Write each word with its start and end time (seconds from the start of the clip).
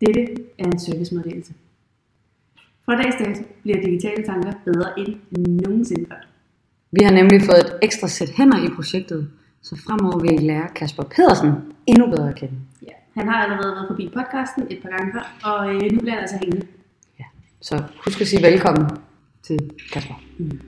Dette 0.00 0.22
er 0.58 0.64
en 0.64 0.78
servicemeddelelse. 0.78 1.54
Fra 2.84 3.02
dags 3.02 3.16
dato 3.16 3.42
bliver 3.62 3.80
digitale 3.82 4.26
tanker 4.26 4.52
bedre 4.64 4.98
end 4.98 5.16
nogensinde 5.46 6.06
før. 6.08 6.20
Vi 6.92 7.02
har 7.04 7.12
nemlig 7.12 7.42
fået 7.42 7.58
et 7.58 7.78
ekstra 7.82 8.08
sæt 8.08 8.30
hænder 8.36 8.66
i 8.66 8.68
projektet, 8.76 9.30
så 9.62 9.76
fremover 9.76 10.18
vil 10.18 10.32
I 10.32 10.46
lære 10.46 10.68
Kasper 10.74 11.02
Pedersen 11.02 11.52
endnu 11.86 12.06
bedre 12.06 12.28
at 12.28 12.34
kende. 12.34 12.54
Ja, 12.82 12.92
han 13.14 13.28
har 13.28 13.42
allerede 13.42 13.74
været 13.74 13.88
forbi 13.88 14.10
podcasten 14.14 14.62
et 14.70 14.82
par 14.82 14.88
gange 14.88 15.12
før, 15.12 15.50
og 15.50 15.74
øh, 15.74 15.92
nu 15.92 15.98
bliver 15.98 16.12
han 16.12 16.20
altså 16.20 16.36
hængende. 16.36 16.66
Ja. 17.18 17.24
Så 17.60 17.82
husk 18.04 18.20
at 18.20 18.26
sige 18.26 18.42
velkommen 18.42 18.86
til 19.42 19.70
Kasper. 19.92 20.14
Mm. 20.38 20.60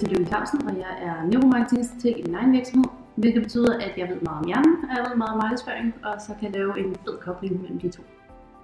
Hedder 0.00 0.08
Lita 0.08 0.16
Lønge 0.16 0.28
Clausen, 0.28 0.68
og 0.68 0.74
jeg 0.76 0.92
er 1.08 1.26
neuromarketingstrateg 1.26 2.18
i 2.18 2.22
min 2.26 2.34
egen 2.34 2.52
virksomhed, 2.52 2.90
hvilket 3.14 3.42
betyder, 3.42 3.74
at 3.74 3.92
jeg 3.96 4.08
ved 4.08 4.20
meget 4.20 4.38
om 4.38 4.46
hjernen, 4.46 4.76
og 4.90 4.96
jeg 4.96 5.06
ved 5.08 5.16
meget 5.16 5.32
om 5.32 5.38
markedsføring, 5.38 5.94
og 6.04 6.20
så 6.20 6.32
kan 6.40 6.44
jeg 6.48 6.52
lave 6.52 6.78
en 6.78 6.96
fed 7.04 7.16
kobling 7.24 7.60
mellem 7.62 7.78
de 7.78 7.88
to. 7.88 8.02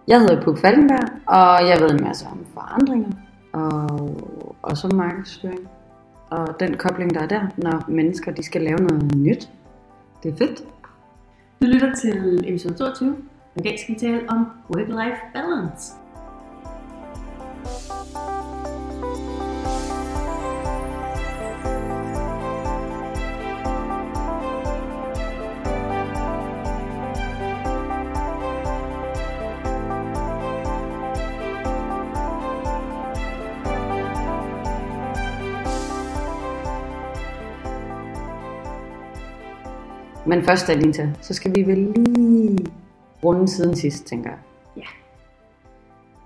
Jeg 0.09 0.21
hedder 0.21 0.43
Puk 0.43 0.59
Falkenberg, 0.59 1.09
og 1.27 1.69
jeg 1.69 1.81
ved 1.81 1.91
en 1.91 2.05
masse 2.05 2.27
om 2.27 2.47
forandringer 2.55 3.13
og 3.53 3.81
også 4.63 4.89
om 4.89 4.97
markedsføring. 4.97 5.69
Og 6.31 6.61
den 6.61 6.77
kobling, 6.77 7.15
der 7.15 7.21
er 7.21 7.27
der, 7.27 7.43
når 7.57 7.85
mennesker 7.89 8.33
de 8.33 8.43
skal 8.43 8.63
lave 8.63 8.79
noget 8.79 9.17
nyt. 9.17 9.51
Det 10.23 10.33
er 10.33 10.37
fedt. 10.37 10.65
Du 11.63 11.67
lytter 11.67 11.95
til 11.95 12.45
episode 12.49 12.75
22, 12.75 13.17
og 13.55 13.61
i 13.61 13.69
dag 13.69 13.79
skal 13.81 13.95
vi 13.95 14.01
tale 14.01 14.21
om 14.29 14.47
work-life 14.75 15.33
balance. 15.35 15.93
Men 40.27 40.43
først, 40.43 40.69
Alinta, 40.71 41.11
så 41.21 41.35
skal 41.35 41.55
vi 41.55 41.63
vel 41.63 41.79
lige 41.79 42.67
runde 43.25 43.49
siden 43.49 43.77
sidst, 43.77 44.07
tænker 44.07 44.31
jeg. 44.31 44.39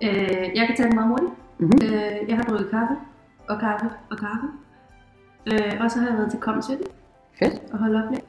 Øh, 0.02 0.50
jeg 0.56 0.66
kan 0.66 0.76
tage 0.76 0.86
det 0.86 0.94
meget 0.94 1.08
hurtigt. 1.08 1.30
Mm-hmm. 1.58 1.78
Øh, 1.82 2.28
jeg 2.28 2.36
har 2.36 2.42
drukket 2.44 2.70
kaffe, 2.70 2.94
og 3.48 3.60
kaffe, 3.60 3.86
og 4.10 4.16
kaffe. 4.18 4.46
Øh, 5.46 5.80
og 5.84 5.90
så 5.90 5.98
har 5.98 6.08
jeg 6.08 6.16
været 6.18 6.30
til 6.30 6.40
Kom 6.40 6.62
17 6.62 6.84
Fedt. 7.38 7.72
og 7.72 7.78
holdt 7.78 8.04
oplæg. 8.04 8.20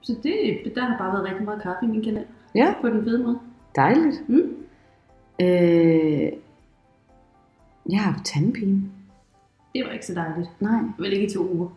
Så 0.00 0.12
det, 0.22 0.72
der 0.74 0.84
har 0.84 0.98
bare 0.98 1.12
været 1.12 1.24
rigtig 1.24 1.44
meget 1.44 1.62
kaffe 1.62 1.84
i 1.84 1.88
min 1.88 2.04
kanal. 2.04 2.24
Ja, 2.54 2.74
På 2.80 2.88
den 2.88 3.04
fede 3.04 3.22
måde. 3.22 3.38
dejligt. 3.76 4.28
Mm. 4.28 4.56
Øh, 5.40 6.32
jeg 7.90 8.00
har 8.00 8.10
haft 8.12 8.24
tandpine. 8.24 8.82
Det 9.74 9.84
var 9.86 9.90
ikke 9.92 10.06
så 10.06 10.14
dejligt. 10.14 10.50
Nej, 10.60 10.80
Vel 10.98 11.12
ikke 11.12 11.26
i 11.26 11.30
to 11.30 11.48
uger. 11.54 11.68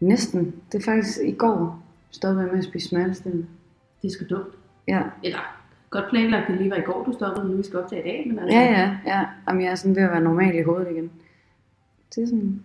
Næsten. 0.00 0.54
Det 0.72 0.78
er 0.78 0.84
faktisk 0.84 1.18
i 1.24 1.32
går, 1.32 1.82
stoppede 2.10 2.44
jeg 2.44 2.50
med 2.52 2.58
at 2.58 2.64
spise 2.64 2.88
smertestillende. 2.88 3.46
Det 4.02 4.08
er 4.08 4.12
sgu 4.12 4.24
dumt. 4.30 4.54
Ja, 4.88 5.02
Eller 5.22 5.38
godt 5.90 6.04
planlagt, 6.10 6.48
det 6.48 6.56
lige 6.56 6.70
var 6.70 6.76
i 6.76 6.80
går, 6.80 7.04
du 7.04 7.12
stoppede, 7.12 7.50
nu 7.50 7.56
vi 7.56 7.62
skal 7.62 7.78
optage 7.78 8.02
i 8.02 8.04
dag. 8.04 8.24
Men 8.26 8.38
altså, 8.38 8.58
ja, 8.58 8.64
ja. 8.64 8.90
ja. 9.06 9.24
Jamen, 9.48 9.62
jeg 9.62 9.70
er 9.70 9.74
sådan 9.74 9.96
ved 9.96 10.02
at 10.02 10.10
være 10.10 10.20
normal 10.20 10.54
i 10.54 10.62
hovedet 10.62 10.90
igen. 10.90 11.10
Det 12.14 12.22
er 12.22 12.26
sådan... 12.26 12.62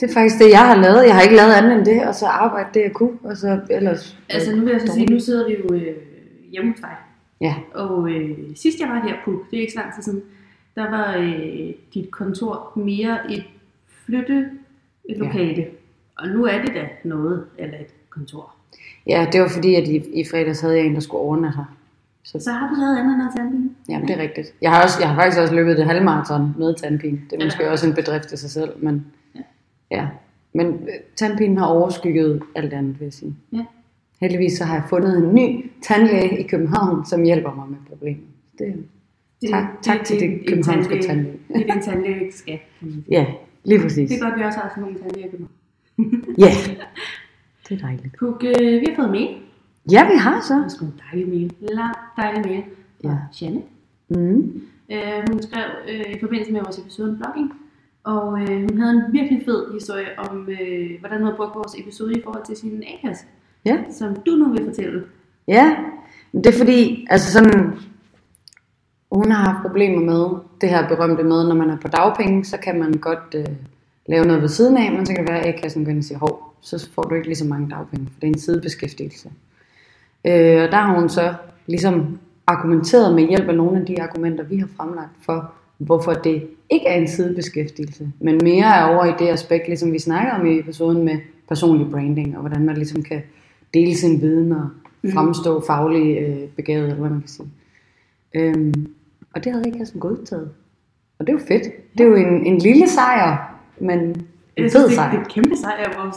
Det 0.00 0.10
er 0.10 0.14
faktisk 0.14 0.38
det, 0.38 0.50
jeg 0.50 0.66
har 0.66 0.76
lavet. 0.76 1.06
Jeg 1.06 1.14
har 1.14 1.22
ikke 1.22 1.36
lavet 1.36 1.52
andet 1.52 1.72
end 1.78 1.84
det, 1.86 2.06
og 2.08 2.14
så 2.14 2.26
arbejde 2.26 2.68
det, 2.74 2.80
jeg 2.82 2.92
kunne, 2.92 3.18
og 3.22 3.36
så 3.36 3.60
ellers... 3.70 4.18
Altså 4.28 4.56
nu 4.56 4.64
vil 4.64 4.70
jeg 4.72 4.80
så 4.80 4.92
sige, 4.92 5.06
nu 5.06 5.20
sidder 5.20 5.46
vi 5.46 5.52
jo 5.52 5.74
øh, 5.74 5.96
hjemme 6.52 6.70
hos 6.72 6.80
dig. 6.80 6.96
Ja, 7.40 7.54
Og 7.74 8.10
øh, 8.10 8.38
sidst 8.54 8.80
jeg 8.80 8.88
var 8.88 9.00
her 9.08 9.14
på, 9.24 9.44
det 9.50 9.56
er 9.56 9.60
ikke 9.60 9.72
så 9.72 9.78
lang 9.78 9.94
tid 9.94 10.02
siden, 10.02 10.22
der 10.74 10.90
var 10.90 11.16
øh, 11.16 11.74
dit 11.94 12.10
kontor 12.10 12.72
mere 12.76 13.32
et 13.32 13.44
flyttelokale. 14.04 15.62
Ja. 15.62 15.68
Og 16.16 16.28
nu 16.28 16.44
er 16.44 16.62
det 16.62 16.74
da 16.74 16.88
noget 17.04 17.44
eller 17.58 17.78
et 17.78 17.94
kontor. 18.10 18.54
ja 19.06 19.26
det 19.32 19.40
var 19.40 19.48
fordi, 19.48 19.74
at 19.74 19.88
i, 19.88 20.20
i 20.20 20.24
fredags 20.30 20.60
havde 20.60 20.76
jeg 20.76 20.86
en, 20.86 20.94
der 20.94 21.00
skulle 21.00 21.20
overnatte 21.20 21.56
her. 21.56 21.64
Så 22.24 22.38
Så 22.40 22.52
har 22.52 22.68
du 22.68 22.74
lavet 22.80 22.98
andet 22.98 23.40
end 23.40 23.50
bil? 23.50 23.70
Jamen, 23.88 24.08
det 24.08 24.16
er 24.18 24.22
rigtigt. 24.22 24.54
Jeg 24.62 24.70
har, 24.70 24.82
også, 24.82 24.96
jeg 25.00 25.08
har 25.08 25.16
faktisk 25.22 25.40
også 25.40 25.54
løbet 25.54 25.76
det 25.76 25.86
halvmarathon 25.86 26.54
med 26.58 26.74
tandpine. 26.74 27.20
Det 27.30 27.32
er 27.32 27.36
Ja. 27.40 27.44
måske 27.46 27.70
også 27.70 27.86
en 27.88 27.94
bedrift 27.94 28.32
i 28.32 28.36
sig 28.36 28.50
selv, 28.50 28.70
men 28.78 29.06
Ja. 29.34 29.40
ja. 29.90 30.06
Men 30.52 30.66
øh, 30.66 30.88
tandpinen 31.16 31.58
har 31.58 31.66
overskygget 31.66 32.42
alt 32.54 32.72
andet, 32.72 33.00
vil 33.00 33.06
jeg 33.06 33.12
sige. 33.12 33.34
Ja. 33.52 33.64
Heldigvis 34.20 34.58
så 34.58 34.64
har 34.64 34.74
jeg 34.74 34.84
fundet 34.88 35.18
en 35.18 35.34
ny 35.34 35.70
tandlæge 35.82 36.38
i 36.38 36.46
København, 36.48 37.06
som 37.06 37.22
hjælper 37.22 37.54
mig 37.54 37.68
med 37.68 37.76
problemet. 37.88 38.24
Det, 38.58 38.84
Det, 39.40 39.50
Tak- 39.50 39.82
tak 39.82 40.04
til 40.04 40.20
det 40.20 40.30
en 40.30 40.40
københavnske 40.48 41.02
tandlæge-. 41.02 41.38
Det 41.54 41.68
er 41.68 41.72
den 41.74 41.82
tandlæge, 41.82 42.20
ikke 42.24 42.36
skal. 42.36 42.58
ja, 43.10 43.26
lige 43.64 43.80
præcis. 43.80 44.10
Det 44.10 44.16
er 44.18 44.22
godt, 44.22 44.34
at 44.34 44.40
vi 44.40 44.44
også 44.44 44.58
har 44.58 44.68
sådan 44.68 44.82
nogle 44.82 44.98
tandlæger 44.98 45.26
i 45.26 45.30
København. 45.30 45.52
Ja, 46.44 46.50
det 47.68 47.74
er 47.74 47.86
dejligt. 47.86 48.16
Puk, 48.18 48.44
øh, 48.44 48.80
vi 48.80 48.86
har 48.88 48.96
fået 48.96 49.10
mail. 49.10 49.36
Ja, 49.90 50.04
vi 50.12 50.16
har 50.18 50.34
Det 50.34 50.44
så. 50.44 50.54
er 50.54 50.68
sgu 50.68 50.84
en 50.84 51.00
dejlig 51.12 51.28
mail. 51.28 51.52
Lang, 51.60 51.94
dejlig 52.16 52.42
mail 52.46 52.62
Ja. 53.04 53.08
ja. 53.10 53.16
Janne. 53.42 53.62
Mm. 54.08 54.62
Øh, 54.92 55.22
hun 55.30 55.42
skrev 55.42 55.64
øh, 55.88 56.14
i 56.16 56.20
forbindelse 56.20 56.52
med 56.52 56.60
vores 56.60 56.78
episode 56.78 57.08
om 57.10 57.16
blogging, 57.16 57.52
og 58.04 58.40
øh, 58.40 58.60
hun 58.70 58.78
havde 58.80 58.92
en 58.92 59.12
virkelig 59.12 59.42
fed 59.44 59.72
historie 59.72 60.06
om, 60.18 60.48
øh, 60.48 60.90
hvordan 61.00 61.18
hun 61.18 61.24
havde 61.26 61.36
brugt 61.36 61.54
vores 61.54 61.74
episode 61.78 62.12
i 62.18 62.22
forhold 62.24 62.44
til 62.46 62.56
sin 62.56 62.82
A-kasse, 62.82 63.24
Ja. 63.64 63.76
som 63.90 64.16
du 64.26 64.30
nu 64.30 64.52
vil 64.52 64.64
fortælle. 64.64 65.04
Ja, 65.48 65.76
det 66.34 66.46
er 66.46 66.58
fordi, 66.58 67.06
altså 67.10 67.32
sådan, 67.32 67.72
hun 69.12 69.30
har 69.30 69.50
haft 69.50 69.62
problemer 69.66 70.00
med 70.00 70.38
det 70.60 70.68
her 70.68 70.88
berømte 70.88 71.22
med, 71.22 71.48
når 71.48 71.54
man 71.54 71.70
er 71.70 71.76
på 71.76 71.88
dagpenge, 71.88 72.44
så 72.44 72.56
kan 72.58 72.78
man 72.78 72.92
godt 72.92 73.34
øh, 73.36 73.44
lave 74.08 74.26
noget 74.26 74.42
ved 74.42 74.48
siden 74.48 74.76
af, 74.76 74.92
men 74.92 75.06
så 75.06 75.12
kan 75.14 75.24
det 75.24 75.32
være, 75.32 75.40
at 75.40 75.54
A-kassen 75.54 75.84
går 75.84 75.90
ind 75.90 75.98
og 75.98 76.04
siger, 76.04 76.18
hov, 76.18 76.54
så 76.60 76.88
får 76.94 77.02
du 77.02 77.14
ikke 77.14 77.26
lige 77.26 77.36
så 77.36 77.44
mange 77.44 77.70
dagpenge, 77.70 78.06
for 78.12 78.20
det 78.20 78.26
er 78.26 78.32
en 78.32 78.38
sidebeskæftigelse. 78.38 79.30
Øh, 80.24 80.62
og 80.62 80.68
der 80.72 80.76
har 80.76 81.00
hun 81.00 81.08
så 81.08 81.34
ligesom 81.66 82.18
argumenteret 82.46 83.14
med 83.14 83.28
hjælp 83.28 83.48
af 83.48 83.54
nogle 83.54 83.80
af 83.80 83.86
de 83.86 84.02
argumenter, 84.02 84.44
vi 84.44 84.56
har 84.56 84.68
fremlagt 84.76 85.10
for, 85.20 85.52
hvorfor 85.78 86.12
det 86.12 86.46
ikke 86.70 86.86
er 86.86 86.94
en 86.94 87.08
sidebeskæftigelse, 87.08 88.12
men 88.20 88.40
mere 88.42 88.64
er 88.64 88.84
over 88.84 89.04
i 89.04 89.12
det 89.18 89.28
aspekt, 89.28 89.68
ligesom 89.68 89.92
vi 89.92 89.98
snakker 89.98 90.32
om 90.32 90.46
i 90.46 90.58
episoden 90.58 91.04
med 91.04 91.18
personlig 91.48 91.90
branding, 91.90 92.36
og 92.36 92.40
hvordan 92.40 92.66
man 92.66 92.76
ligesom 92.76 93.02
kan 93.02 93.22
dele 93.74 93.96
sin 93.96 94.20
viden 94.20 94.52
og 94.52 94.68
fremstå 95.12 95.66
faglig 95.66 96.18
øh, 96.18 96.48
begavet, 96.56 96.82
eller 96.82 97.00
hvad 97.00 97.10
man 97.10 97.20
kan 97.20 97.28
sige. 97.28 97.48
Øhm, 98.34 98.86
og 99.34 99.44
det 99.44 99.52
havde 99.52 99.66
ikke 99.66 99.78
jeg 99.78 99.86
sådan 99.86 100.00
godtaget. 100.00 100.50
Og 101.18 101.26
det 101.26 101.32
er 101.32 101.38
jo 101.38 101.44
fedt. 101.48 101.62
Det 101.98 102.00
er 102.00 102.08
jo 102.08 102.14
en, 102.14 102.46
en 102.46 102.58
lille 102.58 102.88
sejr, 102.88 103.55
men 103.80 103.98
en 103.98 104.26
Jeg 104.56 104.64
fed 104.64 104.70
synes, 104.70 104.82
det, 104.82 104.88
det 104.88 104.94
sejr. 104.94 105.16
er 105.16 105.20
et 105.20 105.28
kæmpe 105.28 105.56
sejr, 105.56 105.84
at 105.88 105.96
vores 105.98 106.16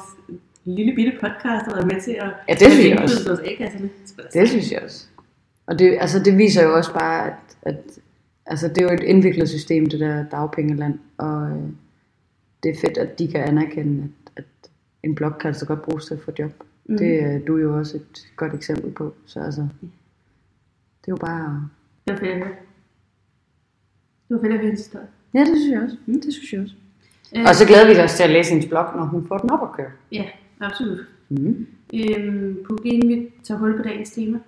lille 0.65 0.95
bitte 0.95 1.11
podcast 1.11 1.65
har 1.65 1.73
været 1.73 1.87
med 1.87 2.01
til 2.01 2.11
at 2.11 2.29
Ja, 2.49 2.53
det 2.53 2.71
synes 2.71 2.89
jeg 2.89 2.99
også. 2.99 3.41
A-kasserne. 3.45 3.89
Det 4.33 4.49
synes 4.49 4.71
jeg 4.71 4.81
også. 4.83 5.05
Og 5.65 5.79
det, 5.79 5.97
altså, 5.99 6.19
det 6.19 6.37
viser 6.37 6.63
jo 6.63 6.75
også 6.75 6.93
bare, 6.93 7.27
at, 7.27 7.57
at 7.61 7.99
altså, 8.45 8.67
det 8.67 8.77
er 8.77 8.81
jo 8.83 8.89
et 8.93 8.99
indviklet 9.03 9.49
system, 9.49 9.89
det 9.89 9.99
der 9.99 10.25
dagpengeland. 10.31 10.99
Og 11.17 11.49
øh, 11.49 11.63
det 12.63 12.69
er 12.71 12.79
fedt, 12.81 12.97
at 12.97 13.19
de 13.19 13.27
kan 13.27 13.41
anerkende, 13.43 14.09
at, 14.35 14.43
at 14.63 14.69
en 15.03 15.15
blog 15.15 15.37
kan 15.37 15.47
altså 15.47 15.65
godt 15.65 15.81
bruges 15.81 16.05
til 16.05 16.13
at 16.13 16.19
få 16.21 16.31
job. 16.39 16.51
Mm. 16.85 16.97
Det 16.97 17.23
er 17.23 17.39
du 17.39 17.57
jo 17.57 17.77
også 17.77 17.97
et 17.97 18.27
godt 18.35 18.53
eksempel 18.53 18.91
på. 18.91 19.13
Så 19.25 19.39
altså, 19.39 19.61
det 21.01 21.07
er 21.07 21.11
jo 21.11 21.15
bare... 21.15 21.69
Det 22.07 22.13
var 22.13 22.19
fedt 22.19 22.31
at 22.31 22.37
høre. 22.37 22.55
Det 24.29 24.35
var 24.35 24.41
fedt 24.41 24.53
at 24.53 24.59
høre 24.59 24.71
historie. 24.71 25.07
Ja, 25.33 25.39
det 25.39 25.47
synes 25.47 25.71
jeg 25.71 25.81
også. 25.81 25.97
Mm, 26.05 26.21
det 26.21 26.33
synes 26.33 26.53
jeg 26.53 26.61
også. 26.61 26.75
Øh, 27.37 27.43
Og 27.47 27.55
så 27.55 27.67
glæder 27.67 27.87
vi 27.93 27.99
os 27.99 28.13
til 28.13 28.23
at 28.23 28.29
læse 28.29 28.49
hendes 28.51 28.65
blog, 28.69 28.85
når 28.95 29.03
hun 29.03 29.27
får 29.27 29.37
den 29.37 29.51
op 29.51 29.61
at 29.61 29.71
køre. 29.71 29.91
Ja, 30.11 30.25
absolut. 30.59 30.99
Mm. 31.29 31.67
Øhm, 31.93 32.57
på 32.69 32.77
inden 32.85 33.09
vi 33.09 33.27
tager 33.43 33.57
hul 33.59 33.77
på 33.77 33.83
dagens 33.83 34.11
tema. 34.11 34.39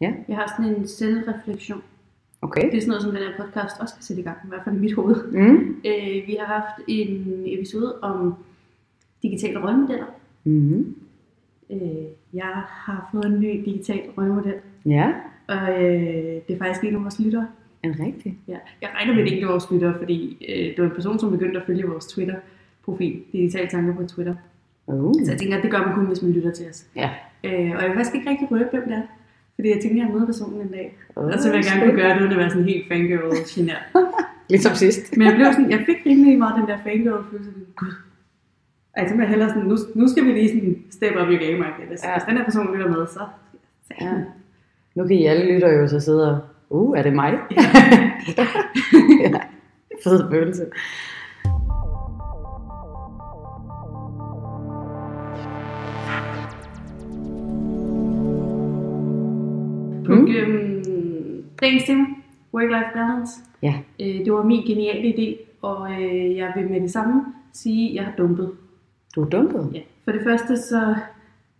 Ja, 0.00 0.12
Jeg 0.28 0.36
har 0.36 0.54
sådan 0.58 0.74
en 0.74 0.88
selvreflektion. 0.88 1.82
okay. 2.42 2.62
Det 2.70 2.76
er 2.76 2.80
sådan 2.80 2.88
noget, 2.88 3.02
som 3.02 3.10
den 3.12 3.20
her 3.20 3.44
podcast 3.44 3.80
også 3.80 3.94
kan 3.94 4.02
sætte 4.02 4.20
i 4.22 4.24
gang, 4.24 4.36
i 4.44 4.48
hvert 4.48 4.60
fald 4.64 4.76
i 4.76 4.78
mit 4.78 4.94
hoved. 4.94 5.32
Mm. 5.32 5.76
Øh, 5.86 6.26
vi 6.26 6.36
har 6.40 6.46
haft 6.46 6.84
en 6.88 7.42
episode 7.46 7.94
om 8.02 8.34
digitale 9.22 9.62
rollemodeller. 9.64 10.06
Mm. 10.44 10.94
Øh, 11.70 11.78
jeg 12.34 12.62
har 12.66 13.08
fået 13.12 13.24
en 13.24 13.40
ny 13.40 13.62
digital 13.64 14.00
rollemodel, 14.18 14.54
Ja, 14.86 15.12
og 15.48 15.84
øh, 15.84 16.24
det 16.48 16.50
er 16.54 16.58
faktisk 16.58 16.84
en 16.84 16.94
af 16.94 17.02
vores 17.02 17.18
lyttere. 17.20 17.48
En 17.88 18.00
rigtig. 18.06 18.38
Ja. 18.48 18.58
Jeg 18.82 18.88
regner 18.94 19.12
med, 19.14 19.22
at 19.22 19.26
det 19.26 19.32
ikke 19.34 19.44
er 19.46 19.50
vores 19.50 19.70
lyttere, 19.72 19.94
fordi 19.98 20.46
øh, 20.48 20.66
det 20.66 20.78
var 20.78 20.84
en 20.84 20.94
person, 20.94 21.18
som 21.18 21.30
begyndte 21.30 21.60
at 21.60 21.66
følge 21.66 21.84
vores 21.86 22.06
Twitter 22.06 22.34
profil, 22.84 23.22
Digitale 23.32 23.68
Tanker 23.68 23.94
på 23.94 24.02
Twitter. 24.06 24.34
Uh. 24.86 25.14
Så 25.24 25.30
jeg 25.32 25.38
tænker, 25.40 25.56
at 25.56 25.62
det 25.62 25.70
gør 25.70 25.78
man 25.86 25.94
kun, 25.94 26.06
hvis 26.06 26.22
man 26.22 26.32
lytter 26.32 26.50
til 26.52 26.66
os. 26.70 26.86
Ja. 26.96 27.10
Øh, 27.44 27.70
og 27.76 27.80
jeg 27.82 27.88
vil 27.88 27.94
faktisk 27.96 28.14
ikke 28.14 28.30
rigtig 28.30 28.50
røbe, 28.52 28.68
hvem 28.72 28.82
det 28.88 28.92
er. 28.96 29.02
Fordi 29.54 29.68
jeg 29.68 29.78
tænker, 29.82 30.02
at 30.02 30.06
jeg 30.06 30.14
møder 30.14 30.26
personen 30.26 30.60
en 30.60 30.68
dag. 30.68 30.96
Uh, 31.16 31.24
Og 31.24 31.38
så 31.38 31.48
vil 31.50 31.56
jeg 31.56 31.64
gerne 31.64 31.80
kunne 31.86 32.00
gøre 32.02 32.14
det, 32.14 32.20
uden 32.20 32.32
at 32.32 32.38
være 32.38 32.50
sådan 32.50 32.64
helt 32.64 32.88
fangirl 32.88 33.32
genert. 33.54 33.82
Ligesom 34.50 34.74
sidst. 34.74 35.16
Men 35.16 35.26
jeg 35.26 35.34
blev 35.36 35.46
sådan, 35.52 35.70
jeg 35.70 35.82
fik 35.86 35.96
rimelig 36.06 36.38
meget 36.38 36.54
den 36.60 36.66
der 36.68 36.78
fangirl 36.84 37.22
følelse. 37.30 37.50
Gud. 37.76 37.92
Altså, 38.94 39.16
jeg 39.16 39.28
hellere 39.28 39.48
sådan, 39.48 39.62
nu, 39.62 39.76
nu 39.94 40.08
skal 40.08 40.24
vi 40.24 40.32
lige 40.32 40.48
sådan 40.48 40.76
step 40.90 41.12
up 41.20 41.28
your 41.28 41.38
game, 41.44 41.58
Ja. 41.66 41.70
ja. 41.80 41.86
hvis 41.88 42.00
den 42.28 42.36
her 42.36 42.44
person 42.44 42.72
lytter 42.74 42.88
med, 42.88 43.06
så... 43.06 43.20
Ja. 44.00 44.12
Nu 44.94 45.06
kan 45.06 45.16
I 45.16 45.26
alle 45.26 45.52
lytter 45.54 45.72
jo 45.72 45.88
så 45.88 46.00
sidde 46.00 46.30
og, 46.32 46.38
uh, 46.70 46.98
er 46.98 47.02
det 47.02 47.12
mig? 47.12 47.34
ja. 49.20 49.40
Fed 50.04 50.30
følelse. 50.30 50.66
Mm. 60.08 60.26
øhm, 60.26 61.44
dagens 61.60 61.84
tema, 61.84 62.04
work-life 62.54 62.92
balance. 62.94 63.32
Ja. 63.62 63.74
Øh, 64.00 64.24
det 64.24 64.32
var 64.32 64.42
min 64.42 64.66
geniale 64.66 65.14
idé, 65.14 65.36
og 65.62 65.92
øh, 65.92 66.36
jeg 66.36 66.52
vil 66.56 66.70
med 66.70 66.80
det 66.80 66.90
samme 66.90 67.24
sige, 67.52 67.88
at 67.88 67.94
jeg 67.94 68.04
har 68.04 68.12
dumpet. 68.18 68.50
Du 69.14 69.22
er 69.22 69.28
dumpet. 69.28 69.70
Ja. 69.74 69.80
For 70.04 70.12
det 70.12 70.20
første, 70.22 70.56
så 70.56 70.94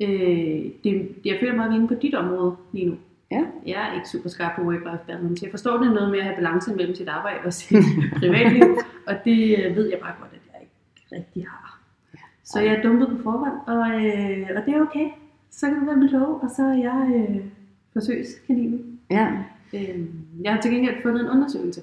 øh, 0.02 0.64
det, 0.84 1.08
jeg 1.24 1.36
føler 1.40 1.54
mig 1.54 1.74
inde 1.76 1.88
på 1.88 1.94
dit 1.94 2.14
område 2.14 2.56
lige 2.72 2.86
nu. 2.86 2.94
Ja. 3.30 3.42
Jeg 3.66 3.88
er 3.88 3.94
ikke 3.94 4.08
super 4.08 4.28
skarp 4.28 4.52
på 4.56 4.62
work-life 4.62 5.06
balance. 5.06 5.44
Jeg 5.44 5.50
forstår 5.50 5.76
det 5.82 5.92
noget 5.92 6.10
med 6.10 6.18
at 6.18 6.24
have 6.24 6.36
balance 6.36 6.74
mellem 6.74 6.94
sit 6.94 7.08
arbejde 7.08 7.38
og 7.44 7.52
sit 7.52 7.78
privatliv, 8.20 8.76
og 9.06 9.14
det 9.24 9.56
øh, 9.58 9.76
ved 9.76 9.88
jeg 9.90 9.98
bare 10.02 10.12
godt, 10.20 10.30
at 10.32 10.40
jeg 10.52 10.60
ikke 10.62 10.72
rigtig 11.12 11.46
har. 11.48 11.80
Så 12.44 12.60
jeg 12.60 12.74
er 12.74 12.82
dumpet 12.82 13.08
på 13.08 13.22
forhånd, 13.22 13.52
og, 13.66 14.04
øh, 14.06 14.46
og 14.56 14.62
det 14.66 14.74
er 14.74 14.80
okay. 14.80 15.08
Så 15.50 15.66
kan 15.66 15.78
du 15.80 15.84
være 15.86 15.96
med 15.96 16.08
lov, 16.08 16.40
og 16.42 16.50
så 16.56 16.62
er 16.62 16.74
jeg 16.74 17.26
øh, 17.28 17.36
forsøgskaninen. 17.92 18.98
Ja. 19.10 19.28
Øh, 19.74 19.98
jeg 20.44 20.52
har 20.52 20.60
til 20.60 20.70
gengæld 20.70 21.02
fundet 21.02 21.20
en 21.20 21.30
undersøgelse. 21.30 21.80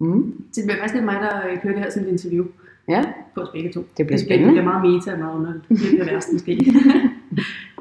Mm. 0.00 0.44
Så 0.52 0.60
det 0.60 0.66
bliver 0.66 0.78
faktisk 0.78 0.94
lidt 0.94 1.04
mig, 1.04 1.14
der 1.20 1.48
øh, 1.50 1.62
kører 1.62 1.72
det 1.74 1.82
her 1.82 1.90
som 1.90 2.02
et 2.02 2.08
interview 2.08 2.44
Ja. 2.88 3.02
på 3.34 3.40
os 3.40 3.48
begge 3.52 3.72
to. 3.72 3.80
Det 3.80 4.06
bliver 4.06 4.08
Det 4.18 4.20
spændende. 4.26 4.52
bliver 4.52 4.64
meget 4.64 4.82
meta 4.92 5.12
og 5.12 5.18
meget 5.18 5.34
underligt. 5.34 5.68
Det 5.68 5.78
bliver 5.90 6.04
værst 6.04 6.32
måske. 6.32 6.52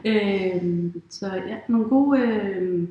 Øhm, 0.06 1.01
så 1.09 1.25
ja, 1.48 1.56
nogle 1.68 1.86
gode 1.86 2.19
øh, 2.19 2.88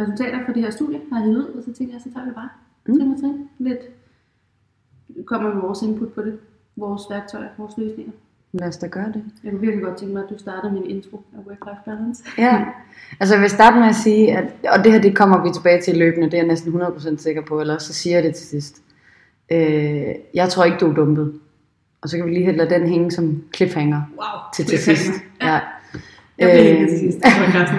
resultater 0.00 0.38
for 0.46 0.52
det 0.52 0.62
her 0.62 0.70
studie 0.70 1.00
har 1.12 1.20
jeg 1.20 1.28
ud, 1.28 1.44
og 1.44 1.62
så 1.64 1.72
tænker 1.72 1.94
jeg, 1.94 2.00
så 2.02 2.12
tager 2.14 2.26
vi 2.26 2.32
bare 2.32 2.48
Mm. 2.88 2.98
trin 2.98 3.12
og 3.14 3.20
trin 3.20 3.48
lidt. 3.58 3.78
Kommer 5.26 5.54
med 5.54 5.62
vores 5.62 5.82
input 5.82 6.12
på 6.12 6.22
det. 6.22 6.38
Vores 6.76 7.02
værktøjer, 7.10 7.48
vores 7.58 7.78
løsninger. 7.78 8.12
Lad 8.52 8.68
os 8.68 8.76
da 8.76 8.86
gøre 8.86 9.06
det. 9.12 9.24
Jeg 9.44 9.50
kunne 9.52 9.60
virkelig 9.60 9.84
godt 9.84 9.96
tænke 9.96 10.14
mig, 10.14 10.22
at 10.24 10.30
du 10.30 10.38
starter 10.38 10.72
med 10.72 10.80
en 10.80 10.90
intro 10.90 11.16
af 11.36 11.38
Work-Life 11.50 11.84
Balance. 11.84 12.24
Ja, 12.38 12.64
altså 13.20 13.34
jeg 13.34 13.42
vil 13.42 13.50
starte 13.50 13.76
med 13.78 13.86
at 13.88 13.94
sige, 13.94 14.36
at, 14.38 14.44
og 14.78 14.84
det 14.84 14.92
her 14.92 15.00
det 15.00 15.16
kommer 15.16 15.42
vi 15.42 15.50
tilbage 15.54 15.82
til 15.82 15.96
løbende, 15.96 16.26
det 16.26 16.34
er 16.34 16.38
jeg 16.38 16.46
næsten 16.46 16.82
100% 16.82 17.16
sikker 17.16 17.42
på, 17.42 17.60
eller 17.60 17.78
så 17.78 17.92
siger 17.94 18.16
jeg 18.16 18.24
det 18.24 18.34
til 18.34 18.46
sidst. 18.46 18.82
Øh, 19.52 20.14
jeg 20.34 20.48
tror 20.48 20.64
ikke, 20.64 20.78
du 20.78 20.90
er 20.90 20.94
dumpet. 20.94 21.40
Og 22.02 22.08
så 22.08 22.16
kan 22.16 22.26
vi 22.26 22.30
lige 22.30 22.52
lade 22.52 22.70
den 22.70 22.88
hænge 22.88 23.10
som 23.10 23.42
cliffhanger 23.56 24.02
Wow. 24.16 24.26
til 24.56 24.64
til 24.66 24.78
sidst. 24.78 25.10
Ja. 25.42 25.52
Ja. 25.54 25.60
Jeg 26.38 26.50
bliver 26.50 26.82
Øh, 26.82 26.88
til 26.88 26.98
sidst. 26.98 27.18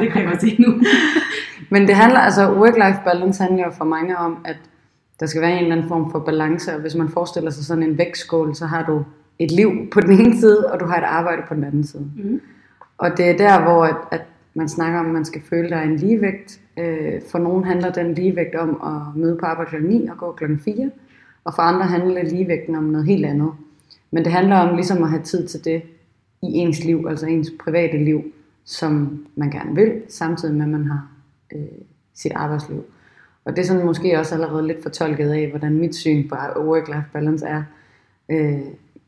Det 0.01 0.11
kan 0.11 0.21
jeg 0.21 0.29
godt 0.29 0.41
se 0.41 0.55
nu. 0.59 0.73
Men 1.71 1.87
det 1.87 1.95
handler, 1.95 2.19
altså 2.19 2.53
work-life 2.53 3.03
balance 3.03 3.43
handler 3.43 3.65
jo 3.65 3.71
for 3.71 3.85
mange 3.85 4.17
om, 4.17 4.37
at 4.45 4.57
der 5.19 5.25
skal 5.25 5.41
være 5.41 5.51
en 5.51 5.63
eller 5.63 5.75
anden 5.75 5.87
form 5.87 6.11
for 6.11 6.19
balance, 6.19 6.73
og 6.73 6.81
hvis 6.81 6.95
man 6.95 7.09
forestiller 7.09 7.51
sig 7.51 7.65
sådan 7.65 7.83
en 7.83 7.97
vægtskål, 7.97 8.55
så 8.55 8.65
har 8.65 8.85
du 8.85 9.03
et 9.39 9.51
liv 9.51 9.71
på 9.91 10.01
den 10.01 10.19
ene 10.19 10.39
side, 10.39 10.71
og 10.71 10.79
du 10.79 10.85
har 10.85 10.97
et 10.97 11.03
arbejde 11.03 11.41
på 11.47 11.53
den 11.53 11.63
anden 11.63 11.83
side. 11.83 12.11
Mm. 12.15 12.41
Og 12.97 13.17
det 13.17 13.29
er 13.29 13.37
der, 13.37 13.63
hvor 13.63 13.83
at, 13.83 13.95
at 14.11 14.21
man 14.53 14.69
snakker 14.69 14.99
om, 14.99 15.05
at 15.05 15.11
man 15.11 15.25
skal 15.25 15.41
føle, 15.49 15.69
der 15.69 15.75
er 15.75 15.83
en 15.83 15.95
ligevægt. 15.95 16.59
Øh, 16.77 17.21
for 17.31 17.39
nogen 17.39 17.63
handler 17.63 17.91
den 17.91 18.13
ligevægt 18.13 18.55
om 18.55 18.69
at 18.69 19.21
møde 19.21 19.37
på 19.39 19.45
arbejde 19.45 19.69
kl. 19.69 19.83
9 19.83 20.07
og 20.07 20.17
gå 20.17 20.31
kl. 20.31 20.45
4, 20.65 20.91
og 21.43 21.55
for 21.55 21.61
andre 21.61 21.85
handler 21.85 22.23
ligevægten 22.23 22.75
om 22.75 22.83
noget 22.83 23.07
helt 23.07 23.25
andet. 23.25 23.51
Men 24.11 24.23
det 24.23 24.31
handler 24.31 24.55
om 24.55 24.75
ligesom 24.75 25.03
at 25.03 25.09
have 25.09 25.23
tid 25.23 25.47
til 25.47 25.65
det 25.65 25.81
i 26.41 26.47
ens 26.47 26.83
liv, 26.83 27.05
altså 27.09 27.25
ens 27.25 27.51
private 27.63 27.97
liv, 27.97 28.23
som 28.67 29.25
man 29.35 29.51
gerne 29.51 29.75
vil, 29.75 30.01
samtidig 30.09 30.55
med 30.55 30.63
at 30.63 30.69
man 30.69 30.85
har 30.85 31.07
øh, 31.55 31.61
sit 32.13 32.31
arbejdsliv. 32.35 32.83
Og 33.45 33.55
det 33.55 33.61
er 33.61 33.65
sådan 33.65 33.85
måske 33.85 34.19
også 34.19 34.35
allerede 34.35 34.67
lidt 34.67 34.83
fortolket 34.83 35.29
af, 35.31 35.49
hvordan 35.49 35.73
mit 35.77 35.95
syn 35.95 36.29
på 36.29 36.35
work-life 36.35 37.11
balance 37.13 37.45
er. 37.45 37.63
Øh, 38.29 38.61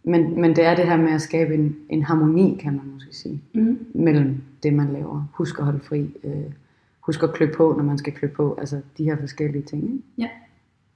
men, 0.04 0.42
men 0.42 0.56
det 0.56 0.66
er 0.66 0.76
det 0.76 0.86
her 0.86 0.98
med 0.98 1.12
at 1.12 1.22
skabe 1.22 1.54
en, 1.54 1.76
en 1.90 2.04
harmoni, 2.04 2.60
kan 2.62 2.74
man 2.74 2.86
måske 2.94 3.16
sige, 3.16 3.42
Mm. 3.54 3.80
mellem 3.94 4.42
det, 4.64 4.74
man 4.74 4.94
laver. 4.94 5.28
Husk 5.34 5.60
at 5.60 5.66
holde 5.66 5.80
fri. 5.80 6.16
Øh, 6.24 6.52
husk 7.00 7.24
at 7.24 7.34
klø 7.34 7.52
på, 7.58 7.74
når 7.78 7.84
man 7.84 7.98
skal 7.98 8.14
klø 8.14 8.28
på. 8.28 8.56
Altså 8.60 8.82
de 8.98 9.04
her 9.04 9.18
forskellige 9.18 9.64
ting. 9.64 9.84
Ikke? 9.84 10.04
Ja, 10.18 10.30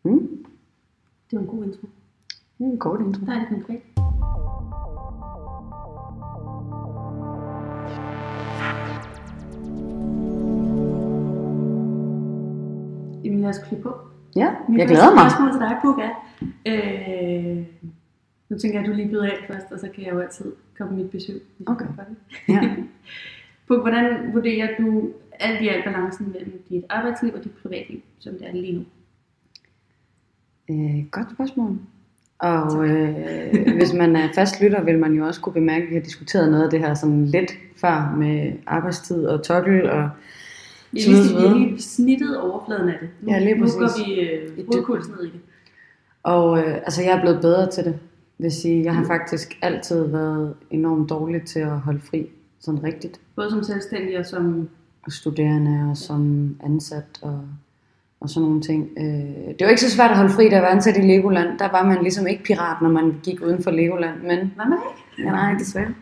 Mm. 0.04 0.19
det 1.31 1.38
var 1.38 1.39
en 1.39 1.48
god 1.48 1.63
intro. 1.66 1.88
Det 2.57 2.66
er 2.68 2.71
en 2.71 2.77
kort 2.80 3.00
intro. 3.00 3.25
Der 3.25 3.31
er 3.33 3.39
det 3.39 3.48
konkret. 3.50 3.81
Jamen 13.23 13.41
lad 13.41 13.49
os 13.49 13.57
klippe 13.57 13.83
på. 13.83 13.95
Ja, 14.35 14.49
Mit 14.69 14.79
jeg 14.79 14.87
glæder 14.87 15.13
mig. 15.13 15.31
spørgsmål 15.31 15.51
til 15.51 15.59
dig, 15.59 15.77
Puk, 15.81 15.99
er, 15.99 16.13
øh, 16.65 17.57
nu 18.49 18.57
tænker 18.57 18.79
jeg, 18.79 18.85
at 18.85 18.91
du 18.91 18.95
lige 18.95 19.09
byder 19.09 19.23
af 19.23 19.37
først, 19.47 19.71
og 19.71 19.79
så 19.79 19.89
kan 19.95 20.03
jeg 20.05 20.13
jo 20.13 20.19
altid 20.19 20.51
komme 20.77 20.97
mit 20.97 21.09
besøg. 21.11 21.41
Okay. 21.65 21.85
Ja. 22.49 22.75
Puk, 23.67 23.81
hvordan 23.81 24.33
vurderer 24.33 24.67
du 24.79 25.09
alt 25.39 25.61
i 25.61 25.67
alt 25.67 25.85
balancen 25.85 26.31
mellem 26.31 26.63
dit 26.69 26.83
arbejdsliv 26.89 27.33
og 27.33 27.43
dit 27.43 27.51
privatliv, 27.51 27.99
som 28.19 28.33
det 28.33 28.47
er 28.47 28.51
lige 28.53 28.73
nu? 28.73 28.83
Øh, 30.69 31.05
godt 31.11 31.31
spørgsmål. 31.31 31.77
Og 32.39 32.87
øh, 32.87 33.75
hvis 33.77 33.93
man 33.93 34.15
er 34.15 34.29
fast 34.35 34.61
lytter, 34.61 34.83
vil 34.83 34.99
man 34.99 35.13
jo 35.13 35.25
også 35.25 35.41
kunne 35.41 35.53
bemærke, 35.53 35.83
at 35.83 35.89
vi 35.89 35.95
har 35.95 36.01
diskuteret 36.01 36.51
noget 36.51 36.63
af 36.63 36.69
det 36.69 36.79
her 36.79 36.93
sådan 36.93 37.25
lidt 37.25 37.51
før 37.75 38.15
med 38.17 38.53
arbejdstid 38.67 39.25
og 39.25 39.43
tokkel 39.43 39.89
og 39.89 40.09
Vi 40.94 41.00
har 41.01 41.07
videre, 41.10 41.24
lige, 41.24 41.50
så 41.50 41.54
vi 41.54 41.60
lige 41.60 41.81
snittet 41.81 42.40
overfladen 42.42 42.90
af 42.90 42.95
det. 43.01 43.10
Nu, 43.22 43.31
Ja, 43.31 43.40
lige 43.40 43.56
nu 43.56 43.62
præcis. 43.62 43.78
går 43.78 44.06
vi 44.06 44.19
øh, 44.19 45.18
ned 45.18 45.24
i 45.24 45.31
det. 45.31 45.40
Og 46.24 46.60
øh, 46.60 46.75
altså, 46.75 47.04
jeg 47.04 47.18
er 47.18 47.22
blevet 47.22 47.42
bedre 47.42 47.72
til 47.72 47.84
det, 47.84 48.00
vil 48.38 48.51
sige. 48.51 48.84
Jeg 48.84 48.95
har 48.95 49.06
faktisk 49.06 49.57
altid 49.62 50.07
været 50.07 50.54
enormt 50.72 51.10
dårlig 51.10 51.42
til 51.42 51.60
at 51.60 51.80
holde 51.80 52.00
fri, 52.10 52.28
sådan 52.60 52.83
rigtigt. 52.83 53.19
Både 53.35 53.50
som 53.50 53.64
selvstændig 53.64 54.19
og 54.19 54.26
som... 54.26 54.69
Studerende 55.09 55.90
og 55.92 55.97
som 55.97 56.56
ansat 56.64 57.19
og, 57.21 57.42
og 58.19 58.30
sådan 58.30 58.47
nogle 58.47 58.62
ting. 58.62 58.90
Øh, 58.97 59.06
det 59.47 59.57
var 59.62 59.68
ikke 59.69 59.81
så 59.81 59.90
svært 59.90 60.12
at 60.12 60.18
holde 60.18 60.33
fri, 60.33 60.50
da 60.50 60.56
jeg 60.56 60.64
var 60.64 60.69
ansat 60.69 60.97
i 60.97 61.02
Legoland. 61.02 61.59
Der 61.59 61.71
var 61.71 61.85
man 61.85 62.02
ligesom 62.02 62.28
ikke 62.28 62.44
pirat, 62.44 62.81
når 62.81 62.90
man 62.90 63.16
gik 63.23 63.42
uden 63.42 63.64
for 63.64 63.71
Legoland, 63.71 64.21
men 64.21 64.38
Hvad 64.56 64.66
man 64.66 64.78
ikke? 64.90 65.28
Ja, 65.28 65.31
nej, 65.31 65.54
desværre. 65.59 65.94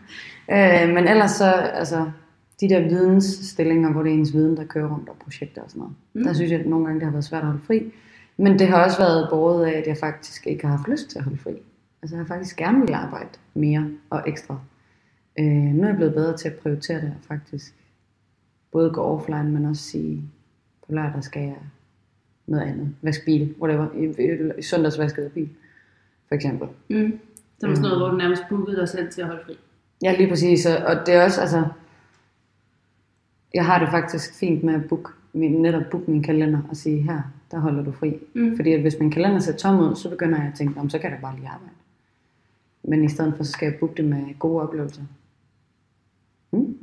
Øh, 0.52 0.94
men 0.94 1.08
ellers 1.08 1.30
så, 1.30 1.44
altså, 1.52 2.10
de 2.60 2.68
der 2.68 2.88
vidensstillinger, 2.88 3.92
hvor 3.92 4.02
det 4.02 4.10
er 4.12 4.14
ens 4.14 4.34
viden, 4.34 4.56
der 4.56 4.64
kører 4.64 4.94
rundt 4.94 5.08
og 5.08 5.16
projekter 5.24 5.62
og 5.62 5.70
sådan 5.70 5.80
noget. 5.80 5.94
Mm. 6.12 6.24
Der 6.24 6.32
synes 6.32 6.50
jeg, 6.50 6.60
at 6.60 6.66
nogle 6.66 6.86
gange 6.86 7.00
det 7.00 7.06
har 7.06 7.12
været 7.12 7.24
svært 7.24 7.42
at 7.42 7.46
holde 7.46 7.62
fri. 7.66 7.92
Men 8.36 8.58
det 8.58 8.68
har 8.68 8.84
også 8.84 8.98
været 8.98 9.28
båret 9.30 9.66
af, 9.66 9.78
at 9.78 9.86
jeg 9.86 9.96
faktisk 9.96 10.46
ikke 10.46 10.66
har 10.66 10.76
haft 10.76 10.88
lyst 10.88 11.10
til 11.10 11.18
at 11.18 11.24
holde 11.24 11.38
fri. 11.38 11.52
Altså 12.02 12.16
jeg 12.16 12.24
har 12.24 12.26
faktisk 12.26 12.56
gerne 12.56 12.80
vil 12.80 12.92
arbejde 12.92 13.28
mere 13.54 13.90
og 14.10 14.22
ekstra. 14.26 14.58
Øh, 15.38 15.44
nu 15.46 15.82
er 15.82 15.86
jeg 15.86 15.96
blevet 15.96 16.14
bedre 16.14 16.36
til 16.36 16.48
at 16.48 16.54
prioritere 16.54 17.00
det 17.00 17.14
og 17.20 17.24
faktisk 17.28 17.74
både 18.72 18.90
gå 18.90 19.00
offline, 19.00 19.50
men 19.50 19.64
også 19.64 19.82
sige, 19.82 20.22
på 20.86 20.92
lørdag 20.92 21.24
skal 21.24 21.42
jeg 21.42 21.58
noget 22.46 22.62
andet. 22.62 22.94
Vaske 23.02 23.24
bil, 23.24 23.54
whatever. 23.60 23.86
I, 23.96 24.04
i, 24.04 24.58
i 24.58 24.62
søndags 24.62 24.98
vaskede 24.98 25.28
bil, 25.28 25.48
for 26.28 26.34
eksempel. 26.34 26.68
Mm. 26.88 27.18
Så 27.58 27.66
er 27.66 27.70
det 27.70 27.78
sådan 27.78 27.82
noget, 27.82 27.98
hvor 27.98 28.08
du 28.08 28.16
nærmest 28.16 28.42
bookede 28.48 28.76
dig 28.76 28.88
selv 28.88 29.10
til 29.10 29.20
at 29.20 29.26
holde 29.26 29.42
fri. 29.46 29.58
Ja, 30.02 30.16
lige 30.16 30.28
præcis. 30.28 30.66
Og 30.66 31.06
det 31.06 31.14
er 31.14 31.24
også, 31.24 31.40
altså... 31.40 31.64
Jeg 33.54 33.66
har 33.66 33.78
det 33.78 33.88
faktisk 33.88 34.34
fint 34.34 34.64
med 34.64 34.74
at 34.74 34.88
book, 34.88 35.14
min, 35.32 35.52
netop 35.62 35.82
booke 35.90 36.10
min 36.10 36.22
kalender 36.22 36.60
og 36.70 36.76
sige, 36.76 37.02
her, 37.02 37.20
der 37.50 37.58
holder 37.58 37.84
du 37.84 37.92
fri. 37.92 38.18
Mm. 38.34 38.56
Fordi 38.56 38.72
at 38.72 38.80
hvis 38.80 38.98
min 39.00 39.10
kalender 39.10 39.38
ser 39.38 39.56
tom 39.56 39.78
ud, 39.90 39.96
så 39.96 40.10
begynder 40.10 40.38
jeg 40.38 40.46
at 40.48 40.54
tænke, 40.54 40.74
"Nå, 40.74 40.82
men 40.82 40.90
så 40.90 40.98
kan 40.98 41.10
jeg 41.10 41.18
da 41.18 41.22
bare 41.22 41.36
lige 41.36 41.48
arbejde. 41.48 41.74
Men 42.84 43.04
i 43.04 43.08
stedet 43.08 43.34
for, 43.36 43.44
så 43.44 43.52
skal 43.52 43.66
jeg 43.66 43.78
booke 43.80 43.94
det 43.96 44.04
med 44.04 44.38
gode 44.38 44.62
oplevelser. 44.62 45.02
Mm. 46.50 46.78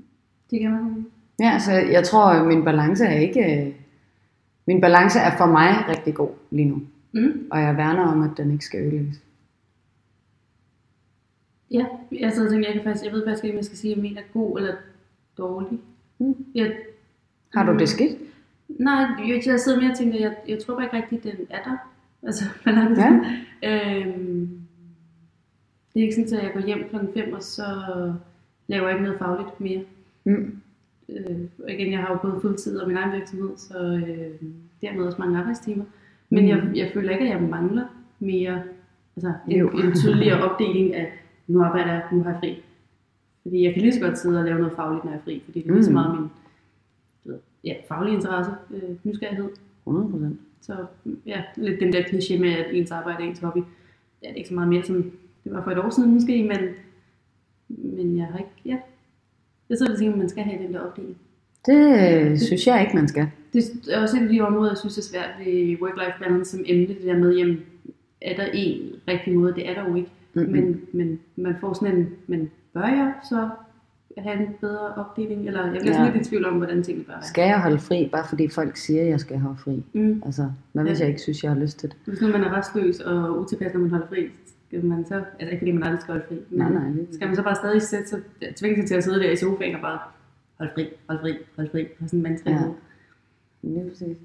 Det 0.52 0.60
kan 0.60 0.72
man. 0.72 1.06
Ja, 1.40 1.52
altså 1.54 1.72
jeg 1.72 2.04
tror, 2.04 2.26
at 2.26 2.48
min 2.48 2.64
balance 2.64 3.06
er 3.06 3.20
ikke... 3.20 3.66
øh, 3.66 3.74
Min 4.66 4.82
balance 4.82 5.20
er 5.20 5.38
for 5.38 5.46
mig 5.46 5.70
rigtig 5.90 6.16
god 6.16 6.30
lige 6.52 6.70
nu. 6.70 6.82
Mm. 7.12 7.48
Og 7.52 7.60
jeg 7.62 7.78
værner 7.78 8.04
om, 8.06 8.22
at 8.22 8.32
den 8.38 8.52
ikke 8.52 8.66
skal 8.66 8.80
ødelægges. 8.82 9.22
Ja, 11.72 11.86
jeg 12.12 12.32
sidder 12.32 12.48
og 12.48 12.52
tænker, 12.54 12.68
jeg, 12.68 12.74
kan 12.74 12.84
faktisk, 12.84 13.06
jeg 13.06 13.14
ved 13.14 13.26
faktisk 13.28 13.44
ikke, 13.44 13.54
om 13.54 13.58
jeg 13.58 13.66
skal 13.66 13.78
sige, 13.78 13.96
om 13.98 14.06
en 14.06 14.18
er 14.18 14.22
god 14.34 14.58
eller 14.60 14.76
dårlig. 15.38 15.80
Mm. 16.20 16.36
Jeg, 16.56 16.76
Har 17.54 17.66
du 17.66 17.72
Mm. 17.72 17.78
det 17.78 17.90
skidt? 17.90 18.18
nej, 18.68 19.06
jeg, 19.28 19.42
jeg 19.46 19.60
sidder 19.60 19.82
mere 19.82 19.92
og 19.92 19.98
tænker, 19.98 20.20
jeg, 20.20 20.36
jeg 20.48 20.60
tror 20.60 20.74
bare 20.76 20.84
ikke 20.86 20.98
rigtigt, 20.98 21.24
den 21.24 21.46
er 21.50 21.64
der. 21.64 21.78
Altså, 22.24 22.44
balancen. 22.66 23.26
Øhm, 23.64 24.50
det 24.50 25.94
Det 25.94 26.00
er 26.00 26.04
ikke 26.04 26.16
sådan, 26.16 26.38
at 26.40 26.44
jeg 26.44 26.54
går 26.54 26.62
hjem 26.66 26.90
klokken 26.90 27.10
5, 27.14 27.34
og 27.34 27.44
så 27.44 27.64
laver 28.68 28.88
jeg 28.88 28.92
ikke 28.96 29.04
noget 29.04 29.20
fagligt 29.20 29.62
mere. 29.62 29.84
Mm. 30.24 30.60
Øh, 31.10 31.38
og 31.64 31.72
igen, 31.72 31.92
jeg 31.92 32.00
har 32.00 32.10
jo 32.14 32.18
både 32.22 32.42
fuldtid 32.42 32.78
og 32.80 32.88
min 32.88 32.98
egen 32.98 33.12
virksomhed, 33.20 33.50
så 33.58 33.78
øh, 34.08 34.50
dermed 34.82 35.06
også 35.06 35.18
mange 35.20 35.40
arbejdstimer. 35.40 35.84
Men 36.30 36.44
Mm. 36.44 36.50
jeg, 36.50 36.72
jeg 36.76 36.92
føler 36.94 37.12
ikke, 37.12 37.24
at 37.26 37.42
jeg 37.42 37.50
mangler 37.50 37.86
mere, 38.20 38.64
altså 39.16 39.34
en, 39.48 39.58
Jo. 39.60 39.70
en 39.70 39.96
tydeligere 39.96 40.42
opdeling 40.50 40.96
af, 40.96 41.12
nu 41.48 41.64
arbejder 41.64 41.92
jeg, 41.94 42.04
nu 42.12 42.24
har 42.24 42.30
jeg 42.32 42.40
fri. 42.40 42.64
Fordi 43.50 43.63
jeg 43.63 43.74
kan 43.74 43.82
lige 43.82 43.94
så 43.94 44.00
godt 44.00 44.18
sidde 44.20 44.39
og 44.39 44.46
lave 44.46 44.58
noget 44.60 44.74
fagligt, 44.75 45.03
når 45.03 45.12
jeg 45.12 45.18
er 45.20 45.24
fri, 45.24 45.41
fordi 45.46 45.62
det 45.62 45.70
er 45.70 45.74
lige 45.74 45.84
så 45.84 45.89
Mm. 45.89 45.94
meget 45.94 46.20
min 46.20 46.29
ved, 47.25 47.38
ja, 47.63 47.74
faglige 47.88 48.15
interesse, 48.15 48.51
øh, 48.74 48.89
nysgerrighed. 49.03 49.50
100 49.88 50.10
procent. 50.12 50.39
Så 50.62 50.75
ja, 51.25 51.41
lidt 51.56 51.79
den 51.79 51.94
der 51.94 52.01
kliché 52.01 52.39
med, 52.39 52.50
at 52.50 52.65
ens 52.74 52.91
arbejde 52.91 53.24
er 53.24 53.27
ens 53.27 53.39
hobby. 53.39 53.58
Ja, 54.24 54.27
det 54.27 54.34
er 54.34 54.36
ikke 54.36 54.50
så 54.50 54.56
meget 54.56 54.70
mere, 54.70 54.84
som 54.84 54.96
det 55.44 55.53
var 55.53 55.63
for 55.63 55.72
et 55.72 55.77
år 55.77 55.89
siden 55.89 56.13
måske, 56.13 56.44
men, 56.44 56.60
men 57.68 58.18
jeg 58.18 58.25
har 58.25 58.38
ikke, 58.38 58.50
ja. 58.65 58.77
Jeg 59.70 59.77
sidder 59.77 59.91
og 59.91 59.98
tænker, 59.98 60.13
at 60.13 60.20
man 60.20 60.29
skal 60.29 60.44
have 60.44 60.63
den 60.63 60.74
der 60.74 60.79
opdeling. 60.79 61.18
Det 61.65 61.82
øh, 62.32 62.38
synes 62.39 62.68
jeg 62.68 62.82
ikke, 62.82 62.96
man 62.96 63.08
skal. 63.08 63.27
Det 63.53 63.63
er 63.91 64.01
også 64.01 64.18
et 64.18 64.22
af 64.22 64.29
de 64.29 64.41
områder, 64.41 64.72
jeg 64.72 64.77
synes 64.77 64.98
er 64.98 65.01
svært 65.01 65.29
ved 65.39 65.77
work-life 65.82 66.20
balance 66.24 66.51
som 66.51 66.63
emne, 66.65 66.88
det 66.88 66.98
der 67.03 67.18
med, 67.18 67.36
jamen, 67.38 67.60
er 68.22 68.36
der 68.36 68.46
en 68.53 68.79
rigtig 69.08 69.34
måde? 69.34 69.53
Det 69.53 69.70
er 69.70 69.74
der 69.74 69.89
jo 69.89 69.96
ikke. 69.96 70.10
Mm-mm. 70.34 70.50
Men, 70.51 70.82
men 70.91 71.20
man 71.36 71.56
får 71.62 71.74
sådan 71.74 71.98
en, 71.98 72.10
men 72.27 72.51
bør 72.74 72.82
jeg 72.88 73.14
så 73.30 73.50
have 74.18 74.40
en 74.48 74.48
bedre 74.62 74.94
opdeling? 74.96 75.48
Eller 75.48 75.62
jeg 75.62 75.72
bliver 75.72 75.86
Ja. 75.86 75.94
sådan 75.94 76.14
lidt 76.14 76.28
i 76.28 76.30
tvivl 76.30 76.46
om, 76.46 76.54
hvordan 76.58 76.84
tingene 76.84 77.06
bør 77.06 77.14
være. 77.14 77.24
Skal 77.24 77.42
jeg 77.48 77.62
holde 77.62 77.80
fri, 77.80 78.10
bare 78.12 78.26
fordi 78.30 78.50
folk 78.50 78.78
siger, 78.78 79.02
at 79.02 79.08
jeg 79.10 79.20
skal 79.20 79.40
holde 79.40 79.58
fri? 79.58 79.84
Mm. 79.94 80.22
Altså, 80.26 80.52
hvad 80.72 80.84
hvis 80.84 81.00
Ja. 81.00 81.04
jeg 81.04 81.10
ikke 81.10 81.22
synes, 81.22 81.44
jeg 81.44 81.52
har 81.52 81.60
lyst 81.60 81.80
til 81.80 81.90
det? 81.90 81.98
Hvis 82.06 82.22
nu 82.22 82.28
man 82.28 82.44
er 82.44 82.58
restløs 82.58 83.00
og 83.00 83.40
utilpas, 83.40 83.74
når 83.74 83.80
man 83.82 83.90
holder 83.90 84.08
fri, 84.08 84.28
skal 84.68 84.86
man 84.86 85.06
så, 85.06 85.16
altså 85.16 85.52
ikke 85.52 85.58
fordi 85.60 85.72
man 85.72 85.84
aldrig 85.84 86.02
skal 86.02 86.12
holde 86.12 86.26
fri, 86.28 86.36
men 86.50 86.60
Nej, 86.60 86.72
nej, 86.72 86.90
det- 86.90 87.08
skal 87.12 87.28
man 87.28 87.36
så 87.36 87.44
bare 87.44 87.56
stadig 87.56 87.82
sætte 87.82 88.08
sig, 88.10 88.20
tvinge 88.56 88.76
sig 88.78 88.88
til 88.88 88.96
at 88.96 89.04
sidde 89.04 89.20
der 89.20 89.32
i 89.32 89.36
sofaen 89.36 89.76
og 89.76 89.82
bare 89.82 90.00
holde 90.58 90.72
fri, 90.76 90.88
holde 91.08 91.22
fri, 91.22 91.38
holde 91.56 91.70
fri, 91.72 91.88
og 92.02 92.10
sådan 92.10 92.26
en. 92.26 92.38
Ja. 92.46 92.52
Ja. 92.52 92.60
Lige 93.62 93.90
præcis. 93.90 94.18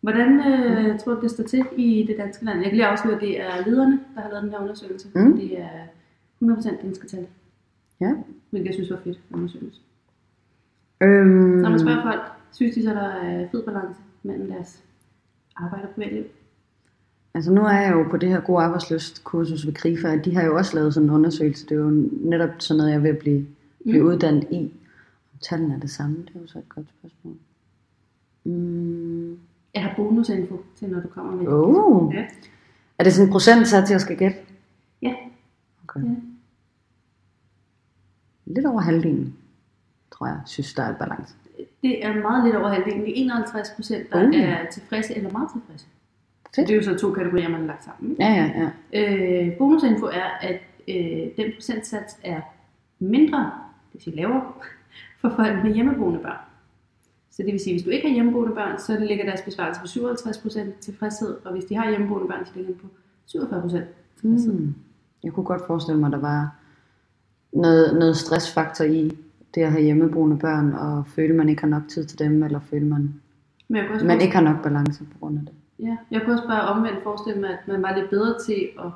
Hvordan 0.00 0.28
øh, 0.52 0.98
tror 0.98 1.14
du, 1.14 1.20
det 1.20 1.30
står 1.30 1.44
til 1.44 1.64
i 1.76 2.04
det 2.08 2.16
danske 2.18 2.44
land? 2.44 2.58
Jeg 2.58 2.64
kan 2.64 2.76
lige 2.76 2.86
afsløre, 2.86 3.14
at 3.14 3.20
det 3.20 3.40
er 3.40 3.66
lederne, 3.66 4.00
der 4.14 4.20
har 4.20 4.28
lavet 4.28 4.42
den 4.42 4.50
her 4.50 4.58
undersøgelse. 4.58 5.08
Mm. 5.14 5.36
Det 5.36 5.60
er 5.60 5.68
100% 6.42 6.82
danske 6.82 7.06
tal, 7.08 7.26
Ja. 8.00 8.14
hvilket 8.50 8.66
jeg 8.66 8.74
synes 8.74 8.90
var 8.90 9.00
fedt 9.04 9.20
undersøgelse. 9.34 9.80
Øhm, 11.02 11.28
Når 11.28 11.70
man 11.70 11.80
spørger 11.80 12.02
folk, 12.02 12.20
synes 12.52 12.74
de 12.74 12.82
så, 12.82 12.90
der 12.90 13.00
er 13.08 13.48
fed 13.48 13.62
balance 13.64 14.00
mellem 14.22 14.48
deres 14.48 14.82
arbejde 15.56 15.84
og 15.88 15.94
privatliv? 15.94 16.24
Altså 17.34 17.52
nu 17.52 17.60
er 17.64 17.72
jeg 17.72 17.92
jo 17.92 18.06
på 18.10 18.16
det 18.16 18.28
her 18.28 18.40
gode 18.40 18.62
arbejdsløst 18.62 19.24
kursus 19.24 19.66
ved 19.66 19.72
KRIFA, 19.72 20.12
og 20.18 20.24
de 20.24 20.34
har 20.34 20.42
jo 20.44 20.56
også 20.56 20.74
lavet 20.76 20.94
sådan 20.94 21.08
en 21.08 21.14
undersøgelse. 21.14 21.66
Det 21.66 21.72
er 21.72 21.80
jo 21.80 21.90
netop 22.10 22.50
sådan 22.58 22.78
noget, 22.78 22.92
jeg 22.92 23.06
at 23.06 23.18
blive, 23.18 23.46
blive 23.84 24.02
Mm. 24.02 24.08
uddannet 24.08 24.46
i. 24.50 24.72
Om 25.32 25.38
tallene 25.40 25.74
er 25.74 25.78
det 25.78 25.90
samme, 25.90 26.16
det 26.16 26.30
er 26.36 26.40
jo 26.40 26.46
så 26.46 26.58
et 26.58 26.68
godt 26.68 26.86
spørgsmål. 26.98 27.34
Mm. 28.44 29.30
Jeg 29.74 29.82
har 29.82 29.92
bonusinfo 29.96 30.64
til, 30.76 30.88
når 30.88 31.00
du 31.00 31.08
kommer 31.08 31.36
med. 31.36 31.46
Oh. 31.48 32.14
Ja. 32.14 32.26
Er 32.98 33.04
det 33.04 33.12
sådan 33.12 33.28
en 33.28 33.32
procentsats, 33.32 33.90
jeg 33.90 34.00
skal 34.00 34.16
gætte? 34.16 34.36
Ja. 35.02 35.14
Okay. 35.84 36.00
Ja. 36.00 36.14
Lidt 38.54 38.66
over 38.66 38.80
halvdelen, 38.80 39.34
tror 40.12 40.26
jeg, 40.26 40.40
synes, 40.46 40.74
der 40.74 40.82
er 40.82 40.90
et 40.90 40.96
balance. 40.96 41.34
Det 41.82 42.04
er 42.04 42.14
meget 42.14 42.44
lidt 42.44 42.56
over 42.56 42.68
halvdelen. 42.68 43.00
Det 43.00 43.10
er 43.10 43.14
51 43.24 43.70
procent, 43.76 44.12
der 44.12 44.28
Uh. 44.28 44.34
er 44.36 44.70
tilfredse 44.70 45.16
eller 45.16 45.30
meget 45.32 45.48
tilfredse. 45.52 45.86
Fedt. 46.54 46.68
Det 46.68 46.74
er 46.74 46.76
jo 46.78 46.82
så 46.84 46.98
to 46.98 47.12
kategorier, 47.12 47.48
man 47.48 47.60
har 47.60 47.66
lagt 47.66 47.84
sammen. 47.84 48.10
ikke? 48.10 48.22
Ja, 48.24 48.32
ja, 48.32 48.70
ja. 48.92 49.46
Øh, 49.46 49.58
bonusinfo 49.58 50.06
er, 50.06 50.30
at 50.40 50.60
øh, 50.88 51.28
den 51.36 51.52
procentsats 51.54 52.16
er 52.24 52.40
mindre, 52.98 53.38
det 53.38 53.92
vil 53.92 54.02
sige 54.02 54.16
lavere, 54.16 54.42
for 55.20 55.28
folk 55.36 55.64
med 55.64 55.74
hjemmeboende 55.74 56.18
børn. 56.18 56.36
Så 57.30 57.42
det 57.42 57.52
vil 57.52 57.60
sige, 57.60 57.74
at 57.74 57.74
hvis 57.74 57.84
du 57.84 57.90
ikke 57.90 58.06
har 58.08 58.14
hjemmeboende 58.14 58.54
børn, 58.54 58.78
så 58.78 58.98
ligger 58.98 59.24
deres 59.24 59.42
besvarelse 59.42 59.80
på 59.80 59.86
57% 59.86 60.80
tilfredshed, 60.80 61.36
og 61.44 61.52
hvis 61.52 61.64
de 61.64 61.74
har 61.76 61.90
hjemmeboende 61.90 62.28
børn, 62.28 62.46
så 62.46 62.52
ligger 62.54 62.72
den 62.72 62.80
på 62.80 62.86
47% 63.28 63.32
tilfredshed. 64.20 64.52
Mm. 64.52 64.74
Jeg 65.24 65.32
kunne 65.32 65.44
godt 65.46 65.66
forestille 65.66 66.00
mig, 66.00 66.06
at 66.06 66.12
der 66.12 66.18
var 66.18 66.54
noget, 67.52 67.98
noget 67.98 68.16
stressfaktor 68.16 68.84
i 68.84 69.18
det 69.54 69.62
at 69.62 69.72
have 69.72 69.84
hjemmeboende 69.84 70.38
børn, 70.38 70.72
og 70.72 71.06
føle, 71.06 71.34
man 71.34 71.48
ikke 71.48 71.60
har 71.60 71.68
nok 71.68 71.82
tid 71.88 72.04
til 72.04 72.18
dem, 72.18 72.42
eller 72.42 72.60
føle, 72.70 72.86
man, 72.86 73.14
Men 73.68 73.76
jeg 73.76 73.90
også 73.90 74.06
man 74.06 74.20
ikke 74.20 74.34
har 74.34 74.42
nok 74.42 74.62
balance 74.62 75.04
på 75.04 75.18
grund 75.20 75.38
af 75.38 75.44
det. 75.44 75.54
Ja, 75.78 75.96
jeg 76.10 76.20
kunne 76.24 76.34
også 76.34 76.48
bare 76.48 76.68
omvendt 76.68 77.02
forestille 77.02 77.40
mig, 77.40 77.50
at 77.50 77.68
man 77.68 77.82
var 77.82 77.96
lidt 77.96 78.10
bedre 78.10 78.34
til 78.46 78.68
at 78.78 78.90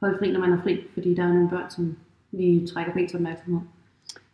holde 0.00 0.18
fri, 0.18 0.32
når 0.32 0.40
man 0.40 0.52
er 0.52 0.62
fri, 0.62 0.80
fordi 0.94 1.14
der 1.14 1.22
er 1.22 1.28
nogle 1.28 1.48
børn, 1.48 1.70
som 1.70 1.96
lige 2.32 2.66
trækker 2.66 2.92
ens 2.92 3.14
opmærksomhed. 3.14 3.60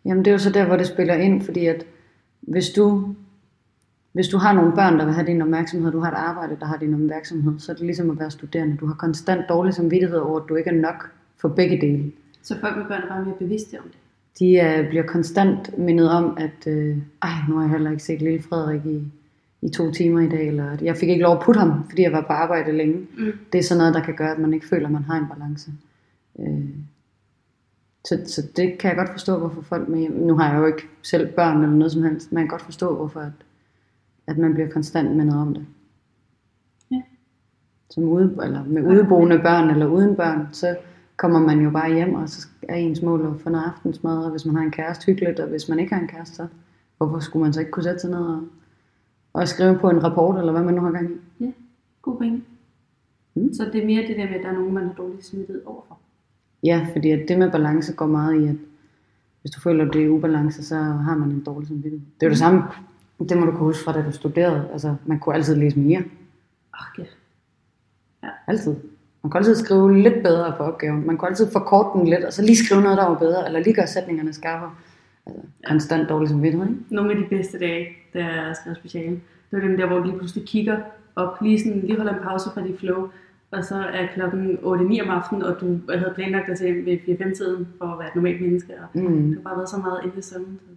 Jamen 0.05 0.25
det 0.25 0.31
er 0.31 0.33
jo 0.33 0.39
så 0.39 0.51
der, 0.51 0.67
hvor 0.67 0.77
det 0.77 0.87
spiller 0.87 1.15
ind, 1.15 1.43
fordi 1.43 1.67
at 1.67 1.85
hvis 2.41 2.71
du, 2.71 3.15
hvis 4.13 4.29
du 4.29 4.39
har 4.39 4.53
nogle 4.53 4.73
børn, 4.73 4.99
der 4.99 5.05
vil 5.05 5.15
have 5.15 5.27
din 5.27 5.43
opmærksomhed, 5.43 5.93
du 5.93 6.01
har 6.01 6.11
et 6.11 6.17
arbejde, 6.17 6.57
der 6.61 6.67
har 6.67 6.77
din 6.77 6.95
opmærksomhed, 6.95 7.59
så 7.59 7.73
er 7.73 7.77
det 7.77 7.87
ligesom 7.87 8.11
at 8.11 8.19
være 8.19 8.31
studerende. 8.31 8.77
Du 8.77 8.87
har 8.87 8.95
konstant 8.95 9.49
dårlig 9.49 9.75
samvittighed 9.75 10.19
over, 10.19 10.41
at 10.41 10.49
du 10.49 10.55
ikke 10.55 10.71
er 10.71 10.81
nok 10.81 11.11
for 11.37 11.49
begge 11.49 11.81
dele. 11.81 12.13
Så 12.43 12.61
folk 12.61 12.77
med 12.77 12.85
børn 12.87 13.03
er 13.03 13.09
bare 13.09 13.25
mere 13.25 13.35
bevidste 13.39 13.79
om 13.79 13.85
det. 13.85 13.99
De 14.39 14.81
uh, 14.81 14.89
bliver 14.89 15.07
konstant 15.07 15.79
mindet 15.79 16.11
om, 16.11 16.37
at 16.41 16.67
øh, 16.67 16.97
ej, 17.23 17.31
nu 17.49 17.55
har 17.55 17.63
jeg 17.63 17.71
heller 17.71 17.91
ikke 17.91 18.03
set 18.03 18.23
lille 18.23 18.43
Frederik 18.43 18.87
i, 18.87 19.13
i 19.63 19.69
to 19.69 19.93
timer 19.93 20.21
i 20.21 20.29
dag, 20.29 20.49
eller 20.49 20.77
jeg 20.83 20.97
fik 20.97 21.09
ikke 21.09 21.23
lov 21.23 21.37
at 21.37 21.43
putte 21.43 21.59
ham, 21.59 21.89
fordi 21.89 22.03
jeg 22.03 22.13
var 22.13 22.21
på 22.21 22.33
arbejde 22.33 22.73
længe. 22.73 23.07
Mm. 23.19 23.33
Det 23.53 23.59
er 23.59 23.63
sådan 23.63 23.79
noget, 23.79 23.95
der 23.95 24.03
kan 24.03 24.15
gøre, 24.15 24.33
at 24.33 24.39
man 24.39 24.55
ikke 24.55 24.69
føler, 24.69 24.87
at 24.87 24.93
man 24.93 25.03
har 25.03 25.17
en 25.19 25.27
balance. 25.29 25.71
Øh, 26.39 26.69
så, 28.05 28.21
så 28.27 28.43
det 28.57 28.79
kan 28.79 28.89
jeg 28.89 28.97
godt 28.97 29.13
forstå, 29.13 29.39
hvorfor 29.39 29.63
folk 29.63 29.89
med 29.89 30.09
Nu 30.11 30.37
har 30.37 30.53
jeg 30.53 30.61
jo 30.61 30.67
ikke 30.67 30.89
selv 31.03 31.33
børn 31.33 31.63
eller 31.63 31.77
noget 31.77 31.93
som 31.93 32.03
helst, 32.03 32.33
men 32.33 32.39
jeg 32.39 32.45
kan 32.45 32.51
godt 32.51 32.63
forstå, 32.63 32.97
hvorfor 32.97 33.21
at, 33.21 33.33
at 34.27 34.39
man 34.39 34.55
bliver 34.55 34.69
konstant 34.69 35.17
mindet 35.17 35.41
om 35.41 35.55
det. 35.55 35.67
Ja. 36.91 37.03
Som 37.91 38.05
ude, 38.05 38.39
eller 38.45 38.65
med 38.65 38.83
udeboende 38.83 39.39
børn 39.39 39.71
eller 39.71 39.87
uden 39.87 40.17
børn, 40.17 40.49
så 40.53 40.77
kommer 41.19 41.41
man 41.41 41.61
jo 41.61 41.71
bare 41.71 41.95
hjem, 41.95 42.15
og 42.15 42.29
så 42.29 42.49
er 42.63 42.75
ens 42.75 43.03
mål 43.03 43.27
at 43.27 43.41
få 43.41 43.51
noget 43.51 43.65
aftensmad, 43.65 44.25
og 44.25 44.31
hvis 44.31 44.45
man 44.45 44.55
har 44.57 44.63
en 44.63 44.71
kæreste, 44.71 45.07
hyggeligt, 45.07 45.41
og 45.41 45.49
hvis 45.49 45.69
man 45.69 45.79
ikke 45.79 45.95
har 45.95 46.01
en 46.03 46.09
kæreste, 46.09 46.35
så 46.35 46.47
hvorfor 46.97 47.19
skulle 47.19 47.43
man 47.43 47.53
så 47.53 47.61
ikke 47.61 47.73
kunne 47.73 47.83
sætte 47.83 48.01
sig 48.01 48.11
ned 48.11 48.19
og, 48.19 48.43
og 49.33 49.49
skrive 49.49 49.79
på 49.79 49.91
en 49.91 50.05
rapport, 50.05 50.39
eller 50.39 50.53
hvad 50.53 50.63
man 50.63 50.75
nu 50.75 50.81
har 50.81 50.91
gang 50.91 51.11
i? 51.11 51.45
Ja, 51.45 51.53
god 52.03 52.17
pointe. 52.17 52.43
Mm. 53.35 53.55
Så 53.55 53.65
det 53.73 53.83
er 53.83 53.87
mere 53.87 54.07
det 54.07 54.17
der 54.17 54.27
med, 54.27 54.35
at 54.35 54.43
der 54.43 54.49
er 54.49 54.53
nogen, 54.53 54.75
man 54.75 54.87
har 54.87 54.93
dårlig 54.93 55.25
samvittighed 55.25 55.63
overfor. 55.67 55.99
Ja, 56.63 56.87
fordi 56.93 57.11
at 57.11 57.29
det 57.29 57.39
med 57.39 57.51
balance 57.51 57.93
går 57.93 58.07
meget 58.07 58.41
i, 58.43 58.49
at 58.49 58.57
hvis 59.41 59.51
du 59.51 59.61
føler, 59.61 59.87
at 59.87 59.93
det 59.93 60.05
er 60.05 60.09
ubalance, 60.09 60.65
så 60.65 60.77
har 60.77 61.17
man 61.17 61.31
en 61.31 61.45
dårlig 61.45 61.69
samvittighed. 61.69 62.01
Det 62.15 62.23
er 62.23 62.27
jo 62.27 62.31
det 62.31 62.39
samme, 62.39 62.63
det 63.29 63.39
må 63.39 63.47
du 63.47 63.51
kunne 63.51 63.65
huske 63.65 63.85
fra 63.85 63.93
da 63.93 64.03
du 64.03 64.13
studerede. 64.13 64.69
Altså, 64.73 64.97
man 65.07 65.19
kunne 65.19 65.35
altid 65.35 65.57
læse 65.57 65.79
mere. 65.79 66.03
Åh, 66.75 67.05
ja. 68.23 68.29
Altid. 68.47 68.77
Man 69.23 69.31
kunne 69.31 69.39
altid 69.39 69.55
skrive 69.55 69.99
lidt 69.99 70.23
bedre 70.23 70.55
på 70.57 70.63
opgaven. 70.63 71.07
Man 71.07 71.17
kunne 71.17 71.29
altid 71.29 71.51
forkorte 71.53 71.99
den 71.99 72.09
lidt, 72.09 72.25
og 72.25 72.33
så 72.33 72.43
lige 72.43 72.57
skrive 72.57 72.83
noget, 72.83 72.99
der 72.99 73.09
var 73.09 73.19
bedre, 73.19 73.47
eller 73.47 73.61
lige 73.61 73.75
gøre 73.75 73.87
sætningerne 73.87 74.33
skarpere. 74.33 74.71
Altså, 75.27 75.43
konstant 75.69 76.09
dårlig 76.09 76.29
samvittighed, 76.29 76.69
ikke? 76.69 76.81
Nogle 76.91 77.11
af 77.11 77.17
de 77.17 77.25
bedste 77.31 77.59
dage, 77.59 77.89
da 78.15 78.19
jeg 78.19 78.57
skrev 78.57 78.75
speciale, 78.75 79.11
det 79.51 79.53
var 79.53 79.61
dem 79.61 79.77
der, 79.77 79.87
hvor 79.87 79.99
du 79.99 80.05
lige 80.05 80.19
pludselig 80.19 80.47
kigger 80.49 80.77
op, 81.17 81.37
lige, 81.43 81.61
sådan, 81.61 81.81
lige 81.81 81.97
holder 81.97 82.15
en 82.15 82.23
pause 82.23 82.51
fra 82.55 82.63
dit 82.63 82.79
flow, 82.79 83.09
og 83.51 83.65
så 83.65 83.75
er 83.77 84.07
klokken 84.15 84.59
8-9 84.63 84.65
om 85.03 85.11
aftenen, 85.11 85.43
og 85.43 85.61
du 85.61 85.79
havde 85.99 86.13
planlagt 86.15 86.47
dig 86.47 86.57
til 86.59 86.87
ved 86.87 86.99
4-5-tiden 86.99 87.69
for 87.79 87.87
at 87.87 87.99
være 87.99 88.09
et 88.09 88.15
normalt 88.15 88.41
menneske, 88.41 88.73
og 88.83 89.01
Mm. 89.01 89.35
du 89.35 89.35
har 89.35 89.43
bare 89.49 89.57
været 89.57 89.69
så 89.69 89.77
meget 89.77 90.01
inde 90.05 90.15
i 90.19 90.23
søvnen. 90.23 90.59
Så, 90.67 90.71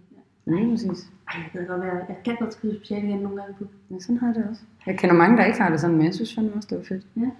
ja. 0.46 0.50
Nej, 0.52 0.70
præcis. 0.70 1.10
Ej, 1.28 1.40
jeg 1.42 1.50
kan 1.52 1.66
godt 1.66 1.80
være, 1.80 1.94
jeg 2.08 2.16
kan 2.24 2.36
godt 2.40 2.52
skrive 2.52 2.74
speciale 2.76 3.08
igen 3.08 3.18
nogle 3.18 3.36
gange 3.40 3.54
på. 3.58 3.64
Ja, 3.90 3.96
sådan 4.00 4.18
har 4.18 4.26
jeg 4.26 4.34
det 4.36 4.44
også. 4.50 4.62
Jeg 4.86 4.98
kender 4.98 5.14
mange, 5.16 5.36
der 5.36 5.44
ikke 5.44 5.60
har 5.60 5.70
det 5.70 5.80
sådan, 5.80 5.96
men 5.96 6.06
jeg 6.06 6.14
synes 6.14 6.34
fandme 6.34 6.52
også, 6.54 6.68
det 6.70 6.78
var 6.78 6.84
fedt. 6.84 7.06
Ja. 7.16 7.30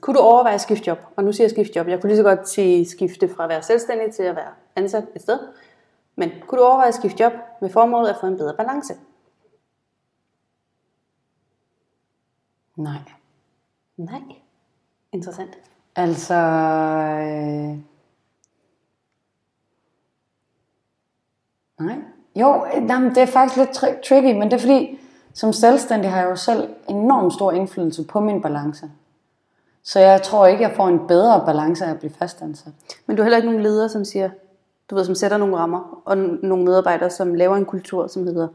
Kunne 0.00 0.16
du 0.16 0.20
overveje 0.20 0.54
at 0.54 0.60
skifte 0.60 0.86
job? 0.86 0.98
Og 1.16 1.24
nu 1.24 1.32
siger 1.32 1.44
jeg 1.44 1.50
skifte 1.50 1.72
job. 1.76 1.88
Jeg 1.88 2.00
kunne 2.00 2.08
lige 2.08 2.16
så 2.16 2.22
godt 2.22 2.48
sige 2.48 2.88
skifte 2.88 3.28
fra 3.28 3.42
at 3.42 3.48
være 3.48 3.62
selvstændig 3.62 4.14
til 4.14 4.22
at 4.22 4.36
være 4.36 4.52
ansat 4.76 5.04
et 5.14 5.22
sted. 5.22 5.38
Men 6.16 6.30
kunne 6.46 6.58
du 6.58 6.64
overveje 6.64 6.88
at 6.88 6.94
skifte 6.94 7.22
job 7.22 7.32
med 7.60 7.70
formålet 7.70 8.08
at 8.08 8.16
få 8.20 8.26
en 8.26 8.36
bedre 8.36 8.54
balance? 8.54 8.94
Nej. 12.76 12.98
Nej. 13.96 14.22
Interessant. 15.12 15.58
Altså... 15.96 16.34
Øh... 16.34 17.78
Nej. 21.78 21.98
Jo, 22.36 22.66
jamen, 22.66 23.08
det 23.08 23.18
er 23.18 23.26
faktisk 23.26 23.56
lidt 23.56 23.76
tri- 23.76 24.08
tricky, 24.08 24.38
men 24.38 24.42
det 24.42 24.52
er 24.52 24.58
fordi, 24.58 25.00
som 25.34 25.52
selvstændig 25.52 26.10
har 26.10 26.20
jeg 26.20 26.30
jo 26.30 26.36
selv 26.36 26.74
enormt 26.88 27.32
stor 27.32 27.52
indflydelse 27.52 28.06
på 28.06 28.20
min 28.20 28.42
balance. 28.42 28.90
Så 29.84 30.00
jeg 30.00 30.22
tror 30.22 30.46
ikke, 30.46 30.62
jeg 30.62 30.72
får 30.76 30.88
en 30.88 31.06
bedre 31.08 31.42
balance 31.46 31.84
af 31.84 31.90
at 31.90 31.98
blive 31.98 32.12
fastansat. 32.12 32.72
Men 33.06 33.16
du 33.16 33.22
har 33.22 33.24
heller 33.24 33.36
ikke 33.36 33.48
nogen 33.48 33.62
leder, 33.62 33.88
som 33.88 34.04
siger, 34.04 34.30
du 34.90 34.94
ved, 34.94 35.04
som 35.04 35.14
sætter 35.14 35.36
nogle 35.36 35.56
rammer, 35.56 36.02
og 36.04 36.16
nogle 36.16 36.64
medarbejdere, 36.64 37.10
som 37.10 37.34
laver 37.34 37.56
en 37.56 37.64
kultur, 37.64 38.06
som 38.06 38.26
hedder, 38.26 38.48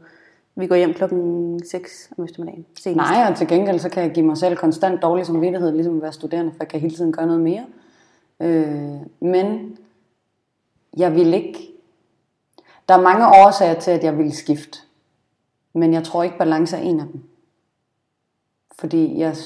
vi 0.54 0.66
går 0.66 0.74
hjem 0.74 0.94
klokken 0.94 1.60
6 1.64 2.10
om 2.18 2.24
eftermiddagen. 2.24 2.66
Senest. 2.78 2.96
Nej, 2.96 3.30
og 3.30 3.36
til 3.36 3.48
gengæld 3.48 3.78
så 3.78 3.88
kan 3.88 4.02
jeg 4.02 4.10
give 4.10 4.26
mig 4.26 4.36
selv 4.36 4.56
konstant 4.56 5.02
dårlig 5.02 5.26
samvittighed, 5.26 5.72
ligesom 5.72 5.96
at 5.96 6.02
være 6.02 6.12
studerende, 6.12 6.52
for 6.52 6.56
jeg 6.60 6.68
kan 6.68 6.80
hele 6.80 6.96
tiden 6.96 7.12
gøre 7.12 7.26
noget 7.26 7.40
mere. 7.40 7.64
Øh, 8.40 9.00
men 9.20 9.78
jeg 10.96 11.14
vil 11.14 11.34
ikke... 11.34 11.66
Der 12.88 12.96
er 12.96 13.00
mange 13.00 13.26
årsager 13.26 13.80
til, 13.80 13.90
at 13.90 14.04
jeg 14.04 14.18
vil 14.18 14.32
skifte. 14.32 14.78
Men 15.72 15.94
jeg 15.94 16.04
tror 16.04 16.22
ikke, 16.22 16.38
balance 16.38 16.76
er 16.76 16.80
en 16.80 17.00
af 17.00 17.06
dem. 17.12 17.22
Fordi 18.78 19.18
jeg, 19.18 19.36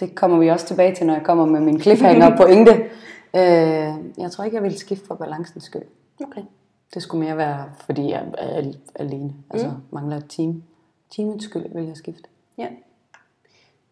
det 0.00 0.14
kommer 0.14 0.38
vi 0.38 0.48
også 0.48 0.66
tilbage 0.66 0.94
til, 0.94 1.06
når 1.06 1.14
jeg 1.14 1.24
kommer 1.24 1.46
med 1.46 1.60
min 1.60 1.80
cliffhanger 1.80 2.36
pointe. 2.36 2.72
Øh, 3.36 3.94
jeg 4.18 4.30
tror 4.30 4.44
ikke, 4.44 4.54
jeg 4.54 4.62
vil 4.62 4.78
skifte 4.78 5.06
for 5.06 5.14
balancens 5.14 5.64
skyld. 5.64 5.82
Okay. 6.22 6.42
Det 6.94 7.02
skulle 7.02 7.24
mere 7.24 7.36
være, 7.36 7.64
fordi 7.86 8.10
jeg 8.10 8.26
er 8.38 8.46
al- 8.46 8.78
alene. 8.94 9.34
Altså 9.50 9.68
mm. 9.68 9.74
mangler 9.90 10.16
et 10.16 10.26
team. 10.28 10.62
Teamets 11.10 11.44
skyld 11.44 11.74
vil 11.74 11.84
jeg 11.84 11.96
skifte. 11.96 12.28
Ja. 12.58 12.68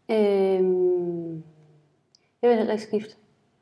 Øhm, 0.09 1.43
jeg 2.43 2.51
vil 2.51 2.57
heller 2.57 2.73
ikke 2.73 2.85
skifte. 2.85 3.15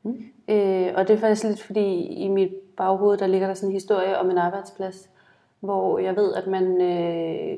Mm. 0.03 0.25
Øh, 0.47 0.91
og 0.95 1.07
det 1.07 1.15
er 1.15 1.19
faktisk 1.19 1.43
lidt 1.43 1.63
fordi 1.63 2.03
i 2.03 2.27
mit 2.27 2.51
baghoved, 2.77 3.17
der 3.17 3.27
ligger 3.27 3.47
der 3.47 3.53
sådan 3.53 3.69
en 3.69 3.73
historie 3.73 4.17
om 4.17 4.29
en 4.29 4.37
arbejdsplads, 4.37 5.09
hvor 5.59 5.99
jeg 5.99 6.15
ved, 6.15 6.33
at 6.33 6.47
man, 6.47 6.81
øh, 6.81 7.57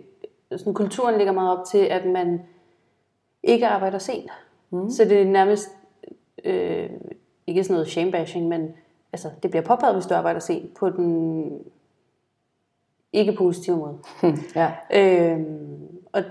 sådan 0.57 0.73
kulturen 0.73 1.17
ligger 1.17 1.33
meget 1.33 1.57
op 1.57 1.65
til, 1.65 1.77
at 1.77 2.05
man 2.05 2.41
ikke 3.43 3.67
arbejder 3.67 3.97
sent. 3.97 4.31
Mm. 4.69 4.89
Så 4.89 5.05
det 5.05 5.21
er 5.21 5.25
nærmest, 5.25 5.69
øh, 6.43 6.89
ikke 7.47 7.63
sådan 7.63 7.73
noget 7.73 7.87
shamebashing, 7.87 8.47
men 8.47 8.73
altså, 9.13 9.29
det 9.43 9.51
bliver 9.51 9.63
påpeget, 9.63 9.95
hvis 9.95 10.05
du 10.05 10.13
arbejder 10.13 10.39
sent 10.39 10.73
på 10.73 10.89
den 10.89 11.51
ikke 13.13 13.33
positive 13.37 13.77
måde. 13.77 13.97
ja. 14.55 14.71
Øhm, 14.93 15.77
og 16.11 16.23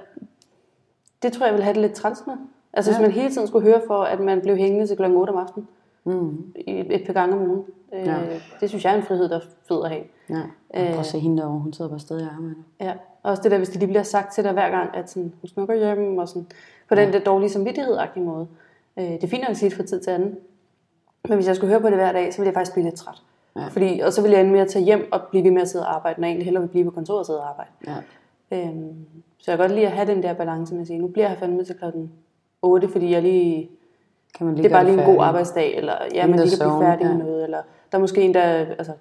det 1.23 1.33
tror 1.33 1.47
jeg 1.47 1.55
vil 1.55 1.62
have 1.62 1.75
det 1.75 1.83
lidt 1.83 1.95
træls 1.95 2.23
med. 2.26 2.35
Altså 2.73 2.90
ja. 2.90 2.97
hvis 2.97 3.02
man 3.07 3.11
hele 3.11 3.35
tiden 3.35 3.47
skulle 3.49 3.69
høre 3.69 3.83
for, 3.87 4.02
at 4.02 4.21
man 4.21 4.40
blev 4.40 4.57
hængende 4.57 4.87
til 4.87 4.97
klokken 4.97 5.19
8 5.19 5.31
om 5.31 5.37
aftenen. 5.37 5.69
Mm. 6.05 6.52
Et 6.66 7.02
par 7.07 7.12
gange 7.12 7.37
om 7.37 7.50
ugen. 7.50 7.64
Øh, 7.95 8.07
Ja. 8.07 8.19
Det 8.61 8.69
synes 8.69 8.85
jeg 8.85 8.93
er 8.93 8.97
en 8.97 9.02
frihed, 9.02 9.28
der 9.28 9.37
er 9.37 9.45
fed 9.69 9.85
at 9.85 9.90
have. 9.90 10.05
Ja, 10.30 10.40
og 10.71 10.87
prøv 10.87 11.00
at 11.00 11.06
se 11.06 11.18
hende 11.18 11.42
derovre, 11.42 11.59
hun 11.59 11.73
sidder 11.73 11.88
bare 11.88 12.00
stadig 12.00 12.28
og 12.28 12.35
arbejder. 12.35 12.54
Ja. 12.80 12.92
Og 13.23 13.30
også 13.30 13.42
det 13.42 13.50
der, 13.50 13.59
hvis 13.59 13.68
det 13.68 13.78
lige 13.78 13.88
bliver 13.88 14.02
sagt 14.02 14.35
til 14.35 14.45
dig 14.45 14.52
hver 14.52 14.71
gang, 14.71 14.97
at 14.97 15.11
sådan, 15.11 15.33
hun 15.40 15.49
snukker 15.49 15.75
hjemme, 15.75 16.23
og 16.23 16.28
sådan, 16.28 16.47
på 16.88 16.95
den 16.95 17.12
der 17.12 17.18
dårlige 17.18 17.50
samvittighed 17.50 17.99
måde. 18.16 18.47
Øh, 18.97 19.04
det 19.04 19.25
er 19.25 19.28
fint 19.28 19.42
nok 19.42 19.50
at 19.50 19.56
sige 19.56 19.68
det 19.68 19.76
fra 19.76 19.85
tid 19.85 20.00
til 20.00 20.11
anden. 20.11 20.38
Men 21.28 21.35
hvis 21.35 21.47
jeg 21.47 21.56
skulle 21.56 21.71
høre 21.71 21.80
på 21.80 21.88
det 21.88 21.97
hver 21.97 22.12
dag, 22.12 22.33
så 22.33 22.38
ville 22.38 22.47
jeg 22.47 22.54
faktisk 22.54 22.73
blive 22.73 22.85
lidt 22.85 22.95
træt. 22.95 23.23
Ja. 23.56 23.66
Fordi, 23.66 24.00
og 24.00 24.12
så 24.12 24.23
ville 24.23 24.33
jeg 24.35 24.40
ende 24.40 24.52
med 24.52 24.61
at 24.61 24.68
tage 24.68 24.85
hjem 24.85 25.09
og 25.12 25.21
blive 25.30 25.45
ved 25.45 25.50
med 25.50 25.62
at 25.62 25.68
sidde 25.68 25.87
og 25.87 25.95
arbejde, 25.95 26.21
når 26.21 26.26
jeg 26.26 26.30
egentlig 26.30 26.45
hellere 26.45 26.62
vil 26.62 26.68
blive 26.68 26.85
på 26.85 26.90
kontoret 26.90 27.18
og 27.21 27.26
sidde 27.26 27.40
og 27.40 27.49
arbejde. 27.49 27.71
Ja. 27.87 27.97
Øhm, 28.50 28.95
så 29.38 29.50
jeg 29.50 29.59
kan 29.59 29.68
godt 29.68 29.73
lide 29.75 29.87
at 29.87 29.92
have 29.92 30.11
den 30.14 30.23
der 30.23 30.33
balance 30.33 30.75
med 30.75 30.80
at 30.80 30.87
sige, 30.87 30.99
nu 30.99 31.06
bliver 31.09 31.28
jeg 31.28 31.38
fandme 31.38 31.64
til 31.64 31.75
klokken 31.75 32.12
8, 32.62 32.88
fordi 32.88 33.11
jeg 33.11 33.23
lige, 33.23 33.71
Kan 34.38 34.47
man 34.47 34.54
lige 34.54 34.62
det 34.62 34.73
er 34.73 34.76
bare 34.76 34.85
lige 34.85 34.92
en 34.92 34.99
færdigt. 34.99 35.16
god 35.16 35.25
arbejdsdag, 35.25 35.76
eller 35.76 35.95
ja, 36.14 36.26
man 36.26 36.38
lige 36.38 36.50
kan 36.50 36.68
blive 36.68 36.83
færdig 36.83 37.04
ja. 37.04 37.12
med 37.14 37.25
noget, 37.25 37.45
eller 37.45 37.59
der 37.92 37.99
er 37.99 38.00
måske 38.00 38.23
en, 38.23 38.35
der, 38.35 38.42
altså, 38.42 38.92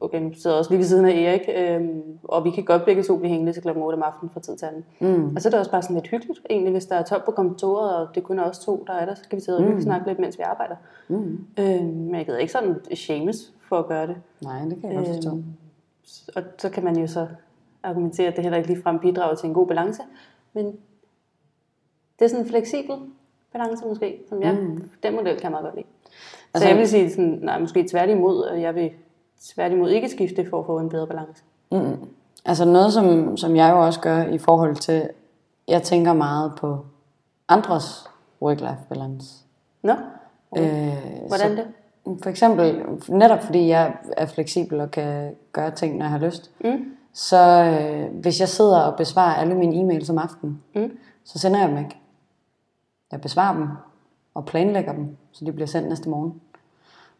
okay, 0.00 0.20
nu 0.20 0.32
jeg 0.44 0.52
også 0.52 0.70
lige 0.70 0.78
ved 0.78 0.86
siden 0.86 1.04
af 1.04 1.12
Erik, 1.12 1.40
øhm, 1.56 2.02
og 2.24 2.44
vi 2.44 2.50
kan 2.50 2.64
godt 2.64 2.84
begge 2.84 3.02
to 3.02 3.16
blive 3.16 3.28
hængende 3.30 3.52
til 3.52 3.62
klokken 3.62 3.84
8 3.84 3.96
om 3.96 4.02
aftenen 4.02 4.30
fra 4.32 4.40
tid 4.40 4.56
til 4.56 4.66
anden. 4.66 4.84
Mm. 5.00 5.36
Og 5.36 5.42
så 5.42 5.48
er 5.48 5.50
det 5.50 5.58
også 5.58 5.70
bare 5.70 5.82
sådan 5.82 5.96
lidt 5.96 6.08
hyggeligt, 6.08 6.40
egentlig, 6.50 6.72
hvis 6.72 6.86
der 6.86 6.96
er 6.96 7.02
top 7.02 7.24
på 7.24 7.30
kontoret, 7.30 7.96
og 7.96 8.14
det 8.14 8.22
kun 8.22 8.38
er 8.38 8.42
os 8.44 8.58
to, 8.58 8.84
der 8.86 8.92
er 8.92 9.06
der, 9.06 9.14
så 9.14 9.22
kan 9.30 9.36
vi 9.36 9.42
sidde 9.42 9.58
og 9.58 9.64
hygge 9.64 9.82
snakke 9.82 10.06
lidt, 10.06 10.18
mens 10.18 10.38
vi 10.38 10.42
arbejder. 10.42 10.76
Mm. 11.08 11.46
Øhm, 11.58 11.84
men 11.84 12.14
jeg 12.14 12.26
gider 12.26 12.38
ikke 12.38 12.52
sådan 12.52 12.76
shames 12.94 13.52
for 13.68 13.78
at 13.78 13.86
gøre 13.86 14.06
det. 14.06 14.16
Nej, 14.42 14.58
det 14.58 14.80
kan 14.80 14.90
jeg 14.92 14.98
godt 14.98 15.08
forstå. 15.08 15.30
Øhm, 15.30 15.44
og 16.36 16.42
så 16.58 16.70
kan 16.70 16.84
man 16.84 16.96
jo 16.96 17.06
så 17.06 17.26
argumentere, 17.82 18.26
at 18.26 18.36
det 18.36 18.42
heller 18.44 18.56
ikke 18.56 18.68
ligefrem 18.68 18.98
bidrager 18.98 19.34
til 19.34 19.46
en 19.48 19.54
god 19.54 19.66
balance. 19.66 20.02
Men 20.52 20.66
det 22.18 22.24
er 22.24 22.28
sådan 22.28 22.44
en 22.44 22.50
fleksibel 22.50 22.96
balance 23.52 23.84
måske, 23.86 24.20
som 24.28 24.42
jeg, 24.42 24.54
mm. 24.54 24.90
den 25.02 25.14
model 25.14 25.34
kan 25.34 25.42
jeg 25.42 25.50
meget 25.50 25.64
godt 25.64 25.74
lide. 25.74 25.86
Så 26.06 26.10
Altså- 26.54 26.68
jeg 26.68 26.78
vil 26.78 26.88
sige, 26.88 27.10
sådan, 27.10 27.38
nej, 27.42 27.58
måske 27.60 27.88
tværtimod, 27.90 28.44
at 28.46 28.60
jeg 28.60 28.74
vil 28.74 28.90
tværtimod 29.54 29.90
ikke 29.90 30.08
skifte 30.08 30.46
for 30.50 30.60
at 30.60 30.66
få 30.66 30.78
en 30.78 30.88
bedre 30.88 31.06
balance. 31.06 31.42
Mm. 31.72 31.96
Altså 32.44 32.64
noget, 32.64 32.92
som, 32.92 33.36
som 33.36 33.56
jeg 33.56 33.70
jo 33.72 33.86
også 33.86 34.00
gør 34.00 34.22
i 34.24 34.38
forhold 34.38 34.76
til, 34.76 35.08
jeg 35.68 35.82
tænker 35.82 36.12
meget 36.12 36.52
på 36.58 36.78
andres 37.48 38.08
work-life 38.42 38.88
balance. 38.88 39.36
Nå, 39.82 39.92
Øh, 40.58 40.92
hvordan 41.28 41.56
så, 41.56 41.62
det? 41.62 41.66
For 42.22 42.30
eksempel, 42.30 42.82
netop 43.08 43.42
fordi 43.42 43.68
jeg 43.68 43.96
er 44.16 44.26
fleksibel 44.26 44.80
og 44.80 44.90
kan 44.90 45.34
gøre 45.52 45.70
ting, 45.70 45.96
når 45.96 46.04
jeg 46.04 46.10
har 46.10 46.18
lyst, 46.18 46.50
Mm. 46.64 46.84
så 47.12 47.36
øh, 47.64 48.20
hvis 48.20 48.40
jeg 48.40 48.48
sidder 48.48 48.80
og 48.80 48.96
besvarer 48.96 49.34
alle 49.34 49.54
mine 49.54 49.76
e-mails 49.96 50.10
om 50.10 50.18
aftenen, 50.18 50.62
Mm. 50.74 50.98
så 51.24 51.38
sender 51.38 51.60
jeg 51.60 51.68
dem 51.68 51.78
ikke. 51.78 51.96
Jeg 53.12 53.20
besvarer 53.20 53.56
dem 53.56 53.68
og 54.34 54.44
planlægger 54.44 54.92
dem, 54.92 55.16
så 55.32 55.44
de 55.44 55.52
bliver 55.52 55.66
sendt 55.66 55.88
næste 55.88 56.08
morgen. 56.08 56.40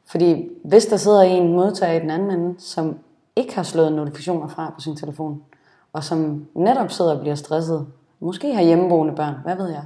Fordi 0.07 0.49
hvis 0.65 0.87
der 0.87 0.97
sidder 0.97 1.23
en 1.23 1.53
modtager 1.53 1.93
i 1.93 2.01
den 2.01 2.11
anden 2.11 2.31
ende, 2.31 2.61
som 2.61 2.99
ikke 3.37 3.55
har 3.55 3.63
slået 3.63 3.93
notifikationer 3.93 4.49
fra 4.49 4.73
på 4.75 4.81
sin 4.81 4.97
telefon, 4.97 5.43
og 5.93 6.05
som 6.05 6.47
netop 6.55 6.91
sidder 6.91 7.15
og 7.15 7.21
bliver 7.21 7.35
stresset, 7.35 7.87
måske 8.21 8.55
har 8.55 8.63
hjemmeboende 8.63 9.15
børn, 9.15 9.35
hvad 9.45 9.57
ved 9.57 9.69
jeg, 9.69 9.85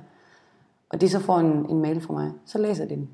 og 0.91 1.01
de 1.01 1.09
så 1.09 1.21
får 1.21 1.39
en, 1.39 1.67
en 1.71 1.81
mail 1.81 2.01
fra 2.01 2.13
mig, 2.13 2.33
så 2.47 2.59
læser 2.59 2.85
de 2.85 2.95
den. 2.95 3.11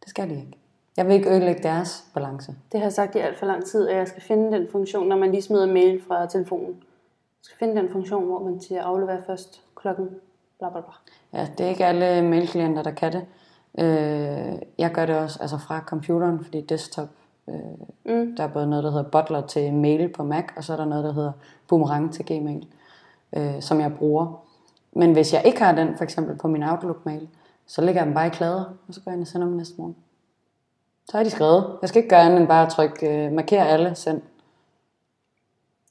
Det 0.00 0.10
skal 0.10 0.30
de 0.30 0.34
ikke. 0.34 0.58
Jeg 0.96 1.06
vil 1.06 1.14
ikke 1.14 1.30
ødelægge 1.30 1.62
deres 1.62 2.04
balance. 2.14 2.54
Det 2.72 2.80
har 2.80 2.84
jeg 2.84 2.92
sagt 2.92 3.14
i 3.14 3.18
alt 3.18 3.38
for 3.38 3.46
lang 3.46 3.64
tid, 3.64 3.88
at 3.88 3.96
jeg 3.96 4.08
skal 4.08 4.22
finde 4.22 4.58
den 4.58 4.66
funktion, 4.72 5.08
når 5.08 5.16
man 5.16 5.30
lige 5.30 5.42
smider 5.42 5.66
mail 5.66 6.02
fra 6.08 6.26
telefonen. 6.26 6.68
Jeg 6.68 7.42
skal 7.42 7.58
finde 7.58 7.80
den 7.80 7.88
funktion, 7.92 8.24
hvor 8.24 8.38
man 8.38 8.60
siger 8.60 8.82
afleverer 8.82 9.22
først 9.26 9.62
klokken 9.74 10.08
bla 10.58 10.70
bla 10.70 10.80
bla. 10.80 10.92
Ja, 11.40 11.48
det 11.58 11.66
er 11.66 11.70
ikke 11.70 11.86
alle 11.86 12.28
mailklienter, 12.28 12.82
der 12.82 12.90
kan 12.90 13.12
det. 13.12 13.24
Øh, 13.78 14.58
jeg 14.78 14.90
gør 14.92 15.06
det 15.06 15.16
også 15.18 15.38
altså 15.40 15.58
fra 15.58 15.80
computeren, 15.86 16.44
fordi 16.44 16.60
desktop, 16.60 17.08
øh, 17.48 17.54
Mm. 18.04 18.36
der 18.36 18.44
er 18.44 18.48
både 18.48 18.66
noget, 18.66 18.84
der 18.84 18.90
hedder 18.90 19.10
Butler 19.10 19.46
til 19.46 19.72
mail 19.72 20.08
på 20.08 20.22
Mac, 20.24 20.44
og 20.56 20.64
så 20.64 20.72
er 20.72 20.76
der 20.76 20.84
noget, 20.84 21.04
der 21.04 21.12
hedder 21.12 21.32
Boomerang 21.68 22.12
til 22.14 22.24
Gmail, 22.26 22.66
øh, 23.36 23.62
som 23.62 23.80
jeg 23.80 23.94
bruger. 23.98 24.40
Men 24.92 25.12
hvis 25.12 25.32
jeg 25.32 25.42
ikke 25.44 25.62
har 25.62 25.74
den, 25.74 25.96
for 25.96 26.04
eksempel 26.04 26.36
på 26.36 26.48
min 26.48 26.62
Outlook-mail, 26.62 27.28
så 27.66 27.80
lægger 27.82 28.00
jeg 28.00 28.06
dem 28.06 28.14
bare 28.14 28.26
i 28.26 28.30
klader, 28.30 28.64
og 28.88 28.94
så 28.94 29.00
går 29.00 29.10
jeg 29.10 29.16
ind 29.16 29.22
og 29.22 29.26
sender 29.28 29.46
dem 29.46 29.56
næste 29.56 29.74
morgen. 29.78 29.96
Så 31.10 31.18
er 31.18 31.22
de 31.22 31.30
skrevet. 31.30 31.76
Jeg 31.82 31.88
skal 31.88 31.98
ikke 31.98 32.08
gøre 32.10 32.20
andet 32.22 32.38
end 32.40 32.48
bare 32.48 32.66
at 32.66 32.72
trykke 32.72 33.26
øh, 33.26 33.32
marker 33.32 33.64
alle, 33.64 33.94
send. 33.94 34.20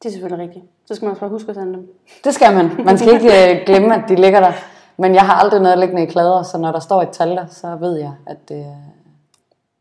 Det 0.03 0.09
er 0.09 0.13
selvfølgelig 0.13 0.45
rigtigt. 0.47 0.65
Så 0.85 0.95
skal 0.95 1.05
man 1.05 1.11
også 1.11 1.19
bare 1.19 1.29
huske 1.29 1.49
at 1.49 1.55
sende 1.55 1.73
dem. 1.73 1.93
Det 2.23 2.33
skal 2.33 2.53
man. 2.55 2.85
Man 2.85 2.97
skal 2.97 3.13
ikke 3.13 3.27
øh, 3.59 3.65
glemme, 3.65 3.95
at 3.95 4.09
de 4.09 4.15
ligger 4.15 4.39
der. 4.39 4.51
Men 4.97 5.15
jeg 5.15 5.25
har 5.25 5.33
aldrig 5.33 5.61
noget 5.61 5.79
liggende 5.79 6.03
i 6.03 6.05
klader, 6.05 6.43
så 6.43 6.57
når 6.57 6.71
der 6.71 6.79
står 6.79 7.01
et 7.01 7.09
tal 7.09 7.29
der, 7.29 7.45
så 7.45 7.75
ved 7.75 7.97
jeg, 7.97 8.13
at 8.27 8.49
det 8.49 8.59
er. 8.59 8.75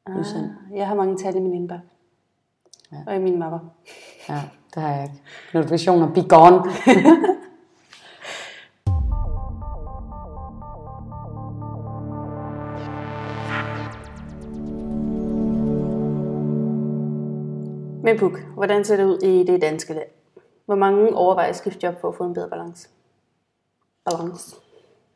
Ah, 0.07 0.25
jeg 0.75 0.88
har 0.88 0.94
mange 0.94 1.16
tal 1.16 1.37
i 1.37 1.40
min 1.40 1.55
indbakke. 1.55 1.87
Ja. 2.92 2.96
Og 3.07 3.16
i 3.16 3.18
mine 3.18 3.38
mapper. 3.38 3.59
Ja, 4.29 4.42
det 4.75 4.83
har 4.83 4.94
jeg 4.94 5.03
ikke. 5.03 5.22
Notifikationer, 5.55 6.12
be 6.14 6.29
gone. 6.29 6.62
Men 18.05 18.18
Puk, 18.18 18.38
hvordan 18.55 18.85
ser 18.85 18.96
det 18.96 19.05
ud 19.05 19.18
i 19.18 19.44
det 19.44 19.62
danske 19.62 19.94
land? 19.94 20.09
Hvor 20.66 20.75
mange 20.75 21.16
overvejer 21.16 21.48
at 21.48 21.57
skifte 21.57 21.87
job 21.87 22.01
for 22.01 22.09
at 22.09 22.14
få 22.14 22.25
en 22.25 22.35
bedre 22.35 22.48
balance? 22.48 22.88
Balance. 24.05 24.57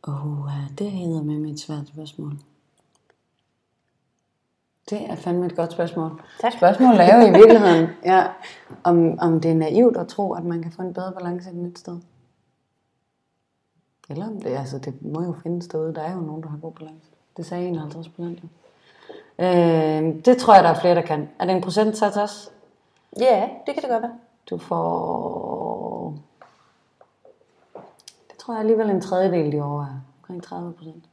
Åh, 0.09 0.27
oh, 0.27 0.51
det 0.79 0.91
hedder 0.91 1.23
med 1.23 1.39
mit 1.39 1.61
svært 1.61 1.89
spørgsmål. 1.89 2.33
Det 4.91 5.11
er 5.11 5.17
fandme 5.17 5.47
et 5.47 5.57
godt 5.57 5.73
spørgsmål. 5.73 6.21
Tak. 6.41 6.53
Spørgsmålet 6.53 7.01
er 7.01 7.17
jo 7.17 7.27
i 7.27 7.33
virkeligheden, 7.33 7.89
ja, 8.13 8.27
om, 8.85 9.19
om 9.19 9.41
det 9.41 9.51
er 9.51 9.55
naivt 9.55 9.97
at 9.97 10.09
tro, 10.09 10.33
at 10.33 10.45
man 10.45 10.63
kan 10.63 10.73
få 10.73 10.83
en 10.83 10.95
bedre 10.95 11.13
balance 11.13 11.51
et 11.51 11.57
nyt 11.57 11.79
sted. 11.79 11.99
Eller 14.09 14.27
om 14.27 14.41
det, 14.41 14.51
altså 14.51 14.79
det 14.79 15.03
må 15.03 15.23
jo 15.23 15.35
findes 15.43 15.69
derude. 15.69 15.95
Der 15.95 16.03
er 16.03 16.13
jo 16.13 16.21
nogen, 16.21 16.43
der 16.43 16.49
har 16.49 16.59
god 16.59 16.73
balance. 16.73 17.11
Det 17.37 17.47
sagde 17.47 17.69
51 17.69 18.09
procent 18.09 18.43
jo. 18.43 18.49
Øh, 19.45 20.25
det 20.25 20.37
tror 20.39 20.55
jeg, 20.55 20.65
der 20.65 20.71
er 20.71 20.81
flere, 20.81 20.95
der 20.95 21.03
kan. 21.03 21.29
Er 21.39 21.45
det 21.45 21.57
en 21.57 21.63
procentsats 21.63 22.17
også? 22.17 22.51
Ja, 23.21 23.49
det 23.67 23.75
kan 23.75 23.83
det 23.83 23.91
godt 23.91 24.03
være. 24.03 24.19
Du 24.51 24.59
får... 24.59 25.66
Tror 28.47 28.55
jeg 28.55 28.61
alligevel 28.61 28.91
en 28.91 29.01
tredjedel, 29.01 29.53
de 29.53 29.63
overvejer. 29.63 30.01
Omkring 30.23 30.43
30 30.43 30.73
procent. 30.73 31.05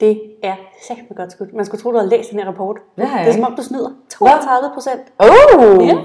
Det 0.00 0.34
er 0.42 0.56
sagt 0.88 1.00
godt 1.16 1.32
skudt. 1.32 1.52
Man 1.54 1.64
skulle 1.64 1.82
tro, 1.82 1.90
du 1.92 1.96
havde 1.96 2.10
læst 2.10 2.30
den 2.30 2.38
her 2.38 2.46
rapport. 2.46 2.78
Det 2.96 3.06
har 3.06 3.18
jeg 3.18 3.26
det 3.26 3.30
er 3.32 3.34
som 3.36 3.44
om, 3.44 3.56
du 3.56 3.62
snyder. 3.62 3.90
32 4.10 4.70
procent. 4.74 5.00
Oh! 5.18 5.86
Ja. 5.86 5.96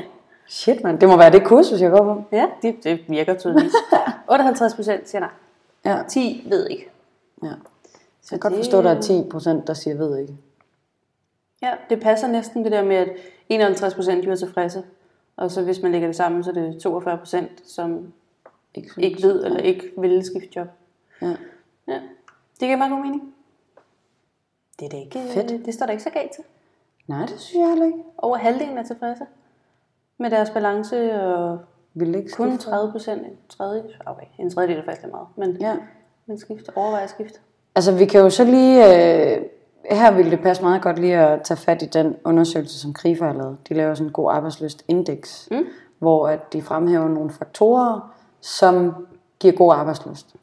Shit, 0.48 0.84
man. 0.84 1.02
Det 1.02 1.10
må 1.10 1.18
være 1.18 1.32
det 1.32 1.44
kursus, 1.46 1.82
jeg 1.82 1.92
går 1.92 2.04
på. 2.04 2.24
Ja, 2.32 2.48
det, 2.62 2.84
det 2.84 3.00
virker 3.08 3.38
tydeligvis. 3.38 3.74
58 4.32 4.74
procent 4.76 5.10
siger 5.10 5.20
nej. 5.20 5.30
Ja. 5.86 6.04
10 6.10 6.46
ved 6.50 6.68
ikke. 6.70 6.90
ja. 7.44 7.52
Så 8.22 8.36
jeg 8.36 8.40
kan 8.42 8.50
godt 8.52 8.52
det- 8.58 8.60
forstå, 8.66 8.78
at 8.78 8.84
der 8.84 8.92
er 8.96 9.02
10 9.02 9.24
procent, 9.32 9.68
der 9.68 9.74
siger, 9.74 9.98
ved 9.98 10.18
ikke. 10.18 10.38
Ja, 11.62 11.72
det 11.90 12.02
passer 12.02 12.28
næsten 12.28 12.64
det 12.64 12.72
der 12.72 12.84
med, 12.84 12.96
at 12.96 13.10
51 13.50 13.94
procent 13.94 14.28
er 14.28 14.36
tilfredse, 14.36 14.84
Og 15.38 15.52
så 15.52 15.62
hvis 15.64 15.82
man 15.82 15.92
lægger 15.92 16.08
det 16.08 16.16
sammen, 16.16 16.44
så 16.44 16.50
er 16.50 16.54
det 16.54 16.82
42 16.82 17.18
procent, 17.18 17.52
som 17.66 18.14
Ikke, 18.76 18.90
ikke 18.98 19.24
ved 19.24 19.46
eller 19.46 19.60
ikke 19.60 19.92
vil 19.98 20.26
skifte 20.26 20.50
job. 20.56 20.68
Ja. 21.22 21.36
Ja, 21.88 21.94
det 22.60 22.60
giver 22.60 22.76
meget 22.78 22.92
god 22.92 23.02
mening. 23.02 23.34
Det 24.80 24.86
er 24.86 24.90
det 24.90 24.98
ikke. 24.98 25.20
Fedt. 25.34 25.66
Det 25.66 25.74
står 25.74 25.86
der 25.86 25.92
ikke 25.92 26.04
så 26.04 26.10
galt 26.10 26.32
til. 26.32 26.44
Nej, 27.08 27.26
det 27.26 27.40
synes 27.40 27.62
jeg 27.62 27.70
heller 27.70 27.86
ikke. 27.86 27.98
Over 28.18 28.38
halvdelen 28.38 28.78
er 28.78 28.84
tilfredse 28.84 29.24
med 30.18 30.30
deres 30.30 30.50
balance, 30.50 31.22
og 31.24 31.60
Vil 31.94 32.16
ikke 32.16 32.32
kun 32.32 32.50
skifte? 32.50 32.66
30 32.70 32.92
procent, 32.92 33.22
en 33.28 33.38
tredje, 33.50 33.84
okay, 34.06 34.26
en 34.40 34.50
tredjedel 34.50 34.78
er 34.78 34.84
faktisk 34.86 35.08
meget, 35.12 35.28
men, 35.36 35.58
Ja. 35.62 35.76
men 36.26 36.40
skift, 36.40 36.70
overvejer 36.76 37.08
skift. 37.08 37.42
Altså, 37.76 37.92
vi 37.98 38.06
kan 38.06 38.22
jo 38.22 38.30
så 38.30 38.44
lige... 38.44 38.86
Øh, 39.38 39.46
her 39.92 40.12
ville 40.12 40.32
det 40.32 40.42
passe 40.42 40.64
meget 40.64 40.82
godt 40.82 41.00
lige 41.00 41.18
at 41.18 41.42
tage 41.44 41.58
fat 41.58 41.82
i 41.82 41.86
den 41.86 42.16
undersøgelse, 42.26 42.80
som 42.80 42.94
Krifa 42.94 43.26
har 43.26 43.34
lavet. 43.34 43.58
De 43.70 43.74
laver 43.74 43.94
sådan 43.94 44.08
en 44.08 44.14
god 44.14 44.32
arbejdsløst 44.32 44.84
indeks, 44.88 45.48
Mm. 45.52 45.66
hvor 46.00 46.28
at 46.28 46.54
de 46.54 46.62
fremhæver 46.62 47.08
nogle 47.08 47.30
faktorer, 47.32 48.14
som 48.42 49.08
giver 49.40 49.54
god 49.54 49.74
arbejdsløst. 49.74 50.36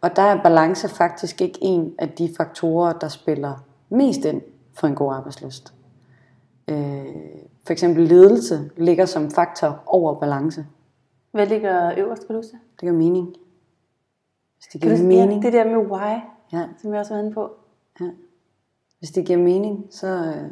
Og 0.00 0.16
der 0.16 0.22
er 0.22 0.42
balance 0.42 0.88
faktisk 0.88 1.40
ikke 1.40 1.58
en 1.62 1.94
af 1.98 2.08
de 2.08 2.34
faktorer, 2.36 2.92
der 2.92 3.08
spiller 3.08 3.64
mest 3.88 4.24
ind 4.24 4.42
for 4.74 4.86
en 4.86 4.94
god 4.94 5.12
arbejdsløst. 5.14 5.74
Øh, 6.68 7.06
for 7.66 7.72
eksempel 7.72 8.08
ledelse 8.08 8.70
ligger 8.76 9.06
som 9.06 9.30
faktor 9.30 9.82
over 9.86 10.14
balance. 10.20 10.66
Hvad 11.32 11.46
ligger 11.46 11.92
øverst, 11.98 12.26
kan 12.26 12.34
du 12.34 12.38
huske 12.38 12.52
det? 12.52 12.60
Giver 12.80 12.92
mening. 12.92 13.26
Hvis 14.56 14.66
det 14.72 14.80
Kan 14.80 14.90
giver 14.90 15.02
du, 15.02 15.06
mening, 15.06 15.44
Ja, 15.44 15.50
det 15.50 15.52
der 15.52 15.64
med 15.64 15.90
why, 15.90 16.20
ja, 16.52 16.64
som 16.82 16.92
jeg 16.92 17.00
også 17.00 17.14
var 17.14 17.20
inde 17.20 17.32
på. 17.32 17.50
Ja. 18.00 18.10
Hvis 18.98 19.10
det 19.10 19.26
giver 19.26 19.38
mening, 19.38 19.86
så, 19.90 20.06
øh, 20.06 20.50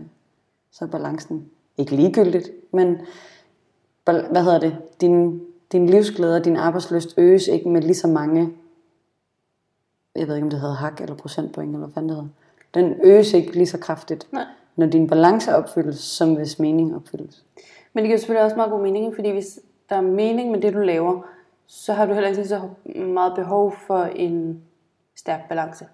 så 0.70 0.85
er 0.85 0.88
balancen 0.88 1.51
ikke 1.79 1.96
ligegyldigt, 1.96 2.51
men 2.72 2.96
hvad 4.05 4.42
hedder 4.42 4.59
det? 4.59 4.79
Din, 5.01 5.40
din 5.72 5.87
livsglæde 5.87 6.37
og 6.37 6.44
din 6.44 6.57
arbejdsløst 6.57 7.14
øges 7.18 7.48
ikke 7.48 7.68
med 7.68 7.83
lige 7.83 7.94
så 7.94 8.09
mange, 8.09 8.52
jeg 10.16 10.29
ved 10.29 10.35
ikke 10.35 10.44
om 10.44 10.50
det 10.50 10.61
hedder 10.61 10.74
hak 10.74 11.00
eller 11.00 11.16
procentpoint 11.16 11.74
eller 11.74 11.87
hvad 11.87 11.94
fanden 11.94 12.09
det 12.09 12.16
hedder. 12.16 12.31
Den 12.74 12.94
øges 13.05 13.33
ikke 13.33 13.52
lige 13.52 13.66
så 13.66 13.79
kraftigt, 13.79 14.33
Nej. 14.33 14.44
når 14.76 14.87
din 14.87 15.07
balance 15.07 15.55
opfyldes, 15.57 15.98
som 15.98 16.35
hvis 16.35 16.59
mening 16.59 16.96
opfyldes. 16.96 17.44
Men 17.92 18.02
det 18.02 18.09
giver 18.09 18.18
selvfølgelig 18.18 18.44
også 18.44 18.57
meget 18.57 18.70
god 18.70 18.83
mening, 18.83 19.14
fordi 19.14 19.31
hvis 19.31 19.59
der 19.88 19.96
er 19.96 20.00
mening 20.00 20.50
med 20.50 20.61
det, 20.61 20.74
du 20.74 20.79
laver, 20.79 21.22
så 21.66 21.92
har 21.92 22.07
du 22.07 22.12
heller 22.12 22.29
ikke 22.29 22.40
lige 22.40 22.48
så 22.48 22.61
meget 22.96 23.33
behov 23.37 23.74
for 23.87 24.02
en 24.02 24.62
stærk 25.16 25.48
balance. 25.48 25.87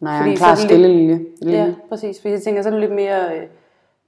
Nej, 0.00 0.18
Fordi 0.18 0.30
en 0.30 0.36
klar 0.36 0.54
stille 0.54 0.88
linje. 0.88 1.20
Ja, 1.46 1.74
præcis. 1.88 2.20
Fordi 2.20 2.32
jeg 2.32 2.42
tænker, 2.42 2.62
så 2.62 2.68
er 2.68 2.72
du 2.72 2.78
lidt 2.78 2.92
mere 2.92 3.38
øh, 3.38 3.48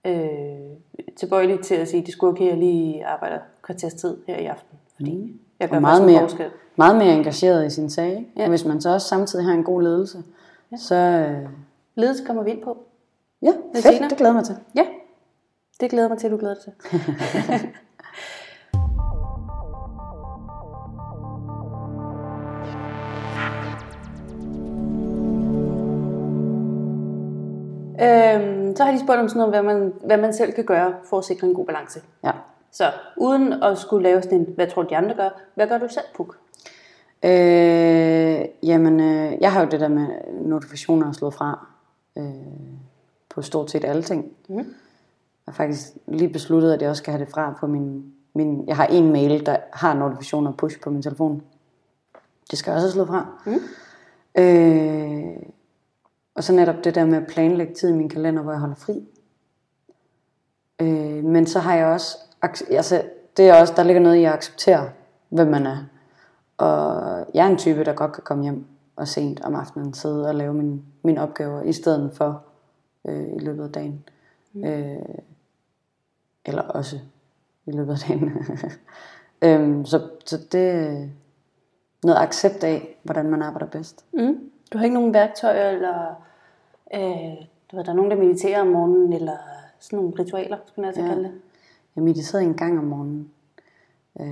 øh, 0.05 0.77
tilbøjelig 1.17 1.61
til 1.61 1.75
at 1.75 1.89
sige, 1.89 2.03
det 2.03 2.13
skulle 2.13 2.33
okay, 2.33 2.47
jeg 2.47 2.57
lige 2.57 3.07
arbejder 3.07 3.39
kvarters 3.63 3.95
tid 3.95 4.17
her 4.27 4.37
i 4.37 4.45
aften. 4.45 4.79
Fordi 4.97 5.17
Mm. 5.17 5.39
jeg 5.61 5.69
gør 5.69 5.77
Og 5.77 5.83
meget 5.83 6.05
mere, 6.07 6.21
forskel. 6.21 6.51
meget 6.77 6.97
mere 6.97 7.15
engageret 7.15 7.67
i 7.67 7.71
sin 7.71 7.91
sag. 7.91 8.27
Ja. 8.37 8.43
Og 8.43 8.49
hvis 8.49 8.65
man 8.65 8.81
så 8.81 8.91
også 8.91 9.09
samtidig 9.09 9.45
har 9.45 9.53
en 9.53 9.65
god 9.65 9.83
ledelse, 9.83 10.19
ja. 10.73 10.77
så 10.77 10.95
øh, 10.95 11.49
Ledelse 11.95 12.25
kommer 12.25 12.43
vi 12.43 12.51
ind 12.51 12.63
på. 12.63 12.77
ja, 13.43 13.53
fedt, 13.75 13.85
senere. 13.85 14.09
det 14.11 14.19
glæder 14.19 14.33
mig 14.33 14.45
til. 14.45 14.57
Ja, 14.75 14.87
det 15.81 15.91
glæder 15.91 16.09
mig 16.09 16.19
til, 16.19 16.31
du 16.31 16.37
glæder 16.37 16.55
dig 16.55 16.63
til. 16.63 16.73
øhm, 28.03 28.77
så 28.77 28.85
har 28.85 28.93
de 28.93 29.01
spurgt 29.01 29.19
om 29.21 29.29
sådan 29.29 29.39
noget, 29.39 29.55
hvad 29.55 29.63
man, 29.63 29.93
hvad 30.05 30.17
man 30.17 30.33
selv 30.35 30.53
kan 30.53 30.65
gøre 30.65 30.95
for 31.11 31.19
at 31.19 31.25
sikre 31.25 31.47
en 31.47 31.55
god 31.55 31.67
balance. 31.67 32.01
Ja. 32.25 32.31
Så 32.77 32.93
uden 33.17 33.63
at 33.63 33.79
skulle 33.79 34.03
lave 34.03 34.23
sådan 34.23 34.39
en, 34.39 34.55
hvad 34.55 34.67
tror 34.67 34.83
du 34.83 34.89
de 34.89 34.97
andre 34.97 35.15
gør, 35.15 35.29
hvad 35.55 35.69
gør 35.69 35.79
du 35.79 35.89
selv, 35.89 36.05
Puk? 36.15 36.39
Øh, 37.25 38.45
jamen, 38.63 39.01
øh, 39.01 39.33
jeg 39.41 39.53
har 39.53 39.61
jo 39.61 39.69
det 39.71 39.81
der 39.81 39.89
med 39.89 40.09
notifikationer 40.43 41.13
slået 41.13 41.35
fra 41.35 41.67
øh, 42.17 42.25
på 43.29 43.43
stort 43.43 43.71
set 43.71 43.85
alle 43.85 44.03
ting. 44.03 44.33
Mhm. 44.49 44.59
Jeg 44.59 44.67
har 45.49 45.53
faktisk 45.53 45.89
lige 46.07 46.33
besluttet, 46.33 46.73
at 46.73 46.83
jeg 46.83 46.91
også 46.91 47.01
skal 47.01 47.13
have 47.13 47.25
det 47.25 47.33
fra 47.33 47.57
på 47.61 47.67
min... 47.67 48.15
min 48.35 48.65
jeg 48.67 48.77
har 48.77 48.87
en 48.87 49.13
mail, 49.13 49.47
der 49.47 49.57
har 49.73 49.95
notifikationer 49.95 50.51
og 50.51 50.57
push 50.57 50.81
på 50.81 50.91
min 50.91 51.03
telefon. 51.03 51.43
Det 52.51 52.59
skal 52.59 52.71
jeg 52.71 52.77
også 52.77 52.91
slået 52.91 53.09
fra. 53.09 53.27
Mhm. 53.47 53.61
Øh, 54.39 55.37
og 56.35 56.45
så 56.45 56.53
netop 56.53 56.85
det 56.85 56.95
der 56.95 57.05
med 57.05 57.17
at 57.17 57.27
planlægge 57.27 57.75
tid 57.75 57.89
i 57.89 57.97
min 57.97 58.09
kalender, 58.09 58.43
hvor 58.43 58.53
jeg 58.53 58.61
holder 58.61 58.75
fri. 58.75 59.09
Øh, 60.81 61.25
men 61.25 61.47
så 61.47 61.59
har 61.59 61.75
jeg 61.75 61.87
også, 61.87 62.19
altså, 62.71 63.03
det 63.37 63.49
er 63.49 63.61
også, 63.61 63.73
der 63.77 63.83
ligger 63.83 64.03
noget 64.03 64.17
i 64.17 64.25
at 64.25 64.33
acceptere, 64.33 64.91
hvem 65.29 65.47
man 65.47 65.67
er. 65.67 65.77
Og 66.59 67.27
jeg 67.35 67.47
er 67.47 67.51
en 67.51 67.59
type, 67.59 67.85
der 67.85 67.93
godt 67.93 68.13
kan 68.13 68.23
komme 68.23 68.43
hjem 68.43 68.67
og 68.97 69.09
sent 69.09 69.45
om 69.45 69.55
aftenen 69.55 69.95
sidde 69.95 70.29
og 70.29 70.35
lave 70.35 70.55
mine, 70.55 70.83
mine 71.03 71.23
opgaver, 71.23 71.63
i 71.63 71.73
stedet 71.73 72.13
for 72.15 72.45
øh, 73.05 73.27
i 73.37 73.39
løbet 73.39 73.65
af 73.65 73.73
dagen. 73.73 74.05
Mm. 74.53 74.65
Øh, 74.65 75.03
eller 76.45 76.63
også 76.63 76.99
i 77.67 77.71
løbet 77.71 77.93
af 77.93 77.99
dagen. 77.99 78.33
øhm, 79.43 79.85
så, 79.85 80.09
så 80.27 80.39
det 80.53 80.71
er 80.71 81.07
noget 82.05 82.19
accept 82.19 82.65
af, 82.65 82.97
hvordan 83.03 83.31
man 83.31 83.43
arbejder 83.43 83.67
bedst. 83.67 84.05
Mm. 84.13 84.51
Du 84.73 84.79
har 84.79 84.85
ikke 84.85 84.95
nogen 84.95 85.15
værktøjer, 85.15 85.71
eller 85.71 86.23
øh, 86.95 87.47
du 87.71 87.77
ved, 87.77 87.85
der 87.85 87.91
er 87.91 87.97
nogen, 87.97 88.11
der 88.11 88.17
mediterer 88.17 88.61
om 88.61 88.67
morgenen, 88.67 89.13
eller 89.13 89.37
sådan 89.79 89.99
nogle 89.99 90.13
ritualer, 90.19 90.57
skulle 90.67 90.87
jeg 90.87 90.89
altså 90.89 91.03
Ja. 91.03 91.09
kalde 91.09 91.23
det. 91.25 91.33
Jeg 91.97 92.05
mediterede 92.05 92.45
en 92.45 92.55
gang 92.55 92.79
om 92.79 92.85
morgenen. 92.85 93.31
Øh, 94.21 94.27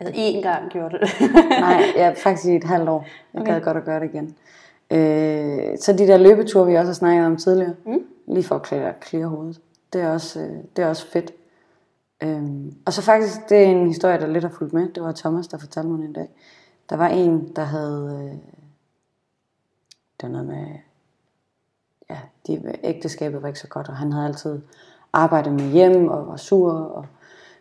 Altså 0.00 0.14
én 0.22 0.42
gang 0.42 0.70
gjorde 0.70 0.98
det. 0.98 1.08
Nej, 1.60 1.82
ja, 1.96 2.14
faktisk 2.16 2.48
i 2.48 2.56
et 2.56 2.64
halvt 2.64 2.88
år. 2.88 3.06
Jeg 3.34 3.42
Okay. 3.42 3.52
gad 3.52 3.60
godt 3.60 3.76
at 3.76 3.84
gøre 3.84 4.00
det 4.00 4.14
igen. 4.14 4.36
Øh, 4.90 5.78
så 5.78 5.92
de 5.92 6.06
der 6.06 6.16
løbeture, 6.18 6.66
vi 6.66 6.74
også 6.74 6.86
har 6.88 6.94
snakket 6.94 7.26
om 7.26 7.36
tidligere, 7.36 7.74
Mm. 7.86 8.02
lige 8.26 8.44
for 8.44 8.54
at 8.54 8.62
klare, 8.62 8.94
klare 9.00 9.26
hovedet, 9.26 9.60
det 9.92 10.00
er 10.00 10.10
også, 10.12 10.40
øh, 10.40 10.50
det 10.76 10.84
er 10.84 10.88
også 10.88 11.06
fedt. 11.10 11.32
Øhm, 12.22 12.74
og 12.86 12.92
så 12.92 13.02
faktisk, 13.02 13.48
det 13.48 13.58
er 13.58 13.66
en 13.66 13.86
historie, 13.86 14.18
der 14.20 14.26
lidt 14.26 14.44
har 14.44 14.50
fulgt 14.50 14.72
med. 14.72 14.88
Det 14.92 15.02
var 15.02 15.12
Thomas, 15.12 15.48
der 15.48 15.58
fortalte 15.58 15.88
mig 15.90 16.04
en 16.06 16.12
dag. 16.12 16.28
Der 16.90 16.96
var 16.96 17.08
en, 17.08 17.52
der 17.56 17.62
havde... 17.64 18.20
Øh, 18.24 18.38
det 20.20 20.22
var 20.22 20.28
noget 20.28 20.46
med... 20.46 20.66
Ja, 22.10 22.18
de, 22.46 22.76
ægteskabet 22.84 23.42
var 23.42 23.48
ikke 23.48 23.60
så 23.60 23.68
godt, 23.68 23.88
og 23.88 23.96
han 23.96 24.12
havde 24.12 24.26
altid 24.26 24.60
arbejde 25.12 25.50
med 25.50 25.70
hjem 25.70 26.08
og 26.08 26.26
var 26.26 26.36
sur, 26.36 26.72
og 26.72 27.06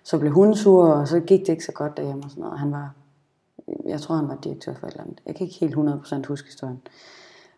så 0.04 0.20
blev 0.20 0.32
hun 0.32 0.56
sur, 0.56 0.86
og 0.86 1.08
så 1.08 1.20
gik 1.20 1.40
det 1.40 1.50
ikke 1.50 1.66
så 1.66 1.72
godt 1.72 1.98
derhjemme 1.98 2.24
og 2.24 2.30
sådan 2.30 2.44
noget. 2.44 2.60
Han 2.60 2.72
var, 2.72 2.94
jeg 3.86 4.02
tror 4.02 4.16
han 4.16 4.28
var 4.28 4.36
direktør 4.36 4.74
for 4.74 4.88
et 4.88 4.92
eller 4.92 5.04
andet. 5.04 5.22
Jeg 5.26 5.36
kan 5.36 5.48
ikke 5.48 5.60
helt 5.60 5.76
100% 5.76 6.28
huske 6.28 6.48
historien. 6.48 6.82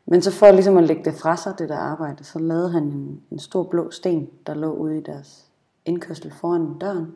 Men 0.06 0.21
så 0.21 0.32
for 0.32 0.52
ligesom 0.52 0.78
at 0.78 0.84
lægge 0.84 1.04
det 1.04 1.13
fra 1.13 1.38
sig, 1.38 1.60
det 1.60 1.69
der 1.69 1.78
arbejde, 1.78 2.23
så 2.23 2.39
lavede 2.39 2.71
han 2.71 2.84
en, 2.84 3.21
en 3.32 3.39
stor 3.39 3.63
blå 3.63 3.91
sten, 3.91 4.30
der 4.47 4.54
lå 4.54 4.71
ude 4.71 4.97
i 4.97 5.02
deres 5.02 5.45
indkørsel 5.86 6.32
foran 6.32 6.78
døren. 6.78 7.15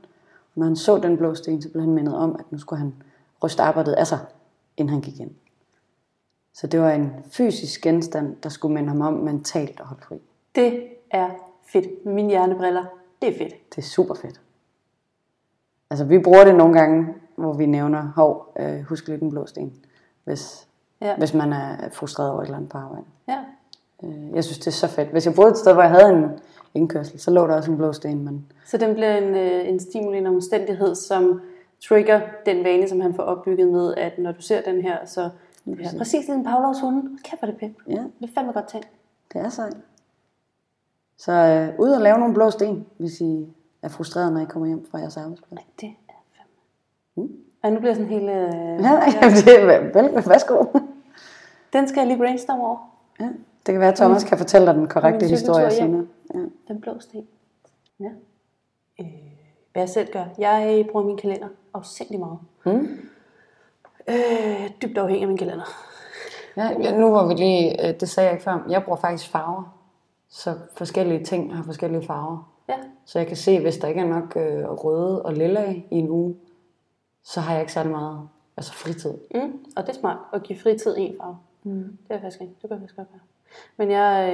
Og 0.56 0.60
når 0.60 0.66
han 0.66 0.76
så 0.76 0.98
den 0.98 1.18
blå 1.18 1.36
sten, 1.36 1.62
så 1.62 1.70
blev 1.70 1.82
han 1.82 1.94
mindet 1.94 2.16
om, 2.16 2.36
at 2.40 2.52
nu 2.52 2.58
skulle 2.58 2.80
han 2.80 2.94
ryste 3.44 3.64
arbejdet 3.64 3.94
af 3.94 4.08
sig, 4.08 4.20
inden 4.78 4.94
han 4.94 5.02
gik 5.02 5.20
ind. 5.20 5.32
Så 6.54 6.68
det 6.68 6.80
var 6.80 6.92
en 6.92 7.12
fysisk 7.32 7.82
genstand, 7.82 8.36
der 8.44 8.50
skulle 8.50 8.74
minde 8.74 8.90
ham 8.90 9.02
om 9.02 9.14
mentalt 9.14 9.80
at 9.80 9.86
holde 9.86 10.04
fri. 10.04 10.18
det 10.56 10.88
er 11.12 11.30
fedt. 11.66 12.06
Mine 12.06 12.30
hjernebriller, 12.30 12.86
det 13.22 13.30
er 13.30 13.38
fedt. 13.38 13.70
Det 13.70 13.78
er 13.78 13.82
super 13.88 14.14
fedt. 14.14 14.42
Altså 15.90 16.06
vi 16.06 16.20
bruger 16.20 16.44
det 16.44 16.56
nogle 16.56 16.80
gange, 16.80 17.14
hvor 17.36 17.54
vi 17.54 17.66
nævner, 17.66 18.12
hov, 18.16 18.54
øh, 18.60 18.82
husk 18.82 19.08
lige 19.08 19.20
den 19.20 19.30
blå 19.30 19.46
sten, 19.46 19.74
hvis, 20.24 20.68
Ja. 21.02 21.16
hvis 21.18 21.34
man 21.34 21.54
er 21.54 21.90
frustreret 21.92 22.32
over 22.32 22.42
et 22.42 22.46
eller 22.46 22.58
andet 22.58 22.70
på 22.72 22.78
arbejde. 22.78 23.06
Ja. 23.28 23.40
Øh, 24.04 24.36
jeg 24.36 24.44
synes, 24.44 24.58
det 24.60 24.68
er 24.68 24.72
så 24.72 24.88
fedt. 24.88 25.10
Hvis 25.10 25.26
jeg 25.26 25.34
boede 25.36 25.52
et 25.52 25.58
sted, 25.58 25.74
hvor 25.74 25.82
jeg 25.82 25.92
havde 25.92 26.10
en 26.10 26.26
indkørsel, 26.74 27.20
så 27.20 27.32
lå 27.32 27.48
der 27.48 27.56
også 27.56 27.72
en 27.72 27.78
blå 27.78 27.94
sten, 27.94 28.26
men 28.26 28.46
Så 28.66 28.78
den 28.78 28.94
bliver 28.94 29.18
en, 29.18 29.36
øh, 29.36 29.70
en 29.70 29.80
stimuli, 29.80 30.18
en 30.18 30.28
omstændighed, 30.28 30.96
som 30.96 31.42
trigger 31.88 32.22
den 32.46 32.64
vane, 32.64 32.90
som 32.90 33.02
han 33.02 33.14
får 33.14 33.24
opbygget 33.24 33.68
med, 33.68 33.94
at 33.96 34.20
når 34.20 34.32
du 34.32 34.42
ser 34.42 34.62
den 34.62 34.82
her, 34.82 34.98
så 35.06 35.30
ja, 35.66 35.76
præcis. 35.76 35.98
præcis 35.98 36.14
ligesom 36.28 36.44
Pavlovs 36.44 36.80
hunde. 36.82 37.18
Kæft, 37.24 37.40
hvor 37.40 37.48
er 37.48 37.52
det 37.52 37.60
pænt. 37.60 37.78
ja, 37.88 37.94
Det 38.22 38.30
er 38.30 38.34
fandme 38.36 38.54
godt 38.54 38.68
tænkt. 38.68 38.88
det 39.34 39.42
er 39.42 39.50
sejt. 39.50 39.78
Så 41.18 41.32
øh, 41.32 41.80
ud 41.80 41.90
og 41.90 42.02
lave 42.02 42.18
nogle 42.18 42.34
blå 42.34 42.50
sten, 42.50 42.86
hvis 42.98 43.22
I 43.22 43.48
er 43.82 43.88
frustreret, 43.90 44.34
når 44.34 44.40
I 44.40 44.46
kommer 44.46 44.68
hjem 44.68 44.88
fra 44.92 44.98
jeres 44.98 45.18
arbejdsplads. 45.18 45.62
Det 45.82 45.90
er 46.10 46.14
fandme. 46.38 47.28
Mm. 47.28 47.36
Ja, 47.64 47.70
nu 47.70 47.80
bliver 47.80 47.94
sådan 47.94 48.10
helt... 48.10 48.24
Øh, 48.30 48.30
Ja, 48.84 48.92
jamen, 49.22 49.38
det 49.46 49.62
er 49.62 50.02
vel, 50.02 50.14
værsgo. 50.30 50.66
Den 51.74 51.88
skal 51.88 52.00
jeg 52.00 52.08
lige 52.08 52.18
brainstorme 52.18 52.64
over. 52.64 52.78
Ja, 53.20 53.26
det 53.66 53.74
kan 53.74 53.80
være, 53.80 53.90
at 53.90 53.96
Thomas 53.96 54.24
kan 54.24 54.38
fortælle 54.38 54.68
dig 54.68 54.76
den 54.76 54.88
korrekte 54.88 55.28
historie 55.28 55.72
senere. 55.72 56.06
Ja. 56.34 56.40
Den 56.68 56.82
blå 56.82 57.00
sten. 57.00 57.28
Ja. 58.00 58.10
Øh, 59.00 59.08
hvad 59.72 59.82
jeg 59.82 59.90
selv 59.90 60.12
gør. 60.14 60.26
Jeg 60.38 60.86
bruger 60.92 61.06
min 61.06 61.18
kalender 61.18 61.48
afsindig 61.74 62.20
meget. 62.20 62.38
Mm. 62.66 62.88
Øh, 64.08 64.70
dybt 64.82 64.98
afhængig 64.98 65.22
af 65.22 65.28
min 65.28 65.38
kalender. 65.38 65.66
Ja, 66.58 66.70
ja, 66.82 66.98
nu 66.98 67.12
var 67.12 67.28
vi 67.28 67.34
lige, 67.34 67.88
øh, 67.88 68.00
det 68.00 68.10
sagde 68.10 68.28
jeg 68.28 68.34
ikke 68.34 68.44
før, 68.44 68.66
jeg 68.70 68.84
bruger 68.84 68.98
faktisk 69.00 69.32
farver. 69.32 69.73
Så 70.36 70.54
forskellige 70.76 71.24
ting 71.24 71.56
har 71.56 71.64
forskellige 71.64 72.06
farver. 72.06 72.54
Ja. 72.70 72.76
Så 73.06 73.20
jeg 73.20 73.28
kan 73.28 73.38
se, 73.38 73.60
hvis 73.60 73.78
der 73.78 73.88
ikke 73.88 74.02
er 74.02 74.08
nok 74.08 74.34
øh, 74.36 74.64
røde 74.70 75.22
og 75.22 75.34
lilla 75.34 75.72
i 75.72 75.84
en 75.92 76.10
uge, 76.10 76.36
så 77.24 77.40
har 77.42 77.52
jeg 77.54 77.62
ikke 77.62 77.74
særlig 77.74 77.92
meget 77.92 78.28
altså 78.58 78.74
fritid. 78.74 79.14
Mm. 79.36 79.60
Og 79.76 79.84
det 79.84 79.90
er 79.90 79.94
smart 80.00 80.18
at 80.34 80.44
give 80.44 80.60
fritid 80.60 80.96
en 80.98 81.16
farve. 81.22 81.38
Mm. 81.64 81.98
Det 82.08 82.16
er 82.16 82.22
faktisk 82.22 82.42
ikke. 82.42 82.54
Det 82.62 82.62
kan 82.62 82.70
jeg 82.72 82.80
faktisk 82.80 82.96
godt 82.96 83.08
være. 83.12 83.22
Men 83.78 83.92
jeg, 83.92 84.34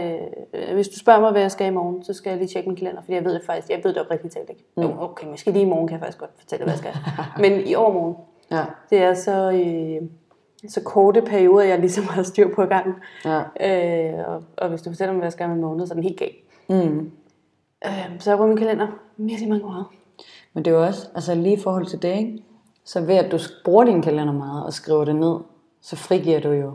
øh, 0.53 0.73
hvis 0.73 0.87
du 0.87 0.99
spørger 0.99 1.19
mig, 1.19 1.31
hvad 1.31 1.41
jeg 1.41 1.51
skal 1.51 1.67
i 1.67 1.69
morgen, 1.69 2.03
så 2.03 2.13
skal 2.13 2.29
jeg 2.29 2.39
lige 2.39 2.47
tjekke 2.47 2.69
min 2.69 2.75
kalender, 2.77 3.01
fordi 3.01 3.13
jeg 3.13 3.25
ved 3.25 3.33
det 3.33 3.41
faktisk, 3.45 3.69
jeg 3.69 3.81
ved 3.83 3.93
det 3.93 4.01
oprigtigt 4.01 4.33
talt 4.33 4.49
ikke. 4.49 4.65
Mm. 4.77 4.83
Okay, 4.99 5.27
måske 5.27 5.51
lige 5.51 5.65
i 5.65 5.69
morgen 5.69 5.87
kan 5.87 5.93
jeg 5.93 6.01
faktisk 6.01 6.19
godt 6.19 6.31
fortælle, 6.37 6.63
hvad 6.65 6.73
jeg 6.73 6.79
skal. 6.79 6.93
Men 7.43 7.67
i 7.67 7.75
overmorgen, 7.75 8.15
Ja. 8.51 8.65
det 8.89 8.97
er 8.97 9.13
så, 9.13 9.51
øh, 9.51 10.09
så 10.67 10.81
korte 10.81 11.21
perioder, 11.21 11.65
jeg 11.65 11.79
ligesom 11.79 12.03
har 12.03 12.23
styr 12.23 12.55
på 12.55 12.65
gangen. 12.65 12.95
Ja. 13.25 13.39
Øh, 13.39 14.27
og, 14.27 14.43
og 14.57 14.69
hvis 14.69 14.81
du 14.81 14.89
fortæller 14.89 15.13
mig, 15.13 15.19
hvad 15.19 15.25
jeg 15.25 15.33
skal 15.33 15.45
om 15.45 15.51
en 15.51 15.61
måned, 15.61 15.87
så 15.87 15.93
er 15.93 15.95
den 15.95 16.03
helt 16.03 16.19
gal. 16.19 16.31
Mm. 16.69 17.11
Øh, 17.85 18.19
så 18.19 18.31
jeg 18.31 18.37
på 18.37 18.45
min 18.45 18.57
kalender 18.57 18.87
virkelig 19.17 19.49
mange 19.49 19.65
år. 19.65 19.93
Men 20.53 20.65
det 20.65 20.71
er 20.71 20.75
jo 20.75 20.83
også, 20.85 21.07
altså 21.15 21.35
lige 21.35 21.57
i 21.57 21.59
forhold 21.59 21.85
til 21.85 22.01
det, 22.01 22.17
ikke? 22.17 22.43
så 22.83 23.01
ved 23.01 23.15
at 23.15 23.31
du 23.31 23.39
bruger 23.65 23.83
din 23.83 24.01
kalender 24.01 24.33
meget 24.33 24.65
og 24.65 24.73
skriver 24.73 25.05
det 25.05 25.15
ned, 25.15 25.35
så 25.81 25.95
frigiver 25.95 26.39
du 26.39 26.51
jo 26.51 26.73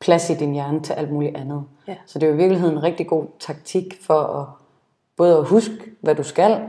plads 0.00 0.30
i 0.30 0.34
din 0.34 0.52
hjerne 0.52 0.82
til 0.82 0.92
alt 0.92 1.12
muligt 1.12 1.36
andet. 1.36 1.64
Ja. 1.88 1.96
Så 2.06 2.18
det 2.18 2.26
er 2.26 2.30
jo 2.30 2.34
i 2.34 2.36
virkeligheden 2.36 2.76
en 2.76 2.82
rigtig 2.82 3.06
god 3.06 3.26
taktik 3.40 3.98
for 4.00 4.20
at 4.20 4.46
både 5.16 5.36
at 5.36 5.44
huske, 5.44 5.74
hvad 6.00 6.14
du 6.14 6.22
skal, 6.22 6.68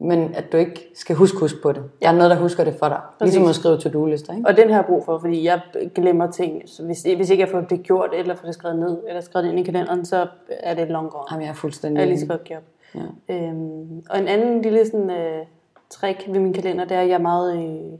men 0.00 0.34
at 0.34 0.52
du 0.52 0.56
ikke 0.56 0.90
skal 0.94 1.16
huske, 1.16 1.38
huske 1.38 1.58
på 1.62 1.72
det. 1.72 1.82
Der 2.02 2.08
er 2.08 2.12
noget, 2.12 2.30
der 2.30 2.36
husker 2.36 2.64
det 2.64 2.74
for 2.78 2.88
dig. 2.88 3.00
Præcis. 3.18 3.34
Ligesom 3.34 3.48
at 3.48 3.54
skrive 3.54 3.78
to-do-lister, 3.78 4.34
ikke? 4.36 4.48
Og 4.48 4.56
den 4.56 4.68
har 4.70 4.76
jeg 4.76 4.84
brug 4.86 5.04
for, 5.04 5.18
fordi 5.18 5.44
jeg 5.44 5.60
glemmer 5.94 6.30
ting. 6.30 6.62
Så 6.66 6.82
hvis, 6.84 7.02
hvis 7.02 7.30
ikke 7.30 7.40
jeg 7.40 7.48
får 7.50 7.60
det 7.60 7.82
gjort, 7.82 8.10
eller 8.14 8.34
får 8.34 8.46
det 8.46 8.54
skrevet 8.54 8.78
ned, 8.78 8.98
eller 9.08 9.20
skrevet 9.20 9.46
ind 9.48 9.58
i 9.60 9.62
kalenderen, 9.62 10.04
så 10.04 10.26
er 10.48 10.74
det 10.74 10.88
long 10.88 11.10
gone. 11.10 11.24
Jamen, 11.30 11.40
jeg 11.42 11.46
er 11.46 11.50
Jeg 11.50 11.56
fuldstændig 11.56 12.02
er 12.02 12.06
lige 12.06 12.20
så 12.20 12.26
godt 12.26 12.44
gjort. 12.44 12.62
Ja. 12.94 13.34
Øhm, 13.34 14.02
og 14.10 14.18
en 14.18 14.28
anden 14.28 14.62
lille 14.62 14.86
sådan, 14.86 15.10
øh, 15.10 15.46
trick 15.90 16.24
ved 16.28 16.40
min 16.40 16.52
kalender, 16.52 16.84
det 16.84 16.96
er, 16.96 17.00
at 17.00 17.08
jeg 17.08 17.14
er 17.14 17.18
meget, 17.18 17.56
øh, 17.56 17.98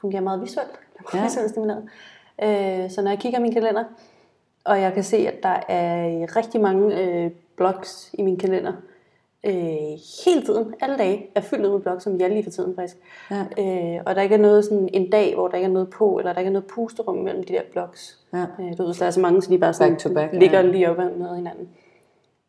fungerer 0.00 0.22
meget 0.22 0.40
visuelt. 0.40 0.70
Jeg 0.70 0.98
er 0.98 1.02
meget 1.02 1.14
Ja. 1.14 1.18
ja. 1.18 1.24
visuelt 1.24 1.50
stimuleret. 1.50 1.82
Øh, 2.42 2.90
så 2.90 3.02
når 3.02 3.10
jeg 3.10 3.18
kigger 3.18 3.38
i 3.38 3.42
min 3.42 3.52
kalender, 3.52 3.84
og 4.64 4.80
jeg 4.80 4.92
kan 4.92 5.04
se, 5.04 5.16
at 5.16 5.42
der 5.42 5.60
er 5.68 6.36
rigtig 6.36 6.60
mange 6.60 7.00
øh, 7.00 7.30
blogs 7.56 8.10
i 8.12 8.22
min 8.22 8.36
kalender, 8.38 8.72
øh, 9.46 9.98
hele 10.24 10.42
tiden, 10.46 10.74
alle 10.80 10.98
dage, 10.98 11.30
er 11.34 11.40
fyldt 11.40 11.70
med 11.70 11.80
blogs, 11.80 12.04
som 12.04 12.20
jeg 12.20 12.30
lige 12.30 12.42
for 12.42 12.50
tiden 12.50 12.74
faktisk. 12.74 12.96
Ja. 13.30 13.44
Øh, 13.58 14.02
og 14.06 14.14
der 14.14 14.22
ikke 14.22 14.34
er 14.34 14.38
noget 14.38 14.64
sådan 14.64 14.88
en 14.92 15.10
dag, 15.10 15.34
hvor 15.34 15.48
der 15.48 15.56
ikke 15.56 15.66
er 15.66 15.72
noget 15.72 15.90
på, 15.90 16.18
eller 16.18 16.32
der 16.32 16.40
ikke 16.40 16.48
er 16.48 16.52
noget 16.52 16.66
pusterum 16.66 17.16
mellem 17.16 17.44
de 17.44 17.52
der 17.52 17.62
blogs. 17.72 18.18
Ja. 18.32 18.44
Øh, 18.60 18.78
du 18.78 18.82
ved, 18.82 18.94
der 18.94 19.06
er 19.06 19.10
så 19.10 19.20
mange, 19.20 19.42
så 19.42 19.50
de 19.50 19.58
bare 19.58 19.72
sådan, 19.72 19.92
Back 19.92 20.00
to 20.00 20.14
back, 20.14 20.32
ligger 20.32 20.60
ja. 20.60 20.66
lige 20.66 20.90
op 20.90 20.96
med 20.96 21.36
hinanden. 21.36 21.68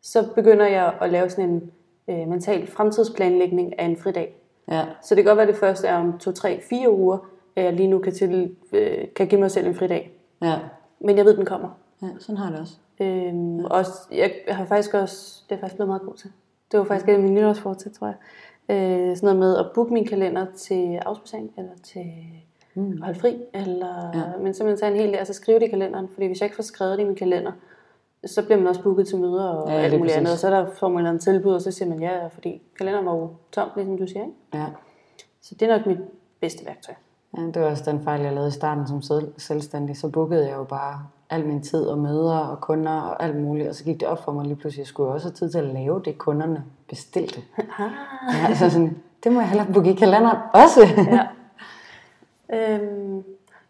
Så 0.02 0.28
begynder 0.34 0.66
jeg 0.66 0.94
at 1.00 1.10
lave 1.10 1.30
sådan 1.30 1.50
en 1.50 1.70
øh, 2.08 2.28
mental 2.28 2.66
fremtidsplanlægning 2.66 3.78
af 3.78 3.84
en 3.84 3.96
fridag. 3.96 4.36
Ja. 4.70 4.84
Så 5.02 5.14
det 5.14 5.24
kan 5.24 5.30
godt 5.30 5.36
være, 5.36 5.48
at 5.48 5.54
det 5.54 5.60
første 5.60 5.86
er 5.86 5.96
om 5.96 6.18
to, 6.18 6.32
tre, 6.32 6.60
fire 6.60 6.90
uger, 6.90 7.18
at 7.56 7.64
jeg 7.64 7.72
lige 7.72 7.88
nu 7.88 7.98
kan, 7.98 8.12
til, 8.14 8.56
øh, 8.72 9.04
kan 9.16 9.26
give 9.26 9.40
mig 9.40 9.50
selv 9.50 9.66
en 9.66 9.74
fridag. 9.74 10.12
Ja. 10.42 10.58
Men 11.00 11.16
jeg 11.16 11.24
ved, 11.24 11.36
den 11.36 11.44
kommer. 11.44 11.68
ja, 12.02 12.08
sådan 12.18 12.36
har 12.36 12.44
jeg 12.44 12.52
det 12.52 12.60
også. 12.60 12.74
Øhm, 13.00 13.60
ja. 13.60 13.68
også, 13.68 13.92
jeg 14.12 14.32
har 14.48 14.64
faktisk 14.64 14.94
også, 14.94 15.42
det 15.48 15.54
er 15.54 15.60
faktisk 15.60 15.76
blevet 15.76 15.88
meget 15.88 16.02
god 16.02 16.14
til. 16.14 16.30
Det 16.72 16.78
var 16.78 16.84
faktisk 16.84 17.08
et 17.08 17.12
af 17.12 17.20
mine 17.20 17.34
nytårsfortsæt, 17.34 17.92
tror 17.92 18.06
jeg. 18.06 18.16
Øh, 18.68 19.16
sådan 19.16 19.26
noget 19.26 19.38
med 19.38 19.56
at 19.56 19.66
booke 19.74 19.92
min 19.92 20.06
kalender 20.06 20.46
til 20.56 20.96
afspacering, 21.06 21.50
eller 21.58 21.72
til 21.82 22.06
mm. 22.74 22.92
at 22.92 22.98
holde 23.04 23.20
fri, 23.20 23.42
eller, 23.54 24.10
ja. 24.14 24.42
men 24.42 24.54
simpelthen 24.54 24.78
tage 24.80 24.92
en 24.92 24.98
hel 25.00 25.10
dag, 25.10 25.18
altså 25.18 25.34
skrive 25.34 25.58
det 25.58 25.66
i 25.66 25.70
kalenderen, 25.70 26.08
fordi 26.12 26.26
hvis 26.26 26.40
jeg 26.40 26.46
ikke 26.46 26.56
får 26.56 26.62
skrevet 26.62 26.98
det 26.98 27.04
i 27.04 27.06
min 27.06 27.16
kalender, 27.16 27.52
så 28.26 28.44
bliver 28.44 28.58
man 28.58 28.66
også 28.66 28.82
booket 28.82 29.06
til 29.08 29.18
møder 29.18 29.48
og 29.48 29.68
Ja, 29.70 29.74
alt 29.74 29.92
muligt 29.92 30.02
præcis. 30.02 30.16
andet, 30.16 30.32
og 30.32 30.38
så 30.38 30.46
er 30.46 30.50
der 30.50 30.70
får 30.70 30.88
man 30.88 31.06
en 31.06 31.18
tilbud, 31.18 31.54
og 31.54 31.62
så 31.62 31.70
siger 31.70 31.88
man 31.88 32.00
ja, 32.00 32.26
fordi 32.26 32.62
kalenderen 32.78 33.06
var 33.06 33.14
jo 33.16 33.30
tom, 33.52 33.68
ligesom 33.76 33.98
du 33.98 34.06
siger, 34.06 34.22
ikke? 34.22 34.34
Ja. 34.54 34.66
Så 35.42 35.54
det 35.54 35.70
er 35.70 35.76
nok 35.76 35.86
mit 35.86 35.98
bedste 36.40 36.66
værktøj. 36.66 36.94
Ja, 37.38 37.42
det 37.42 37.62
var 37.62 37.70
også 37.70 37.90
den 37.90 38.00
fejl, 38.04 38.20
jeg 38.20 38.32
lavede 38.32 38.48
i 38.48 38.52
starten 38.52 38.86
som 38.86 39.02
selv- 39.02 39.32
selvstændig. 39.36 39.96
Så 39.96 40.08
bookede 40.08 40.48
jeg 40.48 40.56
jo 40.56 40.64
bare 40.64 41.06
al 41.32 41.46
min 41.46 41.62
tid 41.62 41.84
og 41.84 41.98
møder 41.98 42.38
og 42.38 42.60
kunder 42.60 43.00
og 43.00 43.22
alt 43.22 43.36
muligt. 43.36 43.68
Og 43.68 43.74
så 43.74 43.84
gik 43.84 44.00
det 44.00 44.08
op 44.08 44.24
for 44.24 44.32
mig 44.32 44.44
lige 44.46 44.56
pludselig, 44.56 44.80
at 44.82 44.86
jeg 44.86 44.86
skulle 44.86 45.10
også 45.10 45.26
have 45.26 45.34
tid 45.34 45.50
til 45.50 45.58
at 45.58 45.64
lave 45.64 46.02
det, 46.04 46.18
kunderne 46.18 46.64
bestilte. 46.88 47.40
Ah. 47.78 47.90
Ja, 48.42 48.48
altså 48.48 48.70
sådan, 48.70 48.98
det 49.24 49.32
må 49.32 49.40
jeg 49.40 49.48
hellere 49.48 49.72
booke 49.72 49.90
i 49.90 49.94
kalenderen 49.94 50.38
også. 50.54 50.80
ja. 50.96 51.26
Øhm, 52.54 53.24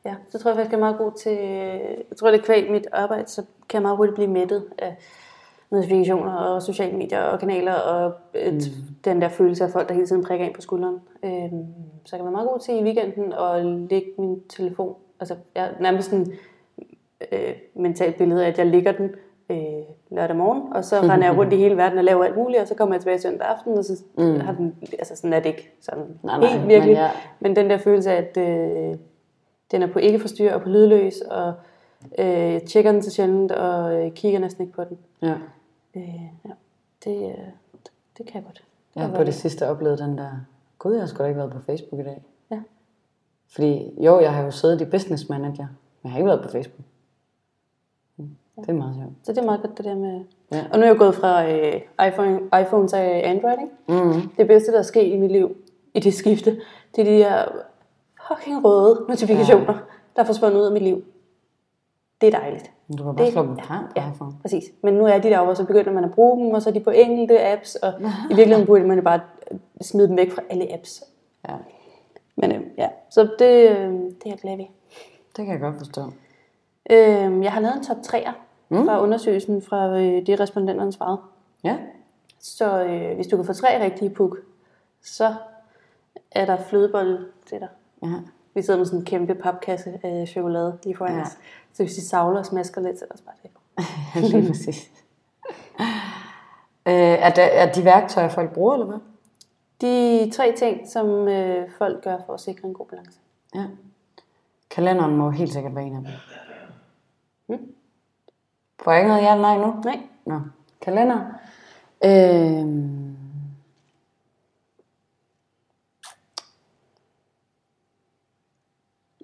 ja, 0.04 0.14
så 0.28 0.38
tror 0.38 0.50
jeg 0.50 0.56
faktisk, 0.56 0.72
jeg 0.72 0.76
er 0.76 0.80
meget 0.80 0.98
god 0.98 1.12
til, 1.12 1.38
jeg 2.10 2.16
tror 2.18 2.30
det 2.30 2.40
er 2.40 2.44
kvæg 2.44 2.70
mit 2.70 2.86
arbejde, 2.92 3.28
så 3.28 3.42
kan 3.68 3.76
jeg 3.76 3.82
meget 3.82 3.96
hurtigt 3.96 4.14
blive 4.14 4.30
mættet 4.30 4.64
af 4.78 4.96
notifikationer 5.70 6.32
og 6.32 6.62
sociale 6.62 6.96
medier 6.96 7.20
og 7.20 7.40
kanaler 7.40 7.74
og 7.74 8.12
et, 8.34 8.54
mm. 8.54 8.94
den 9.04 9.22
der 9.22 9.28
følelse 9.28 9.64
af 9.64 9.70
folk, 9.70 9.88
der 9.88 9.94
hele 9.94 10.06
tiden 10.06 10.24
prikker 10.24 10.46
ind 10.46 10.54
på 10.54 10.60
skulderen. 10.60 11.00
Øhm, 11.24 11.66
så 12.04 12.16
jeg 12.16 12.18
kan 12.18 12.24
være 12.24 12.32
meget 12.32 12.48
god 12.48 12.58
til 12.58 12.74
i 12.74 12.82
weekenden 12.82 13.32
at 13.32 13.66
lægge 13.66 14.08
min 14.18 14.42
telefon, 14.48 14.94
altså 15.20 15.36
jeg 15.54 15.64
er 15.64 15.70
nærmest 15.80 16.10
sådan 16.10 16.32
øh, 17.32 17.54
mentalt 17.74 18.16
billede 18.16 18.44
af, 18.44 18.48
at 18.48 18.58
jeg 18.58 18.66
ligger 18.66 18.92
den 18.92 19.10
øh, 19.50 19.82
lørdag 20.10 20.36
morgen, 20.36 20.72
og 20.72 20.84
så 20.84 21.00
render 21.00 21.26
jeg 21.26 21.36
rundt 21.36 21.52
i 21.52 21.56
hele 21.56 21.76
verden 21.76 21.98
og 21.98 22.04
laver 22.04 22.24
alt 22.24 22.36
muligt, 22.36 22.60
og 22.60 22.68
så 22.68 22.74
kommer 22.74 22.94
jeg 22.94 23.00
tilbage 23.00 23.20
søndag 23.20 23.46
aften, 23.46 23.78
og 23.78 23.84
så 23.84 24.02
mm. 24.18 24.40
har 24.40 24.52
den, 24.52 24.74
altså 24.98 25.16
sådan 25.16 25.32
er 25.32 25.40
det 25.40 25.46
ikke 25.46 25.70
sådan 25.80 26.04
Nej, 26.22 26.38
nej, 26.38 26.48
helt 26.48 26.68
virkelig, 26.68 26.94
men 26.94 26.96
ja. 26.96 27.10
men 27.40 27.56
den 27.56 27.70
der 27.70 27.78
følelse 27.78 28.10
af, 28.12 28.16
at 28.16 28.36
øh, 28.36 28.96
den 29.70 29.82
er 29.82 29.86
på 29.86 29.98
ikke 29.98 30.18
forstyr 30.18 30.52
og 30.52 30.62
på 30.62 30.68
lydløs, 30.68 31.20
og 31.20 31.54
øh, 32.18 32.26
jeg 32.26 32.62
tjekker 32.62 32.92
den 32.92 33.02
så 33.02 33.10
sjældent, 33.10 33.52
og 33.52 33.94
øh, 33.94 34.12
kigger 34.12 34.38
næsten 34.38 34.62
ikke 34.62 34.74
på 34.74 34.84
den. 34.84 34.98
Ja. 35.22 35.34
Øh, 35.96 36.22
ja, 36.44 36.50
det, 37.04 37.28
øh, 37.28 37.44
det 38.18 38.26
kan 38.26 38.34
jeg 38.34 38.44
godt. 38.44 38.64
Jeg 38.94 39.02
har 39.02 39.16
på 39.16 39.24
det 39.24 39.34
sidste 39.34 39.68
oplevet 39.68 39.98
den 39.98 40.18
der, 40.18 40.30
gud, 40.78 40.92
jeg 40.92 41.02
har 41.02 41.06
sgu 41.06 41.22
da 41.22 41.28
ikke 41.28 41.38
været 41.38 41.52
på 41.52 41.60
Facebook 41.60 42.00
i 42.00 42.04
dag. 42.04 42.22
Ja. 42.50 42.60
Fordi 43.48 43.94
jo, 44.04 44.20
jeg 44.20 44.34
har 44.34 44.44
jo 44.44 44.50
siddet 44.50 44.80
i 44.80 44.84
Business 44.84 45.28
Manager, 45.28 45.66
men 46.02 46.04
jeg 46.04 46.10
har 46.10 46.18
ikke 46.18 46.28
været 46.28 46.42
på 46.42 46.48
Facebook. 46.48 46.84
Det 48.62 48.68
er 48.68 48.72
meget 48.78 48.94
sjovt. 48.94 49.12
Så 49.22 49.32
det 49.32 49.38
er 49.38 49.44
meget 49.44 49.60
godt 49.62 49.76
det 49.78 49.84
der 49.84 49.94
med... 49.94 50.20
Ja. 50.52 50.64
Og 50.72 50.78
nu 50.78 50.82
er 50.84 50.88
jeg 50.88 50.96
gået 50.96 51.14
fra 51.14 51.50
øh, 51.50 51.80
iPhone, 52.08 52.40
iPhone 52.62 52.88
til 52.88 52.96
Android, 52.96 53.56
ikke? 53.62 54.04
Mm. 54.04 54.20
Det 54.38 54.46
bedste, 54.46 54.72
der 54.72 54.78
er 54.78 54.82
sket 54.82 55.12
i 55.12 55.16
mit 55.16 55.32
liv, 55.32 55.56
i 55.94 56.00
det 56.00 56.14
skifte, 56.14 56.60
det 56.96 57.00
er 57.00 57.04
de 57.04 57.16
her 57.16 57.44
fucking 58.28 58.64
røde 58.64 59.04
notifikationer, 59.08 59.72
ja. 59.72 59.78
der 60.16 60.22
er 60.22 60.26
forsvundet 60.26 60.58
ud 60.60 60.64
af 60.66 60.72
mit 60.72 60.82
liv. 60.82 61.04
Det 62.20 62.34
er 62.34 62.38
dejligt. 62.38 62.70
Men 62.88 62.98
Du 62.98 63.04
kan 63.04 63.14
bare 63.16 63.24
Det- 63.26 63.32
slå 63.32 63.42
dem 63.42 63.58
fra 63.58 63.84
Ja, 63.96 64.10
iPhone. 64.12 64.32
præcis. 64.42 64.64
Men 64.82 64.94
nu 64.94 65.06
er 65.06 65.18
de 65.18 65.28
der 65.28 65.38
over, 65.38 65.54
så 65.54 65.64
begynder 65.64 65.92
man 65.92 66.04
at 66.04 66.10
bruge 66.14 66.44
dem, 66.44 66.54
og 66.54 66.62
så 66.62 66.68
er 66.68 66.72
de 66.74 66.80
på 66.80 66.90
enkelte 66.90 67.46
apps, 67.52 67.74
og 67.74 67.92
i 68.30 68.34
virkeligheden 68.34 68.66
burde 68.66 68.84
man 68.84 68.96
jo 68.98 69.02
bare 69.02 69.20
smide 69.80 70.08
dem 70.08 70.16
væk 70.16 70.30
fra 70.32 70.42
alle 70.50 70.72
apps. 70.72 71.04
Ja, 71.48 71.54
Men 72.36 72.52
øh, 72.52 72.60
ja, 72.78 72.88
så 73.10 73.22
det, 73.38 73.70
øh, 73.70 73.92
det 73.92 74.26
er 74.26 74.30
jeg 74.30 74.38
glad 74.42 74.56
ved. 74.56 74.64
det 75.36 75.44
kan 75.44 75.48
jeg 75.48 75.60
godt 75.60 75.74
forstå. 75.78 76.02
Øh, 76.90 77.42
jeg 77.44 77.52
har 77.52 77.60
lavet 77.60 77.76
en 77.76 77.84
top 77.84 77.96
3'er 77.96 78.32
mm. 78.80 78.84
fra 78.86 79.02
undersøgelsen 79.02 79.62
fra 79.62 79.98
øh, 79.98 80.26
det, 80.26 80.40
respondenterne 80.40 80.92
svarede. 80.92 81.18
Ja, 81.64 81.76
Så 82.38 82.84
øh, 82.84 83.14
hvis 83.14 83.26
du 83.26 83.36
kan 83.36 83.44
få 83.44 83.52
tre 83.52 83.84
rigtige 83.84 84.10
puk, 84.10 84.36
så 85.02 85.34
er 86.30 86.44
der 86.46 86.56
flødebolle 86.56 87.26
til 87.46 87.60
dig. 87.60 87.68
ja. 88.02 88.14
Vi 88.54 88.62
sidder 88.62 88.78
med 88.78 88.86
sådan 88.86 88.98
en 88.98 89.04
kæmpe 89.04 89.34
papkasse 89.34 90.00
af 90.02 90.28
chokolade 90.28 90.78
lige 90.84 90.96
foran 90.96 91.12
Ja. 91.12 91.18
ja. 91.18 91.24
os. 91.24 91.38
Så 91.72 91.82
hvis 91.82 91.94
de 91.94 92.00
savler 92.08 92.38
og 92.38 92.46
smasker 92.46 92.80
lidt, 92.80 92.98
så 92.98 93.04
er 93.04 93.06
der 93.08 93.12
også 93.12 93.24
bare 93.24 93.34
det. 93.42 93.50
lige 94.32 94.48
præcis. 94.48 94.90
øh, 96.88 96.92
er, 96.94 97.30
der, 97.30 97.42
er 97.42 97.72
de 97.72 97.84
værktøjer, 97.84 98.28
folk 98.28 98.52
bruger, 98.54 98.72
eller 98.74 98.86
hvad? 98.86 98.98
De 99.80 100.30
tre 100.30 100.54
ting, 100.56 100.88
som 100.88 101.28
øh, 101.28 101.70
folk 101.78 102.04
gør 102.04 102.16
for 102.26 102.34
at 102.34 102.40
sikre 102.40 102.68
en 102.68 102.74
god 102.74 102.86
balance. 102.86 103.18
Ja. 103.54 103.64
Kalenderen 104.70 105.16
må 105.16 105.30
helt 105.30 105.52
sikkert 105.52 105.74
være 105.74 105.84
en 105.84 105.96
af 105.96 106.02
dem. 106.02 106.12
Mm. 107.58 107.72
Får 108.84 108.92
jeg 108.92 109.00
ikke 109.00 109.08
noget 109.08 109.22
ja 109.22 109.34
nej 109.36 109.58
nu? 109.58 109.74
Nej, 109.84 110.00
Nå. 110.26 110.40
Kalender. 110.80 111.24
Øhm. 112.04 113.16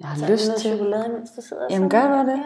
Jeg 0.00 0.08
har 0.08 0.16
så 0.16 0.24
er 0.24 0.30
lyst 0.30 0.46
noget 0.46 0.60
til... 0.60 0.70
chokolade, 0.70 1.08
mens 1.08 1.30
du 1.30 1.42
sidder 1.42 1.66
Jamen, 1.70 1.90
gør 1.90 2.22
du 2.22 2.30
det? 2.30 2.38
Ja. 2.38 2.44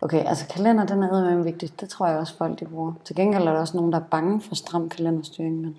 Okay, 0.00 0.24
altså 0.24 0.46
kalender, 0.48 0.86
den 0.86 1.02
er 1.02 1.08
eddermame 1.08 1.44
vigtig. 1.44 1.80
Det 1.80 1.88
tror 1.88 2.06
jeg 2.06 2.18
også, 2.18 2.36
folk 2.36 2.60
de 2.60 2.64
bruger. 2.64 2.92
Til 3.04 3.16
gengæld 3.16 3.42
er 3.42 3.52
der 3.52 3.60
også 3.60 3.76
nogen, 3.76 3.92
der 3.92 4.00
er 4.00 4.04
bange 4.10 4.40
for 4.40 4.54
stram 4.54 4.88
kalenderstyring, 4.88 5.60
men 5.60 5.78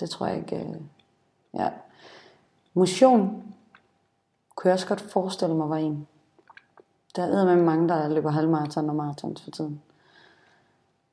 det 0.00 0.10
tror 0.10 0.26
jeg 0.26 0.36
ikke... 0.36 0.56
Øh... 0.56 0.76
Ja. 1.54 1.68
Motion 2.74 3.42
kunne 4.54 4.68
jeg 4.68 4.74
også 4.74 4.86
godt 4.86 5.00
forestille 5.00 5.54
mig 5.54 5.70
var 5.70 5.76
en. 5.76 6.06
Der 7.16 7.22
er 7.22 7.44
med 7.44 7.64
mange, 7.64 7.88
der 7.88 8.08
løber 8.08 8.30
halvmarathon 8.30 8.88
og 8.90 8.96
marathons 8.96 9.42
for 9.42 9.50
tiden. 9.50 9.82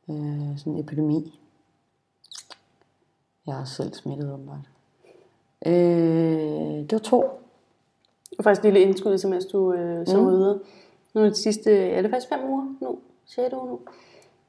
Øh, 0.10 0.58
sådan 0.58 0.74
en 0.74 0.80
epidemi. 0.80 1.40
Jeg 3.48 3.60
er 3.62 3.66
selv 3.66 3.94
smittet, 3.94 4.34
åbenbart. 4.34 4.70
Øh, 5.66 5.74
det 6.82 6.92
var 6.92 7.00
to. 7.00 7.24
Og 8.38 8.44
faktisk 8.44 8.66
en 8.66 8.74
lille 8.74 8.88
indskud, 8.88 9.28
mens 9.30 9.46
du 9.46 9.74
øh, 9.74 10.08
så 10.08 10.18
mm. 10.18 10.28
videre. 10.28 10.60
Nu 11.14 11.22
er 11.22 11.26
det 11.26 11.38
sidste, 11.38 11.72
ja 11.72 11.98
det 11.98 12.06
er 12.06 12.10
faktisk 12.10 12.30
fem 12.30 12.50
uger 12.50 12.76
nu, 12.82 13.00
6 13.26 13.54
uge 13.54 13.68
nu. 13.68 13.80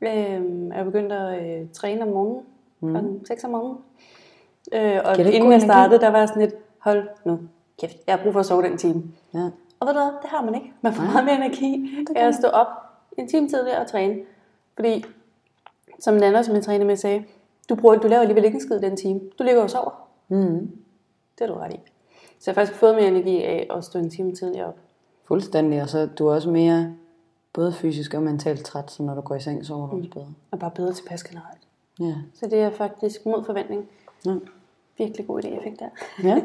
Øhm, 0.01 0.73
jeg 0.73 0.85
begyndte 0.85 1.15
at 1.15 1.61
øh, 1.63 1.69
træne 1.73 2.03
om 2.03 2.09
morgenen, 2.09 2.43
Mm. 2.81 2.91
klokken 2.91 3.27
6 3.27 3.45
om 3.45 3.51
morgenen. 3.51 3.79
Øh, 4.73 5.01
og 5.05 5.19
inden 5.19 5.53
jeg 5.53 5.63
startede, 5.63 6.01
der 6.01 6.09
var 6.09 6.19
jeg 6.19 6.29
sådan 6.29 6.43
lidt, 6.43 6.55
hold 6.79 7.09
nu 7.25 7.39
kæft, 7.81 7.97
jeg 8.07 8.17
har 8.17 8.23
brug 8.23 8.33
for 8.33 8.41
at 8.41 8.47
sove 8.47 8.63
den 8.63 8.79
time. 8.79 9.03
Ja. 9.35 9.51
Og 9.81 9.87
ved 9.87 9.95
du 9.95 10.01
hvad, 10.01 10.13
det 10.23 10.31
har 10.31 10.45
man 10.45 10.55
ikke. 10.55 10.73
Man 10.83 10.95
får 10.95 11.03
meget 11.03 11.25
mere 11.25 11.35
energi 11.37 11.97
af 12.17 12.27
at 12.27 12.35
stå 12.35 12.49
op 12.49 12.67
en 13.19 13.29
time 13.29 13.49
tidligere 13.49 13.79
og 13.81 13.87
træne. 13.87 14.17
Fordi, 14.77 15.05
som 16.01 16.15
Nana, 16.15 16.43
som 16.43 16.55
jeg 16.55 16.65
træner 16.65 16.85
med, 16.85 16.97
sagde, 16.97 17.25
du, 17.69 17.75
bruger, 17.75 17.97
du 17.97 18.09
laver 18.09 18.21
alligevel 18.21 18.45
ikke 18.45 18.55
en 18.55 18.61
skid 18.61 18.81
den 18.81 18.97
time. 18.97 19.21
Du 19.39 19.45
ligger 19.45 19.63
og 19.63 19.71
sover. 19.71 20.09
Mm. 20.29 20.59
Det 21.39 21.47
har 21.47 21.47
du 21.47 21.55
ret 21.55 21.73
i. 21.75 21.81
Så 22.39 22.51
jeg 22.51 22.55
har 22.55 22.55
faktisk 22.55 22.79
fået 22.79 22.95
mere 22.95 23.07
energi 23.07 23.43
af 23.43 23.67
at 23.71 23.85
stå 23.85 23.99
en 23.99 24.11
time 24.11 24.35
tidligere 24.35 24.67
op. 24.67 24.77
Fuldstændig, 25.25 25.83
og 25.83 25.89
så 25.89 25.99
er 25.99 26.07
du 26.07 26.31
også 26.31 26.51
mere 26.51 26.95
både 27.53 27.73
fysisk 27.73 28.15
og 28.15 28.23
mentalt 28.23 28.65
træt, 28.65 28.91
så 28.91 29.03
når 29.03 29.15
du 29.15 29.21
går 29.21 29.35
i 29.35 29.41
seng, 29.41 29.67
sover 29.67 29.91
du 29.91 29.97
også 29.97 30.11
bedre. 30.11 30.27
Og 30.51 30.59
bare 30.59 30.71
bedre 30.71 30.93
tilpas 30.93 31.25
generelt. 31.25 31.61
Ja. 32.01 32.15
Så 32.35 32.47
det 32.47 32.59
er 32.59 32.71
faktisk 32.71 33.27
mod 33.27 33.45
forventning. 33.45 33.89
Ja. 34.27 34.35
Virkelig 34.99 35.27
god 35.27 35.45
idé, 35.45 35.49
jeg 35.55 35.61
fik 35.63 35.79
der. 35.79 35.89
ja. 36.23 36.43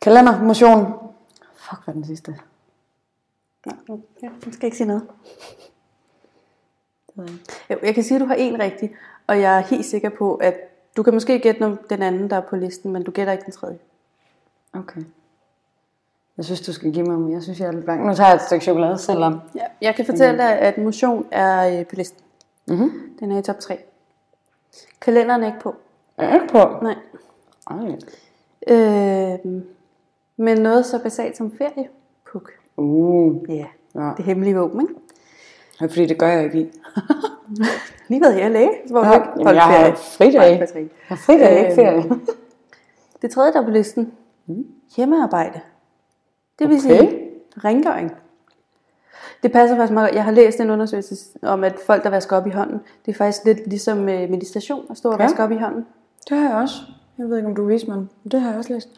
Kalender, 0.00 0.42
motion. 0.42 0.86
Fuck, 1.72 1.84
hvad 1.84 1.94
den 1.94 2.04
sidste? 2.04 2.38
Nå, 3.66 3.72
nu, 3.88 4.02
ja, 4.22 4.28
nu 4.28 4.52
skal 4.52 4.58
jeg 4.60 4.64
ikke 4.64 4.76
sige 4.76 4.86
noget. 4.86 5.08
Jeg. 7.16 7.28
Jo, 7.70 7.76
jeg 7.82 7.94
kan 7.94 8.04
sige, 8.04 8.16
at 8.16 8.20
du 8.20 8.26
har 8.26 8.34
en 8.34 8.60
rigtig, 8.60 8.96
og 9.26 9.40
jeg 9.40 9.58
er 9.58 9.60
helt 9.60 9.84
sikker 9.84 10.08
på, 10.08 10.34
at 10.34 10.54
du 10.96 11.02
kan 11.02 11.14
måske 11.14 11.38
gætte 11.38 11.78
den 11.90 12.02
anden, 12.02 12.30
der 12.30 12.36
er 12.36 12.40
på 12.40 12.56
listen, 12.56 12.92
men 12.92 13.02
du 13.02 13.10
gætter 13.10 13.32
ikke 13.32 13.44
den 13.44 13.52
tredje. 13.52 13.78
Okay. 14.72 15.00
Jeg 16.36 16.44
synes, 16.44 16.60
du 16.60 16.72
skal 16.72 16.92
give 16.92 17.06
mig, 17.06 17.18
men 17.18 17.32
jeg 17.32 17.42
synes, 17.42 17.60
jeg 17.60 17.66
er 17.66 17.72
lidt 17.72 17.84
blank. 17.84 18.00
Nu 18.00 18.14
tager 18.14 18.28
jeg 18.28 18.36
et 18.36 18.42
stykke 18.42 18.64
chokolade, 18.64 18.98
selvom. 18.98 19.40
Ja, 19.54 19.64
jeg 19.80 19.94
kan 19.94 20.06
fortælle 20.06 20.38
dig, 20.38 20.58
at 20.58 20.78
motion 20.78 21.26
er 21.30 21.78
øh, 21.78 21.86
på 21.86 21.96
listen. 21.96 22.24
Mhm. 22.68 23.16
Den 23.20 23.32
er 23.32 23.38
i 23.38 23.42
top 23.42 23.58
3. 23.58 23.78
Kalenderen 25.00 25.42
er 25.42 25.46
ikke 25.46 25.60
på. 25.60 25.74
Er 26.16 26.24
jeg 26.24 26.34
ikke 26.34 26.52
på? 26.52 26.58
Nej. 26.82 26.96
Ej. 27.70 27.98
Øh, 28.68 29.62
men 30.42 30.58
noget 30.58 30.86
så 30.86 30.98
basalt 31.02 31.36
som 31.36 31.52
ferie. 31.58 31.88
Puk. 32.32 32.50
Uh. 32.76 33.36
Ja. 33.48 33.66
Ja. 33.94 34.10
det 34.16 34.24
hemmelige 34.24 34.56
våben, 34.56 34.80
ikke? 34.80 34.94
Er 35.80 35.88
fordi, 35.88 36.06
det 36.06 36.18
gør 36.18 36.26
jeg 36.28 36.44
ikke 36.44 36.60
i. 36.60 36.66
Lige 38.08 38.20
været 38.20 38.34
her 38.34 38.48
læge, 38.48 38.70
var 38.90 39.06
Ja, 39.12 39.18
du 39.44 39.48
jeg 39.50 39.62
har 39.62 39.94
fridag. 39.94 40.58
Jeg 40.58 40.68
har 41.08 41.16
fridag, 41.16 41.58
ikke 41.58 41.66
Øhm, 41.92 42.02
ferie. 42.02 42.20
Det 43.22 43.30
tredje, 43.30 43.52
der 43.52 43.60
er 43.60 43.64
på 43.64 43.70
listen. 43.70 44.12
Hjemmearbejde. 44.96 45.60
Det 46.58 46.68
vil 46.68 46.76
Mm. 46.78 46.84
Okay. 46.90 46.98
sige 46.98 47.20
rengøring. 47.64 48.12
Det 49.42 49.52
passer 49.52 49.76
faktisk 49.76 49.92
meget. 49.94 50.14
Jeg 50.14 50.24
har 50.24 50.32
læst 50.32 50.60
en 50.60 50.70
undersøgelse 50.70 51.38
om, 51.42 51.64
at 51.64 51.74
folk, 51.86 52.04
der 52.04 52.10
vasker 52.10 52.36
op 52.36 52.46
i 52.46 52.50
hånden, 52.50 52.80
det 53.06 53.12
er 53.12 53.16
faktisk 53.16 53.44
lidt 53.44 53.66
ligesom 53.66 54.08
øh, 54.08 54.30
meditation 54.30 54.86
at 54.90 54.96
stå 54.96 55.08
og 55.10 55.18
Ja. 55.18 55.24
vaske 55.24 55.42
op 55.42 55.50
i 55.50 55.56
hånden. 55.56 55.86
Det 56.28 56.36
har 56.38 56.48
jeg 56.48 56.56
også. 56.56 56.74
Jeg 57.18 57.28
ved 57.28 57.36
ikke, 57.36 57.48
om 57.48 57.54
du 57.54 57.64
viser 57.66 57.86
mig, 57.88 57.96
men 57.96 58.08
det 58.30 58.40
har 58.40 58.48
jeg 58.50 58.58
også 58.58 58.72
læst. 58.72 58.88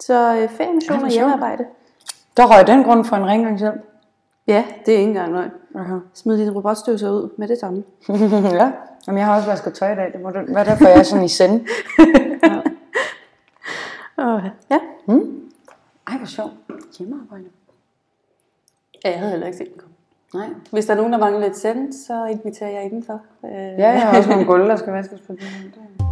Så 0.00 0.36
øh, 0.42 0.48
feriemission 0.48 1.02
og 1.04 1.10
hjemmearbejde. 1.10 1.64
Der 2.36 2.56
røg 2.56 2.66
den 2.66 2.84
grund 2.84 3.04
for 3.04 3.16
en 3.16 3.26
rengøringshjælp. 3.26 3.74
Ja, 4.46 4.64
det 4.86 4.94
er 4.94 4.98
ikke 4.98 5.08
engang 5.08 5.32
løgn. 5.32 5.50
Okay. 5.74 5.94
Smid 6.14 6.38
din 6.38 6.50
robotstøvsuger 6.50 7.12
ud 7.12 7.28
med 7.36 7.48
det 7.48 7.58
samme. 7.58 7.82
ja. 8.60 8.72
Jamen, 9.06 9.18
jeg 9.18 9.26
har 9.26 9.36
også 9.36 9.48
vasket 9.48 9.74
tøj 9.74 9.92
i 9.92 9.96
dag. 9.96 10.12
Det 10.12 10.20
må 10.20 10.30
det 10.30 10.54
være 10.54 10.64
derfor, 10.64 10.88
jeg 10.88 10.98
er 10.98 11.02
sådan 11.02 11.24
i 11.24 11.28
send. 11.28 11.66
Og, 14.16 14.42
ja. 14.70 14.78
Ej, 16.06 16.16
hvor 16.16 16.26
sjovt. 16.26 16.52
Hjemmearbejde. 16.98 17.44
ja, 19.04 19.10
jeg 19.10 19.18
havde 19.18 19.30
heller 19.30 19.46
ikke 19.46 19.58
set 19.58 19.68
den 19.72 19.78
komme. 19.80 19.94
Nej. 20.34 20.48
Hvis 20.70 20.86
der 20.86 20.92
er 20.92 20.96
nogen, 20.96 21.12
der 21.12 21.18
mangler 21.18 21.40
lidt 21.40 21.56
send, 21.56 21.92
så 21.92 22.24
inviterer 22.24 22.70
jeg 22.70 22.82
indenfor. 22.82 23.20
Øh, 23.44 23.50
Ja, 23.52 23.90
jeg 23.90 24.00
har 24.02 24.16
også 24.18 24.30
nogle 24.30 24.44
gulv, 24.46 24.68
der 24.68 24.76
skal 24.76 24.92
vaskes 24.92 25.20
på 25.20 25.32
det 25.32 25.40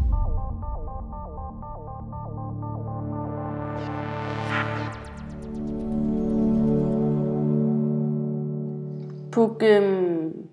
Puk, 9.38 9.62
øhm, 9.62 10.48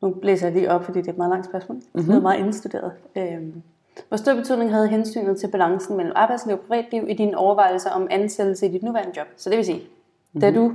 nu 0.00 0.16
læser 0.22 0.46
jeg 0.46 0.56
lige 0.56 0.70
op, 0.70 0.84
fordi 0.84 0.98
det 0.98 1.06
er 1.06 1.12
et 1.12 1.18
meget 1.18 1.30
langt 1.30 1.46
spørgsmål. 1.46 1.76
Mm-hmm. 1.76 2.04
Det 2.04 2.16
er 2.16 2.20
meget 2.20 2.38
indstuderet. 2.38 2.92
Øhm, 3.16 3.62
hvor 4.08 4.16
stor 4.16 4.34
betydning 4.34 4.70
havde 4.70 4.88
hensynet 4.88 5.40
til 5.40 5.50
balancen 5.50 5.96
mellem 5.96 6.12
arbejdsliv 6.16 6.56
og 6.56 6.60
privatliv 6.60 7.08
i 7.08 7.14
dine 7.14 7.38
overvejelser 7.38 7.90
om 7.90 8.08
ansættelse 8.10 8.66
i 8.66 8.72
dit 8.72 8.82
nuværende 8.82 9.12
job? 9.16 9.26
Så 9.36 9.50
det 9.50 9.56
vil 9.56 9.64
sige, 9.64 9.78
mm-hmm. 9.78 10.40
da 10.40 10.54
du 10.54 10.72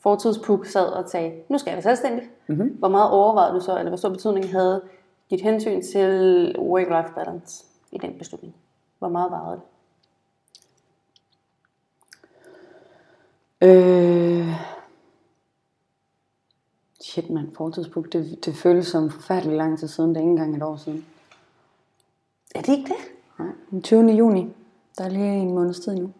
fortidspuk 0.00 0.66
sad 0.66 0.86
og 0.86 1.08
sagde, 1.08 1.32
nu 1.48 1.58
skal 1.58 1.70
jeg 1.70 1.76
være 1.76 1.82
selvstændig, 1.82 2.30
mm-hmm. 2.46 2.68
hvor 2.68 2.88
meget 2.88 3.10
overvejede 3.10 3.54
du 3.54 3.60
så, 3.60 3.78
eller 3.78 3.90
hvor 3.90 3.96
stor 3.96 4.08
betydning 4.08 4.52
havde 4.52 4.82
dit 5.30 5.40
hensyn 5.40 5.82
til 5.82 6.54
work-life 6.58 7.14
balance 7.14 7.64
i 7.92 7.98
den 7.98 8.18
beslutning? 8.18 8.54
Hvor 8.98 9.08
meget 9.08 9.30
varede 9.30 9.60
det? 13.60 13.68
Øh... 13.68 14.77
Shit, 17.08 17.30
man, 17.30 17.50
fortidsbook. 17.56 18.12
Det, 18.12 18.44
det 18.44 18.56
føles 18.56 18.86
som 18.86 19.10
forfærdelig 19.10 19.56
lang 19.56 19.78
tid 19.78 19.88
siden. 19.88 20.10
Det 20.10 20.16
er 20.16 20.20
ikke 20.20 20.30
engang 20.30 20.56
et 20.56 20.62
år 20.62 20.76
siden. 20.76 21.06
Er 22.54 22.60
det 22.62 22.72
ikke 22.72 22.88
det? 22.88 22.96
Nej, 23.38 23.48
den 23.70 23.82
20. 23.82 24.10
juni. 24.10 24.52
Der 24.98 25.04
er 25.04 25.08
lige 25.08 25.24
en 25.24 25.54
måneds 25.54 25.80
tid 25.80 25.94
nu. 25.94 26.12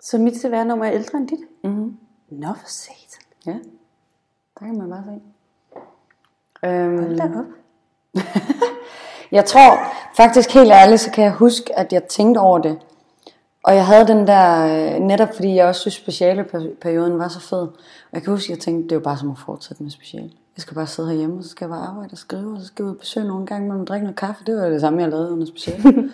Så 0.00 0.18
mit 0.18 0.36
CVR-nummer 0.36 0.84
er 0.84 0.92
ældre 0.92 1.18
end 1.18 1.28
dit? 1.28 1.38
Mm-hmm. 1.64 1.98
Nå 2.28 2.52
for 2.60 2.68
satan. 2.68 3.22
Ja, 3.46 3.58
der 4.60 4.66
kan 4.66 4.78
man 4.78 4.90
bare 4.90 5.04
se. 5.04 5.20
Øhm, 6.68 6.98
Hold 6.98 7.16
da 7.16 7.38
op. 7.38 7.44
Jeg 9.32 9.44
tror 9.44 9.78
faktisk 10.16 10.50
helt 10.50 10.70
ærligt, 10.72 11.00
så 11.00 11.10
kan 11.10 11.24
jeg 11.24 11.32
huske, 11.32 11.78
at 11.78 11.92
jeg 11.92 12.04
tænkte 12.04 12.38
over 12.38 12.58
det. 12.58 12.78
Og 13.62 13.74
jeg 13.74 13.86
havde 13.86 14.06
den 14.06 14.26
der, 14.26 14.64
øh, 14.94 15.00
netop 15.00 15.34
fordi 15.34 15.54
jeg 15.54 15.66
også 15.66 15.80
synes, 15.80 15.94
specialeperioden 15.94 17.18
var 17.18 17.28
så 17.28 17.40
fed. 17.40 17.58
Og 17.58 18.12
jeg 18.12 18.22
kan 18.22 18.32
huske, 18.32 18.52
at 18.52 18.56
jeg 18.56 18.58
tænkte, 18.58 18.82
det 18.82 18.92
er 18.92 18.96
jo 18.96 19.00
bare 19.00 19.18
som 19.18 19.30
at 19.30 19.38
fortsætte 19.38 19.82
med 19.82 19.90
speciale. 19.90 20.30
Jeg 20.56 20.62
skal 20.62 20.74
bare 20.74 20.86
sidde 20.86 21.08
herhjemme, 21.08 21.38
og 21.38 21.44
så 21.44 21.50
skal 21.50 21.64
jeg 21.64 21.70
bare 21.70 21.86
arbejde 21.86 22.12
og 22.12 22.18
skrive, 22.18 22.52
og 22.52 22.60
så 22.60 22.66
skal 22.66 22.82
jeg 22.82 22.88
ud 22.88 22.94
og 22.94 23.00
besøge 23.00 23.26
nogle 23.26 23.46
gange, 23.46 23.68
man 23.68 23.84
drikker 23.84 24.04
noget 24.04 24.16
kaffe. 24.16 24.44
Det 24.46 24.56
var 24.56 24.68
det 24.68 24.80
samme, 24.80 25.02
jeg 25.02 25.10
lavede 25.10 25.32
under 25.32 25.46
speciale. 25.46 25.88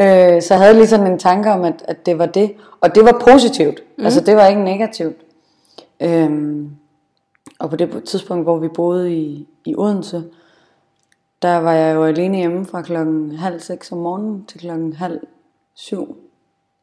øh, 0.00 0.42
så 0.42 0.54
jeg 0.54 0.58
havde 0.58 0.74
lige 0.74 0.86
sådan 0.86 1.12
en 1.12 1.18
tanke 1.18 1.50
om, 1.50 1.64
at, 1.64 1.84
at 1.88 2.06
det 2.06 2.18
var 2.18 2.26
det. 2.26 2.54
Og 2.80 2.94
det 2.94 3.04
var 3.04 3.22
positivt. 3.30 3.82
Mm. 3.98 4.04
Altså 4.04 4.20
det 4.20 4.36
var 4.36 4.46
ikke 4.46 4.64
negativt. 4.64 5.16
Øhm, 6.00 6.70
og 7.58 7.70
på 7.70 7.76
det 7.76 8.04
tidspunkt, 8.04 8.44
hvor 8.44 8.58
vi 8.58 8.68
boede 8.68 9.14
i, 9.14 9.48
i 9.64 9.74
Odense, 9.76 10.24
der 11.42 11.56
var 11.56 11.72
jeg 11.72 11.94
jo 11.94 12.04
alene 12.04 12.36
hjemme 12.36 12.64
fra 12.64 12.82
klokken 12.82 13.32
halv 13.32 13.60
seks 13.60 13.92
om 13.92 13.98
morgenen 13.98 14.44
til 14.44 14.60
klokken 14.60 14.92
halv 14.92 15.20
syv, 15.74 16.16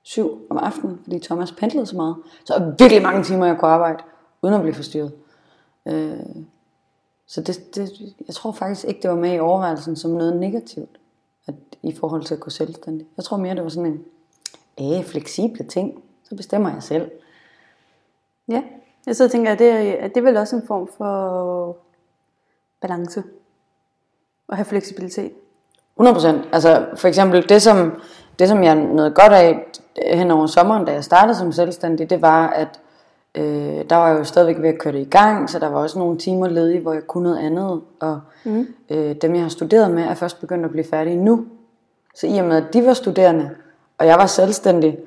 syv 0.03 0.47
om 0.49 0.57
aftenen, 0.57 0.99
fordi 1.03 1.19
Thomas 1.19 1.51
pendlede 1.51 1.85
så 1.85 1.95
meget. 1.95 2.15
Så 2.43 2.53
der 2.53 2.65
var 2.65 2.75
virkelig 2.79 3.03
mange 3.03 3.23
timer, 3.23 3.45
jeg 3.45 3.57
kunne 3.57 3.71
arbejde, 3.71 4.03
uden 4.41 4.55
at 4.55 4.61
blive 4.61 4.73
forstyrret. 4.73 5.11
Øh, 5.85 6.19
så 7.27 7.41
det, 7.41 7.75
det, 7.75 7.91
jeg 8.27 8.35
tror 8.35 8.51
faktisk 8.51 8.87
ikke, 8.87 9.01
det 9.01 9.09
var 9.09 9.15
med 9.15 9.33
i 9.33 9.39
overvejelsen 9.39 9.95
som 9.95 10.11
noget 10.11 10.37
negativt, 10.37 10.99
at, 11.47 11.53
i 11.83 11.95
forhold 11.95 12.23
til 12.23 12.33
at 12.33 12.39
gå 12.39 12.49
selvstændig. 12.49 13.07
Jeg 13.17 13.25
tror 13.25 13.37
mere, 13.37 13.55
det 13.55 13.63
var 13.63 13.69
sådan 13.69 14.03
en 14.77 14.97
øh, 14.97 15.05
fleksible 15.05 15.63
ting. 15.63 16.03
Så 16.23 16.35
bestemmer 16.35 16.73
jeg 16.73 16.83
selv. 16.83 17.11
Ja, 18.47 18.63
jeg 19.05 19.15
så 19.15 19.27
tænker, 19.27 19.51
at 19.51 19.59
det, 19.59 19.69
er, 19.69 20.05
at 20.05 20.15
det 20.15 20.17
er 20.17 20.25
vel 20.25 20.37
også 20.37 20.55
en 20.55 20.67
form 20.67 20.89
for 20.97 21.77
balance. 22.81 23.23
At 24.49 24.57
have 24.57 24.65
fleksibilitet. 24.65 25.31
100%. 25.99 26.27
Altså 26.51 26.85
for 26.95 27.07
eksempel 27.07 27.49
det 27.49 27.61
som, 27.61 28.01
det, 28.39 28.47
som 28.47 28.63
jeg 28.63 28.75
nåede 28.75 29.11
godt 29.11 29.33
af 29.33 29.65
hen 30.07 30.31
over 30.31 30.47
sommeren, 30.47 30.85
da 30.85 30.91
jeg 30.91 31.03
startede 31.03 31.37
som 31.37 31.51
selvstændig, 31.51 32.09
det 32.09 32.21
var, 32.21 32.47
at 32.47 32.79
øh, 33.35 33.83
der 33.89 33.95
var 33.95 34.09
jeg 34.09 34.19
jo 34.19 34.23
stadigvæk 34.23 34.61
ved 34.61 34.69
at 34.69 34.79
køre 34.79 34.93
det 34.93 34.99
i 34.99 35.09
gang, 35.09 35.49
så 35.49 35.59
der 35.59 35.67
var 35.67 35.79
også 35.79 35.99
nogle 35.99 36.17
timer 36.17 36.47
ledige, 36.47 36.79
hvor 36.79 36.93
jeg 36.93 37.07
kunne 37.07 37.23
noget 37.23 37.37
andet. 37.37 37.81
Og 37.99 38.19
mm. 38.43 38.67
øh, 38.89 39.15
dem, 39.21 39.33
jeg 39.33 39.41
har 39.41 39.49
studeret 39.49 39.91
med, 39.91 40.03
er 40.03 40.13
først 40.13 40.39
begyndt 40.39 40.65
at 40.65 40.71
blive 40.71 40.85
færdige 40.85 41.15
nu. 41.15 41.45
Så 42.15 42.27
i 42.27 42.37
og 42.37 42.45
med, 42.45 42.57
at 42.57 42.73
de 42.73 42.85
var 42.85 42.93
studerende, 42.93 43.49
og 43.97 44.07
jeg 44.07 44.17
var 44.17 44.25
selvstændig, 44.25 44.97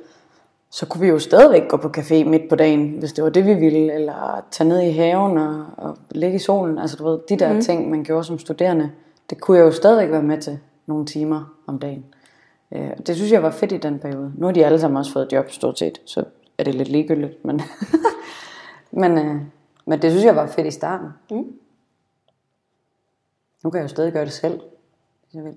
så 0.70 0.86
kunne 0.86 1.00
vi 1.00 1.08
jo 1.08 1.18
stadigvæk 1.18 1.68
gå 1.68 1.76
på 1.76 1.88
café 1.98 2.24
midt 2.24 2.48
på 2.48 2.56
dagen, 2.56 2.90
hvis 2.98 3.12
det 3.12 3.24
var 3.24 3.30
det, 3.30 3.46
vi 3.46 3.54
ville, 3.54 3.92
eller 3.92 4.44
tage 4.50 4.68
ned 4.68 4.80
i 4.80 4.90
haven 4.90 5.38
og, 5.38 5.64
og 5.76 5.96
ligge 6.10 6.36
i 6.36 6.38
solen. 6.38 6.78
Altså 6.78 6.96
du 6.96 7.04
ved, 7.04 7.18
de 7.28 7.36
der 7.36 7.52
mm. 7.52 7.60
ting, 7.60 7.90
man 7.90 8.04
gjorde 8.04 8.24
som 8.24 8.38
studerende, 8.38 8.90
det 9.30 9.40
kunne 9.40 9.58
jeg 9.58 9.64
jo 9.64 9.70
stadigvæk 9.70 10.10
være 10.10 10.22
med 10.22 10.38
til 10.38 10.58
nogle 10.86 11.06
timer 11.06 11.54
om 11.66 11.78
dagen. 11.78 12.04
Øh, 12.72 12.90
det 13.06 13.16
synes 13.16 13.32
jeg 13.32 13.42
var 13.42 13.50
fedt 13.50 13.72
i 13.72 13.76
den 13.76 13.98
periode. 13.98 14.32
Nu 14.36 14.46
har 14.46 14.52
de 14.52 14.66
alle 14.66 14.80
sammen 14.80 14.96
også 14.96 15.12
fået 15.12 15.32
job 15.32 15.50
stort 15.50 15.78
set, 15.78 16.00
så 16.04 16.24
er 16.58 16.64
det 16.64 16.74
lidt 16.74 16.88
ligegyldigt. 16.88 17.44
Men, 17.44 17.60
men, 19.02 19.18
øh, 19.18 19.40
men 19.86 20.02
det 20.02 20.10
synes 20.10 20.24
jeg 20.24 20.36
var 20.36 20.46
fedt 20.46 20.66
i 20.66 20.70
starten. 20.70 21.08
Mm. 21.30 21.52
Nu 23.64 23.70
kan 23.70 23.78
jeg 23.78 23.82
jo 23.82 23.88
stadig 23.88 24.12
gøre 24.12 24.24
det 24.24 24.32
selv, 24.32 24.60
hvis 25.22 25.34
jeg 25.34 25.44
vil. 25.44 25.56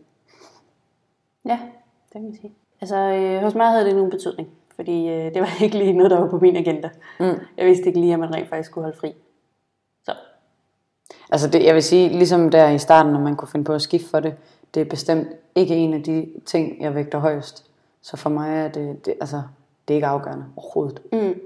Ja, 1.46 1.60
det 2.04 2.12
kan 2.12 2.24
man 2.24 2.36
sige. 2.36 2.54
Altså, 2.82 2.96
øh, 2.96 3.42
hos 3.42 3.56
mig 3.56 3.68
havde 3.68 3.86
det 3.86 3.96
nogen 3.96 4.12
betydning. 4.12 4.50
Fordi 4.76 5.08
øh, 5.10 5.34
det 5.34 5.42
var 5.42 5.50
ikke 5.64 5.78
lige 5.78 5.94
noget, 5.94 6.12
der 6.12 6.20
var 6.20 6.30
på 6.30 6.40
min 6.40 6.56
agenda. 6.56 6.90
Mm. 7.20 7.40
Jeg 7.58 7.66
vidste 7.66 7.86
ikke 7.88 8.00
lige, 8.00 8.14
at 8.14 8.20
man 8.20 8.36
rent 8.36 8.50
faktisk 8.50 8.70
skulle 8.70 8.86
holde 8.86 8.98
fri. 8.98 9.14
Altså 11.30 11.50
det, 11.50 11.64
jeg 11.64 11.76
vil 11.76 11.84
sige, 11.84 12.10
ligesom 12.10 12.50
der 12.50 12.70
i 12.70 12.78
starten, 12.78 13.14
når 13.14 13.20
man 13.20 13.36
kunne 13.36 13.48
finde 13.48 13.66
på 13.66 13.74
at 13.74 13.82
skifte 13.82 14.10
for 14.10 14.20
det, 14.20 14.36
det 14.76 14.82
er 14.82 14.86
bestemt 14.86 15.28
ikke 15.56 15.76
en 15.76 15.94
af 15.94 16.04
de 16.04 16.28
ting, 16.46 16.82
jeg 16.82 16.96
vægter 16.96 17.20
højst. 17.20 17.66
Så 18.02 18.18
for 18.18 18.30
mig 18.30 18.58
er 18.58 18.68
det, 18.68 19.06
det 19.06 19.14
altså, 19.22 19.42
det 19.88 19.94
er 19.94 19.96
ikke 19.96 20.08
afgørende 20.08 20.46
overhovedet. 20.56 21.02
Mm. 21.12 21.42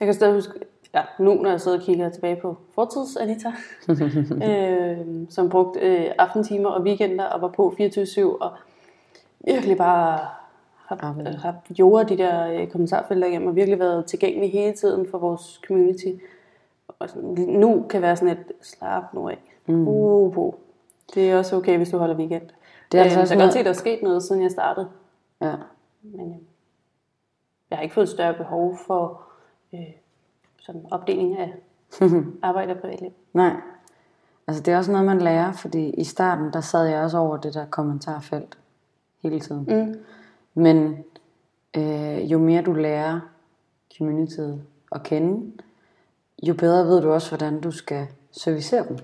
Jeg 0.00 0.06
kan 0.06 0.14
stadig 0.14 0.34
huske, 0.34 0.52
ja, 0.94 1.02
nu 1.18 1.34
når 1.34 1.50
jeg 1.50 1.60
sidder 1.60 1.78
og 1.78 1.84
kigger 1.84 2.08
tilbage 2.08 2.36
på 2.36 2.56
fortids 2.74 3.16
Anita, 3.16 3.52
øh, 4.48 4.98
som 5.30 5.48
brugte 5.48 5.80
øh, 5.80 6.10
aftentimer 6.18 6.68
og 6.68 6.82
weekender 6.82 7.24
og 7.24 7.42
var 7.42 7.48
på 7.48 7.74
24-7 7.80 8.22
og 8.22 8.50
virkelig 9.40 9.76
bare 9.76 10.18
har, 10.86 11.36
har 11.42 11.54
jordet 11.78 12.08
de 12.08 12.18
der 12.18 12.52
øh, 12.52 12.66
kommentarfelter 12.68 13.28
igennem 13.28 13.48
og 13.48 13.56
virkelig 13.56 13.78
været 13.78 14.06
tilgængelig 14.06 14.52
hele 14.52 14.72
tiden 14.72 15.06
for 15.10 15.18
vores 15.18 15.60
community. 15.66 16.08
Og 16.88 17.08
sådan, 17.08 17.30
nu 17.48 17.86
kan 17.90 18.02
være 18.02 18.16
sådan 18.16 18.36
et 18.38 18.52
slap 18.60 19.14
nu 19.14 19.28
af. 19.28 19.38
Mm. 19.66 19.88
Uh, 19.88 20.32
på. 20.32 20.58
Det 21.14 21.30
er 21.30 21.38
også 21.38 21.56
okay, 21.56 21.76
hvis 21.76 21.90
du 21.90 21.98
holder 21.98 22.16
weekend. 22.16 22.42
Det 22.92 23.00
er 23.00 23.04
altså 23.04 23.18
øh, 23.18 23.22
også 23.22 23.34
så 23.34 23.34
jeg 23.34 23.38
kan 23.38 23.46
godt 23.46 23.52
se, 23.52 23.58
at 23.58 23.64
der 23.64 23.70
er 23.70 23.74
sket 23.74 24.02
noget, 24.02 24.22
siden 24.22 24.42
jeg 24.42 24.50
startede. 24.50 24.88
Ja. 25.40 25.54
Men 26.02 26.30
øh, 26.30 26.36
jeg 27.70 27.78
har 27.78 27.82
ikke 27.82 27.94
fået 27.94 28.04
et 28.04 28.10
større 28.10 28.34
behov 28.34 28.78
for 28.86 29.22
øh, 29.74 29.80
sådan 30.60 30.86
opdeling 30.90 31.38
af 31.38 31.54
arbejde 32.42 32.72
og 32.72 32.78
privatliv. 32.80 33.10
Nej. 33.32 33.56
Altså 34.46 34.62
det 34.62 34.74
er 34.74 34.78
også 34.78 34.92
noget, 34.92 35.06
man 35.06 35.18
lærer, 35.18 35.52
fordi 35.52 35.90
i 35.90 36.04
starten, 36.04 36.52
der 36.52 36.60
sad 36.60 36.86
jeg 36.86 37.02
også 37.02 37.18
over 37.18 37.36
det 37.36 37.54
der 37.54 37.66
kommentarfelt 37.66 38.58
hele 39.22 39.40
tiden. 39.40 39.64
Mm. 39.68 39.94
Men 40.54 41.04
øh, 41.76 42.32
jo 42.32 42.38
mere 42.38 42.62
du 42.62 42.72
lærer 42.72 43.20
communityet 43.98 44.62
at 44.92 45.02
kende, 45.02 45.52
jo 46.42 46.54
bedre 46.54 46.86
ved 46.86 47.02
du 47.02 47.12
også, 47.12 47.30
hvordan 47.30 47.60
du 47.60 47.70
skal 47.70 48.06
servicere 48.32 48.88
dem. 48.88 48.98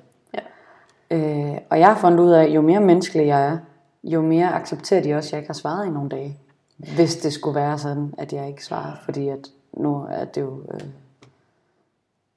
Øh, 1.10 1.58
og 1.70 1.78
jeg 1.78 1.86
har 1.88 1.98
fundet 2.00 2.20
ud 2.20 2.30
af, 2.30 2.44
at 2.44 2.50
jo 2.50 2.60
mere 2.60 2.80
menneskelig 2.80 3.26
jeg 3.26 3.46
er, 3.46 3.58
jo 4.04 4.22
mere 4.22 4.54
accepterer 4.54 5.02
de 5.02 5.14
også, 5.14 5.28
at 5.28 5.32
jeg 5.32 5.38
ikke 5.38 5.48
har 5.48 5.54
svaret 5.54 5.86
i 5.86 5.90
nogle 5.90 6.08
dage. 6.08 6.38
Hvis 6.76 7.16
det 7.16 7.32
skulle 7.32 7.54
være 7.54 7.78
sådan, 7.78 8.14
at 8.18 8.32
jeg 8.32 8.48
ikke 8.48 8.64
svarer, 8.64 8.92
fordi 9.04 9.28
at 9.28 9.48
nu 9.72 10.06
er 10.10 10.24
det 10.24 10.40
jo... 10.40 10.62
Øh, 10.74 10.80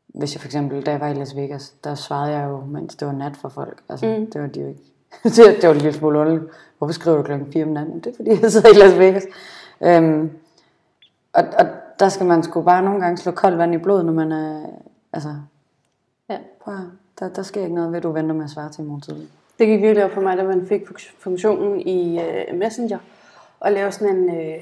hvis 0.08 0.34
jeg 0.34 0.42
for 0.42 0.48
eksempel, 0.48 0.86
da 0.86 0.92
jeg 0.92 1.00
var 1.00 1.08
i 1.08 1.14
Las 1.14 1.36
Vegas, 1.36 1.74
der 1.84 1.96
svarede 1.96 2.38
jeg 2.38 2.50
jo, 2.50 2.66
mens 2.66 2.96
det 2.96 3.08
var 3.08 3.14
nat 3.14 3.38
for 3.38 3.50
folk. 3.50 3.82
Altså, 3.90 4.06
mm. 4.06 4.32
det 4.32 4.42
var 4.42 4.48
de 4.48 4.60
jo 4.60 4.68
ikke. 4.68 4.82
det, 5.24 5.36
det 5.36 5.68
var 5.68 5.74
en 5.76 5.82
lille 5.82 5.94
smule 5.94 6.20
underligt. 6.20 6.52
Hvorfor 6.78 6.94
skriver 6.94 7.18
du 7.18 7.24
klokken 7.24 7.52
4 7.54 7.64
om 7.64 7.70
natten? 7.70 8.00
Det 8.00 8.08
er 8.08 8.16
fordi, 8.16 8.30
jeg 8.42 8.52
sidder 8.52 8.70
i 8.70 8.78
Las 8.78 9.00
Vegas. 9.00 9.24
Øhm, 9.82 10.32
og, 11.34 11.44
og 11.60 11.66
der 12.00 12.10
skal 12.10 12.26
man 12.26 12.44
sgu 12.44 12.62
bare 12.62 12.84
nogle 12.84 13.02
gange 13.02 13.18
slå 13.18 13.32
koldt 13.32 13.58
vand 13.58 13.74
i 13.74 13.78
blodet, 13.78 14.06
når 14.06 14.14
man 14.14 14.32
er... 14.32 14.66
Altså, 15.14 15.36
Ja. 16.32 16.38
prøv 16.64 16.76
der, 17.20 17.30
der 17.30 17.42
sker 17.42 17.62
ikke 17.62 17.76
noget 17.76 17.92
ved, 17.92 18.02
du 18.02 18.12
venter 18.12 18.36
med 18.36 18.44
at 18.44 18.50
svare 18.50 18.70
til 18.70 18.84
i 18.84 18.88
morgen 18.88 19.02
tidlig. 19.02 19.28
Det 19.60 19.68
gik 19.68 19.82
virkelig 19.82 20.06
op 20.06 20.12
for 20.12 20.22
mig, 20.22 20.38
da 20.38 20.44
man 20.44 20.66
fik 20.68 20.82
fun- 20.82 21.14
funktionen 21.20 21.80
i 21.80 22.22
øh, 22.22 22.58
Messenger. 22.58 22.98
Og 23.60 23.72
lave 23.72 23.92
sådan 23.92 24.16
en... 24.16 24.36
Øh, 24.36 24.56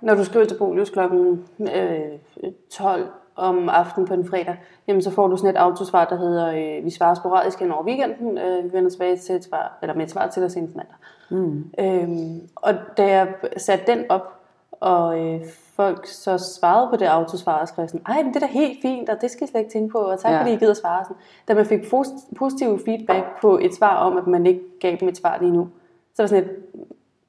når 0.00 0.14
du 0.14 0.24
skriver 0.24 0.46
til 0.46 0.58
Bolius 0.58 0.90
klokken 0.90 1.44
øh, 1.60 2.52
12 2.70 3.08
om 3.36 3.68
aftenen 3.68 4.08
på 4.08 4.14
en 4.14 4.28
fredag, 4.28 4.56
jamen 4.86 5.02
så 5.02 5.10
får 5.10 5.28
du 5.28 5.36
sådan 5.36 5.50
et 5.50 5.56
autosvar, 5.56 6.04
der 6.04 6.16
hedder, 6.16 6.78
øh, 6.78 6.84
vi 6.84 6.90
svarer 6.90 7.14
sporadisk 7.14 7.58
hen 7.60 7.72
over 7.72 7.84
weekenden, 7.84 8.38
øh, 8.38 8.64
vi 8.64 8.72
vender 8.72 8.90
tilbage 8.90 9.16
til 9.16 9.34
et 9.34 9.44
svar, 9.44 9.78
eller 9.82 9.94
med 9.94 10.04
et 10.04 10.10
svar 10.10 10.26
til 10.26 10.42
dig 10.42 10.50
senest 10.50 10.76
mandag. 10.76 10.96
Mm. 11.30 11.70
Øhm, 11.78 12.40
og 12.54 12.74
da 12.96 13.06
jeg 13.06 13.34
satte 13.56 13.92
den 13.92 14.04
op, 14.08 14.40
og 14.84 15.18
øh, 15.18 15.40
folk 15.76 16.06
så 16.06 16.38
svarede 16.38 16.88
på 16.90 16.96
det 16.96 17.04
autosvar, 17.06 17.60
og 17.60 17.68
skrev 17.68 17.88
sådan, 17.88 18.00
ej, 18.06 18.22
men 18.22 18.34
det 18.34 18.42
er 18.42 18.46
da 18.46 18.52
helt 18.52 18.78
fint, 18.82 19.08
og 19.08 19.16
det 19.20 19.30
skal 19.30 19.44
I 19.48 19.50
slet 19.50 19.60
ikke 19.60 19.72
tænke 19.72 19.92
på, 19.92 19.98
og 19.98 20.20
tak 20.20 20.32
Ja. 20.32 20.40
fordi 20.40 20.52
I 20.52 20.56
gider 20.56 20.74
svare. 20.74 21.04
Sådan. 21.04 21.16
Da 21.48 21.54
man 21.54 21.66
fik 21.66 21.80
pos- 21.80 22.34
positiv 22.38 22.78
feedback 22.84 23.24
på 23.40 23.58
et 23.62 23.74
svar 23.74 23.96
om, 23.96 24.16
at 24.16 24.26
man 24.26 24.46
ikke 24.46 24.60
gav 24.80 24.96
dem 25.00 25.08
et 25.08 25.16
svar 25.16 25.38
lige 25.40 25.52
nu, 25.52 25.68
så 26.14 26.22
var 26.22 26.26
sådan 26.26 26.44
et, 26.44 26.50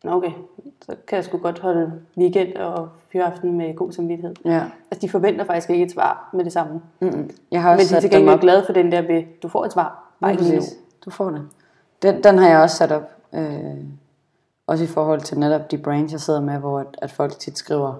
"Nå, 0.03 0.11
okay, 0.11 0.31
så 0.81 0.95
kan 1.07 1.15
jeg 1.15 1.23
sgu 1.23 1.37
godt 1.37 1.59
holde 1.59 1.91
weekend 2.17 2.55
og 2.55 2.89
fyraften 3.11 3.53
med 3.57 3.75
god 3.75 3.91
samvittighed. 3.91 4.35
Ja. 4.45 4.63
Altså, 4.91 5.01
de 5.01 5.09
forventer 5.09 5.45
faktisk 5.45 5.69
ikke 5.69 5.85
et 5.85 5.91
svar 5.91 6.29
med 6.33 6.43
det 6.45 6.53
samme. 6.53 6.81
Mm-mm. 6.99 7.29
Jeg 7.51 7.61
har 7.61 7.69
Men 7.71 7.79
også 7.79 7.89
de 7.93 7.95
er 7.97 8.01
til 8.01 8.09
gengæld 8.11 8.39
glade 8.39 8.63
for 8.65 8.73
den 8.73 8.91
der 8.91 9.01
ved, 9.01 9.23
du 9.43 9.47
får 9.47 9.65
et 9.65 9.73
svar. 9.73 10.03
Bare 10.21 10.31
ikke 10.31 10.43
nu. 10.55 10.61
Du 11.05 11.09
får 11.09 11.29
det. 11.29 11.41
Den, 12.01 12.23
den 12.23 12.37
har 12.37 12.49
jeg 12.49 12.59
også 12.59 12.75
sat 12.75 12.91
op. 12.91 13.11
Øh, 13.33 13.75
også 14.67 14.83
i 14.83 14.87
forhold 14.87 15.21
til 15.21 15.39
netop 15.39 15.71
de 15.71 15.77
brands, 15.77 16.11
jeg 16.11 16.21
sidder 16.21 16.41
med, 16.41 16.57
hvor 16.57 16.79
at, 16.79 16.87
at 16.97 17.11
folk 17.11 17.39
tit 17.39 17.57
skriver 17.57 17.93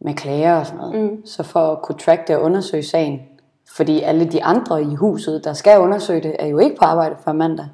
med 0.00 0.14
klager 0.14 0.54
og 0.54 0.66
sådan 0.66 0.80
noget. 0.80 1.12
Mm. 1.12 1.26
Så 1.26 1.42
for 1.42 1.72
at 1.72 1.82
kunne 1.82 1.98
track 1.98 2.28
det 2.28 2.36
og 2.36 2.42
undersøge 2.42 2.82
sagen, 2.82 3.22
fordi 3.68 4.00
alle 4.00 4.24
de 4.24 4.44
andre 4.44 4.82
i 4.82 4.94
huset, 4.94 5.44
der 5.44 5.52
skal 5.52 5.80
undersøge 5.80 6.22
det, 6.22 6.36
er 6.38 6.46
jo 6.46 6.58
ikke 6.58 6.76
på 6.76 6.84
arbejde 6.84 7.16
før 7.24 7.32
mandag, 7.32 7.68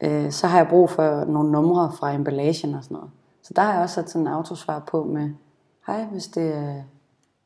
øh, 0.00 0.30
så 0.30 0.46
har 0.46 0.58
jeg 0.58 0.68
brug 0.68 0.90
for 0.90 1.24
nogle 1.24 1.52
numre 1.52 1.92
fra 1.98 2.12
emballagen 2.12 2.74
og 2.74 2.84
sådan 2.84 2.94
noget. 2.94 3.10
Så 3.42 3.52
der 3.56 3.62
har 3.62 3.72
jeg 3.72 3.82
også 3.82 3.94
sat 3.94 4.10
sådan 4.10 4.26
en 4.26 4.32
autosvar 4.32 4.78
på 4.78 5.04
med, 5.04 5.30
hej, 5.86 6.04
hvis 6.04 6.26
det 6.26 6.54
er 6.54 6.82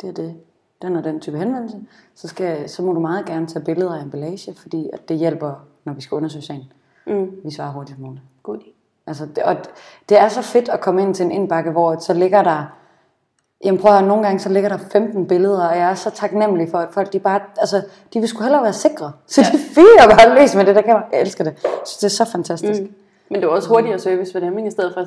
det, 0.00 0.08
er 0.08 0.12
det 0.12 0.36
den 0.82 0.96
og 0.96 1.04
den 1.04 1.20
type 1.20 1.38
henvendelse, 1.38 1.80
så, 2.14 2.28
skal, 2.28 2.68
så 2.68 2.82
må 2.82 2.92
du 2.92 3.00
meget 3.00 3.26
gerne 3.26 3.46
tage 3.46 3.64
billeder 3.64 3.94
af 3.94 4.02
emballage, 4.02 4.54
fordi 4.54 4.90
at 4.92 5.08
det 5.08 5.18
hjælper, 5.18 5.66
når 5.84 5.92
vi 5.92 6.00
skal 6.00 6.14
undersøge 6.14 6.42
sagen. 6.42 6.72
Mm. 7.06 7.30
Vi 7.44 7.50
svarer 7.50 7.72
hurtigt 7.72 7.98
muligt. 7.98 8.24
God 8.42 8.58
idé. 8.58 8.79
Altså, 9.06 9.26
det, 9.36 9.42
og 9.42 9.56
det 10.08 10.18
er 10.18 10.28
så 10.28 10.42
fedt 10.42 10.68
at 10.68 10.80
komme 10.80 11.02
ind 11.02 11.14
til 11.14 11.24
en 11.24 11.32
indbakke, 11.32 11.70
hvor 11.70 11.98
så 11.98 12.12
ligger 12.12 12.42
der, 12.42 12.64
jamen 13.64 13.80
prøv 13.80 13.90
at 13.90 13.98
høre, 13.98 14.08
nogle 14.08 14.24
gange 14.24 14.40
så 14.40 14.48
ligger 14.48 14.68
der 14.68 14.78
15 14.92 15.26
billeder, 15.26 15.68
og 15.68 15.76
jeg 15.76 15.90
er 15.90 15.94
så 15.94 16.10
taknemmelig 16.10 16.68
for, 16.70 16.78
at 16.78 16.88
folk, 16.92 17.12
de 17.12 17.18
bare, 17.18 17.40
altså, 17.58 17.82
de 18.14 18.20
vil 18.20 18.28
sgu 18.28 18.42
hellere 18.42 18.62
være 18.62 18.72
sikre. 18.72 19.12
Så 19.26 19.40
ja. 19.40 19.46
er 19.46 19.58
fint 19.74 20.00
at 20.00 20.18
bare 20.18 20.40
løse 20.40 20.56
med 20.56 20.66
det 20.66 20.74
der 20.74 20.82
kamera. 20.82 21.04
Jeg 21.12 21.20
elsker 21.20 21.44
det. 21.44 21.58
Så 21.62 21.96
det 22.00 22.04
er 22.04 22.24
så 22.24 22.24
fantastisk. 22.24 22.82
Mm. 22.82 22.94
Men 23.30 23.40
det 23.40 23.46
er 23.46 23.50
også 23.50 23.68
hurtigere 23.68 23.98
service 23.98 24.32
for 24.32 24.40
dem, 24.40 24.58
ikke? 24.58 24.68
i 24.68 24.70
stedet 24.70 24.94
for, 24.94 25.06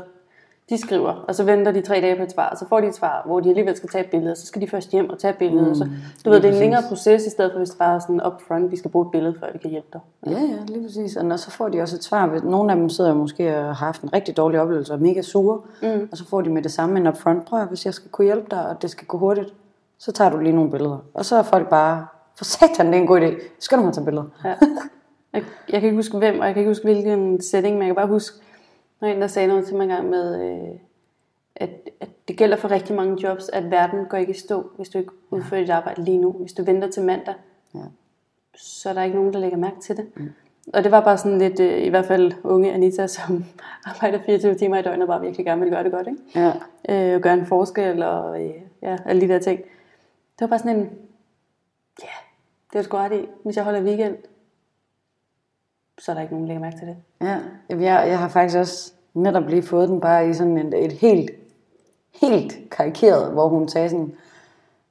de 0.70 0.78
skriver, 0.78 1.26
og 1.28 1.36
så 1.36 1.44
venter 1.44 1.72
de 1.72 1.82
tre 1.82 2.02
dage 2.02 2.16
på 2.16 2.24
et 2.24 2.32
svar, 2.32 2.50
og 2.50 2.58
så 2.58 2.68
får 2.68 2.80
de 2.80 2.88
et 2.88 2.96
svar, 2.96 3.22
hvor 3.26 3.40
de 3.40 3.50
alligevel 3.50 3.78
skal 3.78 3.90
tage 3.90 4.04
et 4.04 4.10
billede, 4.10 4.32
og 4.32 4.38
så 4.38 4.46
skal 4.46 4.62
de 4.62 4.68
først 4.68 4.92
hjem 4.92 5.10
og 5.10 5.20
tage 5.20 5.32
et 5.32 5.38
billede. 5.38 5.68
Mm, 5.68 5.76
så, 5.76 5.90
du 6.26 6.30
ved, 6.30 6.42
det 6.42 6.50
er 6.50 6.54
en 6.54 6.60
længere 6.60 6.84
proces, 6.90 7.26
i 7.26 7.30
stedet 7.30 7.52
for 7.52 7.58
hvis 7.58 7.70
det 7.70 7.78
bare 7.78 7.96
er 7.96 8.00
sådan 8.00 8.22
up 8.26 8.42
front, 8.48 8.72
vi 8.72 8.78
skal 8.78 8.92
bruge 8.92 9.06
et 9.06 9.12
billede, 9.12 9.36
før 9.40 9.48
vi 9.54 9.58
kan 9.58 9.70
hjælpe 9.70 9.88
dig. 9.94 10.02
Ja, 10.28 10.32
ja, 10.32 10.58
lige 10.68 10.84
præcis. 10.84 11.16
Og 11.16 11.26
når, 11.26 11.36
så 11.36 11.52
får 11.52 11.70
de 11.70 11.82
også 11.82 11.96
et 11.96 12.04
svar. 12.04 12.42
Nogle 12.44 12.72
af 12.72 12.78
dem 12.78 12.90
sidder 12.90 13.14
måske 13.14 13.58
og 13.58 13.64
har 13.64 13.74
haft 13.86 14.02
en 14.02 14.14
rigtig 14.14 14.38
dårlig 14.38 14.62
oplevelse 14.62 14.94
og 14.94 15.00
er 15.00 15.04
mega 15.04 15.22
sure. 15.22 15.62
Mm. 15.82 16.10
Og 16.12 16.18
så 16.18 16.26
får 16.28 16.42
de 16.42 16.50
med 16.50 16.62
det 16.62 16.72
samme 16.72 17.00
en 17.00 17.08
upfront. 17.08 17.46
Prøv 17.46 17.62
at, 17.62 17.68
hvis 17.68 17.86
jeg 17.86 17.94
skal 17.94 18.12
kunne 18.12 18.26
hjælpe 18.26 18.48
dig, 18.52 18.68
og 18.70 18.82
det 18.82 18.90
skal 18.90 19.08
gå 19.08 19.18
hurtigt, 19.18 19.54
så 20.00 20.12
tager 20.12 20.30
du 20.30 20.38
lige 20.38 20.56
nogle 20.56 20.72
billeder. 20.72 20.98
Og 21.14 21.26
så 21.26 21.36
er 21.36 21.44
folk 21.44 21.70
bare, 21.70 22.06
for 22.38 22.44
satan, 22.46 22.88
det 22.88 22.96
er 22.96 23.02
en 23.02 23.08
god 23.08 23.22
idé. 23.22 23.42
Skal 23.60 23.78
du 23.78 23.84
mig 23.84 23.94
tage 23.94 24.06
billeder? 24.06 24.26
Ja. 24.46 24.54
Jeg, 25.34 25.44
jeg 25.70 25.82
kan 25.82 25.88
ikke 25.88 25.98
huske 25.98 26.18
hvem, 26.18 26.40
og 26.40 26.46
jeg 26.46 26.54
kan 26.54 26.62
ikke 26.62 26.70
huske 26.70 26.84
hvilken 26.84 27.42
setting, 27.42 27.78
men 27.78 27.82
jeg 27.82 27.90
kan 27.90 27.96
bare 27.96 28.08
huske, 28.08 28.38
når 29.04 29.10
en 29.10 29.22
der 29.22 29.28
sagde 29.28 29.48
noget 29.48 29.66
til 29.66 29.76
mig 29.76 29.84
engang 29.84 30.10
med, 30.10 30.42
øh, 30.44 30.76
at, 31.56 31.70
at 32.00 32.10
det 32.28 32.38
gælder 32.38 32.58
for 32.58 32.72
rigtig 32.72 32.96
mange 32.96 33.24
jobs, 33.24 33.50
at 33.50 33.72
verden 33.72 34.06
går 34.06 34.18
ikke 34.18 34.32
i 34.32 34.38
stå, 34.38 34.70
hvis 34.76 34.90
du 34.90 34.98
ikke 34.98 35.12
udfører 35.32 35.62
dit 35.62 35.70
arbejde 35.70 36.04
lige 36.04 36.18
nu. 36.18 36.32
Hvis 36.32 36.54
du 36.54 36.64
venter 36.64 36.90
til 36.92 37.04
mandag, 37.04 37.34
Ja. 37.76 37.80
så 38.56 38.90
er 38.90 38.94
der 38.94 39.04
ikke 39.04 39.16
nogen, 39.18 39.34
der 39.34 39.40
lægger 39.40 39.58
mærke 39.58 39.80
til 39.82 39.98
det. 39.98 40.06
Mm. 40.16 40.30
Og 40.74 40.84
det 40.84 40.92
var 40.92 41.02
bare 41.02 41.18
sådan 41.18 41.38
lidt, 41.38 41.60
øh, 41.60 41.84
i 41.84 41.90
hvert 41.90 42.06
fald 42.06 42.32
unge 42.44 42.74
Anita, 42.74 43.08
som 43.08 43.46
arbejder 43.86 44.20
24 44.26 44.56
timer 44.56 44.78
i 44.78 44.82
døgnet, 44.82 45.02
og 45.02 45.08
bare 45.08 45.22
virkelig 45.22 45.46
gerne 45.46 45.62
vil 45.62 45.70
gøre 45.72 45.84
det 45.84 45.92
godt, 45.92 46.08
ikke? 46.08 46.22
Ja. 46.36 46.54
øh, 47.10 47.16
og 47.16 47.22
gøre 47.22 47.34
en 47.34 47.46
forskel, 47.46 48.04
og 48.04 48.44
øh, 48.46 48.52
ja, 48.82 48.98
alle 49.06 49.22
de 49.22 49.28
der 49.28 49.40
ting. 49.40 49.60
Det 49.60 50.42
var 50.42 50.48
bare 50.48 50.60
sådan 50.60 50.76
en, 50.80 50.90
ja, 52.04 52.08
det 52.74 52.80
er 52.80 52.84
sgu 52.84 52.98
ret 52.98 53.14
i. 53.14 53.28
Hvis 53.44 53.56
jeg 53.56 53.64
holder 53.64 53.82
weekend, 53.82 54.18
så 56.00 56.12
er 56.12 56.16
der 56.16 56.22
ikke 56.22 56.34
nogen, 56.34 56.48
der 56.48 56.54
lægger 56.54 56.62
mærke 56.62 56.78
til 56.78 56.88
det. 56.88 56.98
Ja, 57.22 57.40
jeg, 57.70 58.10
jeg 58.10 58.20
har 58.20 58.28
faktisk 58.28 58.58
også 58.58 58.94
netop 59.14 59.48
lige 59.48 59.64
fået 59.64 59.90
den 59.90 60.02
bare 60.02 60.30
i 60.30 60.34
sådan 60.34 60.58
et, 60.58 60.86
et 60.86 60.92
helt, 60.92 61.32
helt 62.22 62.70
karikeret, 62.72 63.32
hvor 63.32 63.48
hun 63.48 63.68
sagde 63.68 63.90
sådan, 63.90 64.14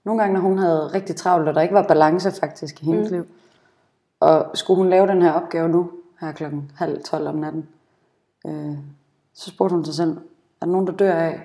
nogle 0.05 0.23
gange, 0.23 0.35
når 0.35 0.41
hun 0.41 0.59
havde 0.59 0.91
rigtig 0.95 1.17
travlt, 1.17 1.49
og 1.49 1.55
der 1.55 1.61
ikke 1.61 1.75
var 1.75 1.83
balance 1.83 2.33
faktisk 2.41 2.83
i 2.83 2.85
hendes 2.85 3.11
mm. 3.11 3.17
liv, 3.17 3.27
og 4.21 4.51
skulle 4.55 4.77
hun 4.77 4.91
lave 4.91 5.07
den 5.07 5.23
her 5.23 5.33
opgave 5.33 5.69
nu, 5.69 5.91
her 6.21 6.33
klokken 6.33 6.71
halv 6.77 7.03
tolv 7.03 7.27
om 7.27 7.35
natten, 7.35 7.69
øh, 8.47 8.77
så 9.35 9.51
spurgte 9.51 9.75
hun 9.75 9.85
sig 9.85 9.95
selv, 9.95 10.17
er 10.61 10.67
der 10.67 10.73
nogen, 10.73 10.87
der 10.87 10.93
dør 10.93 11.15
af, 11.15 11.41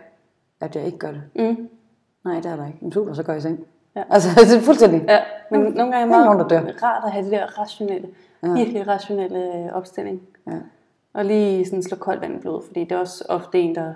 at 0.62 0.76
jeg 0.76 0.86
ikke 0.86 0.98
gør 0.98 1.12
det? 1.12 1.22
Mm. 1.36 1.70
Nej, 2.26 2.36
det 2.36 2.46
er 2.46 2.56
der 2.56 2.68
ikke. 2.68 2.80
Men 2.82 2.92
super, 2.92 3.14
så 3.14 3.24
går 3.24 3.34
jeg 3.34 3.40
i 3.40 3.42
seng. 3.42 3.66
Ja. 3.96 4.04
Altså, 4.10 4.30
det 4.50 4.58
er 4.58 4.62
fuldstændig. 4.62 5.06
Ja, 5.08 5.20
men 5.52 5.62
nogle 5.62 5.76
gange 5.78 5.96
er 5.96 6.06
det 6.06 6.14
er 6.14 6.24
nogen, 6.24 6.38
meget 6.38 6.50
der 6.50 6.62
dør. 6.62 6.88
rart 6.88 7.04
at 7.06 7.12
have 7.12 7.24
det 7.24 7.32
der 7.32 7.60
rationelle, 7.60 8.08
ja. 8.44 8.54
virkelig 8.54 8.88
rationelle 8.88 9.56
øh, 9.56 9.74
opstilling. 9.74 10.22
Ja. 10.48 10.58
Og 11.14 11.26
lige 11.26 11.66
sådan 11.66 11.84
slå 11.84 11.98
koldt 11.98 12.22
vand 12.22 12.36
i 12.36 12.40
blodet, 12.40 12.64
fordi 12.68 12.80
det 12.80 12.92
er 12.92 13.00
også 13.00 13.26
ofte 13.30 13.60
en, 13.60 13.76
der... 13.76 13.94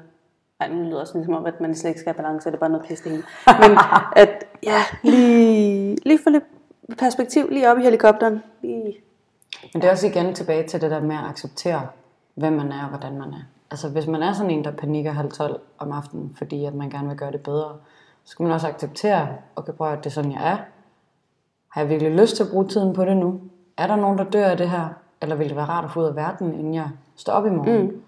Ej, 0.59 0.67
nu 0.67 0.83
lyder 0.83 0.99
også 0.99 1.17
ligesom 1.17 1.33
om, 1.33 1.45
at 1.45 1.61
man 1.61 1.75
slet 1.75 1.89
ikke 1.89 1.99
skal 1.99 2.13
have 2.13 2.23
balance, 2.23 2.49
det 2.49 2.55
er 2.55 2.59
bare 2.59 2.69
noget 2.69 2.85
pisse 2.87 3.03
det 3.03 3.11
hele. 3.11 3.23
Men 3.69 3.77
at, 4.15 4.43
ja, 4.63 4.81
lige, 5.03 5.97
lige 6.05 6.19
få 6.23 6.29
lidt 6.29 6.43
perspektiv 6.97 7.49
lige 7.49 7.71
op 7.71 7.77
i 7.77 7.81
helikopteren. 7.81 8.43
Lige, 8.61 8.95
Men 9.73 9.81
det 9.81 9.87
er 9.87 9.91
også 9.91 10.07
igen 10.07 10.35
tilbage 10.35 10.67
til 10.67 10.81
det 10.81 10.91
der 10.91 11.01
med 11.01 11.15
at 11.15 11.25
acceptere, 11.29 11.87
hvem 12.35 12.53
man 12.53 12.71
er 12.71 12.83
og 12.83 12.89
hvordan 12.89 13.13
man 13.17 13.29
er. 13.29 13.43
Altså 13.71 13.89
hvis 13.89 14.07
man 14.07 14.23
er 14.23 14.33
sådan 14.33 14.51
en, 14.51 14.63
der 14.63 14.71
panikker 14.71 15.11
halv 15.11 15.31
tolv 15.31 15.59
om 15.77 15.91
aftenen, 15.91 16.35
fordi 16.37 16.65
at 16.65 16.73
man 16.73 16.89
gerne 16.89 17.07
vil 17.07 17.17
gøre 17.17 17.31
det 17.31 17.41
bedre, 17.41 17.77
så 18.23 18.31
skal 18.31 18.43
man 18.43 18.51
også 18.51 18.67
acceptere, 18.67 19.27
okay, 19.55 19.73
prøv 19.73 19.93
at 19.93 19.97
det 19.97 20.05
er 20.05 20.09
sådan, 20.09 20.31
jeg 20.31 20.51
er. 20.51 20.57
Har 21.69 21.81
jeg 21.81 21.89
virkelig 21.89 22.11
lyst 22.11 22.35
til 22.35 22.43
at 22.43 22.49
bruge 22.49 22.67
tiden 22.67 22.93
på 22.93 23.05
det 23.05 23.17
nu? 23.17 23.41
Er 23.82 23.88
der 23.88 23.95
nogen, 23.95 24.17
der 24.17 24.23
dør 24.23 24.47
af 24.47 24.57
det 24.57 24.69
her? 24.69 24.89
Eller 25.21 25.36
vil 25.36 25.47
det 25.49 25.55
være 25.55 25.65
rart 25.65 25.86
at 25.86 25.91
få 25.91 25.99
ud 25.99 26.05
af 26.05 26.15
verden, 26.15 26.53
inden 26.53 26.73
jeg 26.73 26.89
står 27.15 27.34
op 27.34 27.45
i 27.45 27.49
morgen? 27.49 27.82
Mm. 27.82 28.03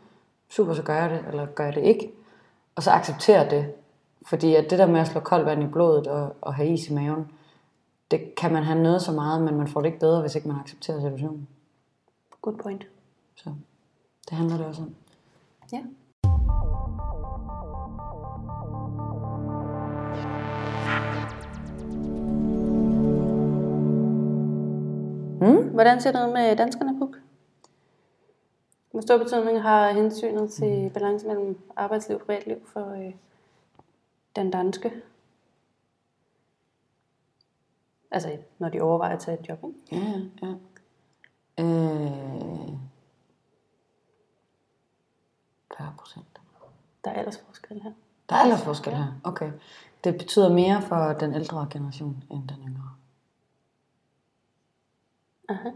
Super, 0.50 0.74
så 0.74 0.84
gør 0.84 0.96
jeg 0.96 1.10
det, 1.10 1.26
eller 1.28 1.46
gør 1.46 1.64
jeg 1.64 1.76
det 1.76 1.84
ikke? 1.84 2.12
Og 2.76 2.84
så 2.84 2.92
acceptere 2.92 3.50
det. 3.50 3.74
Fordi 4.26 4.56
at 4.56 4.70
det 4.70 4.80
der 4.80 4.88
med 4.88 5.00
at 5.00 5.08
slå 5.08 5.20
koldt 5.20 5.46
vand 5.46 5.64
i 5.64 5.68
blodet 5.68 6.08
og, 6.08 6.36
og 6.42 6.54
have 6.54 6.70
is 6.70 6.90
i 6.90 6.94
maven, 6.94 7.32
det 8.12 8.36
kan 8.36 8.54
man 8.54 8.64
have 8.64 8.84
noget 8.84 9.02
så 9.02 9.12
meget, 9.12 9.42
men 9.42 9.58
man 9.58 9.68
får 9.68 9.82
det 9.82 9.88
ikke 9.88 10.00
bedre, 10.00 10.22
hvis 10.22 10.36
ikke 10.36 10.48
man 10.48 10.58
accepterer 10.60 11.00
situationen. 11.00 11.48
Good 12.42 12.58
point. 12.58 12.88
Så 13.36 13.50
det 14.30 14.38
handler 14.38 14.58
det 14.58 14.66
også 14.66 14.82
om. 14.82 14.96
Ja. 15.72 15.82
Mm? 25.44 25.70
Hvordan 25.70 26.02
ser 26.02 26.12
det 26.12 26.28
ud 26.28 26.34
med 26.34 26.56
danskerne, 26.56 27.00
Puk? 27.00 27.18
Hvor 28.92 29.02
stor 29.02 29.18
betydning 29.18 29.62
har 29.62 29.92
hensynet 29.92 30.52
til 30.52 30.92
balance 30.94 31.28
mellem 31.28 31.60
arbejdsliv 31.76 32.18
og 32.18 32.26
privatliv 32.26 32.58
for 32.74 32.92
øh, 32.92 33.14
den 34.36 34.52
danske? 34.52 34.92
Altså, 38.12 38.38
når 38.60 38.70
de 38.70 38.82
overvejer 38.82 39.16
at 39.16 39.20
tage 39.20 39.40
et 39.40 39.50
job, 39.50 39.64
ikke? 39.64 40.06
Ja, 40.06 40.48
ja. 40.48 40.54
Øh, 41.64 42.78
40 45.78 45.94
procent. 45.98 46.42
Der 47.06 47.12
er 47.12 47.16
aldersforskel 47.16 47.82
her. 47.82 47.92
Der 48.30 48.36
er 48.36 48.40
aldersforskel 48.40 48.94
her. 48.94 49.08
Okay. 49.24 49.52
Det 50.04 50.18
betyder 50.18 50.54
mere 50.54 50.82
for 50.82 51.14
den 51.14 51.34
ældre 51.36 51.68
generation 51.72 52.24
end 52.32 52.48
den 52.48 52.58
yngre. 52.68 52.90
Aha. 55.50 55.70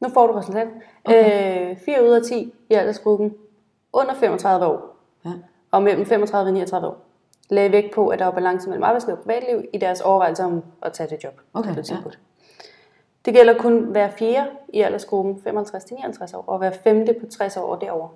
Nu 0.00 0.08
får 0.08 0.26
du 0.26 0.32
resultat. 0.32 0.68
Okay. 1.04 1.70
Øh, 1.70 1.76
4 1.84 2.04
ud 2.04 2.08
af 2.08 2.22
10 2.22 2.54
i 2.70 2.74
aldersgruppen 2.74 3.34
under 3.92 4.14
35 4.14 4.66
år 4.66 4.96
Ja. 5.24 5.30
og 5.70 5.82
mellem 5.82 6.06
35 6.06 6.48
og 6.48 6.52
39 6.52 6.88
år 6.88 7.00
lagde 7.50 7.72
vægt 7.72 7.94
på, 7.94 8.08
at 8.08 8.18
der 8.18 8.24
var 8.24 8.32
balance 8.32 8.68
mellem 8.68 8.82
arbejdsliv 8.84 9.16
og 9.16 9.22
privatliv 9.22 9.62
i 9.72 9.78
deres 9.78 10.00
overvejelser 10.00 10.44
om 10.44 10.64
at 10.82 10.92
tage 10.92 11.10
det 11.10 11.24
job. 11.24 11.40
Okay, 11.54 11.68
der 11.68 11.74
blev 11.74 11.84
ja. 11.90 11.96
Det 13.24 13.34
gælder 13.34 13.58
kun 13.58 13.84
hver 13.84 14.10
fjerde 14.10 14.50
i 14.72 14.80
aldersgruppen 14.80 15.34
55-59 15.46 16.36
år, 16.36 16.44
og 16.46 16.58
hver 16.58 16.70
femte 16.70 17.14
på 17.20 17.26
60 17.26 17.56
år 17.56 17.74
og 17.74 17.80
derover. 17.80 18.08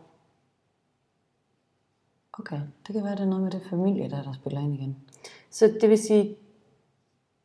Okay. 2.33 2.61
Det 2.87 2.93
kan 2.95 3.05
være, 3.05 3.13
det 3.13 3.21
er 3.21 3.25
noget 3.27 3.43
med 3.45 3.51
det 3.51 3.63
familie, 3.71 4.11
der, 4.11 4.23
der 4.23 4.33
spiller 4.33 4.61
ind 4.61 4.75
igen. 4.75 4.97
Så 5.51 5.75
det 5.81 5.91
vil 5.91 5.99
sige, 5.99 6.37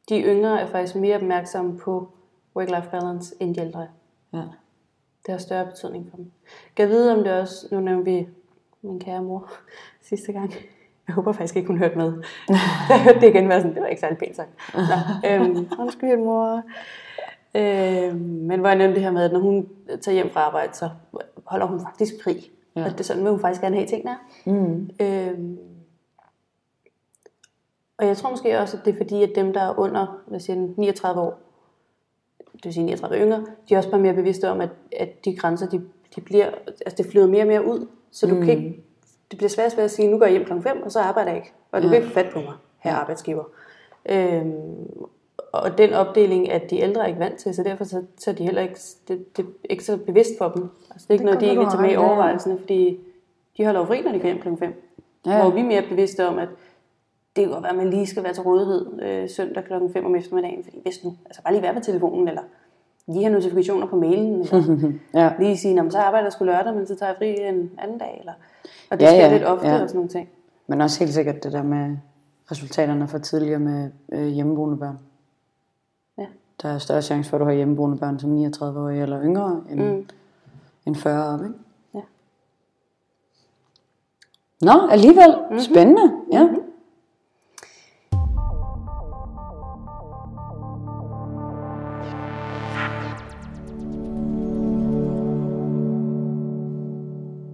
de 0.09 0.21
yngre 0.21 0.61
er 0.61 0.65
faktisk 0.65 0.95
mere 0.95 1.15
opmærksomme 1.15 1.77
på 1.77 2.09
work-life 2.59 2.89
balance 2.91 3.35
end 3.39 3.55
de 3.55 3.61
ældre. 3.61 3.87
Ja. 4.33 4.43
Det 5.25 5.31
har 5.31 5.37
større 5.37 5.65
betydning 5.65 6.07
for 6.09 6.17
dem. 6.17 6.31
Kan 6.75 6.83
jeg 6.83 6.89
vide, 6.89 7.13
om 7.17 7.23
det 7.23 7.33
også, 7.33 7.67
nu 7.71 7.79
nævnte 7.79 8.11
vi 8.11 8.27
min 8.81 8.99
kære 8.99 9.21
mor 9.23 9.51
sidste 10.09 10.31
gang. 10.31 10.53
Jeg 11.07 11.15
håber 11.15 11.31
faktisk 11.31 11.55
ikke, 11.55 11.67
hun 11.67 11.77
hørte 11.77 11.97
med. 11.97 12.13
Jeg 12.89 13.03
hørte 13.03 13.19
det 13.19 13.27
igen, 13.27 13.49
var 13.49 13.59
sådan, 13.59 13.73
det 13.73 13.81
var 13.81 13.87
ikke 13.87 13.99
særlig 13.99 14.17
pænt 14.17 14.35
sagt. 14.35 14.49
Nå, 14.73 15.29
øhm, 15.29 15.67
undskyld 15.79 16.17
mor. 16.17 16.63
Øhm, 17.55 18.15
men 18.19 18.59
hvor 18.59 18.69
jeg 18.69 18.77
nævnte 18.77 18.95
det 18.95 19.03
her 19.03 19.11
med, 19.11 19.23
at 19.23 19.31
når 19.31 19.39
hun 19.39 19.67
tager 20.01 20.15
hjem 20.15 20.29
fra 20.29 20.39
arbejde, 20.39 20.73
så 20.73 20.89
holder 21.45 21.65
hun 21.65 21.79
faktisk 21.79 22.13
fri. 22.23 22.51
Ja. 22.75 22.85
Og 22.85 22.91
det 22.91 22.99
er 22.99 23.03
sådan, 23.03 23.23
vil 23.23 23.31
hun 23.31 23.39
faktisk 23.39 23.61
gerne 23.61 23.75
have 23.75 23.87
tingene. 23.87 24.11
er. 24.11 24.51
Mm. 24.51 24.89
Øhm, 24.99 25.57
og 27.97 28.07
jeg 28.07 28.17
tror 28.17 28.29
måske 28.29 28.59
også, 28.59 28.77
at 28.77 28.85
det 28.85 28.93
er 28.93 28.97
fordi, 28.97 29.23
at 29.23 29.31
dem, 29.35 29.53
der 29.53 29.61
er 29.61 29.79
under 29.79 30.21
hvad 30.27 30.39
siger 30.39 30.55
den, 30.55 30.73
39 30.77 31.21
år, 31.21 31.39
det 32.53 32.65
vil 32.65 32.73
sige 32.73 32.83
39 32.83 33.17
yngre, 33.17 33.45
de 33.69 33.73
er 33.73 33.77
også 33.77 33.89
bare 33.91 34.01
mere 34.01 34.13
bevidste 34.13 34.49
om, 34.49 34.61
at, 34.61 34.69
at 34.99 35.25
de 35.25 35.35
grænser, 35.35 35.69
de, 35.69 35.81
de 36.15 36.21
bliver, 36.21 36.45
altså 36.67 36.95
det 36.97 37.11
flyder 37.11 37.27
mere 37.27 37.43
og 37.43 37.47
mere 37.47 37.65
ud. 37.65 37.87
Så 38.11 38.27
du 38.27 38.35
mm. 38.35 38.41
kan 38.41 38.49
ikke, 38.49 38.83
det 39.31 39.37
bliver 39.37 39.49
svært, 39.49 39.71
svært 39.71 39.85
at 39.85 39.91
sige, 39.91 40.07
nu 40.07 40.17
går 40.17 40.25
jeg 40.25 40.31
hjem 40.31 40.45
klokken 40.45 40.63
5, 40.63 40.83
og 40.83 40.91
så 40.91 40.99
arbejder 40.99 41.31
jeg 41.31 41.37
ikke. 41.37 41.53
Og 41.71 41.81
du 41.81 41.87
kan 41.87 41.97
ikke 41.97 42.07
få 42.07 42.13
fat 42.13 42.29
på 42.33 42.39
mig, 42.39 42.53
her 42.79 42.95
arbejdsgiver. 42.95 43.43
Øhm, 44.09 44.97
og 45.51 45.77
den 45.77 45.93
opdeling 45.93 46.47
er 46.49 46.57
de 46.57 46.79
ældre 46.79 47.07
ikke 47.07 47.19
vant 47.19 47.37
til, 47.37 47.55
så 47.55 47.63
derfor 47.63 47.83
så, 47.83 48.03
så 48.17 48.31
er 48.31 48.35
de 48.35 48.43
heller 48.43 48.61
ikke, 48.61 48.79
det, 49.07 49.37
det 49.37 49.45
er 49.45 49.49
ikke 49.69 49.83
så 49.83 49.97
bevidst 49.97 50.31
for 50.37 50.49
dem. 50.49 50.69
Altså, 50.91 51.07
det 51.07 51.09
er 51.09 51.13
ikke 51.13 51.25
Det 51.25 51.41
noget, 51.41 51.57
de 51.57 51.65
du 51.65 51.69
tager 51.69 51.81
med 51.81 51.89
i 51.89 51.93
ja, 51.93 52.01
ja. 52.01 52.07
overvejelserne, 52.07 52.59
fordi 52.59 52.99
de 53.57 53.65
holder 53.65 53.79
jo 53.79 53.85
fri, 53.85 54.01
når 54.01 54.11
de 54.11 54.19
går 54.19 54.25
hjem 54.25 54.41
klokken 54.41 54.59
5. 54.59 54.73
Ja. 55.25 55.31
Ja. 55.31 55.41
Hvor 55.41 55.51
vi 55.51 55.59
er 55.59 55.63
mere 55.63 55.83
bevidste 55.89 56.27
om, 56.27 56.39
at 56.39 56.49
det 57.35 57.43
kan 57.43 57.51
godt 57.51 57.63
være, 57.63 57.71
at 57.71 57.77
man 57.77 57.89
lige 57.89 58.07
skal 58.07 58.23
være 58.23 58.33
til 58.33 58.43
rådighed 58.43 58.99
øh, 59.01 59.29
søndag 59.29 59.63
klokken 59.63 59.93
5 59.93 60.05
om 60.05 60.15
eftermiddagen, 60.15 60.63
fordi 60.63 60.79
hvis 60.83 61.03
nu, 61.03 61.13
altså 61.25 61.41
bare 61.43 61.53
lige 61.53 61.61
være 61.63 61.73
på 61.73 61.79
telefonen, 61.79 62.27
eller 62.27 62.41
lige 63.07 63.23
have 63.23 63.33
notifikationer 63.33 63.87
på 63.87 63.95
mailen, 63.95 64.41
eller 64.41 64.91
Ja. 65.21 65.31
lige 65.39 65.57
sige, 65.57 65.73
"Nå, 65.73 65.81
men 65.81 65.91
så 65.91 65.97
arbejder 65.97 66.25
jeg 66.25 66.33
sgu 66.33 66.45
lørdag, 66.45 66.73
men 66.73 66.87
så 66.87 66.95
tager 66.95 67.09
jeg 67.09 67.17
fri 67.17 67.47
en 67.49 67.71
anden 67.77 67.97
dag, 67.97 68.17
eller, 68.19 68.33
og 68.91 68.99
det 68.99 69.05
Ja, 69.05 69.09
sker 69.11 69.17
ja, 69.25 69.33
lidt 69.33 69.43
ofte 69.43 69.67
ja. 69.67 69.73
og 69.81 69.89
sådan 69.89 69.95
nogle 69.97 70.09
ting. 70.09 70.29
Men 70.67 70.81
også 70.81 70.99
helt 70.99 71.13
sikkert 71.13 71.43
det 71.43 71.51
der 71.53 71.63
med 71.63 71.97
resultaterne 72.51 73.07
for 73.07 73.17
tidligere 73.17 73.59
med 73.59 73.89
øh, 74.11 74.27
hjemmeboende 74.27 74.77
børn. 74.77 74.99
Ja. 76.17 76.25
Der 76.61 76.69
er 76.69 76.77
større 76.77 77.01
chance 77.01 77.29
for, 77.29 77.37
at 77.37 77.41
du 77.41 77.45
har 77.45 77.51
hjemmeboende 77.53 77.97
børn 77.97 78.19
som 78.19 78.45
39-årige 78.45 79.01
eller 79.01 79.23
yngre 79.23 79.61
end, 79.71 79.79
mm. 79.81 80.07
end 80.85 80.95
40 80.95 81.33
op, 81.33 81.39
ikke? 81.43 81.55
Ja. 81.93 81.99
Nå, 84.61 84.87
alligevel. 84.91 85.35
Mm-hmm. 85.41 85.59
Spændende. 85.59 86.11
Ja. 86.31 86.43
Mm-hmm. 86.43 86.61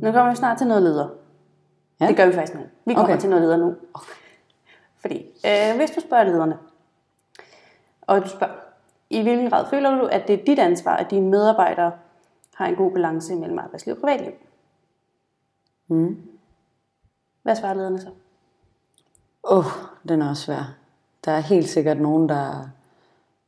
Nu 0.10 0.14
kommer 0.14 0.30
vi 0.30 0.36
snart 0.36 0.58
til 0.58 0.68
noget 0.68 0.84
leder. 0.84 1.10
Ja. 2.02 2.08
Det 2.08 2.18
gør 2.18 2.26
vi 2.26 2.34
faktisk 2.34 2.54
nu. 2.54 2.62
Vi 2.86 2.94
kommer 2.94 3.04
Okay. 3.04 3.14
okay. 3.14 3.22
til 3.22 3.30
noget 3.30 3.44
leder 3.44 3.58
nu. 3.58 3.76
Fordi 5.02 5.26
øh, 5.46 5.78
hvis 5.78 5.92
du 5.92 6.02
spørger 6.02 6.24
lederne, 6.24 6.58
og 8.02 8.24
du 8.24 8.30
spørger, 8.30 8.54
i 9.10 9.22
hvilken 9.22 9.50
grad 9.50 9.66
føler 9.70 10.00
du, 10.00 10.06
at 10.06 10.28
det 10.28 10.40
er 10.40 10.46
dit 10.46 10.60
ansvar, 10.60 10.98
at 10.98 11.12
dine 11.12 11.30
medarbejdere 11.30 11.92
har 12.54 12.66
en 12.66 12.76
god 12.76 12.92
balance 12.92 13.36
mellem 13.36 13.60
arbejdsliv 13.60 13.96
og 13.96 14.02
privatliv? 14.02 14.32
Mm. 15.88 16.18
Hvad 17.44 17.56
svarer 17.56 17.74
lederne 17.74 18.02
så? 18.02 18.10
Åh, 19.44 19.58
oh, 19.58 19.72
den 20.08 20.22
er 20.22 20.30
også 20.30 20.44
svær. 20.44 20.76
Der 21.26 21.32
er 21.32 21.40
helt 21.40 21.70
sikkert 21.70 22.00
nogen, 22.02 22.30
der 22.30 22.70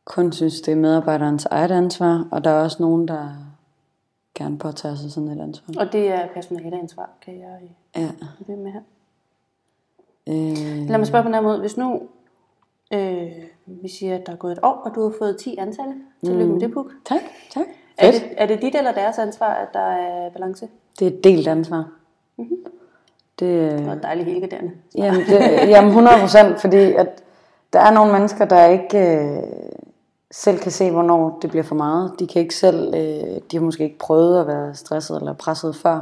kun 0.06 0.32
synes, 0.32 0.62
det 0.62 0.72
er 0.72 0.76
medarbejderens 0.76 1.46
eget 1.46 1.72
ansvar, 1.72 2.28
og 2.32 2.44
der 2.44 2.50
er 2.50 2.64
også 2.64 2.78
nogen, 2.80 3.08
der 3.08 3.51
gerne 4.42 4.58
påtager 4.58 4.96
sig 4.96 5.12
sådan 5.12 5.30
et 5.30 5.42
ansvar. 5.42 5.74
Og 5.86 5.94
det 5.94 6.08
er 6.08 6.28
personaleansvar, 6.34 7.10
kan 7.26 7.34
jeg 7.40 7.60
Ja. 7.96 8.10
blive 8.46 8.58
med 8.58 8.72
her. 8.72 8.82
Øh, 10.28 10.90
Lad 10.90 10.98
mig 10.98 11.08
spørge 11.08 11.24
på 11.24 11.28
den 11.28 11.34
her 11.36 11.42
måde. 11.42 11.60
Hvis 11.60 11.78
nu 11.78 12.02
øh, 12.94 13.32
vi 13.66 13.88
siger, 13.90 14.16
at 14.16 14.26
der 14.26 14.32
er 14.32 14.38
gået 14.38 14.52
et 14.52 14.60
år, 14.64 14.82
og 14.86 14.96
du 14.96 15.02
har 15.04 15.14
fået 15.20 15.38
10 15.38 15.56
ansatte, 15.58 15.94
tillykke 16.24 16.46
mm. 16.46 16.52
med 16.52 16.60
det, 16.62 16.74
Puk. 16.74 16.92
tak, 17.06 17.22
tak. 17.54 17.66
Er 17.98 18.12
det, 18.12 18.22
er 18.38 18.46
det 18.46 18.62
dit 18.62 18.76
eller 18.76 18.92
deres 18.92 19.18
ansvar, 19.20 19.54
at 19.54 19.68
der 19.74 19.80
er 19.92 20.30
balance? 20.30 20.68
Det 21.00 21.08
er 21.08 21.12
et 21.18 21.24
delt 21.24 21.48
ansvar. 21.48 21.90
Det, 22.38 22.60
Det 23.40 23.86
var 23.88 23.96
dejligt 23.96 24.28
helgarderende. 24.30 24.72
Jamen, 24.96 25.20
det, 25.22 25.40
jamen 25.70 25.88
100 25.90 26.18
procent, 26.20 26.62
fordi 26.62 26.78
at 26.94 27.24
der 27.74 27.80
er 27.80 27.92
nogle 27.94 28.12
mennesker, 28.14 28.46
der 28.46 28.66
ikke 28.66 28.98
øh, 29.00 29.44
selv 30.32 30.60
kan 30.60 30.72
se, 30.72 30.92
hvornår 30.92 31.40
det 31.42 31.50
bliver 31.50 31.64
for 31.64 31.76
meget. 31.76 32.12
De 32.20 32.28
kan 32.28 32.42
ikke 32.42 32.56
selv, 32.56 32.94
øh, 32.96 33.42
de 33.52 33.58
har 33.58 33.62
måske 33.62 33.84
ikke 33.84 33.98
prøvet 34.00 34.40
at 34.42 34.48
være 34.48 34.74
stresset 34.76 35.18
eller 35.18 35.34
presset 35.34 35.76
før, 35.76 36.02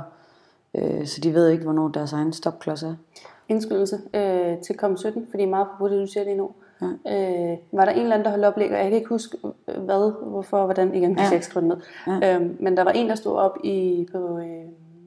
øh, 0.75 1.05
så 1.07 1.21
de 1.23 1.34
ved 1.34 1.49
ikke, 1.49 1.63
hvornår 1.63 1.88
deres 1.88 2.13
egen 2.13 2.34
stopklods 2.34 2.84
er. 2.84 2.95
Indskydelse 3.49 3.99
øh, 4.13 4.57
til 4.61 4.73
COM17, 4.84 5.19
fordi 5.32 5.45
meget 5.45 5.67
på 5.80 5.88
det, 5.88 6.01
du 6.01 6.11
siger 6.11 6.23
lige 6.23 6.38
nu. 6.38 6.49
Ja. 6.82 6.86
Øh, 7.51 7.57
var 7.71 7.86
der 7.86 7.91
en 7.91 7.99
eller 7.99 8.13
anden, 8.13 8.25
der 8.25 8.30
holdt 8.32 8.45
oplæg, 8.45 8.71
og 8.71 8.77
jeg 8.77 8.84
kan 8.84 8.93
ikke 8.93 9.09
huske, 9.09 9.38
øh, 9.67 9.84
hvad, 9.84 10.11
hvorfor, 10.30 10.65
hvordan, 10.65 10.95
igen, 10.95 11.11
hvis 11.13 11.21
Ja. 11.21 11.25
jeg 11.25 11.34
ikke 11.34 11.45
skrev 11.45 11.61
det 11.63 11.67
ned. 11.69 11.77
Ja. 12.21 12.36
Øh, 12.39 12.49
men 12.63 12.77
der 12.77 12.84
var 12.84 12.91
en, 12.91 13.09
der 13.09 13.15
stod 13.15 13.36
op 13.36 13.57
i, 13.63 14.07
på, 14.11 14.38
øh, 14.38 14.65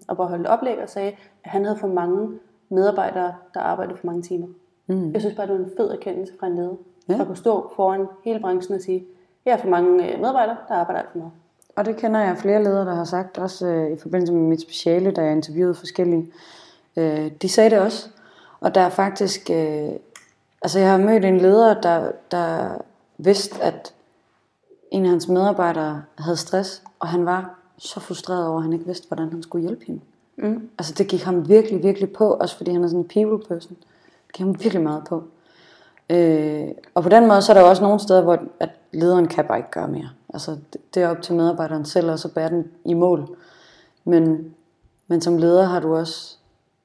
op 0.08 0.18
og 0.18 0.28
holdt 0.28 0.46
oplæg 0.46 0.82
og 0.82 0.88
sagde, 0.88 1.08
at 1.44 1.50
han 1.50 1.64
havde 1.64 1.78
for 1.78 1.86
mange 1.88 2.28
medarbejdere, 2.68 3.34
der 3.54 3.60
arbejdede 3.60 3.96
for 3.96 4.06
mange 4.06 4.22
timer. 4.22 4.46
Mm. 4.86 5.12
Jeg 5.12 5.20
synes 5.20 5.36
bare, 5.36 5.46
det 5.46 5.54
var 5.54 5.64
en 5.64 5.70
fed 5.76 5.90
erkendelse 5.90 6.32
fra 6.40 6.46
en 6.46 6.54
leder. 6.56 6.74
Ja. 7.08 7.20
At 7.20 7.26
kunne 7.26 7.36
stå 7.36 7.72
foran 7.76 8.06
hele 8.24 8.40
branchen 8.40 8.74
og 8.74 8.80
sige, 8.80 9.04
jeg 9.44 9.54
har 9.54 9.60
for 9.60 9.68
mange 9.68 10.12
øh, 10.12 10.20
medarbejdere, 10.20 10.56
der 10.68 10.74
arbejder 10.74 11.00
alt 11.00 11.12
for 11.12 11.18
meget. 11.18 11.32
Og 11.76 11.84
det 11.84 11.96
kender 11.96 12.20
jeg 12.20 12.36
flere 12.36 12.64
ledere, 12.64 12.86
der 12.86 12.94
har 12.94 13.04
sagt, 13.04 13.38
også 13.38 13.66
øh, 13.66 13.92
i 13.92 13.96
forbindelse 13.96 14.32
med 14.32 14.42
mit 14.42 14.60
speciale, 14.60 15.10
da 15.10 15.22
jeg 15.22 15.32
interviewede 15.32 15.74
forskellige. 15.74 16.32
Øh, 16.96 17.30
de 17.42 17.48
sagde 17.48 17.70
det 17.70 17.78
også. 17.78 18.08
Og 18.60 18.74
der 18.74 18.80
er 18.80 18.88
faktisk, 18.88 19.50
øh, 19.50 19.90
altså 20.62 20.78
jeg 20.78 20.90
har 20.90 20.98
mødt 20.98 21.24
en 21.24 21.38
leder, 21.38 21.80
der, 21.80 22.12
der 22.30 22.78
vidste, 23.18 23.62
at 23.62 23.94
en 24.90 25.04
af 25.04 25.10
hans 25.10 25.28
medarbejdere 25.28 26.02
havde 26.18 26.36
stress, 26.36 26.82
og 26.98 27.08
han 27.08 27.26
var 27.26 27.58
så 27.78 28.00
frustreret 28.00 28.46
over, 28.46 28.56
at 28.56 28.62
han 28.62 28.72
ikke 28.72 28.86
vidste, 28.86 29.08
hvordan 29.08 29.30
han 29.30 29.42
skulle 29.42 29.62
hjælpe 29.62 29.84
hende. 29.84 30.00
Mm. 30.36 30.68
Altså 30.78 30.94
det 30.94 31.08
gik 31.08 31.22
ham 31.22 31.48
virkelig, 31.48 31.82
virkelig 31.82 32.12
på, 32.12 32.32
også 32.32 32.56
fordi 32.56 32.72
han 32.72 32.84
er 32.84 32.88
sådan 32.88 33.00
en 33.00 33.08
people 33.08 33.48
person. 33.48 33.76
Det 34.26 34.32
gik 34.32 34.38
ham 34.38 34.62
virkelig 34.62 34.82
meget 34.82 35.04
på. 35.08 35.24
Øh, 36.12 36.68
og 36.94 37.02
på 37.02 37.08
den 37.08 37.28
måde, 37.28 37.42
så 37.42 37.52
er 37.52 37.54
der 37.54 37.60
jo 37.60 37.68
også 37.68 37.82
nogle 37.82 38.00
steder, 38.00 38.22
hvor 38.22 38.38
at 38.60 38.70
lederen 38.92 39.28
kan 39.28 39.44
bare 39.46 39.58
ikke 39.58 39.70
gøre 39.70 39.88
mere. 39.88 40.10
Altså, 40.34 40.50
det, 40.72 40.94
det 40.94 41.02
er 41.02 41.08
op 41.08 41.22
til 41.22 41.34
medarbejderen 41.34 41.84
selv, 41.84 42.10
og 42.10 42.18
så 42.18 42.34
bære 42.34 42.50
den 42.50 42.64
i 42.84 42.94
mål. 42.94 43.36
Men, 44.04 44.54
men 45.06 45.20
som 45.20 45.36
leder 45.38 45.64
har 45.64 45.80
du 45.80 45.96
også, 45.96 46.36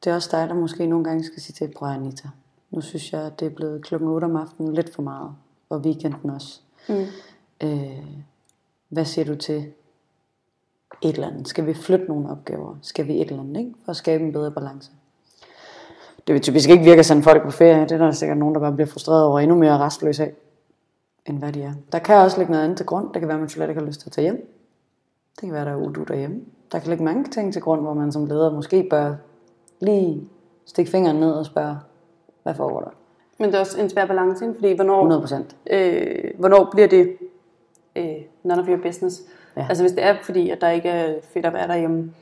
det 0.03 0.11
er 0.11 0.15
også 0.15 0.29
dig, 0.31 0.49
der 0.49 0.55
måske 0.55 0.85
nogle 0.85 1.05
gange 1.05 1.23
skal 1.23 1.41
sige 1.41 1.53
til, 1.53 1.73
prøv 1.77 1.89
Anita, 1.89 2.29
nu 2.71 2.81
synes 2.81 3.13
jeg, 3.13 3.21
at 3.21 3.39
det 3.39 3.45
er 3.45 3.49
blevet 3.49 3.83
klokken 3.83 4.09
8 4.09 4.25
om 4.25 4.35
aftenen 4.35 4.73
lidt 4.73 4.93
for 4.93 5.01
meget, 5.01 5.31
og 5.69 5.79
weekenden 5.79 6.29
også. 6.29 6.59
Mm. 6.89 7.05
Øh, 7.63 8.05
hvad 8.89 9.05
siger 9.05 9.25
du 9.25 9.35
til 9.35 9.57
et 11.01 11.13
eller 11.15 11.27
andet? 11.27 11.47
Skal 11.47 11.65
vi 11.65 11.73
flytte 11.73 12.05
nogle 12.05 12.29
opgaver? 12.29 12.75
Skal 12.81 13.07
vi 13.07 13.21
et 13.21 13.29
eller 13.29 13.43
andet, 13.43 13.59
ikke? 13.59 13.73
For 13.85 13.89
at 13.89 13.95
skabe 13.95 14.23
en 14.23 14.33
bedre 14.33 14.51
balance. 14.51 14.91
Det 16.27 16.33
vil 16.33 16.41
typisk 16.41 16.69
ikke 16.69 16.83
virke 16.83 17.03
sådan 17.03 17.23
folk 17.23 17.43
på 17.43 17.51
ferie. 17.51 17.81
Det 17.81 17.91
er 17.91 17.97
der 17.97 18.11
sikkert 18.11 18.37
nogen, 18.37 18.55
der 18.55 18.61
bare 18.61 18.71
bliver 18.71 18.87
frustreret 18.87 19.25
over 19.25 19.39
endnu 19.39 19.57
mere 19.57 19.77
restløs 19.77 20.19
af, 20.19 20.33
end 21.25 21.39
hvad 21.39 21.51
de 21.51 21.61
er. 21.61 21.73
Der 21.91 21.99
kan 21.99 22.15
også 22.15 22.37
ligge 22.37 22.51
noget 22.51 22.63
andet 22.63 22.77
til 22.77 22.85
grund. 22.85 23.13
Det 23.13 23.19
kan 23.21 23.27
være, 23.27 23.35
at 23.35 23.41
man 23.41 23.49
slet 23.49 23.69
ikke 23.69 23.81
har 23.81 23.87
lyst 23.87 23.99
til 23.99 24.07
at 24.07 24.11
tage 24.11 24.23
hjem. 24.23 24.53
Det 25.35 25.41
kan 25.41 25.53
være, 25.53 25.65
der 25.65 25.71
er 25.71 25.75
udu 25.75 26.03
derhjemme. 26.03 26.41
Der 26.71 26.79
kan 26.79 26.89
ligge 26.89 27.03
mange 27.03 27.23
ting 27.23 27.53
til 27.53 27.61
grund, 27.61 27.81
hvor 27.81 27.93
man 27.93 28.11
som 28.11 28.25
leder 28.25 28.53
måske 28.53 28.87
bør 28.89 29.13
lige 29.79 30.23
stikke 30.65 30.91
fingeren 30.91 31.17
ned 31.17 31.31
og 31.31 31.45
spørge, 31.45 31.75
hvad 32.43 32.55
foregår 32.55 32.79
der? 32.79 32.89
Men 33.39 33.49
det 33.49 33.55
er 33.55 33.59
også 33.59 33.81
en 33.81 33.89
svær 33.89 34.05
balance, 34.05 34.45
ikke? 34.45 34.55
fordi 34.55 34.73
hvornår, 34.73 34.95
100 34.95 35.21
procent. 35.21 35.55
øh, 35.69 36.31
hvornår 36.39 36.69
bliver 36.71 36.87
det 36.87 37.17
øh, 37.95 38.15
none 38.43 38.61
of 38.61 38.67
your 38.67 38.77
business? 38.83 39.21
Ja. 39.57 39.65
Altså 39.69 39.83
hvis 39.83 39.91
det 39.91 40.03
er 40.03 40.15
fordi, 40.23 40.49
at 40.49 40.61
der 40.61 40.69
ikke 40.69 40.89
er 40.89 41.15
fedt 41.33 41.45
at 41.45 41.53
være 41.53 41.67
derhjemme, 41.67 42.13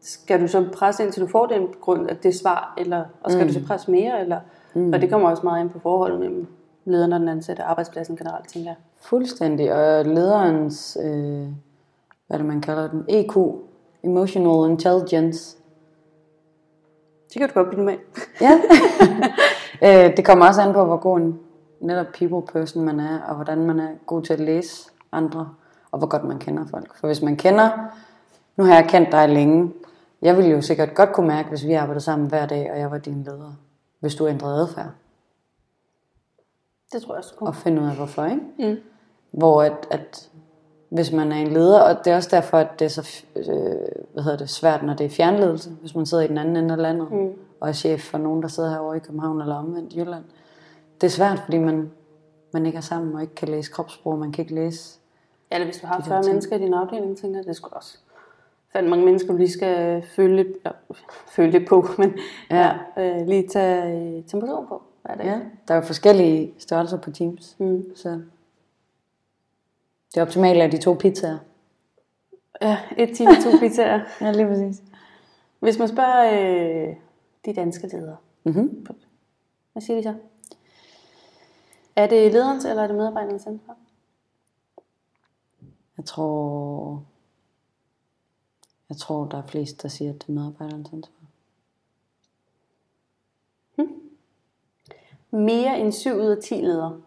skal 0.00 0.40
du 0.40 0.48
så 0.48 0.66
presse 0.72 1.04
ind, 1.04 1.12
til 1.12 1.22
du 1.22 1.26
får 1.26 1.46
den 1.46 1.68
grund, 1.80 2.10
at 2.10 2.22
det 2.22 2.34
svar, 2.34 2.74
eller, 2.78 3.04
og 3.22 3.30
skal 3.30 3.46
mm. 3.46 3.48
du 3.48 3.54
så 3.60 3.66
presse 3.66 3.90
mere? 3.90 4.20
Eller, 4.20 4.40
mm. 4.74 4.92
Og 4.92 5.00
det 5.00 5.10
kommer 5.10 5.30
også 5.30 5.42
meget 5.42 5.60
ind 5.60 5.70
på 5.70 5.78
forholdet 5.78 6.20
mellem 6.20 6.46
lederen 6.84 7.12
og 7.12 7.20
den 7.20 7.28
ansatte 7.28 7.62
arbejdspladsen 7.62 8.16
generelt, 8.16 8.48
tænker 8.48 8.70
jeg. 8.70 8.76
Fuldstændig. 9.02 9.72
Og 9.72 10.04
lederens, 10.04 10.98
øh, 11.04 11.48
hvad 12.26 12.38
det 12.38 12.44
man 12.44 12.60
kalder 12.60 12.88
den, 12.88 13.04
EQ, 13.08 13.36
Emotional 14.02 14.70
Intelligence, 14.70 15.56
Det 17.28 17.40
kan 17.40 17.48
du 17.48 17.54
godt 17.54 17.68
blive 17.68 17.84
med. 17.84 17.94
Ja. 18.40 18.60
øh, 20.06 20.16
det 20.16 20.24
kommer 20.24 20.46
også 20.46 20.62
an 20.62 20.72
på, 20.72 20.84
hvor 20.84 20.96
god 20.96 21.18
en 21.18 21.40
netop 21.80 22.06
people 22.14 22.42
person 22.52 22.84
man 22.84 23.00
er, 23.00 23.20
og 23.28 23.34
hvordan 23.34 23.58
man 23.58 23.80
er 23.80 23.88
god 24.06 24.22
til 24.22 24.32
at 24.32 24.40
læse 24.40 24.90
andre, 25.12 25.48
og 25.90 25.98
hvor 25.98 26.08
godt 26.08 26.24
man 26.24 26.38
kender 26.38 26.64
folk. 26.70 26.96
For 27.00 27.06
hvis 27.06 27.22
man 27.22 27.36
kender, 27.36 27.70
nu 28.56 28.64
har 28.64 28.74
jeg 28.74 28.86
kendt 28.88 29.12
dig 29.12 29.28
længe, 29.28 29.72
jeg 30.24 30.36
ville 30.36 30.50
jo 30.50 30.60
sikkert 30.60 30.94
godt 30.94 31.12
kunne 31.12 31.28
mærke, 31.28 31.48
hvis 31.48 31.66
vi 31.66 31.72
arbejdede 31.72 32.04
sammen 32.04 32.28
hver 32.28 32.46
dag, 32.46 32.72
og 32.72 32.78
jeg 32.78 32.90
var 32.90 32.98
din 32.98 33.22
leder, 33.22 33.52
hvis 34.00 34.14
du 34.14 34.28
ændrede 34.28 34.60
adfærd, 34.60 34.90
Det 36.92 37.02
tror 37.02 37.14
jeg 37.14 37.18
også, 37.18 37.34
kunne. 37.34 37.48
og 37.48 37.54
finde 37.54 37.82
ud 37.82 37.86
af 37.86 37.94
hvorfor, 37.96 38.24
ikke? 38.24 38.42
Mm. 38.58 38.76
Hvor 39.30 39.62
at, 39.62 39.86
at 39.90 40.30
hvis 40.88 41.12
man 41.12 41.32
er 41.32 41.36
en 41.36 41.46
leder, 41.52 41.80
og 41.80 42.04
det 42.04 42.12
er 42.12 42.16
også 42.16 42.28
derfor, 42.32 42.58
at 42.58 42.68
det 42.78 42.84
er 42.84 42.88
så 42.88 43.24
øh, 43.36 43.44
hvad 44.12 44.22
hedder 44.22 44.38
det, 44.38 44.50
svært, 44.50 44.82
når 44.82 44.94
det 44.94 45.06
er 45.06 45.10
fjernledelse, 45.10 45.70
hvis 45.70 45.94
man 45.94 46.06
sidder 46.06 46.24
i 46.24 46.28
den 46.28 46.38
anden 46.38 46.56
ende 46.56 46.74
af 46.74 46.82
landet, 46.82 47.12
mm. 47.12 47.32
og 47.60 47.68
er 47.68 47.72
chef 47.72 48.00
for 48.00 48.18
nogen, 48.18 48.42
der 48.42 48.48
sidder 48.48 48.70
herovre 48.70 48.96
i 48.96 49.00
København 49.00 49.40
eller 49.40 49.54
omvendt 49.54 49.94
Jylland. 49.96 50.24
Det 51.00 51.06
er 51.06 51.10
svært, 51.10 51.38
fordi 51.44 51.58
man, 51.58 51.90
man 52.52 52.66
ikke 52.66 52.76
er 52.76 52.80
sammen 52.82 53.14
og 53.14 53.22
ikke 53.22 53.34
kan 53.34 53.48
læse 53.48 53.70
kropssprog, 53.72 54.18
man 54.18 54.32
kan 54.32 54.42
ikke 54.42 54.54
læse. 54.54 54.98
Eller 55.50 55.64
hvis 55.64 55.76
du 55.80 55.86
har 55.86 55.96
De 55.96 56.02
der 56.02 56.08
40 56.08 56.22
ting. 56.22 56.32
mennesker 56.32 56.56
i 56.56 56.58
din 56.58 56.74
afdeling, 56.74 57.18
tænker 57.18 57.38
jeg, 57.38 57.46
det 57.46 57.56
skulle 57.56 57.74
også 57.76 57.98
fandme 58.74 58.90
mange 58.90 59.04
mennesker, 59.04 59.32
du 59.32 59.36
lige 59.38 59.50
skal 59.50 60.02
eller, 60.02 60.72
føle 61.28 61.50
lidt 61.50 61.68
på, 61.68 61.86
men 61.98 62.14
ja. 62.50 62.72
Ja, 62.96 63.20
øh, 63.20 63.26
lige 63.26 63.48
tage 63.48 63.98
øh, 64.18 64.24
temperatur 64.24 64.66
på 64.68 64.82
hver 65.02 65.14
dag. 65.14 65.26
Ja, 65.26 65.40
der 65.68 65.74
er 65.74 65.78
jo 65.78 65.86
forskellige 65.86 66.54
størrelser 66.58 67.00
på 67.00 67.10
teams, 67.10 67.56
Mm. 67.58 67.96
så 67.96 68.20
det 70.14 70.22
optimale 70.22 70.62
er 70.62 70.70
de 70.70 70.78
to 70.78 70.94
pizzaer. 70.94 71.38
ja 72.62 72.78
et 72.98 73.16
time, 73.16 73.30
to 73.30 73.50
pizzaer. 73.62 74.00
Ja, 74.20 74.32
lige 74.32 74.46
præcis. 74.46 74.82
Hvis 75.60 75.78
man 75.78 75.88
spørger 75.88 76.30
øh, 76.88 76.94
de 77.44 77.54
danske 77.54 77.86
ledere, 77.86 78.16
Mm-hmm. 78.44 78.86
hvad 79.72 79.82
siger 79.82 79.96
de 79.96 80.02
så? 80.02 80.14
Er 81.96 82.06
det 82.06 82.32
lederens 82.32 82.64
eller 82.64 82.82
er 82.82 82.86
det 82.86 82.96
medarbejderens 82.96 83.46
ansvar? 83.46 83.76
Jeg 85.96 86.04
tror, 86.04 87.02
jeg 88.94 88.98
tror, 88.98 89.24
der 89.24 89.38
er 89.38 89.46
flest, 89.46 89.82
der 89.82 89.88
siger, 89.88 90.10
at 90.10 90.22
det 90.22 90.28
er 90.28 90.32
medarbejderens 90.32 90.90
ansvar. 90.92 91.12
Mere 95.30 95.80
end 95.80 95.92
7 95.92 96.10
ud 96.14 96.26
af 96.26 96.36
10 96.42 96.54
ledere 96.54 97.00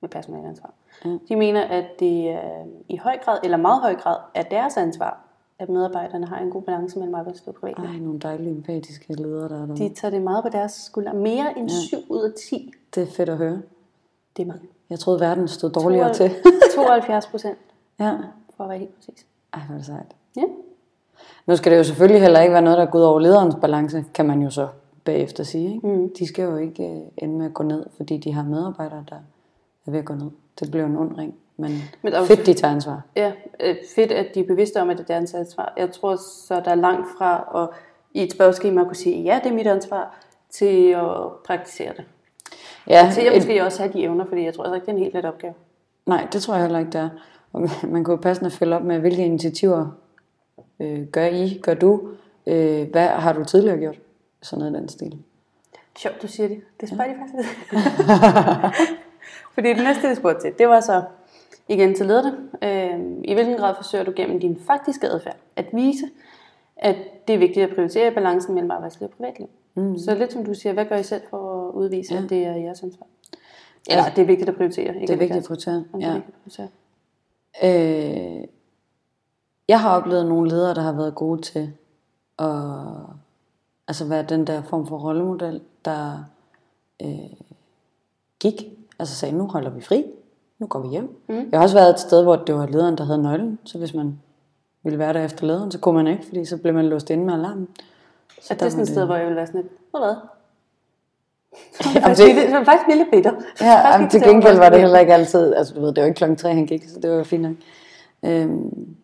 med 0.00 0.08
personalansvar. 0.08 0.72
Ja. 1.04 1.18
De 1.28 1.36
mener, 1.36 1.62
at 1.62 1.84
det 1.98 2.28
er 2.28 2.64
i 2.88 2.96
høj 2.96 3.18
grad, 3.24 3.38
eller 3.44 3.56
meget 3.56 3.80
høj 3.80 3.94
grad, 3.94 4.16
er 4.34 4.42
deres 4.42 4.76
ansvar, 4.76 5.20
at 5.58 5.68
medarbejderne 5.68 6.26
har 6.26 6.38
en 6.38 6.50
god 6.50 6.62
balance 6.62 6.98
mellem 6.98 7.14
arbejdsliv 7.14 7.48
og 7.48 7.54
privatliv. 7.54 7.86
Ej, 7.86 7.96
nogle 7.96 8.18
dejlige 8.18 8.50
empatiske 8.50 9.12
ledere, 9.12 9.48
der 9.48 9.62
er 9.62 9.66
der. 9.66 9.74
De 9.74 9.88
tager 9.88 10.10
det 10.12 10.22
meget 10.22 10.44
på 10.44 10.48
deres 10.48 10.72
skuldre. 10.72 11.14
Mere 11.14 11.58
end 11.58 11.70
7 11.70 11.96
ud 12.08 12.22
af 12.22 12.32
10. 12.50 12.72
Det 12.94 13.02
er 13.02 13.06
fedt 13.06 13.28
at 13.28 13.36
høre. 13.36 13.62
Det 14.36 14.42
er 14.42 14.46
mange. 14.46 14.68
Jeg 14.90 14.98
troede, 14.98 15.20
verden 15.20 15.48
stod 15.48 15.70
dårligere 15.70 16.14
til. 16.14 16.30
72 16.74 17.26
procent, 17.26 17.58
ja. 18.00 18.18
for 18.56 18.64
at 18.64 18.70
være 18.70 18.78
helt 18.78 18.94
præcis. 18.94 19.26
Ej, 19.52 19.60
hvor 19.66 19.74
er 19.74 19.78
det 19.78 19.86
sejt. 19.86 20.16
Ja. 20.36 20.42
Nu 21.46 21.56
skal 21.56 21.72
det 21.72 21.78
jo 21.78 21.84
selvfølgelig 21.84 22.22
heller 22.22 22.40
ikke 22.40 22.52
være 22.52 22.62
noget, 22.62 22.78
der 22.78 22.86
går 22.86 22.98
ud 22.98 23.04
over 23.04 23.20
lederens 23.20 23.54
balance, 23.60 24.04
kan 24.14 24.26
man 24.26 24.42
jo 24.42 24.50
så 24.50 24.68
bagefter 25.04 25.44
sige. 25.44 25.74
Ikke? 25.74 25.86
Mm. 25.86 26.10
De 26.18 26.26
skal 26.26 26.42
jo 26.42 26.56
ikke 26.56 26.84
øh, 26.84 27.00
ende 27.16 27.38
med 27.38 27.46
at 27.46 27.54
gå 27.54 27.62
ned, 27.62 27.86
fordi 27.96 28.16
de 28.16 28.32
har 28.32 28.42
medarbejdere, 28.42 29.04
der 29.10 29.16
er 29.86 29.90
ved 29.90 29.98
at 29.98 30.04
gå 30.04 30.14
ned. 30.14 30.30
Det 30.60 30.70
bliver 30.70 30.86
en 30.86 30.96
ond 30.96 31.18
ring, 31.18 31.34
men, 31.56 31.82
Men 32.02 32.12
der 32.12 32.20
er 32.20 32.24
fedt, 32.24 32.46
de 32.46 32.54
tager 32.54 32.74
ansvar. 32.74 33.02
Ja, 33.16 33.32
øh, 33.60 33.76
fedt, 33.96 34.12
at 34.12 34.26
de 34.34 34.40
er 34.40 34.46
bevidste 34.46 34.80
om, 34.82 34.90
at 34.90 34.98
det 34.98 35.10
er 35.10 35.18
deres 35.18 35.34
ansvar. 35.34 35.72
Jeg 35.76 35.92
tror 35.92 36.16
så, 36.16 36.62
der 36.64 36.70
er 36.70 36.74
langt 36.74 37.06
fra 37.18 37.62
at 37.62 37.68
i 38.14 38.22
et 38.22 38.32
spørgeskema 38.32 38.84
kunne 38.84 38.96
sige, 38.96 39.22
ja, 39.22 39.40
det 39.44 39.50
er 39.50 39.54
mit 39.54 39.66
ansvar, 39.66 40.16
til 40.50 40.88
at 40.90 41.32
praktisere 41.46 41.92
det. 41.96 42.04
Ja, 42.88 43.10
Til 43.14 43.20
at 43.20 43.26
et, 43.26 43.42
måske 43.42 43.64
også 43.64 43.82
have 43.82 43.92
de 43.92 44.02
evner, 44.02 44.24
fordi 44.28 44.44
jeg 44.44 44.54
tror 44.54 44.64
altså 44.64 44.74
ikke, 44.74 44.86
det 44.86 44.92
er 44.92 44.96
en 44.96 45.02
helt 45.02 45.14
let 45.14 45.24
opgave. 45.24 45.54
nej, 46.06 46.26
det 46.32 46.42
tror 46.42 46.54
jeg 46.54 46.62
heller 46.62 46.78
ikke, 46.78 46.90
det 46.90 47.00
er. 47.00 47.08
Og 47.52 47.68
man 47.88 48.04
kunne 48.04 48.14
jo 48.14 48.20
passende 48.22 48.50
følge 48.50 48.76
op 48.76 48.82
med, 48.82 48.98
hvilke 48.98 49.24
initiativer 49.24 49.86
øh, 50.80 51.06
gør 51.06 51.26
I, 51.26 51.58
gør 51.62 51.74
du, 51.74 52.08
øh, 52.46 52.90
hvad 52.90 53.08
har 53.08 53.32
du 53.32 53.44
tidligere 53.44 53.78
gjort? 53.78 53.98
Sådan 54.42 54.58
noget 54.60 54.76
i 54.78 54.80
den 54.80 54.88
stil. 54.88 55.18
Sjovt, 55.98 56.22
du 56.22 56.26
siger 56.28 56.48
det. 56.48 56.60
Det 56.80 56.88
spørger 56.88 57.12
de 57.12 57.18
faktisk. 57.18 57.58
Fordi 59.54 59.68
det 59.68 59.84
næste, 59.84 60.08
jeg 60.08 60.16
spurgte 60.16 60.40
til, 60.40 60.58
det 60.58 60.68
var 60.68 60.80
så 60.80 61.02
igen 61.68 61.94
til 61.94 62.06
lederne. 62.06 62.36
Øh, 62.62 63.00
I 63.24 63.34
hvilken 63.34 63.56
grad 63.56 63.74
forsøger 63.76 64.04
du 64.04 64.12
gennem 64.16 64.40
din 64.40 64.60
faktiske 64.66 65.06
adfærd 65.06 65.36
at 65.56 65.66
vise, 65.72 66.06
at 66.76 66.96
det 67.28 67.34
er 67.34 67.38
vigtigt 67.38 67.68
at 67.70 67.74
prioritere 67.74 68.10
balancen 68.10 68.54
mellem 68.54 68.70
arbejdsliv 68.70 69.08
og 69.08 69.14
privatliv? 69.16 69.48
Mm. 69.74 69.98
Så 69.98 70.14
lidt 70.14 70.32
som 70.32 70.44
du 70.44 70.54
siger, 70.54 70.72
hvad 70.72 70.84
gør 70.84 70.96
I 70.96 71.02
selv 71.02 71.22
for 71.30 71.68
at 71.68 71.74
udvise, 71.74 72.14
ja. 72.14 72.22
at 72.22 72.30
det 72.30 72.46
er 72.46 72.52
jeres 72.56 72.82
ansvar? 72.82 73.06
Eller 73.86 73.96
Altså, 73.96 74.10
at 74.10 74.16
det 74.16 74.22
er 74.22 74.26
vigtigt 74.26 74.48
at 74.48 74.56
prioritere. 74.56 74.94
Ikke 74.94 75.00
Det 75.06 75.10
er 75.10 75.16
vigtigt 75.16 75.38
at 75.38 75.44
prioritere. 75.44 75.84
Om 75.92 76.00
det 76.00 76.08
er 76.08 76.08
Ja. 76.08 76.14
vigtigt 76.14 76.36
at 76.36 76.68
prioritere. 77.62 78.38
Øh, 78.40 78.44
jeg 79.68 79.80
har 79.80 79.96
oplevet 79.96 80.26
nogle 80.26 80.50
ledere, 80.50 80.74
der 80.74 80.80
har 80.82 80.92
været 80.92 81.14
gode 81.14 81.42
til 81.42 81.72
at 82.38 82.46
altså 83.88 84.04
være 84.04 84.22
den 84.22 84.46
der 84.46 84.62
form 84.62 84.86
for 84.86 84.98
rollemodel, 84.98 85.60
der 85.84 86.24
øh, 87.02 87.08
gik, 88.40 88.62
altså 88.98 89.14
sagde, 89.14 89.36
nu 89.36 89.46
holder 89.46 89.70
vi 89.70 89.80
fri, 89.80 90.04
nu 90.58 90.66
går 90.66 90.78
vi 90.80 90.88
hjem. 90.88 91.16
Mm. 91.28 91.34
Jeg 91.52 91.58
har 91.58 91.62
også 91.62 91.76
været 91.76 91.90
et 91.90 92.00
sted, 92.00 92.22
hvor 92.22 92.36
det 92.36 92.54
var 92.54 92.66
lederen, 92.66 92.98
der 92.98 93.04
havde 93.04 93.22
nøglen, 93.22 93.58
så 93.64 93.78
hvis 93.78 93.94
man 93.94 94.18
ville 94.82 94.98
være 94.98 95.12
der 95.12 95.24
efter 95.24 95.46
lederen, 95.46 95.70
så 95.70 95.78
kunne 95.78 95.94
man 95.94 96.06
ikke, 96.06 96.24
fordi 96.26 96.44
så 96.44 96.56
blev 96.56 96.74
man 96.74 96.86
låst 96.86 97.10
inde 97.10 97.24
med 97.24 97.34
alarmen. 97.34 97.68
Så 98.42 98.54
det 98.54 98.62
er 98.62 98.68
sådan 98.68 98.82
et 98.82 98.88
sted, 98.88 99.04
hvor 99.06 99.14
jeg 99.16 99.26
vil 99.26 99.36
være 99.36 99.46
sådan 99.46 99.60
lidt, 99.62 99.72
hvor 99.90 100.00
hvad? 100.00 100.14
Jamen, 101.94 102.02
faktisk, 102.02 102.26
det- 102.28 102.36
det... 102.36 102.52
er 102.54 102.64
faktisk 102.64 102.96
lidt 102.96 103.08
bitter. 103.12 103.32
Ja, 103.32 103.74
Faktisk 103.74 103.92
jamen, 103.94 104.10
til 104.10 104.22
gengæld 104.22 104.56
var 104.56 104.68
det 104.68 104.80
heller 104.80 104.98
ikke 104.98 105.14
altid, 105.14 105.54
altså 105.54 105.74
du 105.74 105.80
ved, 105.80 105.92
det 105.92 106.00
var 106.00 106.06
ikke 106.06 106.16
klokken 106.16 106.36
tre, 106.36 106.54
han 106.54 106.66
gik, 106.66 106.88
så 106.88 107.00
det 107.00 107.10
var 107.10 107.16
jo 107.16 107.24
fint 107.24 107.42
nok. 107.42 107.54
Øhm. 108.22 108.96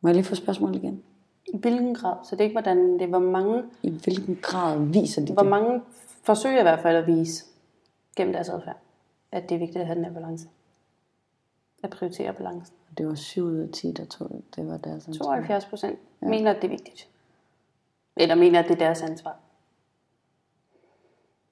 Må 0.00 0.08
jeg 0.08 0.14
lige 0.14 0.24
få 0.24 0.34
spørgsmål 0.34 0.74
igen? 0.74 1.02
I 1.46 1.56
hvilken 1.56 1.94
grad? 1.94 2.16
Så 2.24 2.36
det 2.36 2.40
er 2.40 2.44
ikke, 2.44 2.54
hvordan 2.54 2.92
det 2.92 3.02
er, 3.02 3.06
hvor 3.06 3.18
mange, 3.18 3.62
I 3.82 3.90
hvilken 3.90 4.38
grad 4.42 4.84
viser 4.84 5.24
de 5.24 5.32
hvor 5.32 5.42
det? 5.42 5.50
mange 5.50 5.82
forsøger 6.22 6.58
i 6.58 6.62
hvert 6.62 6.80
fald 6.80 6.96
at 6.96 7.06
vise 7.06 7.44
gennem 8.16 8.32
deres 8.32 8.48
adfærd, 8.48 8.76
at 9.32 9.48
det 9.48 9.54
er 9.54 9.58
vigtigt 9.58 9.80
at 9.80 9.86
have 9.86 9.96
den 9.96 10.04
her 10.04 10.12
balance. 10.12 10.48
At 11.82 11.90
prioritere 11.90 12.32
balancen. 12.32 12.76
Det 12.98 13.06
var 13.06 13.14
7 13.14 13.44
ud 13.44 13.56
af 13.56 13.68
10, 13.72 13.92
der 13.92 14.04
tog 14.04 14.42
det. 14.56 14.68
Var 14.68 14.76
deres 14.76 15.08
ansvar. 15.08 15.24
72 15.24 15.64
procent 15.64 15.98
ja. 16.22 16.28
mener, 16.28 16.50
at 16.50 16.56
det 16.56 16.64
er 16.64 16.68
vigtigt. 16.68 17.08
Eller 18.16 18.34
mener, 18.34 18.58
at 18.58 18.64
det 18.64 18.74
er 18.74 18.78
deres 18.78 19.02
ansvar. 19.02 19.36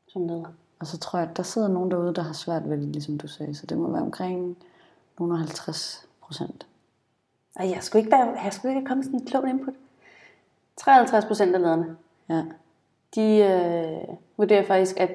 Som 0.08 0.26
leder. 0.28 0.52
Og 0.78 0.86
så 0.86 0.98
tror 0.98 1.18
jeg, 1.18 1.30
at 1.30 1.36
der 1.36 1.42
sidder 1.42 1.68
nogen 1.68 1.90
derude, 1.90 2.14
der 2.14 2.22
har 2.22 2.32
svært 2.32 2.68
ved 2.68 2.76
det, 2.76 2.88
ligesom 2.88 3.18
du 3.18 3.28
sagde. 3.28 3.54
Så 3.54 3.66
det 3.66 3.78
må 3.78 3.90
være 3.90 4.02
omkring 4.02 4.56
nogle 5.18 5.34
af 5.34 5.38
50 5.38 6.08
procent. 6.20 6.66
Ej, 7.58 7.70
jeg 7.70 7.82
skulle 7.82 8.00
ikke, 8.00 8.12
være, 8.12 8.40
jeg 8.44 8.52
skulle 8.52 8.76
ikke 8.76 8.86
komme 8.86 9.04
sådan 9.04 9.48
ind 9.48 9.64
på 9.64 9.70
det. 9.70 9.78
53 10.76 11.24
procent 11.24 11.54
af 11.54 11.60
lederne 11.60 11.96
Ja. 12.28 12.42
de 13.14 13.36
øh, 13.38 14.14
vurderer 14.36 14.62
faktisk, 14.64 15.00
at, 15.00 15.10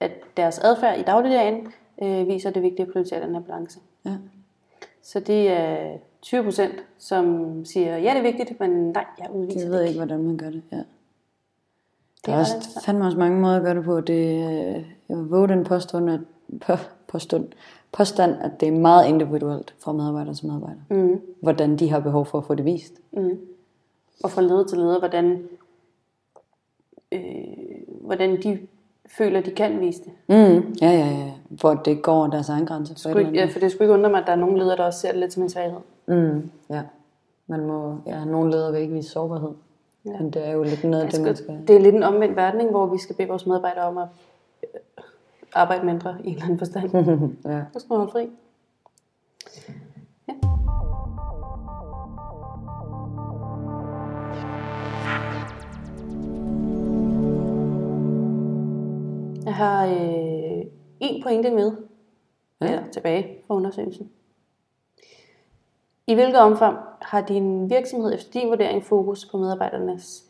at 0.00 0.10
deres 0.36 0.58
adfærd 0.58 0.98
i 0.98 1.02
dagligdagen 1.02 1.72
øh, 2.02 2.28
viser, 2.28 2.48
at 2.48 2.54
det 2.54 2.60
er 2.60 2.68
vigtigt 2.68 2.86
at 2.88 2.92
prioritere 2.92 3.22
den 3.26 3.34
her 3.34 3.42
balance. 3.42 3.80
Ja. 4.04 4.16
Så 5.02 5.20
det 5.20 5.50
er 5.50 5.96
20 6.22 6.42
procent, 6.44 6.74
som 6.98 7.54
siger, 7.64 7.96
ja, 7.98 8.10
det 8.10 8.18
er 8.18 8.22
vigtigt, 8.22 8.60
men 8.60 8.70
nej, 8.70 9.04
jeg 9.18 9.30
udviser 9.30 9.60
det 9.60 9.70
ved 9.70 9.80
ikke. 9.80 9.88
ikke, 9.88 9.98
hvordan 10.04 10.22
man 10.24 10.36
gør 10.36 10.50
det. 10.50 10.62
Ja. 10.72 10.82
Der 12.26 12.32
er 12.32 12.38
også 12.38 12.56
interessant. 12.56 12.84
fandme 12.84 13.04
også 13.06 13.18
mange 13.18 13.40
måder 13.40 13.56
at 13.56 13.62
gøre 13.62 13.74
det 13.74 13.84
på. 13.84 14.00
Det, 14.00 14.24
øh, 14.24 14.84
jeg 15.08 15.16
vil 15.18 15.26
våge 15.28 15.48
den 15.48 15.64
påstund, 15.64 16.10
at, 16.10 16.20
på, 16.60 16.72
påstund, 17.08 17.48
påstand, 17.92 18.36
at 18.40 18.60
det 18.60 18.68
er 18.68 18.72
meget 18.72 19.08
individuelt 19.08 19.74
fra 19.78 19.92
medarbejder 19.92 20.34
til 20.34 20.46
medarbejder. 20.46 20.80
Mm. 20.90 21.20
Hvordan 21.42 21.76
de 21.76 21.90
har 21.90 22.00
behov 22.00 22.26
for 22.26 22.38
at 22.38 22.44
få 22.44 22.54
det 22.54 22.64
vist. 22.64 22.92
Mm. 23.12 23.38
Og 24.24 24.30
fra 24.30 24.42
leder 24.42 24.64
til 24.64 24.78
leder, 24.78 24.98
hvordan, 24.98 25.48
øh, 27.12 27.20
hvordan 28.00 28.42
de 28.42 28.58
føler, 29.06 29.40
de 29.40 29.50
kan 29.50 29.80
vise 29.80 30.02
det. 30.04 30.12
Mm. 30.28 30.76
Ja, 30.82 30.90
ja, 30.90 31.06
ja. 31.06 31.32
Hvor 31.48 31.74
det 31.74 32.02
går 32.02 32.26
deres 32.26 32.48
egen 32.48 32.66
grænse. 32.66 32.94
For 32.94 33.10
Skulle, 33.10 33.30
ja, 33.34 33.48
for 33.52 33.58
det 33.58 33.70
skulle 33.70 33.84
ikke 33.84 33.94
undre 33.94 34.10
mig, 34.10 34.20
at 34.20 34.26
der 34.26 34.32
er 34.32 34.36
nogle 34.36 34.58
ledere, 34.58 34.76
der 34.76 34.84
også 34.84 35.00
ser 35.00 35.10
det 35.10 35.20
lidt 35.20 35.32
som 35.32 35.42
en 35.42 35.48
svaghed. 35.48 35.80
Mm. 36.06 36.50
Ja. 36.70 36.82
Man 37.46 37.66
må, 37.66 37.96
ja, 38.06 38.24
nogle 38.24 38.50
ledere 38.50 38.72
vil 38.72 38.80
ikke 38.80 38.94
vise 38.94 39.10
sårbarhed. 39.10 39.50
Ja. 40.06 40.18
Men 40.18 40.30
det 40.30 40.46
er 40.46 40.52
jo 40.52 40.62
lidt 40.62 40.84
noget 40.84 41.04
af 41.04 41.10
det, 41.10 41.20
man 41.20 41.36
skal... 41.36 41.58
Det 41.68 41.76
er 41.76 41.80
lidt 41.80 41.94
en 41.94 42.02
omvendt 42.02 42.36
verden, 42.36 42.70
hvor 42.70 42.86
vi 42.86 42.98
skal 42.98 43.16
bede 43.16 43.28
vores 43.28 43.46
medarbejdere 43.46 43.84
om 43.84 43.98
at 43.98 44.08
øh, 44.62 45.04
arbejde 45.54 45.86
mindre 45.86 46.16
i 46.24 46.28
en 46.28 46.32
eller 46.32 46.44
anden 46.44 46.58
forstand. 46.58 46.90
ja. 47.52 47.64
Så 47.72 47.86
man 47.88 47.98
holde 47.98 48.12
fri. 48.12 48.30
Ja. 50.28 50.34
Jeg 59.44 59.54
har 59.54 59.86
øh, 59.86 60.64
en 61.00 61.22
pointe 61.22 61.50
med 61.50 61.72
Ja. 62.60 62.66
ja. 62.66 62.72
eller, 62.72 62.90
tilbage 62.92 63.38
fra 63.46 63.54
undersøgelsen. 63.54 64.10
I 66.06 66.14
hvilket 66.14 66.40
omfang 66.40 66.78
har 67.02 67.20
din 67.20 67.70
virksomhed 67.70 68.14
efter 68.14 68.40
din 68.40 68.48
vurdering 68.48 68.84
fokus 68.84 69.26
på 69.30 69.36
medarbejdernes 69.36 70.24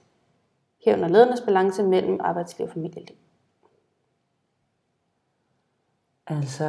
herunder 0.85 1.09
ledernes 1.09 1.41
balance 1.41 1.83
mellem 1.83 2.16
arbejdsliv 2.21 2.66
og 2.66 2.73
familieliv? 2.73 3.16
Altså, 6.31 6.64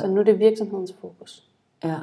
Så 0.00 0.06
nu 0.06 0.20
er 0.20 0.24
det 0.24 0.38
virksomhedens 0.38 0.94
fokus. 1.00 1.48
ja. 1.84 1.96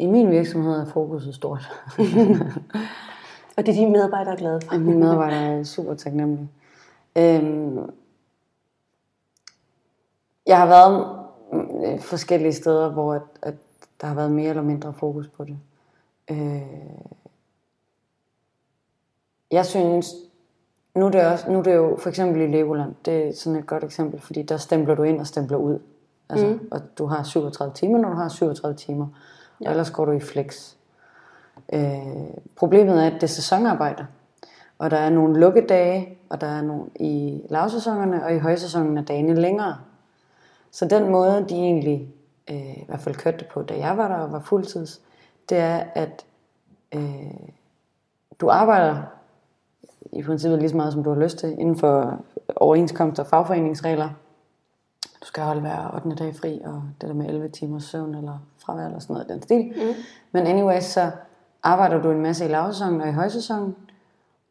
I 0.00 0.06
min 0.06 0.30
virksomhed 0.30 0.72
er 0.80 0.84
fokuset 0.84 1.34
stort. 1.34 1.60
Og 3.56 3.66
det 3.66 3.68
er 3.68 3.72
de 3.72 3.90
medarbejdere 3.90 4.32
er 4.32 4.36
glade 4.36 4.60
for. 4.60 4.78
Mine 4.78 4.98
medarbejdere 4.98 5.58
er 5.58 5.64
super 5.64 5.94
taknemmelige. 5.94 6.48
Øhm, 7.16 7.90
jeg 10.46 10.58
har 10.58 10.66
været 10.66 11.18
mm, 11.52 11.98
forskellige 12.00 12.52
steder, 12.52 12.90
hvor 12.90 13.14
at, 13.14 13.22
at 13.42 13.54
der 14.00 14.06
har 14.06 14.14
været 14.14 14.32
mere 14.32 14.48
eller 14.48 14.62
mindre 14.62 14.92
fokus 14.92 15.28
på 15.28 15.44
det. 15.44 15.58
Øh, 16.30 16.62
jeg 19.50 19.66
synes, 19.66 20.14
nu 20.94 21.06
er, 21.06 21.10
det 21.10 21.26
også, 21.26 21.50
nu 21.50 21.58
er 21.58 21.62
det 21.62 21.74
jo 21.74 21.96
for 22.00 22.08
eksempel 22.08 22.42
i 22.42 22.46
Legoland, 22.46 22.94
det 23.04 23.28
er 23.28 23.32
sådan 23.32 23.58
et 23.58 23.66
godt 23.66 23.84
eksempel, 23.84 24.20
fordi 24.20 24.42
der 24.42 24.56
stempler 24.56 24.94
du 24.94 25.02
ind 25.02 25.20
og 25.20 25.26
stempler 25.26 25.56
ud. 25.56 25.78
Altså, 26.30 26.46
mm. 26.46 26.68
Og 26.70 26.80
du 26.98 27.06
har 27.06 27.22
37 27.22 27.74
timer, 27.74 27.98
når 27.98 28.08
du 28.08 28.16
har 28.16 28.28
37 28.28 28.76
timer. 28.76 29.06
Ja. 29.60 29.66
Og 29.66 29.70
ellers 29.70 29.90
går 29.90 30.04
du 30.04 30.12
i 30.12 30.20
flex. 30.20 30.74
Øh, 31.72 31.98
problemet 32.56 33.02
er, 33.02 33.06
at 33.06 33.12
det 33.12 33.22
er 33.22 33.26
sæsonarbejde. 33.26 34.06
Og 34.78 34.90
der 34.90 34.96
er 34.96 35.10
nogle 35.10 35.40
lukkedage, 35.40 36.18
og 36.28 36.40
der 36.40 36.46
er 36.46 36.62
nogle 36.62 36.84
i 36.96 37.42
lavsæsonerne, 37.50 38.24
og 38.24 38.34
i 38.34 38.38
højsæsonen 38.38 38.98
er 38.98 39.02
dagene 39.02 39.34
længere. 39.34 39.76
Så 40.70 40.84
den 40.84 41.10
måde, 41.10 41.46
de 41.48 41.54
egentlig 41.54 42.08
øh, 42.50 42.78
i 42.78 42.84
hvert 42.86 43.00
fald 43.00 43.14
kørte 43.14 43.38
det 43.38 43.46
på, 43.46 43.62
da 43.62 43.78
jeg 43.78 43.96
var 43.96 44.08
der 44.08 44.14
og 44.14 44.32
var 44.32 44.40
fuldtids, 44.40 45.00
det 45.48 45.58
er, 45.58 45.84
at 45.94 46.24
øh, 46.94 47.30
du 48.40 48.48
arbejder 48.48 49.02
i 50.12 50.22
princippet 50.22 50.58
lige 50.58 50.70
så 50.70 50.76
meget, 50.76 50.92
som 50.92 51.04
du 51.04 51.12
har 51.12 51.22
lyst 51.22 51.38
til, 51.38 51.52
inden 51.58 51.76
for 51.76 52.24
overenskomster 52.56 53.22
og 53.22 53.28
fagforeningsregler. 53.28 54.08
Du 55.22 55.26
skal 55.26 55.42
holde 55.42 55.60
hver 55.60 55.94
8. 56.06 56.14
dag 56.14 56.36
fri, 56.36 56.60
og 56.64 56.82
det 57.00 57.08
der 57.08 57.14
med 57.14 57.26
11 57.26 57.48
timers 57.48 57.84
søvn 57.84 58.14
eller 58.14 58.38
fravær 58.58 58.84
eller 58.86 58.98
sådan 58.98 59.14
noget 59.14 59.30
i 59.30 59.32
den 59.32 59.42
stil. 59.42 59.64
Mm. 59.66 59.94
Men 60.32 60.46
anyways, 60.46 60.84
så 60.84 61.10
arbejder 61.62 62.02
du 62.02 62.10
en 62.10 62.20
masse 62.22 62.44
i 62.44 62.48
lavsæsonen 62.48 63.00
og 63.00 63.08
i 63.08 63.12
højsæsonen, 63.12 63.76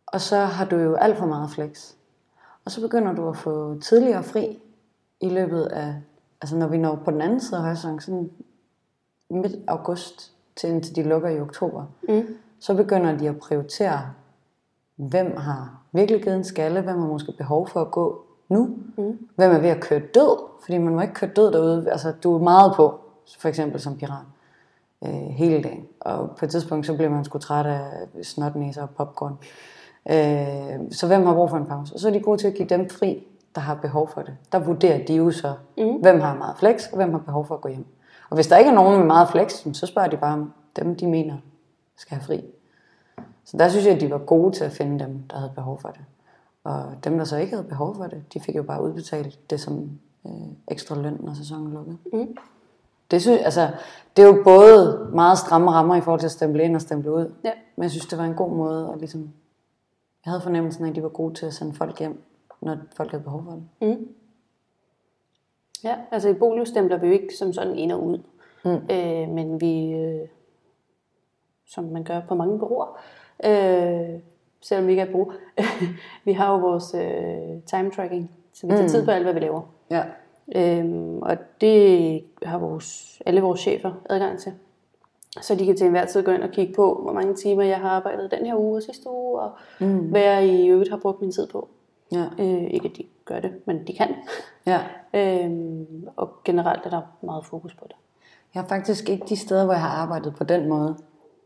og 0.05 0.21
så 0.21 0.37
har 0.37 0.65
du 0.65 0.75
jo 0.75 0.95
alt 0.95 1.17
for 1.17 1.25
meget 1.25 1.49
flex. 1.49 1.93
Og 2.65 2.71
så 2.71 2.81
begynder 2.81 3.13
du 3.13 3.29
at 3.29 3.37
få 3.37 3.79
tidligere 3.79 4.23
fri 4.23 4.59
i 5.21 5.29
løbet 5.29 5.61
af, 5.61 5.95
altså 6.41 6.57
når 6.57 6.67
vi 6.67 6.77
når 6.77 6.95
på 6.95 7.11
den 7.11 7.21
anden 7.21 7.39
side 7.39 7.57
af 7.57 7.63
højsæsonen, 7.63 7.99
sådan 7.99 8.31
midt 9.29 9.55
august 9.67 10.33
til 10.55 10.69
indtil 10.69 10.95
de 10.95 11.03
lukker 11.03 11.29
i 11.29 11.41
oktober, 11.41 11.85
Mm. 12.09 12.35
så 12.59 12.75
begynder 12.75 13.17
de 13.17 13.29
at 13.29 13.39
prioritere, 13.39 14.01
hvem 14.95 15.37
har 15.37 15.81
virkelig 15.91 16.23
givet 16.23 16.35
en 16.35 16.43
skalle, 16.43 16.81
hvem 16.81 16.99
har 16.99 17.07
måske 17.07 17.31
behov 17.37 17.67
for 17.67 17.81
at 17.81 17.91
gå 17.91 18.25
nu, 18.49 18.69
mm. 18.97 19.27
hvem 19.35 19.51
er 19.51 19.59
ved 19.59 19.69
at 19.69 19.79
køre 19.79 19.99
død, 19.99 20.39
fordi 20.61 20.77
man 20.77 20.95
må 20.95 21.01
ikke 21.01 21.13
køre 21.13 21.29
død 21.35 21.51
derude, 21.51 21.91
altså 21.91 22.13
du 22.23 22.35
er 22.35 22.39
meget 22.39 22.73
på, 22.75 22.99
for 23.39 23.49
eksempel 23.49 23.79
som 23.79 23.97
pirat, 23.97 24.25
øh, 25.03 25.09
hele 25.11 25.63
dagen, 25.63 25.85
og 25.99 26.31
på 26.39 26.45
et 26.45 26.51
tidspunkt 26.51 26.85
så 26.85 26.93
bliver 26.93 27.09
man 27.09 27.25
sgu 27.25 27.37
træt 27.37 27.65
af 27.65 27.83
snotnæser 28.23 28.81
og 28.81 28.89
popcorn. 28.89 29.37
Øh, 30.09 30.91
så 30.91 31.07
hvem 31.07 31.25
har 31.25 31.33
brug 31.33 31.49
for 31.49 31.57
en 31.57 31.65
pause? 31.65 31.93
Og 31.93 31.99
så 31.99 32.07
er 32.07 32.11
de 32.11 32.19
gode 32.19 32.37
til 32.37 32.47
at 32.47 32.53
give 32.53 32.67
dem 32.67 32.89
fri, 32.89 33.27
der 33.55 33.61
har 33.61 33.75
behov 33.75 34.09
for 34.09 34.21
det. 34.21 34.35
Der 34.51 34.59
vurderer 34.59 35.05
de 35.05 35.15
jo 35.15 35.31
så, 35.31 35.53
mm. 35.77 35.95
hvem 36.01 36.19
har 36.19 36.35
meget 36.35 36.57
flex, 36.57 36.87
og 36.91 36.95
hvem 36.95 37.11
har 37.11 37.19
behov 37.19 37.45
for 37.45 37.55
at 37.55 37.61
gå 37.61 37.69
hjem. 37.69 37.85
Og 38.29 38.35
hvis 38.35 38.47
der 38.47 38.57
ikke 38.57 38.71
er 38.71 38.75
nogen 38.75 38.97
med 38.97 39.05
meget 39.05 39.29
flex, 39.29 39.67
så 39.73 39.85
spørger 39.85 40.09
de 40.09 40.17
bare 40.17 40.33
om 40.33 40.53
dem, 40.75 40.95
de 40.95 41.07
mener 41.07 41.37
skal 41.95 42.17
have 42.17 42.25
fri. 42.25 42.45
Så 43.45 43.57
der 43.57 43.69
synes 43.69 43.85
jeg, 43.85 43.95
at 43.95 44.01
de 44.01 44.11
var 44.11 44.17
gode 44.17 44.55
til 44.55 44.63
at 44.63 44.71
finde 44.71 45.05
dem, 45.05 45.19
der 45.29 45.37
havde 45.37 45.51
behov 45.55 45.79
for 45.79 45.89
det. 45.89 46.01
Og 46.67 47.03
dem, 47.03 47.17
der 47.17 47.25
så 47.25 47.37
ikke 47.37 47.55
havde 47.55 47.67
behov 47.67 47.95
for 47.95 48.07
det, 48.07 48.33
de 48.33 48.39
fik 48.39 48.55
jo 48.55 48.63
bare 48.63 48.83
udbetalt 48.83 49.49
det 49.49 49.59
som 49.59 49.99
øh, 50.25 50.31
ekstra 50.67 51.01
løn, 51.01 51.17
når 51.19 51.33
sæsonen 51.33 51.73
lukkede. 51.73 51.97
Mm. 52.13 52.37
Det, 53.11 53.21
synes, 53.21 53.41
altså, 53.41 53.71
det 54.17 54.23
er 54.23 54.27
jo 54.27 54.41
både 54.43 55.09
meget 55.13 55.37
stramme 55.37 55.71
rammer 55.71 55.95
i 55.95 56.01
forhold 56.01 56.19
til 56.19 56.27
at 56.27 56.31
stemple 56.31 56.63
ind 56.63 56.75
og 56.75 56.81
stemple 56.81 57.11
ud. 57.11 57.33
Ja. 57.43 57.51
Men 57.75 57.83
jeg 57.83 57.91
synes, 57.91 58.05
det 58.05 58.17
var 58.17 58.23
en 58.25 58.33
god 58.33 58.51
måde 58.51 58.89
at 58.93 58.99
ligesom... 58.99 59.21
Jeg 60.25 60.31
havde 60.31 60.41
fornemmelsen 60.41 60.85
af, 60.85 60.89
at 60.89 60.95
de 60.95 61.03
var 61.03 61.09
gode 61.09 61.33
til 61.33 61.45
at 61.45 61.53
sende 61.53 61.73
folk 61.73 61.99
hjem, 61.99 62.23
når 62.61 62.77
folk 62.95 63.11
havde 63.11 63.23
behov 63.23 63.43
for 63.43 63.51
det. 63.51 63.63
Mm. 63.81 64.07
Ja, 65.83 65.95
altså 66.11 66.29
i 66.29 66.33
Bolio 66.33 66.65
stempler 66.65 66.97
vi 66.97 67.07
jo 67.07 67.13
ikke 67.13 67.35
som 67.39 67.53
sådan 67.53 67.75
ind 67.75 67.91
og 67.91 68.05
ud. 68.05 68.17
Mm. 68.65 68.71
Øh, 68.71 69.29
men 69.29 69.61
vi, 69.61 69.91
øh, 69.91 70.27
som 71.67 71.83
man 71.83 72.03
gør 72.03 72.21
på 72.27 72.35
mange 72.35 72.59
bureauer, 72.59 72.99
øh, 73.45 74.19
selvom 74.67 74.87
vi 74.87 74.91
ikke 74.91 75.01
er 75.01 75.11
brug, 75.11 75.33
vi 76.25 76.31
har 76.33 76.51
jo 76.51 76.57
vores 76.57 76.93
øh, 76.93 77.61
time 77.65 77.91
tracking, 77.91 78.31
så 78.53 78.67
vi 78.67 78.71
tager 78.71 78.83
mm. 78.83 78.89
tid 78.89 79.05
på 79.05 79.11
alt, 79.11 79.23
hvad 79.23 79.33
vi 79.33 79.39
laver. 79.39 79.61
Ja. 79.89 80.03
Øhm, 80.55 81.17
og 81.17 81.37
det 81.61 82.23
har 82.43 82.57
vores, 82.57 83.21
alle 83.25 83.41
vores 83.41 83.59
chefer 83.59 83.93
adgang 84.09 84.39
til. 84.39 84.53
Så 85.41 85.55
de 85.55 85.65
kan 85.65 85.77
til 85.77 85.85
enhver 85.85 86.05
tid 86.05 86.23
gå 86.23 86.31
ind 86.31 86.43
og 86.43 86.49
kigge 86.49 86.73
på, 86.73 86.99
hvor 87.03 87.13
mange 87.13 87.35
timer 87.35 87.63
jeg 87.63 87.77
har 87.77 87.89
arbejdet 87.89 88.31
den 88.31 88.45
her 88.45 88.55
uge 88.55 88.77
og 88.77 88.83
sidste 88.83 89.09
uge, 89.09 89.39
og 89.39 89.51
mm. 89.79 89.97
hvad 89.99 90.21
jeg 90.21 90.47
i 90.47 90.67
øvrigt 90.67 90.89
har 90.89 90.97
brugt 90.97 91.21
min 91.21 91.31
tid 91.31 91.47
på. 91.47 91.67
Ja. 92.11 92.25
Øh, 92.39 92.63
ikke 92.63 92.89
at 92.89 92.97
de 92.97 93.03
gør 93.25 93.39
det, 93.39 93.51
men 93.65 93.87
de 93.87 93.93
kan. 93.93 94.15
ja. 94.65 94.79
Øhm, 95.13 96.07
og 96.15 96.29
generelt 96.45 96.85
er 96.85 96.89
der 96.89 97.01
meget 97.21 97.45
fokus 97.45 97.75
på 97.75 97.85
det. 97.87 97.95
Jeg 98.53 98.61
har 98.61 98.67
faktisk 98.67 99.09
ikke 99.09 99.25
de 99.29 99.35
steder, 99.35 99.65
hvor 99.65 99.73
jeg 99.73 99.81
har 99.81 99.89
arbejdet 99.89 100.35
på 100.35 100.43
den 100.43 100.69
måde, 100.69 100.97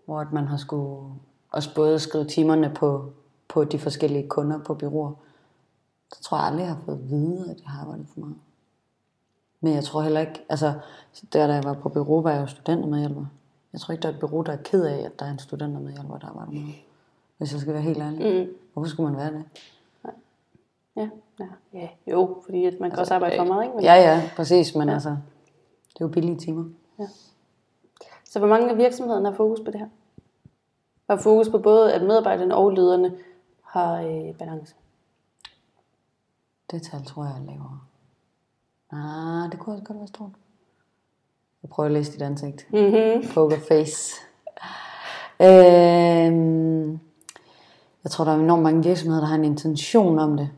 hvor 0.06 0.28
man 0.32 0.48
har 0.48 0.58
skulle 0.58 1.14
også 1.52 1.76
både 1.76 2.00
skrive 2.00 2.26
timerne 2.26 2.72
på, 2.76 3.12
på 3.48 3.64
de 3.64 3.80
forskellige 3.80 4.28
kunder 4.28 4.60
på 4.64 4.74
byråer. 4.74 5.12
Så 6.14 6.24
tror 6.24 6.38
jeg 6.38 6.46
aldrig, 6.46 6.62
jeg 6.62 6.70
har 6.70 6.82
fået 6.86 6.96
at 6.96 7.10
vide, 7.10 7.42
at 7.50 7.62
jeg 7.62 7.70
har 7.70 7.82
arbejdet 7.82 8.08
for 8.14 8.20
meget. 8.20 8.36
Men 9.62 9.74
jeg 9.74 9.84
tror 9.84 10.02
heller 10.02 10.20
ikke, 10.20 10.46
altså 10.50 10.74
der 11.34 11.48
da 11.48 11.54
jeg 11.54 11.64
var 11.64 11.74
på 11.74 11.90
bureau, 11.90 12.22
var 12.22 12.32
jeg 12.32 12.42
jo 12.42 12.48
studentermedhjælper. 12.48 13.26
Jeg 13.74 13.82
tror 13.82 13.92
ikke, 13.92 14.02
der 14.02 14.10
er 14.10 14.14
et 14.14 14.20
bureau, 14.20 14.42
der 14.42 14.52
er 14.52 14.58
ked 14.64 14.86
af, 14.86 14.98
at 15.06 15.20
der 15.20 15.26
er 15.26 15.32
en 15.32 15.40
studentermedhjælper, 15.40 16.18
der 16.18 16.28
arbejder 16.28 16.52
meget. 16.52 16.76
Hvis 17.38 17.54
jeg 17.54 17.62
skal 17.62 17.74
være 17.74 17.82
helt 17.82 17.98
ærlig. 17.98 18.48
Mm. 18.48 18.54
Hvorfor 18.74 18.90
skulle 18.90 19.12
man 19.12 19.20
være 19.20 19.34
det? 19.34 19.44
Ja, 20.96 21.10
ja, 21.40 21.48
ja 21.74 21.88
jo, 22.08 22.42
fordi 22.46 22.66
at 22.66 22.80
man 22.80 22.90
kan 22.90 23.00
også 23.00 23.14
arbejde 23.14 23.38
for 23.38 23.46
meget, 23.46 23.64
ikke? 23.64 23.76
Men, 23.76 23.84
Ja, 23.84 23.94
ja, 23.94 24.30
præcis, 24.36 24.76
men 24.76 24.88
ja. 24.88 24.94
altså, 24.94 25.10
det 25.94 26.02
er 26.02 26.06
jo 26.06 26.08
billige 26.08 26.38
timer. 26.38 26.66
Så 28.26 28.40
hvor 28.40 28.48
mange 28.48 28.70
af 28.70 28.78
virksomhederne 28.78 29.30
har 29.30 29.36
fokus 29.36 29.60
på 29.66 29.72
det 29.72 29.80
her? 29.80 29.88
Har 31.12 31.18
fokus 31.18 31.50
på 31.50 31.58
både, 31.58 31.94
at 31.94 32.02
medarbejderne 32.02 32.56
og 32.56 32.70
lederne 32.70 33.14
har 33.64 34.02
øh, 34.02 34.36
balance. 34.36 34.76
Det 36.72 36.82
tal 36.82 37.06
tror 37.06 37.24
jeg 37.24 37.34
er 37.34 37.46
lavere. 37.46 37.80
Ah, 38.92 39.52
det 39.52 39.60
kunne 39.60 39.76
også 39.76 39.84
godt 39.84 39.98
være 39.98 40.08
stort. 40.08 40.32
Jeg 41.64 41.70
prøver 41.70 41.88
at 41.88 41.94
læse 41.94 42.14
dit 42.14 42.22
ansigt. 42.22 42.68
Mm-hmm. 42.74 43.34
Poker 43.34 43.58
face. 43.68 44.22
Øhm, 45.42 46.92
jeg 48.04 48.12
tror, 48.12 48.26
der 48.26 48.32
er 48.32 48.40
enormt 48.40 48.64
mange 48.64 48.84
virksomheder, 48.84 49.22
der 49.22 49.28
har 49.28 49.36
en 49.36 49.46
intention 49.46 50.20
om 50.20 50.38
det. 50.38 50.50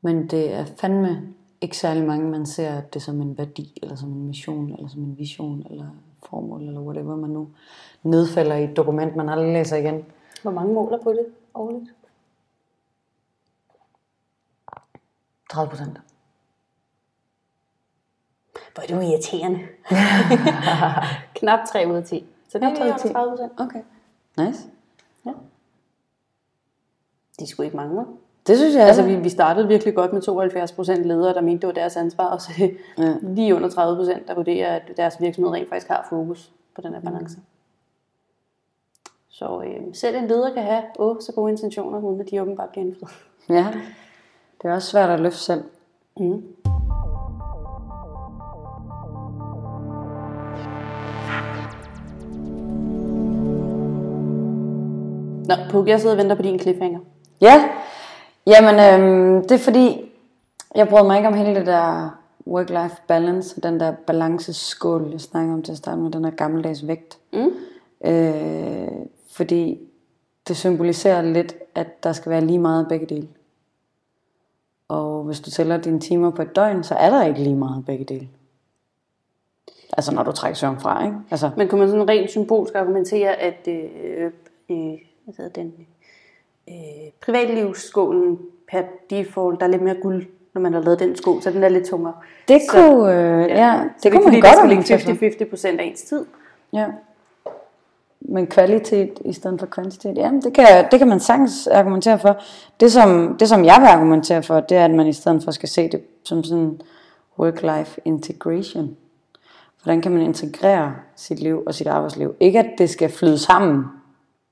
Men 0.00 0.30
det 0.30 0.54
er 0.54 0.64
fandme 0.64 1.34
ikke 1.60 1.78
særlig 1.78 2.04
mange, 2.04 2.30
man 2.30 2.46
ser 2.46 2.80
det 2.80 3.02
som 3.02 3.20
en 3.20 3.38
værdi, 3.38 3.78
eller 3.82 3.96
som 3.96 4.12
en 4.12 4.26
mission, 4.26 4.72
eller 4.72 4.88
som 4.88 5.02
en 5.02 5.18
vision, 5.18 5.66
eller 5.70 5.86
formål, 6.30 6.62
eller 6.62 6.80
whatever 6.80 7.16
man 7.16 7.30
nu 7.30 7.48
nedfælder 8.02 8.56
i 8.56 8.64
et 8.64 8.76
dokument, 8.76 9.16
man 9.16 9.28
aldrig 9.28 9.52
læser 9.52 9.76
igen. 9.76 10.04
Hvor 10.42 10.50
mange 10.50 10.74
måler 10.74 11.02
på 11.02 11.12
det 11.12 11.26
årligt? 11.54 11.94
30 15.50 15.70
procent. 15.70 16.00
Hvor 18.74 18.82
er 18.82 18.86
du 18.86 19.00
irriterende. 19.00 19.58
Knap 21.34 21.58
3 21.68 21.86
ud 21.88 21.94
af 21.94 22.04
10. 22.04 22.26
Så 22.48 22.58
det 22.58 22.64
er 22.64 22.74
Knap 22.74 22.78
tre 22.78 22.84
ud 22.84 22.90
af 22.90 22.96
lige 22.96 23.08
10. 23.08 23.12
30 23.12 23.30
procent. 23.30 23.52
Okay. 23.60 23.82
Nice. 24.36 24.68
De 27.38 27.46
skulle 27.46 27.66
ikke 27.66 27.76
mange, 27.76 27.96
vel? 27.96 28.06
Det 28.46 28.58
synes 28.58 28.74
jeg 28.74 28.86
Altså, 28.86 29.02
vi, 29.02 29.16
vi 29.16 29.28
startede 29.28 29.68
virkelig 29.68 29.94
godt 29.94 30.12
med 30.12 30.22
72 30.22 30.72
procent 30.72 31.04
ledere, 31.04 31.34
der 31.34 31.40
mente, 31.40 31.60
det 31.60 31.66
var 31.66 31.72
deres 31.82 31.96
ansvar, 31.96 32.24
og 32.26 32.40
så 32.40 32.50
Ja. 32.98 33.14
lige 33.22 33.54
under 33.54 33.68
30 33.70 33.96
procent, 33.96 34.28
der 34.28 34.34
vurderer, 34.34 34.76
at 34.76 34.82
deres 34.96 35.20
virksomhed 35.20 35.52
rent 35.52 35.68
faktisk 35.68 35.88
har 35.88 36.06
fokus 36.10 36.52
på 36.74 36.80
den 36.80 36.94
her 36.94 37.00
balance. 37.00 37.38
Så 39.28 39.62
øh, 39.66 39.94
selv 39.94 40.16
en 40.16 40.26
leder 40.26 40.54
kan 40.54 40.62
have 40.62 40.82
åh, 40.98 41.16
så 41.20 41.32
gode 41.32 41.50
intentioner, 41.52 42.00
uden 42.00 42.20
at 42.20 42.30
de 42.30 42.42
åbenbart 42.42 42.68
bliver 42.68 42.84
indfriet. 42.86 43.14
Ja. 43.48 43.66
Det 44.62 44.70
er 44.70 44.74
også 44.74 44.90
svært 44.90 45.10
at 45.10 45.20
løfte 45.20 45.38
selv. 45.38 45.64
Mm. 46.16 46.42
Nå, 55.48 55.54
Puk, 55.70 55.88
jeg 55.88 56.00
sidder 56.00 56.14
og 56.14 56.18
venter 56.18 56.36
på 56.36 56.42
din 56.42 56.58
cliffhanger. 56.58 56.98
Ja, 57.40 57.64
jamen 58.46 58.74
øhm, 58.74 59.42
det 59.42 59.52
er 59.52 59.58
fordi, 59.58 60.12
jeg 60.74 60.88
brød 60.88 61.06
mig 61.06 61.16
ikke 61.16 61.28
om 61.28 61.34
hele 61.34 61.54
det 61.54 61.66
der 61.66 62.18
work-life 62.46 63.02
balance, 63.06 63.60
den 63.60 63.80
der 63.80 63.92
balanceskål, 64.06 65.08
jeg 65.10 65.20
snakker 65.20 65.52
om 65.52 65.62
til 65.62 65.72
at 65.72 65.78
starte 65.78 66.00
med, 66.00 66.10
den 66.10 66.24
der 66.24 66.30
gammeldags 66.30 66.86
vægt. 66.86 67.18
Mm. 67.32 67.50
Øh, 68.10 68.88
fordi 69.30 69.80
det 70.48 70.56
symboliserer 70.56 71.22
lidt, 71.22 71.54
at 71.74 72.04
der 72.04 72.12
skal 72.12 72.30
være 72.30 72.40
lige 72.40 72.58
meget 72.58 72.88
begge 72.88 73.06
dele. 73.06 73.28
Og 74.88 75.22
hvis 75.22 75.40
du 75.40 75.50
tæller 75.50 75.76
dine 75.76 76.00
timer 76.00 76.30
på 76.30 76.42
et 76.42 76.56
døgn, 76.56 76.84
så 76.84 76.94
er 76.94 77.10
der 77.10 77.24
ikke 77.24 77.40
lige 77.40 77.56
meget 77.56 77.86
begge 77.86 78.04
dele. 78.04 78.28
Altså 79.96 80.14
når 80.14 80.22
du 80.22 80.32
trækker 80.32 80.56
søvn 80.56 80.80
fra, 80.80 81.04
ikke? 81.04 81.16
Altså, 81.30 81.50
Men 81.56 81.68
kunne 81.68 81.80
man 81.80 81.88
sådan 81.88 82.08
rent 82.08 82.30
symbolsk 82.30 82.74
argumentere, 82.74 83.34
at 83.36 83.68
øh, 83.68 84.30
øh, 84.70 84.92
hvad 85.36 85.50
den, 85.50 85.72
øh, 86.68 86.74
privatlivsskålen 87.24 88.38
per 88.70 88.82
default, 89.10 89.60
der 89.60 89.66
er 89.66 89.70
lidt 89.70 89.82
mere 89.82 89.96
guld, 90.02 90.26
når 90.54 90.60
man 90.60 90.72
har 90.72 90.80
lavet 90.80 90.98
den 90.98 91.16
skål, 91.16 91.42
så 91.42 91.50
den 91.50 91.64
er 91.64 91.68
lidt 91.68 91.86
tungere. 91.86 92.14
det 92.48 92.60
Så- 92.62 92.72
kunne, 92.72 93.12
øh, 93.12 93.48
ja, 93.50 93.66
ja, 93.66 93.80
det, 93.84 93.90
så 94.02 94.10
kunne 94.10 94.22
fordi 94.22 94.36
man 94.36 94.42
der 94.42 94.48
godt 94.48 94.52
skal 94.56 94.58
argumentere 94.66 94.98
for. 94.98 95.10
ligge 95.10 95.44
50-50 95.44 95.50
procent 95.50 95.80
af 95.80 95.84
ens 95.84 96.02
tid. 96.02 96.24
Ja. 96.72 96.86
Men 98.20 98.46
kvalitet 98.46 99.18
i 99.24 99.32
stedet 99.32 99.60
for 99.60 99.66
kvantitet, 99.66 100.16
ja, 100.16 100.30
det 100.44 100.54
kan, 100.54 100.66
det 100.90 100.98
kan 100.98 101.08
man 101.08 101.20
sagtens 101.20 101.66
argumentere 101.66 102.18
for. 102.18 102.36
Det 102.80 102.92
som, 102.92 103.36
det 103.40 103.48
som 103.48 103.64
jeg 103.64 103.76
vil 103.80 103.86
argumentere 103.86 104.42
for, 104.42 104.60
det 104.60 104.76
er, 104.76 104.84
at 104.84 104.90
man 104.90 105.06
i 105.06 105.12
stedet 105.12 105.44
for 105.44 105.50
skal 105.50 105.68
se 105.68 105.88
det 105.88 106.00
som 106.24 106.44
sådan 106.44 106.80
work-life 107.40 107.98
integration. 108.04 108.96
Hvordan 109.82 110.00
kan 110.02 110.12
man 110.12 110.22
integrere 110.22 110.94
sit 111.16 111.38
liv 111.40 111.62
og 111.66 111.74
sit 111.74 111.86
arbejdsliv? 111.86 112.34
Ikke 112.40 112.58
at 112.58 112.70
det 112.78 112.90
skal 112.90 113.10
flyde 113.10 113.38
sammen. 113.38 113.84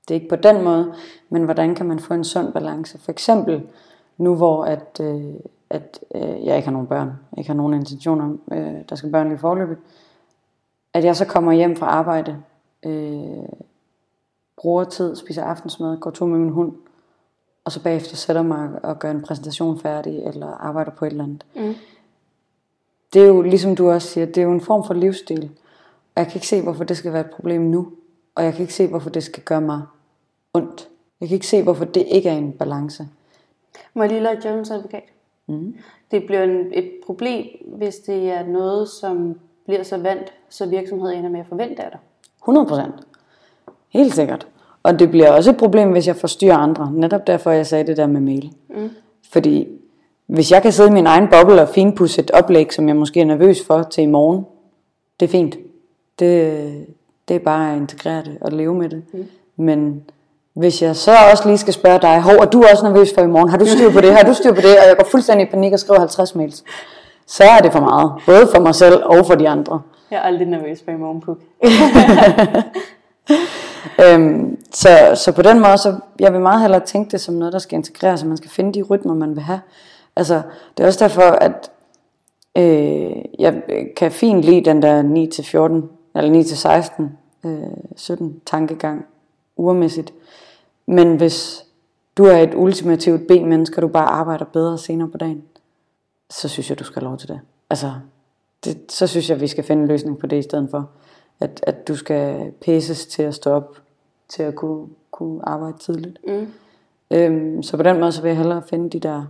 Det 0.07 0.11
er 0.11 0.15
ikke 0.15 0.29
på 0.29 0.35
den 0.35 0.63
måde, 0.63 0.93
men 1.29 1.43
hvordan 1.43 1.75
kan 1.75 1.85
man 1.85 1.99
få 1.99 2.13
en 2.13 2.23
sund 2.23 2.53
balance? 2.53 2.99
For 2.99 3.11
eksempel 3.11 3.63
nu, 4.17 4.35
hvor 4.35 4.65
at, 4.65 4.99
øh, 5.01 5.33
at 5.69 5.99
øh, 6.15 6.45
jeg 6.45 6.55
ikke 6.55 6.67
har 6.67 6.71
nogen 6.71 6.87
børn, 6.87 7.07
jeg 7.07 7.37
ikke 7.37 7.49
har 7.49 7.57
nogen 7.57 7.73
intentioner 7.73 8.25
om, 8.25 8.41
øh, 8.51 8.75
der 8.89 8.95
skal 8.95 9.11
børn 9.11 9.29
lige 9.29 9.37
forløbet, 9.37 9.77
at 10.93 11.03
jeg 11.03 11.15
så 11.15 11.25
kommer 11.25 11.51
hjem 11.51 11.75
fra 11.75 11.85
arbejde, 11.85 12.37
øh, 12.85 13.45
bruger 14.57 14.83
tid, 14.83 15.15
spiser 15.15 15.43
aftensmad, 15.43 15.97
går 15.97 16.11
tur 16.11 16.25
med 16.25 16.39
min 16.39 16.49
hund, 16.49 16.73
og 17.65 17.71
så 17.71 17.83
bagefter 17.83 18.15
sætter 18.15 18.41
mig 18.41 18.69
og 18.83 18.99
gør 18.99 19.11
en 19.11 19.21
præsentation 19.21 19.79
færdig, 19.79 20.23
eller 20.23 20.47
arbejder 20.47 20.91
på 20.91 21.05
et 21.05 21.11
eller 21.11 21.23
andet. 21.23 21.45
Mm. 21.55 21.73
Det 23.13 23.21
er 23.21 23.27
jo, 23.27 23.41
ligesom 23.41 23.75
du 23.75 23.91
også 23.91 24.07
siger, 24.07 24.25
det 24.25 24.37
er 24.37 24.41
jo 24.41 24.51
en 24.51 24.61
form 24.61 24.83
for 24.83 24.93
livsstil. 24.93 25.51
Og 26.15 26.19
jeg 26.21 26.27
kan 26.27 26.35
ikke 26.35 26.47
se, 26.47 26.61
hvorfor 26.61 26.83
det 26.83 26.97
skal 26.97 27.13
være 27.13 27.21
et 27.21 27.31
problem 27.31 27.61
nu. 27.61 27.91
Og 28.35 28.43
jeg 28.43 28.53
kan 28.53 28.61
ikke 28.61 28.73
se, 28.73 28.87
hvorfor 28.87 29.09
det 29.09 29.23
skal 29.23 29.43
gøre 29.43 29.61
mig 29.61 29.81
ondt. 30.53 30.89
Jeg 31.21 31.29
kan 31.29 31.35
ikke 31.35 31.47
se, 31.47 31.63
hvorfor 31.63 31.85
det 31.85 32.05
ikke 32.07 32.29
er 32.29 32.37
en 32.37 32.51
balance. 32.51 33.07
Må 33.93 34.03
jeg 34.03 34.11
lige 34.11 34.21
lade 34.23 34.49
Jones 34.49 34.71
advokat? 34.71 35.03
Mm. 35.47 35.75
Det 36.11 36.25
bliver 36.25 36.43
en, 36.43 36.73
et 36.73 36.91
problem, 37.05 37.45
hvis 37.77 37.95
det 37.95 38.29
er 38.29 38.47
noget, 38.47 38.89
som 38.89 39.39
bliver 39.65 39.83
så 39.83 39.97
vant, 39.97 40.33
så 40.49 40.65
virksomheden 40.65 41.17
ender 41.17 41.29
med 41.29 41.39
at 41.39 41.45
forvente 41.49 41.83
af 41.83 41.91
dig. 41.91 41.99
100 42.41 42.67
procent. 42.67 42.93
Helt 43.89 44.13
sikkert. 44.13 44.47
Og 44.83 44.99
det 44.99 45.11
bliver 45.11 45.31
også 45.31 45.51
et 45.51 45.57
problem, 45.57 45.91
hvis 45.91 46.07
jeg 46.07 46.15
forstyrrer 46.15 46.57
andre. 46.57 46.91
Netop 46.91 47.27
derfor, 47.27 47.51
jeg 47.51 47.67
sagde 47.67 47.87
det 47.87 47.97
der 47.97 48.07
med 48.07 48.21
mail. 48.21 48.53
Mm. 48.69 48.89
Fordi 49.31 49.67
hvis 50.25 50.51
jeg 50.51 50.61
kan 50.61 50.71
sidde 50.71 50.89
i 50.89 50.93
min 50.93 51.07
egen 51.07 51.27
boble 51.27 51.61
og 51.61 51.69
finpudse 51.69 52.21
et 52.21 52.31
oplæg, 52.31 52.73
som 52.73 52.87
jeg 52.87 52.95
måske 52.95 53.21
er 53.21 53.25
nervøs 53.25 53.65
for 53.65 53.83
til 53.83 54.03
i 54.03 54.07
morgen, 54.07 54.45
det 55.19 55.25
er 55.25 55.29
fint. 55.29 55.57
Det, 56.19 56.87
det 57.27 57.35
er 57.35 57.39
bare 57.39 57.73
at 57.73 57.77
integrere 57.77 58.23
det 58.23 58.37
og 58.41 58.51
leve 58.51 58.75
med 58.75 58.89
det. 58.89 59.03
Mm. 59.13 59.25
Men 59.55 60.03
hvis 60.53 60.81
jeg 60.81 60.95
så 60.95 61.11
også 61.31 61.47
lige 61.47 61.57
skal 61.57 61.73
spørge 61.73 61.99
dig, 61.99 62.21
hov, 62.21 62.33
er 62.33 62.45
du 62.45 62.63
også 62.71 62.83
nervøs 62.83 63.13
for 63.15 63.21
i 63.21 63.27
morgen? 63.27 63.49
Har 63.49 63.57
du 63.57 63.65
styr 63.65 63.91
på 63.91 64.01
det? 64.01 64.13
Har 64.13 64.23
du 64.23 64.33
styr 64.33 64.53
på 64.53 64.61
det? 64.61 64.79
Og 64.79 64.87
jeg 64.87 64.95
går 64.97 65.07
fuldstændig 65.11 65.47
i 65.47 65.49
panik 65.49 65.73
og 65.73 65.79
skriver 65.79 65.99
50 65.99 66.35
mails. 66.35 66.63
Så 67.25 67.43
er 67.43 67.59
det 67.59 67.71
for 67.71 67.79
meget. 67.79 68.11
Både 68.25 68.47
for 68.55 68.61
mig 68.61 68.75
selv 68.75 69.03
og 69.05 69.25
for 69.25 69.35
de 69.35 69.49
andre. 69.49 69.81
Jeg 70.11 70.17
er 70.17 70.21
aldrig 70.21 70.47
nervøs 70.47 70.81
for 70.85 70.91
i 70.91 70.95
morgen, 70.95 71.21
Puk. 71.21 71.37
Øhm, 74.05 74.57
så, 74.71 74.89
så 75.15 75.31
på 75.31 75.41
den 75.41 75.59
måde, 75.59 75.77
så 75.77 75.95
jeg 76.19 76.33
vil 76.33 76.41
meget 76.41 76.61
hellere 76.61 76.79
tænke 76.79 77.11
det 77.11 77.21
som 77.21 77.35
noget, 77.35 77.53
der 77.53 77.59
skal 77.59 77.77
integreres, 77.77 78.21
og 78.21 78.27
man 78.27 78.37
skal 78.37 78.49
finde 78.49 78.73
de 78.73 78.81
rytmer, 78.81 79.13
man 79.13 79.35
vil 79.35 79.43
have. 79.43 79.59
Altså, 80.15 80.41
det 80.77 80.83
er 80.83 80.87
også 80.87 80.99
derfor, 81.03 81.21
at 81.21 81.71
øh, 82.57 83.11
jeg 83.39 83.61
kan 83.97 84.11
fint 84.11 84.41
lide 84.41 84.65
den 84.65 84.81
der 84.81 85.01
9-14, 85.01 86.17
eller 86.17 86.43
9-16, 87.43 87.47
øh, 87.47 87.57
17 87.95 88.41
tankegang, 88.45 89.05
urmæssigt. 89.57 90.13
Men 90.85 91.17
hvis 91.17 91.65
du 92.17 92.23
er 92.23 92.37
et 92.37 92.53
ultimativt 92.55 93.27
B-menneske, 93.27 93.77
og 93.77 93.81
du 93.81 93.87
bare 93.87 94.09
arbejder 94.09 94.45
bedre 94.45 94.77
senere 94.77 95.09
på 95.09 95.17
dagen, 95.17 95.43
så 96.29 96.47
synes 96.47 96.69
jeg, 96.69 96.79
du 96.79 96.83
skal 96.83 97.01
have 97.01 97.09
lov 97.09 97.17
til 97.17 97.29
det. 97.29 97.39
Altså, 97.69 97.93
det, 98.65 98.91
så 98.91 99.07
synes 99.07 99.29
jeg, 99.29 99.41
vi 99.41 99.47
skal 99.47 99.63
finde 99.63 99.81
en 99.81 99.87
løsning 99.87 100.19
på 100.19 100.27
det 100.27 100.37
i 100.37 100.41
stedet 100.41 100.67
for. 100.71 100.89
At, 101.39 101.63
at 101.67 101.87
du 101.87 101.95
skal 101.95 102.51
pæses 102.61 103.05
til 103.05 103.23
at 103.23 103.35
stå 103.35 103.51
op, 103.51 103.77
til 104.29 104.43
at 104.43 104.55
kunne, 104.55 104.87
kunne 105.11 105.49
arbejde 105.49 105.77
tidligt. 105.77 106.19
Mm. 106.27 106.47
Øhm, 107.11 107.63
så 107.63 107.77
på 107.77 107.83
den 107.83 107.99
måde, 107.99 108.11
så 108.11 108.21
vil 108.21 108.29
jeg 108.29 108.37
hellere 108.37 108.61
finde 108.69 108.89
de 108.89 108.99
der 108.99 109.25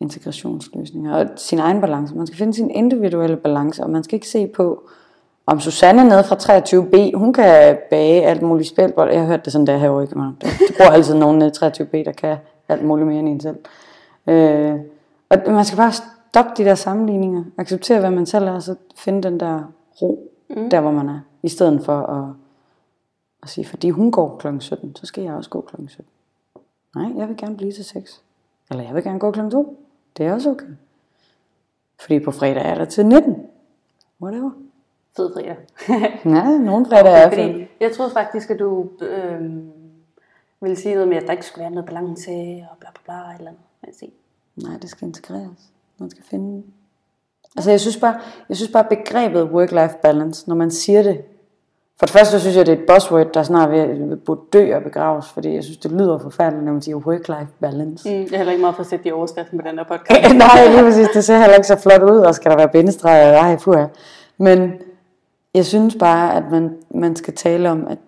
integrationsløsninger. 0.00 1.14
Og 1.14 1.26
sin 1.36 1.58
egen 1.58 1.80
balance. 1.80 2.14
Man 2.14 2.26
skal 2.26 2.38
finde 2.38 2.54
sin 2.54 2.70
individuelle 2.70 3.36
balance, 3.36 3.82
og 3.82 3.90
man 3.90 4.04
skal 4.04 4.16
ikke 4.16 4.28
se 4.28 4.46
på, 4.46 4.88
om 5.46 5.60
Susanne 5.60 6.04
nede 6.04 6.24
fra 6.24 6.36
23B, 6.36 7.16
hun 7.16 7.32
kan 7.32 7.78
bage 7.90 8.26
alt 8.26 8.42
muligt 8.42 8.68
spilbold. 8.68 9.10
Jeg 9.10 9.20
har 9.20 9.26
hørt 9.26 9.44
det 9.44 9.52
sådan 9.52 9.66
der 9.66 9.76
herovre 9.76 10.04
i 10.04 10.06
København. 10.06 10.36
Det, 10.40 10.48
det 10.68 10.76
bruger 10.76 10.90
altid 10.90 11.14
nogen 11.14 11.38
nede 11.38 11.50
i 11.50 11.66
23B, 11.66 12.04
der 12.04 12.12
kan 12.12 12.36
alt 12.68 12.84
muligt 12.84 13.08
mere 13.08 13.18
end 13.18 13.28
en 13.28 13.40
selv. 13.40 13.56
Øh, 14.26 14.80
og 15.28 15.38
man 15.46 15.64
skal 15.64 15.76
bare 15.76 15.92
stoppe 15.92 16.50
de 16.56 16.64
der 16.64 16.74
sammenligninger. 16.74 17.44
Acceptere, 17.58 18.00
hvad 18.00 18.10
man 18.10 18.26
selv 18.26 18.44
er, 18.44 18.52
og 18.52 18.62
så 18.62 18.74
finde 18.96 19.22
den 19.22 19.40
der 19.40 19.72
ro, 20.02 20.30
mm. 20.50 20.70
der 20.70 20.80
hvor 20.80 20.90
man 20.90 21.08
er. 21.08 21.20
I 21.42 21.48
stedet 21.48 21.84
for 21.84 21.98
at, 21.98 22.34
at 23.42 23.48
sige, 23.48 23.66
fordi 23.66 23.90
hun 23.90 24.10
går 24.10 24.36
kl. 24.36 24.46
17, 24.60 24.96
så 24.96 25.06
skal 25.06 25.24
jeg 25.24 25.34
også 25.34 25.50
gå 25.50 25.60
kl. 25.60 25.76
17. 25.88 26.04
Nej, 26.96 27.10
jeg 27.16 27.28
vil 27.28 27.36
gerne 27.36 27.56
blive 27.56 27.72
til 27.72 27.84
6. 27.84 28.22
Eller 28.70 28.84
jeg 28.84 28.94
vil 28.94 29.02
gerne 29.02 29.18
gå 29.18 29.30
kl. 29.30 29.40
2. 29.50 29.78
Det 30.16 30.26
er 30.26 30.32
også 30.32 30.50
okay. 30.50 30.66
Fordi 32.00 32.20
på 32.20 32.30
fredag 32.30 32.62
er 32.66 32.74
der 32.74 32.84
til 32.84 33.06
19. 33.06 33.46
Whatever. 34.22 34.50
Fed 35.16 35.32
fredag. 35.34 35.56
Ja, 36.24 36.58
nogle 36.58 36.86
fredag 36.86 37.22
er. 37.22 37.28
Fordi 37.34 37.66
jeg 37.80 37.92
troede 37.92 38.10
faktisk, 38.10 38.50
at 38.50 38.58
du 38.58 38.88
øh, 39.00 39.40
ville 40.60 40.76
sige 40.76 40.94
noget 40.94 41.08
med, 41.08 41.16
at 41.16 41.22
der 41.26 41.32
ikke 41.32 41.46
skulle 41.46 41.62
være 41.62 41.70
noget 41.70 41.86
balance 41.86 42.30
og 42.70 42.76
bla 42.80 42.88
bla 42.90 43.00
bla 43.04 43.38
eller. 43.38 43.50
Vil 43.50 43.86
jeg 43.86 43.94
sige. 43.98 44.12
Nej, 44.56 44.78
det 44.82 44.90
skal 44.90 45.08
integreres. 45.08 45.70
Man 45.98 46.10
skal 46.10 46.24
finde... 46.30 46.62
Altså 47.56 47.70
jeg 47.70 47.80
synes 47.80 47.96
bare, 47.96 48.20
jeg 48.48 48.56
synes 48.56 48.72
bare 48.72 48.84
begrebet 48.84 49.42
work-life 49.42 50.00
balance, 50.02 50.48
når 50.48 50.54
man 50.54 50.70
siger 50.70 51.02
det, 51.02 51.20
for 51.98 52.06
det 52.06 52.12
første 52.12 52.30
så 52.32 52.40
synes 52.40 52.56
jeg, 52.56 52.66
det 52.66 52.74
er 52.74 52.82
et 52.82 52.86
buzzword, 52.86 53.32
der 53.32 53.42
snart 53.42 53.70
ved 53.70 54.16
burde 54.16 54.40
dø 54.52 54.76
og 54.76 54.82
begraves, 54.82 55.28
fordi 55.28 55.54
jeg 55.54 55.64
synes, 55.64 55.78
det 55.78 55.92
lyder 55.92 56.18
forfærdeligt, 56.18 56.64
når 56.64 56.72
man 56.72 56.82
siger 56.82 56.96
work-life 56.96 57.52
balance. 57.60 58.08
Mm, 58.08 58.14
jeg 58.14 58.32
er 58.32 58.36
heller 58.36 58.52
ikke 58.52 58.60
meget 58.60 58.74
for 58.74 58.82
at 58.82 58.86
sætte 58.86 59.04
de 59.04 59.12
overskriften 59.12 59.58
på 59.58 59.68
den 59.68 59.78
her 59.78 59.84
podcast. 59.92 60.34
Nej, 60.34 60.68
lige 60.70 60.82
præcis. 60.82 61.08
Det 61.14 61.24
ser 61.24 61.38
heller 61.38 61.54
ikke 61.54 61.66
så 61.66 61.76
flot 61.76 62.02
ud, 62.02 62.18
og 62.18 62.34
skal 62.34 62.50
der 62.50 62.56
være 62.56 62.68
bindestreger, 62.68 63.32
nej, 63.32 63.56
puha. 63.56 63.86
Men 64.38 64.72
jeg 65.54 65.66
synes 65.66 65.96
bare, 66.00 66.34
at 66.36 66.44
man, 66.50 66.76
man 66.90 67.16
skal 67.16 67.34
tale 67.34 67.70
om, 67.70 67.86
at 67.86 67.98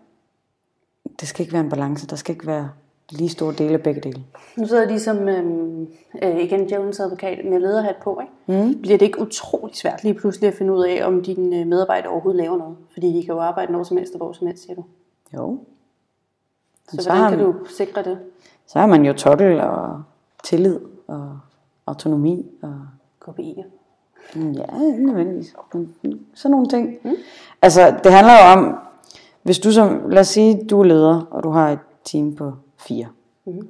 det 1.21 1.29
skal 1.29 1.43
ikke 1.43 1.53
være 1.53 1.63
en 1.65 1.71
balance. 1.71 2.07
Der 2.07 2.17
skal 2.17 2.35
ikke 2.35 2.47
være 2.47 2.71
lige 3.11 3.29
store 3.29 3.53
dele 3.55 3.75
af 3.75 3.83
begge 3.83 4.01
dele. 4.01 4.25
Nu 4.57 4.67
sidder 4.67 4.89
de 4.89 5.01
som, 5.01 5.29
øhm, 5.29 5.89
øh, 6.23 6.37
igen 6.41 6.69
Jones 6.69 7.01
advokat 7.01 7.45
med 7.45 7.61
lederhat 7.61 7.97
på, 8.05 8.21
ikke? 8.21 8.63
Mm. 8.65 8.81
Bliver 8.83 8.99
det 8.99 9.07
ikke 9.07 9.21
utroligt 9.21 9.79
svært 9.79 10.05
lige 10.05 10.15
pludselig 10.15 10.49
at 10.49 10.55
finde 10.55 10.73
ud 10.73 10.85
af, 10.85 11.07
om 11.07 11.23
dine 11.23 11.57
øh, 11.61 11.67
medarbejdere 11.67 12.11
overhovedet 12.13 12.43
laver 12.43 12.57
noget? 12.59 12.77
Fordi 12.93 13.07
de 13.13 13.25
kan 13.25 13.35
jo 13.35 13.41
arbejde 13.41 13.73
når 13.73 13.83
som 13.83 13.97
helst 13.97 14.13
og 14.13 14.17
hvor 14.19 14.33
som 14.33 14.47
helst, 14.47 14.63
siger 14.63 14.75
du. 14.75 14.85
Jo. 15.35 15.59
Så, 16.89 16.97
så 17.03 17.11
hvordan 17.11 17.31
kan 17.31 17.39
man- 17.39 17.53
du 17.53 17.65
sikre 17.77 18.03
det? 18.03 18.19
Så 18.67 18.79
har 18.79 18.87
man 18.87 19.05
jo 19.05 19.13
tokkel 19.13 19.61
og 19.61 20.03
tillid 20.45 20.81
og 21.07 21.39
autonomi 21.87 22.47
og 22.63 22.81
KPI'er. 23.25 23.65
Mm, 24.35 24.53
Ja, 24.53 24.65
ikke 24.87 25.07
nødvendigvis. 25.07 25.55
Sådan 26.35 26.51
nogle 26.51 26.69
ting. 26.69 26.99
Mm. 27.05 27.15
Altså, 27.63 27.95
det 28.05 28.13
handler 28.13 28.33
jo 28.33 28.61
om, 28.61 28.79
hvis 29.43 29.59
du 29.59 29.73
som, 29.73 30.03
lad 30.09 30.21
os 30.21 30.29
sige, 30.29 30.65
du 30.71 30.81
er 30.81 30.85
leder, 30.85 31.27
og 31.31 31.43
du 31.43 31.51
har 31.51 31.71
et 31.71 31.79
team 32.05 32.35
på 32.37 32.53
fire. 32.79 33.07
Mm. 33.45 33.69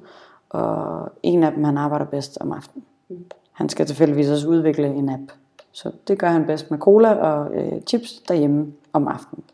Og 0.51 1.09
en 1.23 1.43
af 1.43 1.53
dem, 1.53 1.65
han 1.65 1.79
arbejder 1.79 2.05
bedst 2.05 2.39
om 2.41 2.53
aftenen. 2.53 2.85
Mm. 3.09 3.25
Han 3.53 3.69
skal 3.69 3.87
tilfældigvis 3.87 4.31
også 4.31 4.49
udvikle 4.49 4.87
en 4.87 5.09
app. 5.09 5.33
Så 5.73 5.91
det 6.09 6.19
gør 6.19 6.29
han 6.29 6.47
bedst 6.47 6.71
med 6.71 6.79
cola 6.79 7.13
og 7.13 7.55
øh, 7.55 7.81
chips 7.87 8.23
derhjemme 8.29 8.73
om 8.93 9.09
aftenen. 9.09 9.45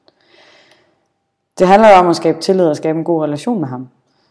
Det 1.59 1.66
handler 1.66 1.88
jo 1.88 1.94
om 1.94 2.09
at 2.09 2.16
skabe 2.16 2.40
tillid 2.40 2.66
og 2.66 2.76
skabe 2.76 2.98
en 2.98 3.05
god 3.05 3.22
relation 3.22 3.61
med 3.61 3.68
ham. 3.68 3.88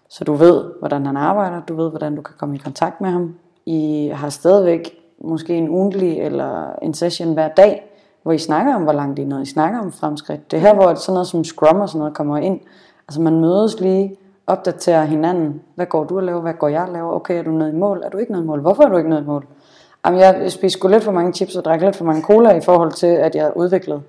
Så 0.09 0.23
du 0.23 0.33
ved, 0.33 0.63
hvordan 0.79 1.05
han 1.05 1.17
arbejder, 1.17 1.61
du 1.61 1.75
ved, 1.75 1.89
hvordan 1.89 2.15
du 2.15 2.21
kan 2.21 2.35
komme 2.37 2.55
i 2.55 2.57
kontakt 2.57 3.01
med 3.01 3.09
ham. 3.09 3.35
I 3.65 4.11
har 4.13 4.29
stadigvæk 4.29 5.00
måske 5.23 5.57
en 5.57 5.69
ugentlig 5.69 6.19
eller 6.19 6.73
en 6.81 6.93
session 6.93 7.33
hver 7.33 7.47
dag, 7.47 7.91
hvor 8.23 8.31
I 8.31 8.37
snakker 8.37 8.75
om, 8.75 8.83
hvor 8.83 8.93
langt 8.93 9.19
I 9.19 9.21
er 9.21 9.27
nået. 9.27 9.41
I 9.41 9.51
snakker 9.51 9.79
om 9.79 9.91
fremskridt. 9.91 10.51
Det 10.51 10.57
er 10.57 10.61
her, 10.61 10.73
hvor 10.73 10.93
sådan 10.93 11.13
noget 11.13 11.27
som 11.27 11.43
Scrum 11.43 11.79
og 11.79 11.89
sådan 11.89 11.99
noget 11.99 12.13
kommer 12.13 12.37
ind. 12.37 12.59
Altså 13.07 13.21
man 13.21 13.39
mødes 13.39 13.79
lige, 13.79 14.17
opdaterer 14.47 15.03
hinanden. 15.03 15.61
Hvad 15.75 15.85
går 15.85 16.03
du 16.03 16.17
at 16.17 16.23
lave? 16.23 16.41
Hvad 16.41 16.53
går 16.53 16.67
jeg 16.67 16.83
at 16.83 16.89
lave? 16.89 17.13
Okay, 17.13 17.39
er 17.39 17.43
du 17.43 17.51
nået 17.51 17.73
i 17.73 17.75
mål? 17.75 18.01
Er 18.05 18.09
du 18.09 18.17
ikke 18.17 18.31
nået 18.31 18.43
i 18.43 18.45
mål? 18.45 18.59
Hvorfor 18.59 18.83
er 18.83 18.89
du 18.89 18.97
ikke 18.97 19.09
nået 19.09 19.21
i 19.21 19.25
mål? 19.25 19.47
Jamen, 20.05 20.19
jeg 20.19 20.51
spiste 20.51 20.79
sgu 20.79 20.87
lidt 20.87 21.03
for 21.03 21.11
mange 21.11 21.33
chips 21.33 21.55
og 21.55 21.65
drak 21.65 21.81
lidt 21.81 21.95
for 21.95 22.05
mange 22.05 22.21
cola 22.21 22.57
i 22.57 22.61
forhold 22.61 22.91
til, 22.91 23.07
at 23.07 23.35
jeg 23.35 23.45
er 23.45 23.51
udviklet. 23.51 24.01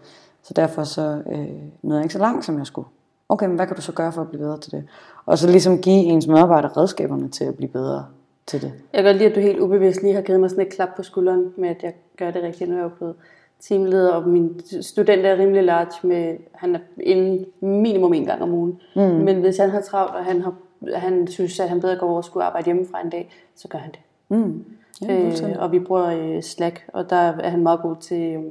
Så 0.43 0.55
derfor 0.55 0.85
så 0.85 1.23
øh, 1.33 1.49
nåede 1.83 1.99
jeg 1.99 2.05
ikke 2.05 2.13
så 2.13 2.19
langt, 2.19 2.45
som 2.45 2.59
jeg 2.59 2.67
skulle. 2.67 2.89
Okay, 3.29 3.47
men 3.47 3.57
hvad 3.57 3.67
kan 3.67 3.77
du 3.77 3.83
så 3.83 3.93
gøre 3.93 4.13
for 4.13 4.21
at 4.21 4.29
blive 4.29 4.41
bedre 4.41 4.59
til 4.59 4.73
det? 4.73 4.85
Og 5.27 5.39
så 5.39 5.47
ligesom 5.47 5.79
give 5.79 6.05
ens 6.05 6.27
medarbejdere 6.27 6.73
redskaberne 6.77 7.29
til 7.29 7.45
at 7.45 7.55
blive 7.55 7.69
bedre 7.69 8.05
til 8.47 8.63
det. 8.63 8.73
Jeg 8.93 9.03
kan 9.03 9.13
godt 9.13 9.17
lide, 9.17 9.29
at 9.29 9.35
du 9.35 9.41
helt 9.41 9.59
ubevidst 9.61 10.03
lige 10.03 10.15
har 10.15 10.23
givet 10.23 10.41
mig 10.41 10.51
sådan 10.51 10.67
et 10.67 10.73
klap 10.73 10.89
på 10.97 11.03
skulderen 11.03 11.53
med, 11.57 11.69
at 11.69 11.83
jeg 11.83 11.95
gør 12.17 12.31
det 12.31 12.43
rigtigt, 12.43 12.71
nu 12.71 12.77
er 12.77 12.81
jeg 12.81 12.91
jo 12.91 12.97
blevet 12.97 13.15
teamleder, 13.61 14.13
og 14.13 14.29
min 14.29 14.61
student 14.81 15.27
er 15.27 15.39
rimelig 15.39 15.65
large 15.65 16.07
med, 16.09 16.37
han 16.53 16.75
er 16.75 16.79
inde 17.01 17.45
minimum 17.61 18.13
en 18.13 18.27
gang 18.27 18.43
om 18.43 18.53
ugen. 18.55 18.81
Mm. 18.97 19.03
Men 19.03 19.41
hvis 19.41 19.57
han 19.57 19.71
har 19.71 19.81
travlt, 19.81 20.15
og 20.15 20.25
han, 20.25 20.41
har, 20.41 20.55
han 20.95 21.27
synes, 21.27 21.61
at 21.61 21.69
han 21.69 21.81
bedre 21.81 21.97
går 21.97 22.07
over 22.07 22.17
og 22.17 22.25
skulle 22.25 22.45
arbejde 22.45 22.65
hjemmefra 22.65 23.01
en 23.01 23.11
dag, 23.11 23.31
så 23.57 23.69
gør 23.69 23.79
han 23.79 23.91
det. 23.91 24.01
Mm. 24.29 24.65
Ja, 25.03 25.21
Øh, 25.21 25.33
og 25.59 25.73
vi 25.73 25.79
bruger 25.79 26.07
øh, 26.07 26.43
Slack, 26.43 26.85
og 26.89 27.11
der 27.11 27.17
er 27.17 27.49
han 27.49 27.63
meget 27.63 27.81
god 27.83 27.97
til, 28.01 28.35
øh, 28.35 28.43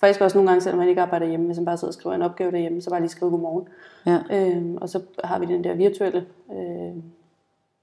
faktisk 0.00 0.20
også 0.20 0.38
nogle 0.38 0.50
gange, 0.50 0.60
selvom 0.60 0.80
han 0.80 0.88
ikke 0.88 1.02
arbejder 1.02 1.26
hjemme, 1.26 1.46
hvis 1.46 1.56
han 1.56 1.64
bare 1.64 1.76
sidder 1.76 1.90
og 1.90 1.94
skriver 1.94 2.16
en 2.16 2.22
opgave 2.22 2.50
derhjemme, 2.52 2.80
så 2.80 2.90
bare 2.90 3.00
lige 3.00 3.10
skrive 3.10 3.30
godmorgen. 3.30 3.68
ja. 4.06 4.18
Øh, 4.30 4.62
og 4.80 4.88
så 4.88 5.00
har 5.24 5.38
vi 5.38 5.46
den 5.46 5.64
der 5.64 5.74
virtuelle 5.74 6.24
øh, 6.52 7.02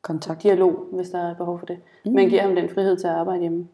kontakt. 0.05 0.43
dialog, 0.43 0.73
hvis 0.91 1.09
der 1.09 1.19
er 1.19 1.33
behov 1.35 1.59
for 1.59 1.65
det. 1.65 1.77
Mm. 2.05 2.11
Man 2.11 2.29
giver 2.29 2.41
ham 2.41 2.55
den 2.55 2.69
frihed 2.69 2.97
til 2.97 3.07
at 3.07 3.13
arbejde 3.13 3.41
hjemme. 3.41 3.67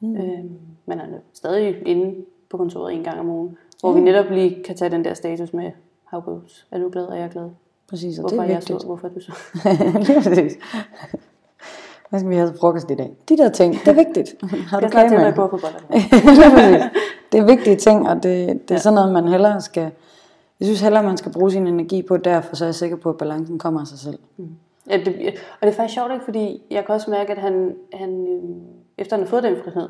Mm. 0.00 0.16
Øh, 0.16 0.44
men 0.86 0.98
han 0.98 1.14
er 1.14 1.18
stadig 1.32 1.82
inde 1.86 2.14
på 2.50 2.56
kontoret 2.56 2.94
en 2.94 3.04
gang 3.04 3.20
om 3.20 3.28
ugen, 3.30 3.56
hvor 3.80 3.92
vi 3.92 4.00
netop 4.00 4.30
lige 4.30 4.62
kan 4.64 4.76
tage 4.76 4.90
den 4.90 5.04
der 5.04 5.14
status 5.14 5.52
med, 5.52 5.70
how 6.04 6.20
goes? 6.20 6.66
Er 6.70 6.78
du 6.78 6.88
glad, 6.92 7.04
og 7.04 7.16
jeg 7.16 7.24
er 7.24 7.28
glad? 7.28 7.50
Præcis, 7.88 8.18
og 8.18 8.22
Hvorfor 8.22 8.36
det 8.36 8.42
er 8.42 8.48
er 8.48 8.54
jeg 8.56 8.62
så? 8.62 8.72
vigtigt. 8.72 8.86
Hvorfor 8.86 9.08
er 9.08 9.12
du 9.12 9.20
så? 9.20 9.32
Lige 10.12 10.22
præcis. 10.22 10.52
Hvad 12.10 12.20
skal 12.20 12.30
vi 12.30 12.34
have 12.36 12.48
til 12.48 12.58
frokost 12.58 12.90
i 12.90 12.94
dag? 12.94 13.16
De 13.28 13.36
der 13.36 13.48
ting, 13.48 13.74
det 13.74 13.88
er 13.88 14.04
vigtigt. 14.04 14.34
Har 14.70 14.80
du 14.80 14.86
Jeg 14.86 14.92
kage 14.92 15.10
med? 15.10 15.32
gå 15.36 15.46
på 15.46 15.58
boller. 15.58 16.88
Det 17.32 17.40
er 17.40 17.44
vigtige 17.44 17.76
ting, 17.76 18.08
og 18.08 18.22
det, 18.22 18.68
det 18.68 18.74
er 18.74 18.78
sådan 18.78 18.94
noget, 18.94 19.12
man 19.12 19.28
hellere 19.28 19.60
skal... 19.60 19.90
Jeg 20.60 20.66
synes 20.66 20.80
hellere, 20.80 21.02
man 21.02 21.16
skal 21.16 21.32
bruge 21.32 21.50
sin 21.50 21.66
energi 21.66 22.02
på 22.02 22.16
derfor, 22.16 22.56
så 22.56 22.64
er 22.64 22.68
jeg 22.68 22.74
sikker 22.74 22.96
på, 22.96 23.10
at 23.10 23.16
balancen 23.16 23.58
kommer 23.58 23.80
af 23.80 23.86
sig 23.86 23.98
selv. 23.98 24.18
Ja, 24.88 24.96
det, 24.96 25.06
og 25.60 25.66
det 25.66 25.68
er 25.68 25.72
faktisk 25.72 25.94
sjovt, 25.94 26.12
ikke? 26.12 26.24
fordi 26.24 26.62
jeg 26.70 26.84
kan 26.86 26.94
også 26.94 27.10
mærke, 27.10 27.32
at 27.32 27.38
han, 27.38 27.76
han 27.92 28.26
øh, 28.26 28.42
efter 28.98 29.16
han 29.16 29.24
har 29.24 29.30
fået 29.30 29.42
den 29.42 29.56
frihed, 29.56 29.88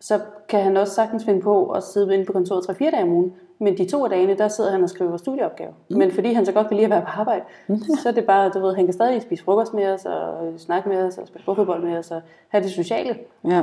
så 0.00 0.20
kan 0.48 0.62
han 0.62 0.76
også 0.76 0.94
sagtens 0.94 1.24
finde 1.24 1.40
på 1.40 1.70
at 1.70 1.82
sidde 1.82 2.14
inde 2.14 2.24
på 2.24 2.32
kontoret 2.32 2.70
3-4 2.70 2.90
dage 2.90 3.02
om 3.02 3.12
ugen. 3.12 3.32
Men 3.58 3.78
de 3.78 3.84
to 3.84 4.04
af 4.04 4.10
dagene, 4.10 4.36
der 4.36 4.48
sidder 4.48 4.70
han 4.70 4.82
og 4.82 4.88
skriver 4.88 5.16
studieopgaver. 5.16 5.72
Mm. 5.90 5.98
Men 5.98 6.12
fordi 6.12 6.32
han 6.32 6.46
så 6.46 6.52
godt 6.52 6.68
kan 6.68 6.76
lide 6.76 6.84
at 6.84 6.90
være 6.90 7.00
på 7.00 7.20
arbejde, 7.20 7.44
mm. 7.66 7.80
så 8.02 8.08
er 8.08 8.12
det 8.12 8.24
bare, 8.26 8.50
du 8.50 8.60
ved, 8.60 8.74
han 8.74 8.84
kan 8.84 8.92
stadig 8.92 9.22
spise 9.22 9.44
frokost 9.44 9.74
med 9.74 9.86
os, 9.86 10.04
og 10.04 10.52
snakke 10.56 10.88
med 10.88 10.98
os, 10.98 11.18
og 11.18 11.26
spille 11.26 11.44
bordfodbold 11.44 11.82
med 11.82 11.98
os, 11.98 12.10
og 12.10 12.20
have 12.48 12.64
det 12.64 12.70
sociale. 12.70 13.18
Ja, 13.44 13.62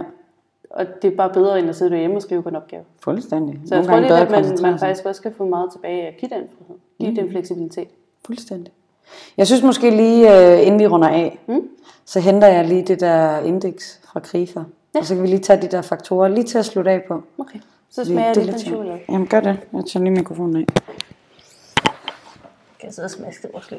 Og 0.69 0.85
det 1.01 1.11
er 1.11 1.15
bare 1.15 1.29
bedre, 1.33 1.59
end 1.59 1.69
at 1.69 1.75
sidde 1.75 1.91
derhjemme 1.91 2.15
og 2.15 2.21
skrive 2.21 2.43
på 2.43 2.49
en 2.49 2.55
opgave. 2.55 2.83
fuldstændig. 3.03 3.59
Så 3.65 3.75
jeg 3.75 3.83
Nogle 3.85 4.07
tror 4.07 4.17
lidt, 4.17 4.31
at 4.31 4.61
man, 4.61 4.71
man 4.71 4.79
faktisk 4.79 5.05
også 5.05 5.21
kan 5.21 5.33
få 5.33 5.45
meget 5.45 5.71
tilbage 5.71 6.01
af 6.01 6.07
at 6.07 6.17
give 6.17 6.29
den 6.29 6.47
frihed. 6.57 6.79
Give 6.99 7.09
mm. 7.09 7.15
den 7.15 7.29
fleksibilitet. 7.29 7.87
Fuldstændig. 8.25 8.73
Jeg 9.37 9.47
synes 9.47 9.63
måske 9.63 9.89
lige, 9.89 10.37
øh, 10.53 10.67
inden 10.67 10.79
vi 10.79 10.87
runder 10.87 11.07
af, 11.07 11.39
mm. 11.47 11.61
så 12.05 12.19
henter 12.19 12.47
jeg 12.47 12.65
lige 12.67 12.83
det 12.83 12.99
der 12.99 13.39
indeks 13.39 13.99
fra 14.13 14.19
Krifa. 14.19 14.59
Ja. 14.95 14.99
Og 14.99 15.05
så 15.05 15.13
kan 15.15 15.23
vi 15.23 15.27
lige 15.27 15.39
tage 15.39 15.61
de 15.61 15.67
der 15.67 15.81
faktorer 15.81 16.27
lige 16.27 16.43
til 16.43 16.57
at 16.57 16.65
slutte 16.65 16.91
af 16.91 17.03
på. 17.07 17.23
Okay. 17.37 17.59
Så 17.89 18.05
smager 18.05 18.25
jeg 18.27 18.35
det 18.35 18.41
er 18.41 18.45
lidt 18.45 18.55
på 18.55 18.59
en 18.59 18.59
lidt- 18.59 18.67
chokolade. 18.67 18.99
Jamen 19.09 19.27
gør 19.27 19.39
det. 19.39 19.57
Jeg 19.73 19.83
tager 19.87 20.03
lige 20.03 20.13
mikrofonen 20.13 20.55
af. 20.55 20.65
Kan 22.79 22.87
jeg 22.87 22.93
sidde 22.93 23.05
og 23.05 23.11
smaske 23.11 23.41
det 23.47 23.51
måske 23.53 23.75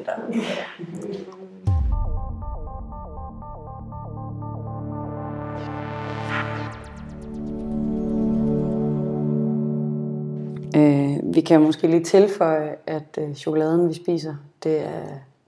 Øh, 10.77 11.35
vi 11.35 11.41
kan 11.41 11.61
måske 11.61 11.87
lige 11.87 12.03
tilføje, 12.03 12.75
at 12.87 13.17
øh, 13.17 13.35
chokoladen, 13.35 13.89
vi 13.89 13.93
spiser, 13.93 14.35
det 14.63 14.79
er 14.79 15.03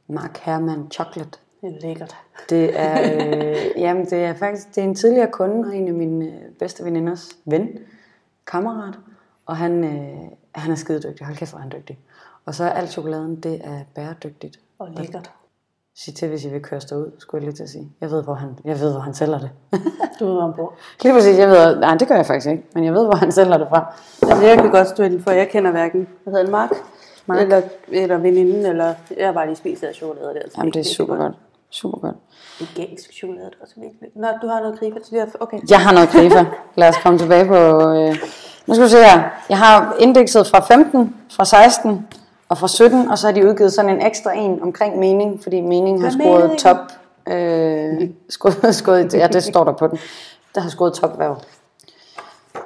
Mark 0.08 0.38
Herman 0.38 0.92
Chocolate. 0.92 1.40
Det 1.62 1.76
er 1.76 1.88
lækkert. 1.88 2.16
Det 2.50 2.80
er, 2.80 3.02
øh, 3.12 3.82
jamen 3.82 4.06
det 4.06 4.24
er 4.24 4.34
faktisk 4.34 4.76
det 4.76 4.78
er 4.78 4.88
en 4.88 4.96
tidligere 4.96 5.32
kunde 5.32 5.68
og 5.68 5.76
en 5.76 5.88
af 5.88 5.94
mine 5.94 6.26
øh, 6.26 6.52
bedste 6.60 6.86
veninders 6.86 7.30
ven, 7.46 7.70
kammerat. 8.48 9.00
Og 9.46 9.58
han, 9.58 9.84
øh, 9.84 10.30
han 10.56 10.72
er 10.72 10.76
skide 10.76 11.00
dygtig. 11.10 11.26
Hold 11.26 11.38
kæft, 11.38 11.52
hvor 11.52 11.58
er 11.58 11.62
han 11.62 11.72
dygtig. 11.72 12.00
Og 12.46 12.56
så 12.56 12.64
er 12.64 12.70
alt 12.70 12.92
chokoladen, 12.92 13.36
det 13.36 13.62
er 13.64 13.80
bæredygtigt. 13.96 14.60
Og 14.80 14.90
lækkert. 14.98 15.32
Sig 16.06 16.16
til, 16.16 16.28
hvis 16.28 16.46
I 16.46 16.50
vil 16.50 16.62
køre 16.62 16.80
ud, 16.92 17.12
skulle 17.18 17.42
jeg 17.42 17.48
lige 17.48 17.56
til 17.56 17.64
at 17.64 17.70
sige. 17.70 17.90
Jeg 18.02 18.12
ved, 18.12 18.24
hvor 18.24 18.34
han, 18.34 18.50
jeg 18.66 18.80
ved, 18.80 18.92
hvor 18.92 19.02
han 19.02 19.14
sælger 19.14 19.40
det. 19.40 19.50
Du 20.20 20.26
ved, 20.26 20.34
hvor 20.34 20.42
han 20.42 20.54
bor. 20.54 20.74
lige 21.04 21.14
præcis, 21.14 21.38
jeg 21.38 21.50
ved, 21.50 21.80
nej, 21.80 21.96
det 21.96 22.08
gør 22.08 22.16
jeg 22.16 22.26
faktisk 22.26 22.48
ikke. 22.48 22.64
Men 22.74 22.84
jeg 22.84 22.94
ved, 22.94 23.06
hvor 23.06 23.16
han 23.16 23.32
sælger 23.32 23.58
det 23.58 23.68
fra. 23.70 23.94
Altså, 24.22 24.46
jeg 24.46 24.58
kan 24.58 24.72
godt 24.72 24.88
stå 24.88 25.04
inden 25.04 25.24
for, 25.24 25.32
jeg 25.32 25.50
kender 25.50 25.72
hverken, 25.72 26.08
hvad 26.24 26.34
hedder 26.34 26.52
Mark? 26.52 26.70
Mark. 27.26 27.42
Eller, 27.42 27.62
eller 27.88 28.18
veninden, 28.18 28.66
eller 28.66 28.94
jeg 29.18 29.26
har 29.26 29.34
bare 29.34 29.46
lige 29.46 29.56
spist 29.56 29.84
af 29.84 29.96
chokolade. 29.96 30.30
Det 30.30 30.38
er, 30.38 30.42
altså 30.42 30.58
Jamen, 30.58 30.74
det 30.74 30.80
er 30.80 30.84
super 30.84 31.14
virkelig 31.14 31.32
godt. 31.32 31.36
Super 31.70 31.98
godt. 31.98 32.16
Vegansk 32.60 33.14
chokolade, 33.14 33.46
det 33.46 33.56
er 33.60 33.62
også 33.62 33.76
virkelig. 33.78 34.10
Nå, 34.16 34.28
du 34.42 34.48
har 34.48 34.60
noget 34.60 34.80
krifa 34.80 35.00
til 35.00 35.18
det. 35.18 35.36
Okay. 35.40 35.60
Jeg 35.70 35.80
har 35.80 35.94
noget 35.94 36.10
krifa. 36.10 36.46
Lad 36.76 36.90
os 36.90 36.98
komme 37.04 37.20
tilbage 37.20 37.46
på... 37.46 37.56
Øh, 37.94 38.16
nu 38.68 38.74
skal 38.74 38.84
vi 38.84 38.90
se 38.90 38.98
her. 38.98 39.24
Jeg 39.50 39.58
har 39.58 39.96
indekset 40.00 40.48
fra 40.48 40.60
15, 40.60 41.16
fra 41.32 41.46
16 41.46 42.08
og 42.50 42.58
fra 42.58 42.68
17, 42.68 43.12
og 43.12 43.18
så 43.18 43.28
har 43.28 43.34
de 43.34 43.48
udgivet 43.48 43.74
sådan 43.74 43.96
en 43.96 44.06
ekstra 44.06 44.34
en 44.34 44.62
omkring 44.62 45.00
mening, 45.00 45.44
fordi 45.44 45.62
mening 45.62 46.02
har 46.02 46.10
scoret 46.10 46.58
top. 46.60 46.78
Øh, 47.28 48.10
scoret, 48.30 48.76
scoret, 48.82 49.14
ja, 49.14 49.28
det 49.28 49.44
står 49.44 49.64
der 49.64 49.72
på 49.72 49.88
den. 49.88 50.00
Der 50.56 50.62
har 50.62 50.70
scoret 50.70 50.94
topværv. 50.94 51.42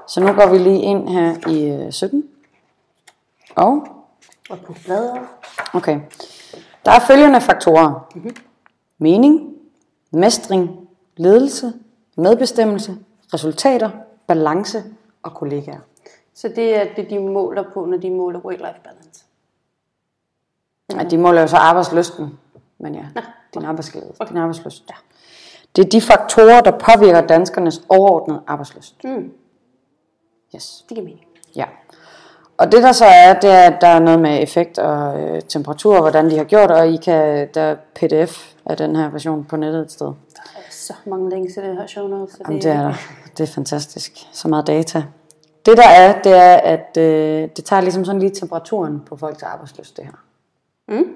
Så 0.07 0.21
nu 0.21 0.34
går 0.34 0.47
vi 0.47 0.57
lige 0.57 0.81
ind 0.81 1.09
her 1.09 1.49
i 1.49 1.86
øh, 1.86 1.91
17. 1.91 2.23
Og 3.55 3.88
Og 4.49 4.59
på 4.59 4.75
bladet. 4.86 5.19
Okay. 5.73 5.99
Der 6.86 6.91
er 6.91 6.99
følgende 6.99 7.41
faktorer. 7.41 8.13
Mening, 8.97 9.53
mestring, 10.11 10.88
ledelse, 11.17 11.73
medbestemmelse, 12.17 12.95
resultater, 13.34 13.89
balance 14.27 14.84
og 15.23 15.34
kollegaer. 15.34 15.79
Så 16.34 16.47
det 16.47 16.75
er 16.75 16.86
det, 16.95 17.09
de 17.09 17.19
måler 17.19 17.63
på, 17.73 17.86
når 17.86 17.97
de 17.97 18.09
måler 18.09 18.39
work-life 18.39 18.84
balance. 18.84 19.03
Ja, 20.91 21.03
de 21.03 21.17
måler 21.17 21.41
jo 21.41 21.47
så 21.47 21.57
arbejdslysten, 21.57 22.39
men 22.79 22.95
ja, 22.95 23.05
din 23.53 23.65
arbejdsglæde, 23.65 24.13
din 24.29 24.38
arbejdslyst. 24.38 24.84
Ja. 24.89 24.95
Det 25.75 25.86
er 25.86 25.89
de 25.89 26.01
faktorer, 26.01 26.61
der 26.61 26.71
påvirker 26.71 27.21
danskernes 27.21 27.81
overordnede 27.89 28.41
arbejdslyst. 28.47 29.03
Mm, 29.03 29.31
Yes. 30.55 30.86
det 30.89 30.95
giver 30.97 31.05
mening. 31.05 31.25
Ja. 31.55 31.65
Og 32.57 32.71
det 32.71 32.84
der 32.84 32.91
så 32.91 33.05
er, 33.05 33.34
det 33.39 33.49
er, 33.49 33.61
at 33.71 33.81
der 33.81 33.88
er 33.88 33.99
noget 33.99 34.19
med 34.19 34.43
effekt 34.43 34.77
og 34.79 35.21
øh, 35.21 35.41
temperatur, 35.41 35.95
og 35.95 36.01
hvordan 36.01 36.29
de 36.29 36.38
har 36.38 36.43
gjort, 36.43 36.71
og 36.71 36.88
I 36.88 36.95
kan, 36.97 37.49
der 37.53 37.61
er 37.61 37.75
pdf 37.95 38.53
af 38.65 38.77
den 38.77 38.95
her 38.95 39.09
version 39.09 39.45
på 39.45 39.55
nettet 39.55 39.81
et 39.81 39.91
sted. 39.91 40.05
Der 40.07 40.41
er 40.55 40.61
så 40.71 40.93
mange 41.05 41.29
links 41.29 41.53
til 41.53 41.63
det 41.63 41.75
her 41.77 41.88
show 41.88 42.07
notes. 42.07 42.41
Jamen, 42.45 42.61
det 42.61 42.71
er 42.71 42.81
der. 42.81 42.93
Det 43.38 43.49
er 43.49 43.53
fantastisk. 43.53 44.11
Så 44.31 44.47
meget 44.47 44.67
data. 44.67 45.03
Det 45.65 45.77
der 45.77 45.88
er, 45.88 46.21
det 46.21 46.34
er, 46.38 46.55
at 46.55 46.97
øh, 46.97 47.49
det 47.57 47.65
tager 47.65 47.81
ligesom 47.81 48.05
sådan 48.05 48.19
lige 48.21 48.31
temperaturen 48.31 48.99
på 49.05 49.15
folks 49.17 49.43
arbejdsløst, 49.43 49.97
det 49.97 50.05
her. 50.05 50.13
Mm. 50.97 51.13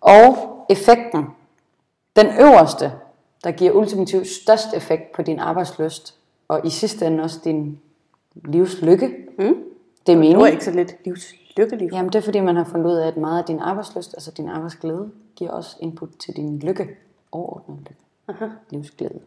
Og 0.00 0.36
effekten, 0.70 1.24
den 2.16 2.26
øverste, 2.40 2.92
der 3.44 3.50
giver 3.50 3.72
ultimativt 3.72 4.26
størst 4.28 4.74
effekt 4.74 5.12
på 5.12 5.22
din 5.22 5.38
arbejdsløst, 5.38 6.14
og 6.48 6.66
i 6.66 6.70
sidste 6.70 7.06
ende 7.06 7.22
også 7.22 7.40
din 7.44 7.80
livslykke, 8.34 9.08
Mm. 9.38 9.44
det 9.44 9.48
er 9.48 9.54
Det 10.06 10.14
var 10.16 10.20
meningen. 10.20 10.46
ikke 10.52 10.64
så 10.64 10.70
lidt 10.70 10.96
livslykkelig. 11.04 11.92
Jamen 11.92 12.12
det 12.12 12.18
er 12.18 12.22
fordi, 12.22 12.40
man 12.40 12.56
har 12.56 12.64
fundet 12.64 12.86
ud 12.90 12.96
af, 12.96 13.06
at 13.08 13.16
meget 13.16 13.38
af 13.38 13.44
din 13.44 13.58
arbejdsløst, 13.58 14.14
altså 14.14 14.30
din 14.30 14.48
arbejdsglæde, 14.48 15.10
giver 15.36 15.50
også 15.50 15.76
input 15.80 16.08
til 16.18 16.36
din 16.36 16.58
lykke, 16.58 16.88
overordnet 17.32 17.78
lykke, 17.78 17.94
Aha. 18.28 18.46
livsglæde. 18.70 19.20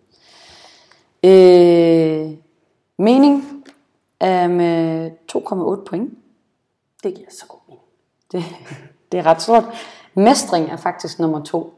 Øh, 1.23 2.37
mening 2.97 3.63
er 4.19 4.47
med 4.47 5.11
2,8 5.31 5.85
point. 5.89 6.13
Det 7.03 7.13
giver 7.15 7.27
så 7.31 7.45
god 7.47 7.59
mening. 7.67 7.83
Det, 8.31 8.43
det 9.13 9.19
er 9.19 9.25
ret 9.25 9.41
stort. 9.41 9.63
Mestring 10.13 10.69
er 10.69 10.75
faktisk 10.75 11.19
nummer 11.19 11.43
to. 11.43 11.73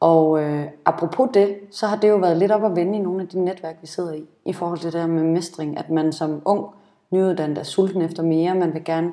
Og 0.00 0.42
øh, 0.42 0.66
apropos 0.84 1.30
det, 1.34 1.56
så 1.70 1.86
har 1.86 1.96
det 1.96 2.08
jo 2.08 2.16
været 2.16 2.36
lidt 2.36 2.52
op 2.52 2.64
at 2.64 2.76
vende 2.76 2.98
i 2.98 3.00
nogle 3.00 3.22
af 3.22 3.28
de 3.28 3.44
netværk, 3.44 3.76
vi 3.80 3.86
sidder 3.86 4.12
i, 4.12 4.24
i 4.44 4.52
forhold 4.52 4.78
til 4.78 4.92
det 4.92 5.00
der 5.00 5.06
med 5.06 5.22
mestring, 5.22 5.78
at 5.78 5.90
man 5.90 6.12
som 6.12 6.42
ung 6.44 6.66
nyuddannet 7.10 7.58
er 7.58 7.62
sulten 7.62 8.02
efter 8.02 8.22
mere, 8.22 8.54
man 8.54 8.74
vil 8.74 8.84
gerne 8.84 9.12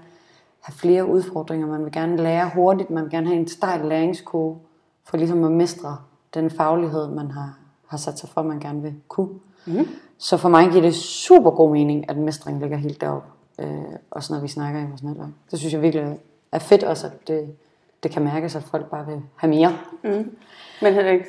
have 0.60 0.74
flere 0.74 1.05
udfordringer, 1.05 1.68
man 1.68 1.84
vil 1.84 1.91
gerne 1.91 2.18
lære 2.18 2.51
hurtigt, 2.55 2.89
man 2.89 3.03
vil 3.03 3.12
gerne 3.12 3.28
have 3.28 3.39
en 3.39 3.47
stejl 3.47 3.86
læringskurve, 3.86 4.57
for 5.03 5.18
ligesom 5.18 5.43
at 5.43 5.51
mestre 5.51 5.97
den 6.34 6.49
faglighed, 6.49 7.07
man 7.07 7.32
har, 7.32 7.57
har 7.88 7.97
sat 7.97 8.20
sig 8.20 8.30
for, 8.30 8.41
man 8.41 8.60
gerne 8.60 8.82
vil 8.82 8.93
kunne. 9.07 9.30
Mm. 9.66 9.88
Så 10.18 10.38
for 10.38 10.49
mig 10.49 10.70
giver 10.70 10.82
det 10.82 10.95
super 10.95 11.51
god 11.51 11.72
mening, 11.72 12.10
at 12.10 12.18
mestring 12.18 12.60
ligger 12.60 12.78
helt 12.78 13.01
deroppe, 13.01 13.28
øh, 13.60 13.84
også 14.12 14.34
når 14.34 14.41
vi 14.41 14.47
snakker 14.47 14.82
i 14.82 14.86
vores 14.86 15.03
netværk. 15.03 15.30
Det 15.51 15.60
synes 15.60 15.74
jeg 15.74 15.82
virkelig 15.82 16.20
er 16.52 16.60
fedt 16.60 16.84
også, 16.84 17.08
at 17.08 17.28
det, 17.28 17.56
det 18.04 18.12
kan 18.12 18.24
mærkes, 18.24 18.56
at 18.56 18.64
folk 18.64 18.89
bare 18.89 19.06
vil 19.06 19.22
have 19.36 19.50
mere. 19.50 19.78
Mm. 20.04 20.38
Men 20.82 20.93
heller 20.93 21.12
ikke 21.12 21.26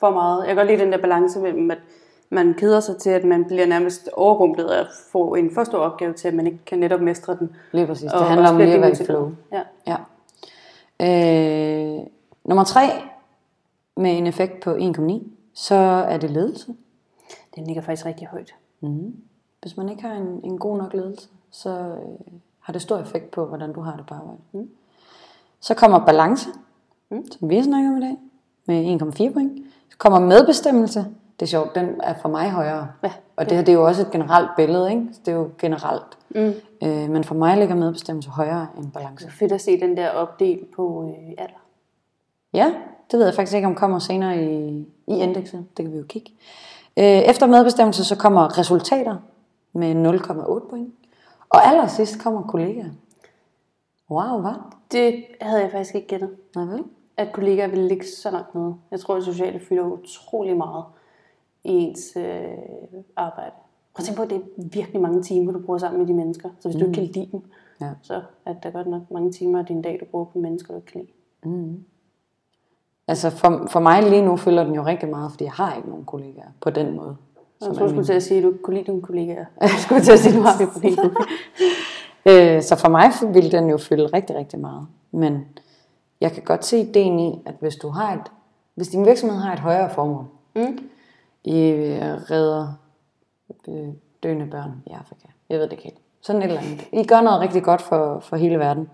for 0.00 0.10
meget. 0.10 0.38
Jeg 0.40 0.46
kan 0.46 0.56
godt 0.56 0.66
lide 0.68 0.84
den 0.84 0.92
der 0.92 0.98
balance 0.98 1.40
mellem, 1.40 1.70
at 1.70 1.78
man 2.30 2.54
keder 2.54 2.80
sig 2.80 2.96
til, 2.96 3.10
at 3.10 3.24
man 3.24 3.44
bliver 3.44 3.66
nærmest 3.66 4.08
overrumplet 4.12 4.64
af 4.64 4.80
at 4.80 4.86
få 5.12 5.34
en 5.34 5.54
for 5.54 5.64
stor 5.64 5.78
opgave 5.78 6.12
til, 6.12 6.28
at 6.28 6.34
man 6.34 6.46
ikke 6.46 6.58
kan 6.66 6.78
netop 6.78 7.00
mestre 7.00 7.36
den. 7.36 7.56
Lige 7.72 7.86
præcis. 7.86 8.10
Det 8.10 8.20
Og 8.20 8.26
handler 8.26 8.42
også 8.42 8.54
om 8.54 8.60
lige 8.60 8.74
at 8.74 8.80
være 8.80 8.90
i 8.92 9.04
flow. 9.04 9.32
Ja. 9.52 9.62
Ja. 9.86 9.96
Øh, 11.00 12.06
nummer 12.44 12.64
tre, 12.64 12.80
med 13.96 14.18
en 14.18 14.26
effekt 14.26 14.60
på 14.60 14.74
1,9, 14.74 15.12
så 15.54 15.74
er 16.08 16.16
det 16.16 16.30
ledelse. 16.30 16.74
Den 17.54 17.66
ligger 17.66 17.82
faktisk 17.82 18.06
rigtig 18.06 18.26
højt. 18.26 18.54
Mm. 18.80 19.16
Hvis 19.62 19.76
man 19.76 19.88
ikke 19.88 20.02
har 20.02 20.14
en, 20.14 20.40
en 20.44 20.58
god 20.58 20.78
nok 20.78 20.94
ledelse, 20.94 21.28
så 21.50 21.70
øh, 21.70 22.32
har 22.62 22.72
det 22.72 22.82
stor 22.82 22.98
effekt 22.98 23.30
på, 23.30 23.46
hvordan 23.46 23.72
du 23.72 23.80
har 23.80 23.96
det 23.96 24.06
på 24.06 24.14
arbejde. 24.14 24.38
Mm. 24.52 24.68
Så 25.60 25.74
kommer 25.74 26.04
balance, 26.04 26.48
mm. 27.10 27.30
som 27.32 27.50
vi 27.50 27.56
har 27.56 27.62
snakket 27.62 27.90
om 27.90 27.98
i 27.98 28.00
dag, 28.00 28.16
med 28.66 29.02
1,4 29.02 29.32
point. 29.32 29.52
Så 29.90 29.98
kommer 29.98 30.18
medbestemmelse. 30.18 31.06
Det 31.40 31.46
er 31.46 31.50
sjovt, 31.50 31.74
den 31.74 32.00
er 32.02 32.14
for 32.22 32.28
mig 32.28 32.50
højere. 32.50 32.88
Ja, 33.02 33.12
Og 33.36 33.44
det 33.44 33.56
her 33.56 33.64
det 33.64 33.72
er 33.72 33.76
jo 33.76 33.86
også 33.86 34.02
et 34.02 34.10
generelt 34.10 34.50
billede, 34.56 34.90
ikke? 34.90 35.06
Så 35.12 35.20
det 35.24 35.32
er 35.32 35.36
jo 35.36 35.50
generelt. 35.58 36.18
Mm. 36.30 36.52
Øh, 36.82 37.10
men 37.10 37.24
for 37.24 37.34
mig 37.34 37.56
ligger 37.58 37.74
medbestemmelse 37.74 38.30
højere 38.30 38.66
end 38.78 38.92
balance. 38.92 39.24
Det 39.24 39.32
er 39.32 39.36
fedt 39.36 39.52
at 39.52 39.60
se 39.60 39.80
den 39.80 39.96
der 39.96 40.10
opdel 40.10 40.58
på 40.76 41.04
øh, 41.08 41.28
alder. 41.38 41.62
Ja, 42.52 42.72
det 43.10 43.18
ved 43.18 43.26
jeg 43.26 43.34
faktisk 43.34 43.56
ikke, 43.56 43.68
om 43.68 43.74
kommer 43.74 43.98
senere 43.98 44.44
i, 44.44 44.86
i 45.06 45.14
indekset. 45.18 45.66
Det 45.76 45.84
kan 45.84 45.92
vi 45.92 45.98
jo 45.98 46.04
kigge. 46.08 46.32
Øh, 46.96 47.04
efter 47.04 47.46
medbestemmelse, 47.46 48.04
så 48.04 48.16
kommer 48.16 48.58
resultater 48.58 49.16
med 49.72 50.14
0,8 50.14 50.30
point. 50.34 50.61
Og 51.54 51.66
allersidst 51.66 52.22
kommer 52.22 52.42
kollegaer. 52.42 52.90
Wow, 54.10 54.40
hvad? 54.40 54.54
Det 54.92 55.24
havde 55.40 55.62
jeg 55.62 55.70
faktisk 55.70 55.94
ikke 55.94 56.08
gættet. 56.08 56.30
Nej, 56.56 56.64
vel? 56.64 56.84
At 57.16 57.32
kollegaer 57.32 57.68
ville 57.68 57.88
ligge 57.88 58.06
så 58.06 58.30
langt 58.30 58.54
nede. 58.54 58.74
Jeg 58.90 59.00
tror, 59.00 59.16
at 59.16 59.24
sociale 59.24 59.60
fylder 59.60 59.84
utrolig 59.84 60.56
meget 60.56 60.84
i 61.64 61.70
ens 61.72 62.16
øh, 62.16 62.48
arbejde. 63.16 63.50
Prøv 63.94 64.02
at 64.02 64.04
tænke 64.04 64.16
på, 64.16 64.22
at 64.22 64.30
det 64.30 64.36
er 64.36 64.62
virkelig 64.72 65.00
mange 65.02 65.22
timer, 65.22 65.52
du 65.52 65.58
bruger 65.58 65.78
sammen 65.78 66.00
med 66.00 66.08
de 66.08 66.14
mennesker. 66.14 66.50
Så 66.60 66.68
hvis 66.68 66.74
mm. 66.76 66.80
du 66.80 66.86
ikke 66.86 66.94
kan 66.94 67.04
lide 67.04 67.28
dem, 67.32 67.42
Ja. 67.80 67.90
så 68.02 68.22
er 68.46 68.52
der 68.52 68.70
godt 68.70 68.86
nok 68.86 69.10
mange 69.10 69.32
timer 69.32 69.58
af 69.58 69.66
din 69.66 69.82
dag, 69.82 69.96
du 70.00 70.04
bruger 70.04 70.24
på 70.24 70.38
mennesker, 70.38 70.74
du 70.74 70.78
ikke 70.80 70.92
kan 70.92 71.00
lide. 71.00 71.78
Altså 73.08 73.30
for, 73.30 73.66
for 73.70 73.80
mig 73.80 74.02
lige 74.02 74.24
nu 74.24 74.36
fylder 74.36 74.64
den 74.64 74.74
jo 74.74 74.84
rigtig 74.84 75.08
meget, 75.08 75.30
fordi 75.30 75.44
jeg 75.44 75.52
har 75.52 75.76
ikke 75.76 75.88
nogen 75.88 76.04
kollegaer 76.04 76.48
på 76.60 76.70
den 76.70 76.96
måde. 76.96 77.16
Jeg 77.68 77.76
tror, 77.76 77.86
du 77.86 77.90
skulle 77.90 78.06
til 78.06 78.12
at 78.12 78.22
sige, 78.22 78.38
at 78.38 78.44
du 78.44 78.48
ikke 78.48 78.62
kunne 78.62 78.76
lide 78.76 78.86
dine 78.86 79.02
kollegaer. 79.02 79.44
Jeg 79.60 79.70
skulle 79.78 80.00
til 80.00 80.12
at 80.12 80.18
sige, 80.18 80.36
nu 80.36 80.42
har 80.42 80.80
vi 80.80 80.88
øh, 82.32 82.62
så 82.62 82.76
for 82.76 82.88
mig 82.88 83.10
vil 83.34 83.52
den 83.52 83.70
jo 83.70 83.78
fylde 83.78 84.06
rigtig, 84.06 84.36
rigtig 84.36 84.58
meget. 84.58 84.86
Men 85.12 85.46
jeg 86.20 86.32
kan 86.32 86.42
godt 86.42 86.64
se 86.64 86.78
ideen 86.78 87.20
i, 87.20 87.42
at 87.46 87.54
hvis 87.60 87.76
du 87.76 87.88
har 87.88 88.12
et, 88.12 88.32
hvis 88.74 88.88
din 88.88 89.06
virksomhed 89.06 89.38
har 89.38 89.52
et 89.52 89.58
højere 89.60 89.90
formål, 89.90 90.24
Mm. 90.54 90.78
I 91.44 91.60
øh, 91.68 92.00
redder 92.30 92.72
øh, 93.68 93.88
døende 94.22 94.46
børn 94.46 94.82
i 94.86 94.90
Afrika. 94.90 95.28
Jeg 95.48 95.58
ved 95.58 95.64
det 95.64 95.72
ikke 95.72 95.84
helt. 95.84 95.98
Sådan 96.20 96.42
et 96.42 96.48
eller 96.48 96.60
andet. 96.60 96.88
I 96.92 97.04
gør 97.04 97.20
noget 97.20 97.40
rigtig 97.40 97.62
godt 97.62 97.82
for, 97.82 98.20
for 98.20 98.36
hele 98.36 98.58
verden. 98.58 98.88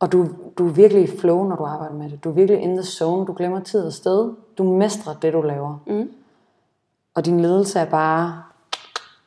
Og 0.00 0.12
du, 0.12 0.28
du 0.58 0.68
er 0.68 0.72
virkelig 0.72 1.02
i 1.02 1.18
flow, 1.18 1.44
når 1.48 1.56
du 1.56 1.64
arbejder 1.64 1.94
med 1.94 2.10
det. 2.10 2.24
Du 2.24 2.28
er 2.28 2.34
virkelig 2.34 2.60
in 2.60 2.76
the 2.76 2.82
zone. 2.82 3.26
Du 3.26 3.32
glemmer 3.32 3.60
tid 3.60 3.86
og 3.86 3.92
sted. 3.92 4.32
Du 4.58 4.64
mestrer 4.64 5.14
det, 5.22 5.32
du 5.32 5.40
laver. 5.42 5.82
Mm. 5.86 6.10
Og 7.14 7.24
din 7.24 7.40
ledelse 7.40 7.78
er 7.78 7.90
bare 7.90 8.42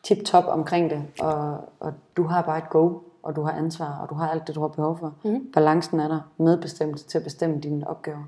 tip-top 0.03 0.45
omkring 0.47 0.89
det. 0.89 1.03
Og, 1.19 1.69
og 1.79 1.93
du 2.17 2.23
har 2.23 2.41
bare 2.41 2.57
et 2.57 2.69
go. 2.69 2.99
Og 3.23 3.35
du 3.35 3.41
har 3.41 3.51
ansvar. 3.51 3.97
Og 4.01 4.09
du 4.09 4.15
har 4.15 4.29
alt 4.29 4.47
det, 4.47 4.55
du 4.55 4.61
har 4.61 4.67
behov 4.67 4.97
for. 4.97 5.13
Mm. 5.23 5.51
Balancen 5.53 5.99
er 5.99 6.07
der. 6.07 6.19
Medbestemmelse 6.37 7.07
til 7.07 7.17
at 7.17 7.23
bestemme 7.23 7.59
dine 7.59 7.87
opgaver 7.87 8.23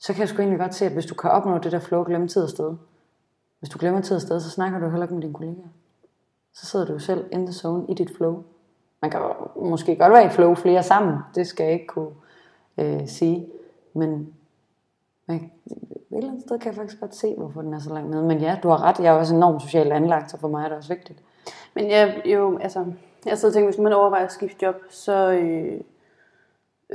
så 0.00 0.12
kan 0.12 0.20
jeg 0.20 0.28
sgu 0.28 0.38
egentlig 0.38 0.58
godt 0.58 0.74
se, 0.74 0.86
at 0.86 0.92
hvis 0.92 1.06
du 1.06 1.14
kan 1.14 1.30
opnå 1.30 1.58
det 1.58 1.72
der 1.72 1.78
flow, 1.78 2.04
glemme 2.04 2.28
tid 2.28 2.42
og 2.42 2.48
sted. 2.48 2.76
Hvis 3.58 3.70
du 3.70 3.78
glemmer 3.78 4.00
tid 4.00 4.16
og 4.16 4.22
sted, 4.22 4.40
så 4.40 4.50
snakker 4.50 4.78
du 4.78 4.88
heller 4.88 5.04
ikke 5.04 5.14
med 5.14 5.22
dine 5.22 5.34
kollegaer. 5.34 5.68
Så 6.52 6.66
sidder 6.66 6.86
du 6.86 6.92
jo 6.92 6.98
selv 6.98 7.24
in 7.32 7.46
the 7.46 7.52
zone 7.52 7.84
i 7.88 7.94
dit 7.94 8.16
flow. 8.16 8.42
Man 9.02 9.10
kan 9.10 9.20
måske 9.56 9.96
godt 9.96 10.12
være 10.12 10.26
i 10.26 10.28
flow 10.28 10.54
flere 10.54 10.82
sammen, 10.82 11.18
det 11.34 11.46
skal 11.46 11.64
jeg 11.64 11.72
ikke 11.72 11.86
kunne 11.86 12.10
øh, 12.78 13.08
sige. 13.08 13.46
Men 13.94 14.34
man, 15.30 15.50
et 15.66 16.16
eller 16.16 16.28
andet 16.28 16.42
sted 16.42 16.58
kan 16.58 16.66
jeg 16.66 16.74
faktisk 16.74 17.00
godt 17.00 17.14
se, 17.14 17.34
hvorfor 17.36 17.62
den 17.62 17.74
er 17.74 17.78
så 17.78 17.94
langt 17.94 18.10
nede. 18.10 18.22
Men 18.22 18.38
ja, 18.38 18.58
du 18.62 18.68
har 18.68 18.82
ret, 18.82 18.98
jeg 18.98 19.14
er 19.14 19.18
også 19.18 19.34
enormt 19.34 19.62
socialt 19.62 19.92
anlagt, 19.92 20.30
så 20.30 20.36
for 20.38 20.48
mig 20.48 20.64
er 20.64 20.68
det 20.68 20.76
også 20.76 20.94
vigtigt. 20.94 21.18
Men 21.74 21.90
jeg, 21.90 22.22
jo, 22.24 22.58
altså, 22.58 22.84
jeg 23.26 23.38
sidder 23.38 23.52
og 23.52 23.54
tænker, 23.54 23.70
hvis 23.70 23.78
man 23.78 23.92
overvejer 23.92 24.24
at 24.24 24.32
skifte 24.32 24.56
job, 24.66 24.74
så 24.90 25.30
øh, 25.30 25.80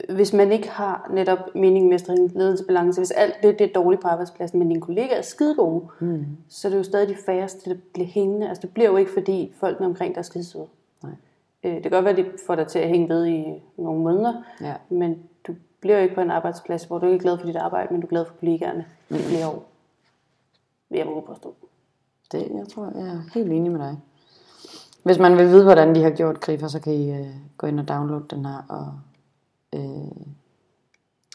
hvis 0.10 0.34
man 0.34 0.52
ikke 0.52 0.70
har 0.70 1.10
netop 1.14 1.40
mening, 1.56 1.88
mestring, 1.88 2.32
ledelse, 2.38 2.66
balance, 2.66 3.00
hvis 3.00 3.12
alt 3.12 3.36
det, 3.44 3.60
det 3.60 3.70
er 3.70 3.74
dårligt 3.74 4.02
på 4.02 4.08
arbejdspladsen, 4.08 4.60
men 4.60 4.70
dine 4.70 4.82
kollegaer 4.82 5.18
er 5.18 5.22
skide 5.22 5.56
gode, 5.56 5.86
mm. 6.00 6.26
så 6.50 6.68
er 6.68 6.70
det 6.70 6.78
jo 6.78 6.84
stadig 6.84 7.10
de 7.10 7.16
færreste, 7.26 7.70
der 7.70 7.76
bliver 7.94 8.08
hængende. 8.08 8.50
Altså 8.50 8.62
det 8.62 8.74
bliver 8.74 8.90
jo 8.90 8.98
ikke, 8.98 9.12
fordi 9.12 9.54
folkene 9.60 9.88
omkring 9.88 10.16
dig 10.16 10.20
er 10.20 10.24
skide 10.24 10.44
søde. 10.44 10.68
Nej. 11.04 11.12
Øh, 11.64 11.74
det 11.74 11.82
kan 11.82 11.92
godt 11.92 12.06
være, 12.06 12.18
at 12.18 12.26
det 12.26 12.32
får 12.48 12.56
dig 12.56 12.68
til 12.68 12.80
at 12.80 12.88
hænge 12.88 13.10
ved 13.10 13.26
i 13.26 13.64
nogle 13.78 14.02
måneder, 14.02 14.34
Ja. 14.62 14.74
men 14.90 15.20
bliver 15.82 15.98
jo 15.98 16.04
ikke 16.04 16.16
på 16.16 16.22
en 16.22 16.32
arbejdsplads, 16.32 16.84
hvor 16.84 17.00
du 17.00 17.06
ikke 17.06 17.16
er 17.16 17.20
glad 17.22 17.38
for 17.38 17.46
dit 17.46 17.56
arbejde, 17.56 17.88
men 17.94 18.02
du 18.02 18.08
er 18.08 18.10
glad 18.10 18.26
for 18.26 18.34
kollegaerne 18.40 18.86
i 19.10 19.14
flere 19.18 19.48
år. 19.48 19.64
Vil 20.90 20.98
jeg 20.98 21.08
våge 21.08 21.22
påstå. 21.22 21.56
Det, 22.32 22.48
jeg 22.58 22.66
tror, 22.74 22.92
jeg 22.96 23.08
er 23.08 23.22
helt 23.34 23.52
enig 23.52 23.72
med 23.72 23.80
dig. 23.80 23.98
Hvis 25.04 25.20
man 25.20 25.38
vil 25.38 25.48
vide, 25.48 25.64
hvordan 25.64 25.96
de 25.96 26.04
har 26.04 26.10
gjort 26.10 26.40
Grifer, 26.40 26.68
så 26.68 26.80
kan 26.80 26.94
I 26.94 27.12
øh, 27.12 27.28
gå 27.58 27.68
ind 27.68 27.80
og 27.80 27.88
downloade 27.88 28.26
den 28.30 28.46
her 28.46 28.58
og 28.70 28.94
øh, 29.76 29.82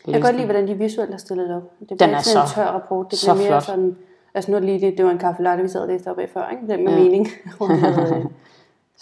Jeg 0.06 0.12
kan 0.14 0.20
godt 0.22 0.34
lide, 0.34 0.44
hvordan 0.46 0.68
de 0.68 0.74
visuelt 0.74 1.10
har 1.10 1.18
stillet 1.18 1.48
det 1.48 1.56
op. 1.56 1.62
Det 1.78 1.86
bliver 1.86 1.96
Den 1.98 2.10
er 2.14 2.20
sådan 2.20 2.42
en 2.42 2.48
så- 2.48 2.54
tør 2.54 2.66
rapport. 2.66 3.10
Det 3.10 3.18
bliver 3.24 3.34
mere 3.34 3.46
flot. 3.48 3.62
sådan... 3.62 3.96
Altså 4.34 4.50
nu 4.50 4.56
er 4.56 4.60
det 4.60 4.68
lige 4.68 4.86
det, 4.90 4.98
det 4.98 5.04
var 5.04 5.10
en 5.10 5.18
kaffe 5.18 5.42
latte, 5.42 5.62
vi 5.62 5.68
sad 5.68 5.80
og 5.80 5.88
læste 5.88 6.10
op 6.10 6.18
af 6.18 6.28
før, 6.28 6.48
ikke? 6.48 6.66
Den 6.68 6.84
med 6.84 6.92
Ja. 6.92 6.98
mening. 7.02 7.26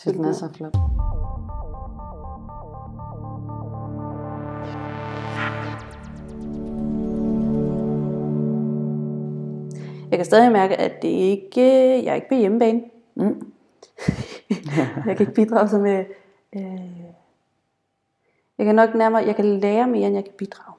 Øh, 0.06 0.14
den 0.14 0.24
er 0.24 0.32
så 0.32 0.48
flot. 0.54 0.76
Jeg 10.18 10.24
kan 10.24 10.30
stadig 10.30 10.52
mærke, 10.52 10.76
at 10.76 11.02
det 11.02 11.08
ikke, 11.08 11.60
jeg 12.04 12.10
er 12.10 12.14
ikke 12.14 12.28
på 12.28 12.34
hjemmebane. 12.34 12.82
Mm. 13.14 13.52
jeg 15.06 15.16
kan 15.16 15.20
ikke 15.20 15.32
bidrage 15.32 15.68
så 15.68 15.78
med... 15.78 16.04
Øh, 16.56 17.00
jeg 18.58 18.66
kan 18.66 18.74
nok 18.74 18.94
nærmere, 18.94 19.24
jeg 19.26 19.36
kan 19.36 19.44
lære 19.44 19.86
mere, 19.86 20.06
end 20.06 20.14
jeg 20.14 20.24
kan 20.24 20.32
bidrage. 20.38 20.74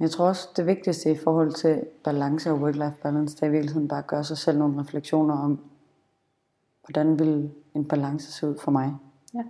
Jeg 0.00 0.10
tror 0.10 0.26
også, 0.28 0.48
det 0.56 0.66
vigtigste 0.66 1.10
i 1.10 1.16
forhold 1.16 1.52
til 1.52 1.82
balance 2.04 2.50
og 2.50 2.58
work-life 2.58 3.02
balance, 3.02 3.36
det 3.36 3.42
er 3.42 3.46
i 3.46 3.50
virkeligheden 3.50 3.88
bare 3.88 3.98
at 3.98 4.06
gøre 4.06 4.24
sig 4.24 4.38
selv 4.38 4.58
nogle 4.58 4.80
refleksioner 4.80 5.38
om, 5.38 5.58
hvordan 6.86 7.18
vil 7.18 7.50
en 7.74 7.84
balance 7.84 8.32
se 8.32 8.46
ud 8.48 8.58
for 8.58 8.70
mig. 8.70 8.94
Ja. 9.34 9.42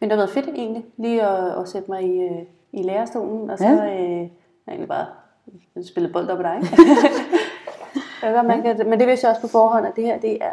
Men 0.00 0.10
det 0.10 0.10
har 0.10 0.16
været 0.16 0.30
fedt 0.30 0.48
egentlig, 0.48 0.84
lige 0.96 1.22
at, 1.22 1.60
at 1.60 1.68
sætte 1.68 1.90
mig 1.90 2.02
i, 2.02 2.18
øh, 2.18 2.42
i 2.72 2.82
lærerstolen, 2.82 3.50
og 3.50 3.58
så 3.58 3.64
Ja. 3.64 4.02
øh, 4.02 4.28
egentlig 4.68 4.88
bare 4.88 5.06
spillet 5.84 6.12
bold 6.12 6.28
op 6.28 6.40
af 6.40 6.60
dig. 6.60 6.68
kan 8.24 8.34
godt 8.34 8.46
mærke, 8.46 8.68
at, 8.70 8.86
men 8.86 8.98
det 9.00 9.08
vidste 9.08 9.26
jeg 9.26 9.30
også 9.36 9.40
på 9.42 9.48
forhånd, 9.48 9.86
at 9.86 9.96
det 9.96 10.04
her, 10.04 10.18
det 10.18 10.44
er 10.44 10.52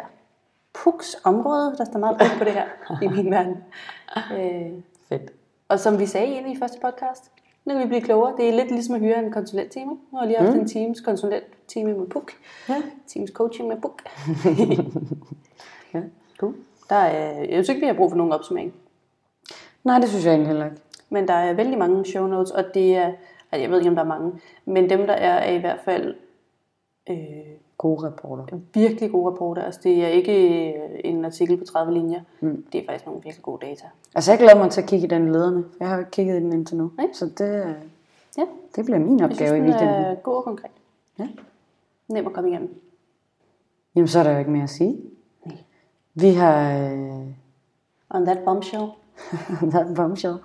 Puks 0.72 1.16
område, 1.24 1.74
der 1.78 1.84
står 1.84 1.98
meget 1.98 2.20
rundt 2.20 2.32
på 2.38 2.44
det 2.44 2.52
her 2.52 2.64
i 3.02 3.08
min 3.08 3.30
verden. 3.30 3.56
Øh, 4.38 4.72
Fedt. 5.08 5.30
og 5.68 5.80
som 5.80 5.98
vi 5.98 6.06
sagde 6.06 6.26
inde 6.26 6.52
i 6.52 6.56
første 6.58 6.78
podcast, 6.80 7.30
Nu 7.64 7.74
kan 7.74 7.82
vi 7.82 7.86
blive 7.88 8.00
klogere. 8.00 8.34
Det 8.36 8.48
er 8.48 8.52
lidt 8.52 8.70
ligesom 8.70 8.94
at 8.94 9.00
hyre 9.00 9.18
en 9.18 9.32
konsulentteam. 9.32 9.90
ikke? 9.90 10.02
Nu 10.10 10.18
har 10.18 10.24
jeg 10.24 10.28
lige 10.28 10.38
haft 10.40 10.54
Mm. 10.56 10.60
en 10.60 10.68
Teams 10.68 11.00
konsulentteam 11.00 11.86
med 11.88 12.06
Puk. 12.06 12.32
Ja. 12.68 12.82
Teams 13.06 13.30
coaching 13.30 13.68
med 13.68 13.76
Puk. 13.80 14.02
ja. 15.94 16.00
cool. 16.38 16.54
Der 16.90 16.96
er, 16.96 17.38
jeg 17.38 17.48
synes 17.50 17.68
ikke, 17.68 17.80
vi 17.80 17.86
har 17.86 17.92
brug 17.94 18.10
for 18.10 18.16
nogen 18.16 18.32
opsummering. 18.32 18.74
Nej, 19.84 19.98
det 19.98 20.08
synes 20.08 20.24
jeg 20.24 20.30
egentlig 20.32 20.48
heller 20.48 20.64
ikke. 20.64 20.76
Men 21.10 21.28
der 21.28 21.34
er 21.34 21.52
vældig 21.52 21.78
mange 21.78 22.04
show 22.04 22.26
notes, 22.26 22.50
og 22.50 22.64
det 22.74 22.96
er, 22.96 23.06
altså 23.52 23.62
jeg 23.62 23.70
ved 23.70 23.78
ikke, 23.78 23.88
om 23.90 23.94
der 23.96 24.02
er 24.02 24.06
mange, 24.08 24.32
men 24.64 24.90
dem, 24.90 25.06
der 25.06 25.14
er, 25.14 25.34
er 25.38 25.52
i 25.52 25.58
hvert 25.58 25.80
fald 25.84 26.14
øh, 27.10 27.16
Gode 27.78 28.06
rapporter. 28.06 28.58
virkelig 28.74 29.10
gode 29.10 29.30
rapporter. 29.30 29.62
Altså, 29.62 29.80
det 29.84 30.04
er 30.04 30.08
ikke 30.08 30.68
øh, 30.74 31.00
en 31.04 31.24
artikel 31.24 31.56
på 31.56 31.64
30 31.64 31.92
linjer. 31.94 32.20
Mm. 32.40 32.64
Det 32.72 32.80
er 32.80 32.84
faktisk 32.86 33.06
nogle 33.06 33.22
virkelig 33.22 33.42
gode 33.42 33.66
data. 33.66 33.84
Altså, 34.14 34.32
jeg 34.32 34.38
glæder 34.38 34.56
mig 34.58 34.70
til 34.70 34.80
at 34.80 34.88
kigge 34.88 35.06
i 35.06 35.08
den 35.08 35.32
lederne. 35.32 35.64
Jeg 35.80 35.88
har 35.88 35.94
jo 35.94 36.00
ikke 36.00 36.10
kigget 36.10 36.40
i 36.40 36.44
den 36.44 36.52
indtil 36.52 36.76
nu. 36.76 36.90
Nej. 36.96 37.06
Så 37.12 37.26
det, 37.26 37.64
øh, 37.66 37.74
Ja, 38.38 38.42
det 38.76 38.84
bliver 38.84 38.98
min 38.98 39.22
opgave 39.22 39.36
synes, 39.36 39.50
i 39.50 39.54
den 39.56 39.64
weekenden. 39.64 39.88
er 40.04 40.14
god 40.14 40.36
og 40.36 40.44
konkret. 40.44 40.70
Ja. 41.18 41.28
Nem 42.08 42.26
at 42.26 42.32
komme 42.32 42.50
igennem. 42.50 42.80
Jamen, 43.94 44.08
så 44.08 44.18
er 44.18 44.22
der 44.22 44.32
jo 44.32 44.38
ikke 44.38 44.50
mere 44.50 44.62
at 44.62 44.70
sige. 44.70 45.00
Nej. 45.46 45.56
Vi 46.14 46.28
har 46.30 46.78
øh, 46.78 47.26
On 48.10 48.24
that 48.24 48.38
bombshell. 48.44 48.86
været 49.72 49.88
en 49.88 49.94
bombshell. 49.94 50.36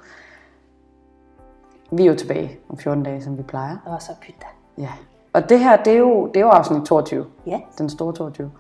Vi 1.91 2.03
er 2.03 2.07
jo 2.07 2.15
tilbage 2.15 2.57
om 2.69 2.77
14 2.77 3.03
dage, 3.03 3.21
som 3.21 3.37
vi 3.37 3.43
plejer. 3.43 3.77
Og 3.85 4.01
så 4.01 4.11
pyt 4.21 4.35
da. 4.41 4.47
Ja. 4.81 4.91
Og 5.37 5.49
det 5.49 5.59
her, 5.59 5.83
det 5.83 5.93
er 5.93 5.97
jo, 5.97 6.27
det 6.27 6.35
er 6.37 6.41
jo 6.41 6.49
afsnit 6.49 6.83
22. 6.83 7.25
Ja, 7.45 7.59
Den 7.77 7.89
store 7.89 8.13
22. 8.13 8.51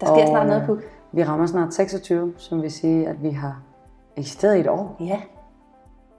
der 0.00 0.06
sker 0.06 0.26
snart 0.26 0.42
øh, 0.42 0.48
noget 0.48 0.62
på. 0.66 0.78
Vi 1.12 1.24
rammer 1.24 1.46
snart 1.46 1.74
26, 1.74 2.32
som 2.36 2.62
vil 2.62 2.72
sige, 2.72 3.08
at 3.08 3.22
vi 3.22 3.30
har 3.30 3.60
eksisteret 4.16 4.56
i 4.56 4.60
et 4.60 4.68
år. 4.68 4.96
Ja, 5.00 5.20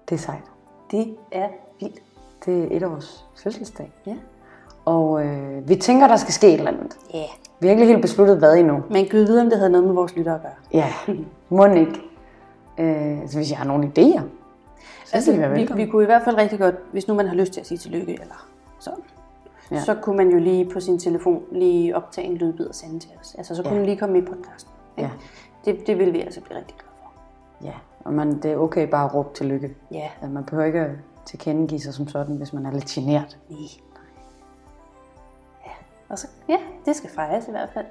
Det 0.09 0.15
er 0.15 0.19
sejt. 0.19 0.43
det 0.91 1.15
er 1.31 1.47
vildt. 1.79 1.99
Det 2.45 2.63
er 2.63 2.77
et 2.77 2.83
års 2.83 3.25
fødselsdag. 3.43 3.91
Ja. 4.05 4.15
Og 4.85 5.25
øh, 5.25 5.69
vi 5.69 5.75
tænker, 5.75 6.07
der 6.07 6.15
skal 6.15 6.33
ske 6.33 6.47
et 6.47 6.53
eller 6.53 6.71
andet. 6.71 6.97
Ja. 7.13 7.23
Vi 7.59 7.67
har 7.67 7.71
ikke 7.75 7.85
helt 7.85 8.01
besluttet, 8.01 8.37
hvad 8.37 8.55
endnu. 8.55 8.83
Men 8.89 9.05
gud 9.11 9.19
vide, 9.19 9.41
om 9.41 9.49
det 9.49 9.57
havde 9.57 9.71
noget 9.71 9.87
med 9.87 9.93
vores 9.93 10.15
lyttere 10.15 10.35
at 10.35 10.41
gøre. 10.41 10.51
Ja, 10.73 11.15
må 11.49 11.65
ikke. 11.65 12.01
Øh, 12.77 13.21
altså, 13.21 13.37
hvis 13.37 13.49
jeg 13.49 13.57
har 13.57 13.65
nogle 13.65 13.91
idéer, 13.97 14.21
så 15.05 15.15
altså, 15.15 15.31
vi, 15.31 15.69
vi 15.75 15.85
kunne 15.85 16.03
i 16.03 16.05
hvert 16.05 16.21
fald 16.23 16.37
rigtig 16.37 16.59
godt, 16.59 16.75
hvis 16.91 17.07
nu 17.07 17.13
man 17.13 17.27
har 17.27 17.35
lyst 17.35 17.53
til 17.53 17.59
at 17.59 17.67
sige 17.67 17.77
tillykke, 17.77 18.13
eller 18.21 18.47
sådan, 18.79 18.99
Ja. 19.71 19.79
så 19.83 19.95
kunne 20.01 20.17
man 20.17 20.29
jo 20.29 20.37
lige 20.39 20.69
på 20.69 20.79
sin 20.79 20.99
telefon 20.99 21.43
lige 21.51 21.95
optage 21.95 22.27
en 22.27 22.35
lydbid 22.37 22.67
og 22.67 22.75
sende 22.75 22.99
til 22.99 23.11
os. 23.21 23.35
Altså, 23.35 23.55
så 23.55 23.61
kunne 23.63 23.71
Ja. 23.71 23.77
man 23.77 23.85
lige 23.85 23.97
komme 23.97 24.13
med 24.13 24.21
i 24.21 24.25
podcasten. 24.25 24.71
ikke? 24.97 25.09
Ja. 25.65 25.71
Det, 25.71 25.87
det 25.87 25.97
vil 25.99 26.13
vi 26.13 26.21
altså 26.21 26.41
blive 26.41 26.57
rigtig 26.57 26.75
glade 26.77 26.91
for. 27.01 27.11
Ja, 27.65 27.73
og 28.05 28.13
man, 28.13 28.39
det 28.41 28.51
er 28.51 28.57
okay 28.57 28.87
bare 28.89 29.05
at 29.05 29.13
råbe 29.15 29.29
tillykke. 29.33 29.75
Ja, 29.91 30.09
Altså, 30.21 30.33
man 30.33 30.43
behøver 30.43 30.65
ikke 30.65 30.79
at 30.79 30.91
tilkendegive 31.25 31.79
sig 31.79 31.93
som 31.93 32.07
sådan, 32.07 32.35
hvis 32.35 32.53
man 32.53 32.65
er 32.65 32.71
lidt 32.71 32.85
genert. 32.85 33.37
nej. 33.49 33.59
Ja, 35.65 35.71
og 36.09 36.19
så, 36.19 36.27
ja, 36.49 36.57
det 36.85 36.95
skal 36.95 37.09
fejres 37.09 37.47
i 37.47 37.51
hvert 37.51 37.69
fald. 37.73 37.85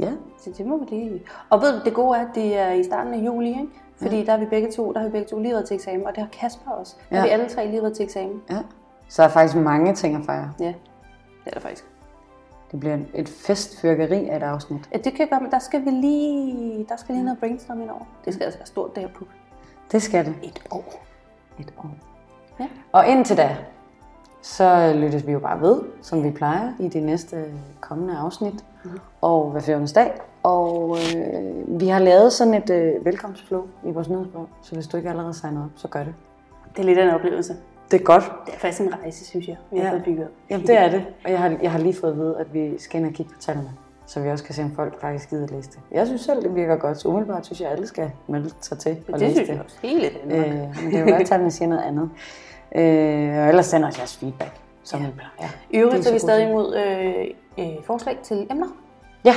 Ja, 0.00 0.12
Så 0.38 0.50
det 0.58 0.66
må 0.66 0.78
vi 0.78 0.84
lige... 0.90 1.22
Og 1.50 1.60
ved 1.62 1.78
du, 1.78 1.84
det 1.84 1.94
gode 1.94 2.18
er, 2.18 2.20
at 2.28 2.34
det 2.34 2.58
er 2.58 2.70
i 2.72 2.84
starten 2.84 3.14
af 3.14 3.18
juli, 3.26 3.48
ikke? 3.48 3.68
Fordi 3.96 4.16
ja. 4.18 4.24
der, 4.24 4.32
er 4.32 4.38
vi 4.38 4.46
begge 4.46 4.70
to, 4.72 4.92
der 4.92 4.98
har 4.98 5.06
vi 5.06 5.12
begge 5.12 5.26
to 5.28 5.38
lige 5.38 5.52
været 5.52 5.64
til 5.66 5.74
eksamen, 5.74 6.06
og 6.06 6.12
det 6.14 6.22
har 6.22 6.30
Kasper 6.32 6.70
også. 6.70 6.96
Der 7.10 7.16
Ja. 7.16 7.20
har 7.20 7.26
vi 7.26 7.32
alle 7.32 7.48
tre 7.48 7.66
lige 7.66 7.82
været 7.82 7.96
til 7.96 8.04
eksamen. 8.04 8.42
ja. 8.50 8.58
Så 9.08 9.22
er 9.22 9.28
faktisk 9.28 9.56
mange 9.56 9.94
ting 9.94 10.16
at 10.16 10.22
fejre. 10.26 10.52
Ja, 10.60 10.74
det 11.50 11.56
er 11.56 11.60
der 11.60 11.68
faktisk. 11.68 11.84
Det 12.72 12.80
bliver 12.80 12.98
et 13.14 13.28
festfyrkeri 13.28 14.28
af 14.28 14.36
et 14.36 14.42
afsnit. 14.42 14.88
Ja, 14.92 14.98
det 14.98 15.14
kan 15.14 15.28
godt, 15.28 15.42
men 15.42 15.50
der 15.50 15.58
skal 15.58 15.84
vi 15.84 15.90
lige, 15.90 16.86
der 16.88 16.96
skal 16.96 17.14
lige 17.14 17.24
noget 17.24 17.38
brainstorming 17.38 17.90
over. 17.90 18.04
Det 18.24 18.34
skal 18.34 18.44
altså 18.44 18.58
være 18.58 18.66
stort 18.66 18.96
der 18.96 19.08
på 19.08 19.24
Det 19.92 20.02
skal 20.02 20.24
det. 20.24 20.34
et 20.42 20.62
år. 20.70 21.04
Et 21.58 21.72
år. 21.78 21.90
Ja. 22.60 22.68
Og 22.92 23.06
indtil 23.08 23.36
da, 23.36 23.56
så 24.42 24.92
lyttes 24.96 25.26
vi 25.26 25.32
jo 25.32 25.38
bare 25.38 25.60
ved, 25.60 25.80
som 26.02 26.24
vi 26.24 26.30
plejer, 26.30 26.72
i 26.80 26.88
de 26.88 27.00
næste 27.00 27.44
kommende 27.80 28.16
afsnit. 28.16 28.64
Mm. 28.84 28.90
Og 29.20 29.50
hver 29.50 29.60
14. 29.60 29.86
dag. 29.94 30.12
Og 30.42 30.96
øh, 31.16 31.80
vi 31.80 31.88
har 31.88 31.98
lavet 31.98 32.32
sådan 32.32 32.54
et 32.54 32.70
øh, 32.70 33.04
velkomstflow 33.04 33.62
i 33.84 33.90
vores 33.90 34.08
nyhedsbrev, 34.08 34.48
så 34.62 34.74
hvis 34.74 34.86
du 34.86 34.96
ikke 34.96 35.08
allerede 35.10 35.34
signer 35.34 35.64
op, 35.64 35.70
så 35.76 35.88
gør 35.88 36.04
det. 36.04 36.14
Det 36.76 36.78
er 36.82 36.86
lidt 36.86 36.98
af 36.98 37.04
en 37.04 37.10
oplevelse. 37.14 37.56
Det 37.90 38.00
er 38.00 38.04
godt. 38.04 38.32
Det 38.46 38.54
er 38.54 38.58
faktisk 38.58 38.80
en 38.80 38.94
rejse, 38.94 39.24
synes 39.26 39.48
jeg, 39.48 39.56
vi 39.70 39.78
har 39.78 39.84
Ja. 39.86 39.92
fået 39.92 40.04
bygget. 40.04 40.28
Jamen, 40.50 40.66
det 40.66 40.78
er 40.78 40.88
det. 40.90 41.06
Og 41.24 41.30
jeg 41.30 41.38
har, 41.38 41.56
jeg 41.62 41.72
har 41.72 41.78
lige 41.78 41.94
fået 42.00 42.10
at 42.10 42.16
vide, 42.18 42.36
at 42.40 42.54
vi 42.54 42.78
skal 42.78 43.00
ind 43.00 43.08
og 43.08 43.12
kigge 43.14 43.32
på 43.34 43.40
tallene, 43.40 43.70
så 44.06 44.20
vi 44.20 44.30
også 44.30 44.44
kan 44.44 44.54
se, 44.54 44.62
om 44.62 44.74
folk 44.74 45.00
faktisk 45.00 45.30
gider 45.30 45.46
læse 45.46 45.70
det. 45.70 45.80
Jeg 45.90 46.06
synes 46.06 46.20
selv, 46.20 46.42
det 46.42 46.54
virker 46.54 46.76
godt. 46.76 47.00
Så 47.00 47.08
umiddelbart 47.08 47.46
synes 47.46 47.60
jeg, 47.60 47.68
at 47.68 47.74
alle 47.74 47.86
skal 47.86 48.10
melde 48.26 48.50
sig 48.60 48.78
til 48.78 49.04
og 49.08 49.12
det 49.12 49.20
læse 49.20 49.34
synes 49.34 49.48
det. 49.48 49.54
jeg 49.54 49.64
også. 49.64 49.76
Hele 49.82 50.10
nok. 50.24 50.36
Øh, 50.46 50.52
men 50.52 50.92
det 50.92 50.94
er 50.94 51.00
jo 51.00 51.10
godt, 51.10 51.20
at 51.20 51.26
tallene 51.26 51.50
siger 51.50 51.68
noget 51.68 51.82
andet. 51.82 52.10
Øh, 52.74 53.42
og 53.42 53.48
ellers 53.48 53.66
sender 53.66 53.88
os 53.88 53.98
jeres 53.98 54.16
feedback, 54.16 54.52
som 54.82 55.00
Ja. 55.00 55.06
plejer. 55.14 55.28
Ja. 55.40 55.50
I 55.70 55.76
øvrigt 55.80 56.04
så 56.04 56.10
er 56.10 56.12
vi 56.12 56.18
stadig 56.18 56.52
godt. 56.52 56.66
imod 56.76 56.76
øh, 57.58 57.66
øh, 57.76 57.84
forslag 57.84 58.18
til 58.22 58.46
emner. 58.50 58.68
Ja, 59.24 59.34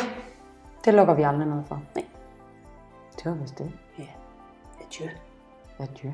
det 0.85 0.93
lukker 0.93 1.13
vi 1.13 1.23
aldrig 1.23 1.47
noget 1.47 1.65
for. 1.67 1.81
Nej. 1.95 2.05
Det 3.17 3.25
var 3.25 3.31
vist 3.33 3.57
det. 3.57 3.71
Ja. 3.99 4.03
Adieu. 4.87 5.09
Adieu. 5.79 6.11